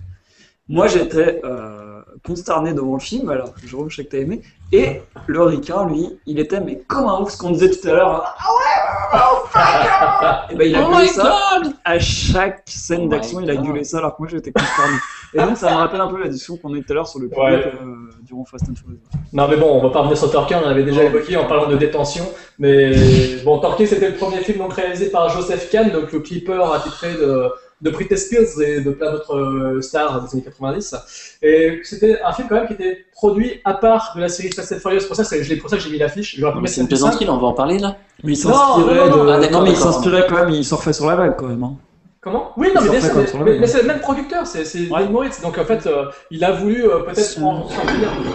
[0.68, 4.42] Moi j'étais euh, consterné devant le film, alors Jérôme je sais que t'as aimé.
[4.74, 7.92] Et le Ricain, lui, il était mais comme un ouf, ce qu'on disait tout à
[7.92, 8.36] l'heure.
[8.40, 11.24] Ah ouais, oh, fuck Et ben il a Oh gueulé my ça
[11.62, 14.96] god à chaque scène Oh d'action, il a gueulé ça alors que moi j'étais consterné.
[15.34, 17.08] Et donc ça me rappelle un peu la discussion qu'on a eu tout à l'heure
[17.08, 17.66] sur le public Ouais.
[17.66, 19.00] euh, durant Fast and Furious.
[19.34, 21.68] Non mais bon, on va pas revenir sur Torquay, on avait déjà évoqué en parlant
[21.68, 22.26] de détention.
[22.58, 22.92] Mais
[23.44, 27.14] bon, Torquay c'était le premier film donc réalisé par Joseph Kahn, donc le clipper attitré
[27.14, 27.50] de,
[27.82, 30.96] de Britney Spears et de plein d'autres euh, stars des années 90.
[31.42, 34.72] Et c'était un film quand même qui était produit à part de la série Fast
[34.74, 35.06] and Furious.
[35.08, 36.36] Pour ça, c'est je l'ai- pour ça que j'ai mis l'affiche.
[36.38, 38.96] Je vais Mais C'est une plaisanterie, on va en parler là Mais il Non, s'inspirait
[39.10, 39.26] non, non, non.
[39.26, 39.30] de.
[39.32, 39.94] Ah, d'accord, non, mais il d'accord.
[39.94, 41.64] s'inspirait quand même, il surfait sur la vague quand même.
[41.64, 41.76] hein.
[42.24, 42.52] Comment?
[42.56, 43.10] Oui, non, mais, bien sûr,
[43.68, 44.62] c'est le même producteur, c'est
[44.92, 45.10] Ouais.
[45.10, 45.42] Moritz.
[45.42, 47.40] Donc en fait, euh, il a voulu euh, peut-être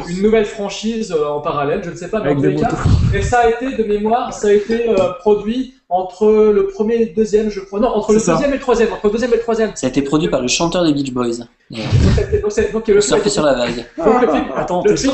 [0.08, 2.54] une nouvelle franchise euh, en parallèle, je ne sais pas, mais Avec en des tous
[2.56, 2.70] les cas.
[2.72, 3.14] motos.
[3.16, 7.04] Et ça a été, de mémoire, ça a été euh, produit entre le premier et
[7.06, 7.78] le deuxième, je crois.
[7.78, 8.32] Non, entre le ça.
[8.32, 8.92] deuxième et le troisième.
[8.92, 9.70] Entre le deuxième et le troisième.
[9.76, 11.26] Ça a été produit par le chanteur des Beach Boys.
[11.26, 11.76] Euh,
[12.42, 13.84] Donc, c'est- donc, donc, le film sur la vague.
[13.96, 15.12] Donc, le film- Attends, le film-.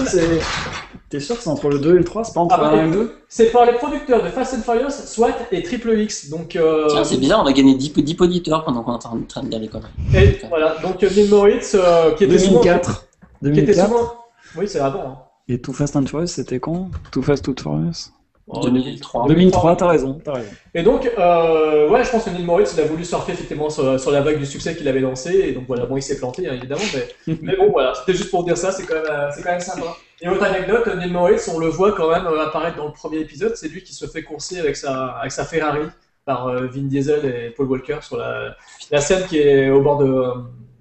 [1.12, 2.76] T'es sûr que c'est entre le 2 et le 3 C'est pas entre Ah, le
[2.78, 5.62] bah, 1 et le 2 C'est par les producteurs de Fast and Furious, SWAT et
[5.62, 6.30] Triple X.
[6.30, 9.20] Donc, euh, Tiens, c'est bizarre, on a gagné 10, 10 auditeurs pendant qu'on est en
[9.28, 9.90] train de dire les conneries.
[10.14, 10.76] et voilà.
[10.82, 12.62] Donc, euh, Neil Moritz, euh, qui était souvent.
[12.62, 13.06] 2004.
[13.42, 13.88] Qui était 2004.
[13.88, 14.12] souvent.
[14.56, 15.00] Oui, c'est avant.
[15.06, 15.18] hein.
[15.50, 16.88] Et Too Fast and Furious, c'était quand?
[17.10, 18.10] Too Fast, Too Furious?
[18.48, 19.28] Oh, 2003.
[19.28, 20.48] 2003, t'as raison, t'as raison.
[20.74, 24.00] Et donc, euh, ouais, je pense que Neil Moritz, il a voulu surfer effectivement sur,
[24.00, 25.30] sur la vague du succès qu'il avait lancé.
[25.34, 28.30] Et donc voilà, bon, il s'est planté, hein, évidemment, mais, mais bon, voilà, c'était juste
[28.30, 29.96] pour dire ça, c'est quand, même, euh, c'est quand même sympa.
[30.22, 33.56] Et autre anecdote, Neil Moritz, on le voit quand même apparaître dans le premier épisode,
[33.56, 35.88] c'est lui qui se fait courser avec sa, avec sa Ferrari
[36.24, 38.54] par euh, Vin Diesel et Paul Walker sur la,
[38.92, 40.34] la scène qui est au bord de, euh,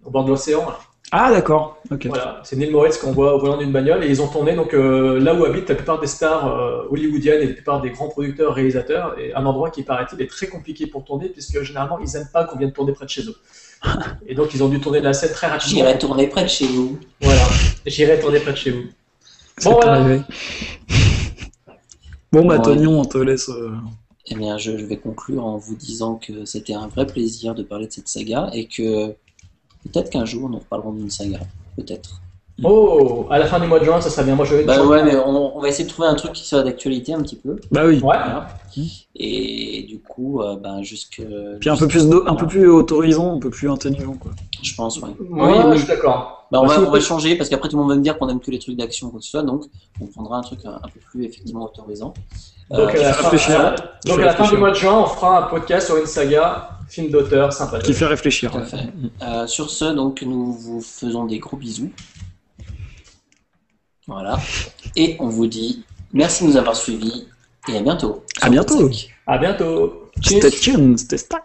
[0.06, 0.62] au bord de l'océan.
[0.68, 0.78] là.
[1.14, 1.78] Ah, d'accord.
[1.92, 2.06] Ok.
[2.06, 4.74] Voilà, c'est Neil Moritz qu'on voit au volant d'une bagnole et ils ont tourné donc
[4.74, 8.08] euh, là où habitent la plupart des stars euh, hollywoodiennes et la plupart des grands
[8.08, 12.16] producteurs réalisateurs et un endroit qui paraît-il est très compliqué pour tourner puisque généralement ils
[12.16, 13.36] aiment pas qu'on vienne tourner près de chez eux.
[14.28, 15.80] Et donc ils ont dû tourner la scène très rapidement.
[15.80, 16.98] J'irai tourner près de chez vous.
[17.20, 17.42] Voilà,
[17.86, 18.84] j'irai tourner près de chez vous.
[19.64, 19.94] Bon, voilà.
[19.94, 20.22] arrivé.
[22.32, 23.50] Bon, bah, on te laisse.
[23.50, 23.76] euh,
[24.28, 27.64] Eh bien, je, je vais conclure en vous disant que c'était un vrai plaisir de
[27.64, 29.08] parler de cette saga et que
[29.84, 31.40] peut-être qu'un jour nous reparlerons d'une saga.
[31.76, 32.22] Peut-être.
[32.64, 34.36] Oh, à la fin du mois de juin, ça serait bien.
[34.36, 34.64] Moi je vais.
[34.64, 37.22] Bah ouais, mais on, on va essayer de trouver un truc qui soit d'actualité un
[37.22, 37.56] petit peu.
[37.72, 37.96] Bah oui.
[37.96, 38.00] Ouais.
[38.02, 38.48] Voilà.
[39.16, 41.22] Et du coup, euh, ben, jusque.
[41.60, 44.32] Puis un peu plus, un peu plus autorisant, un peu plus intelligent, quoi.
[44.62, 45.10] Je pense, ouais.
[45.20, 45.72] Ouais, Oui, oui.
[45.74, 46.48] je suis d'accord.
[46.52, 48.18] Bah, on, Bah, va, on va changer parce qu'après tout le monde va me dire
[48.20, 49.64] qu'on aime que les trucs d'action ou quoi que ce soit, donc
[50.02, 52.14] on prendra un truc un, un peu plus effectivement autorisant.
[52.70, 53.76] Donc, Euh, à la, fin, à-
[54.06, 56.70] donc à la fin du mois de juin, on fera un podcast sur une saga,
[56.90, 57.80] film d'auteur, sympa.
[57.80, 58.52] Qui fait réfléchir.
[58.52, 58.78] Tout à fait.
[59.24, 61.90] Euh, sur ce, donc, nous vous faisons des gros bisous.
[64.12, 64.38] Voilà.
[64.98, 67.28] Et on vous dit merci de nous avoir suivis
[67.70, 68.24] et à bientôt.
[68.42, 68.90] À bientôt.
[69.26, 70.10] À bientôt.
[70.20, 70.34] Tchus.
[70.34, 71.40] C'était tune, c'était stack.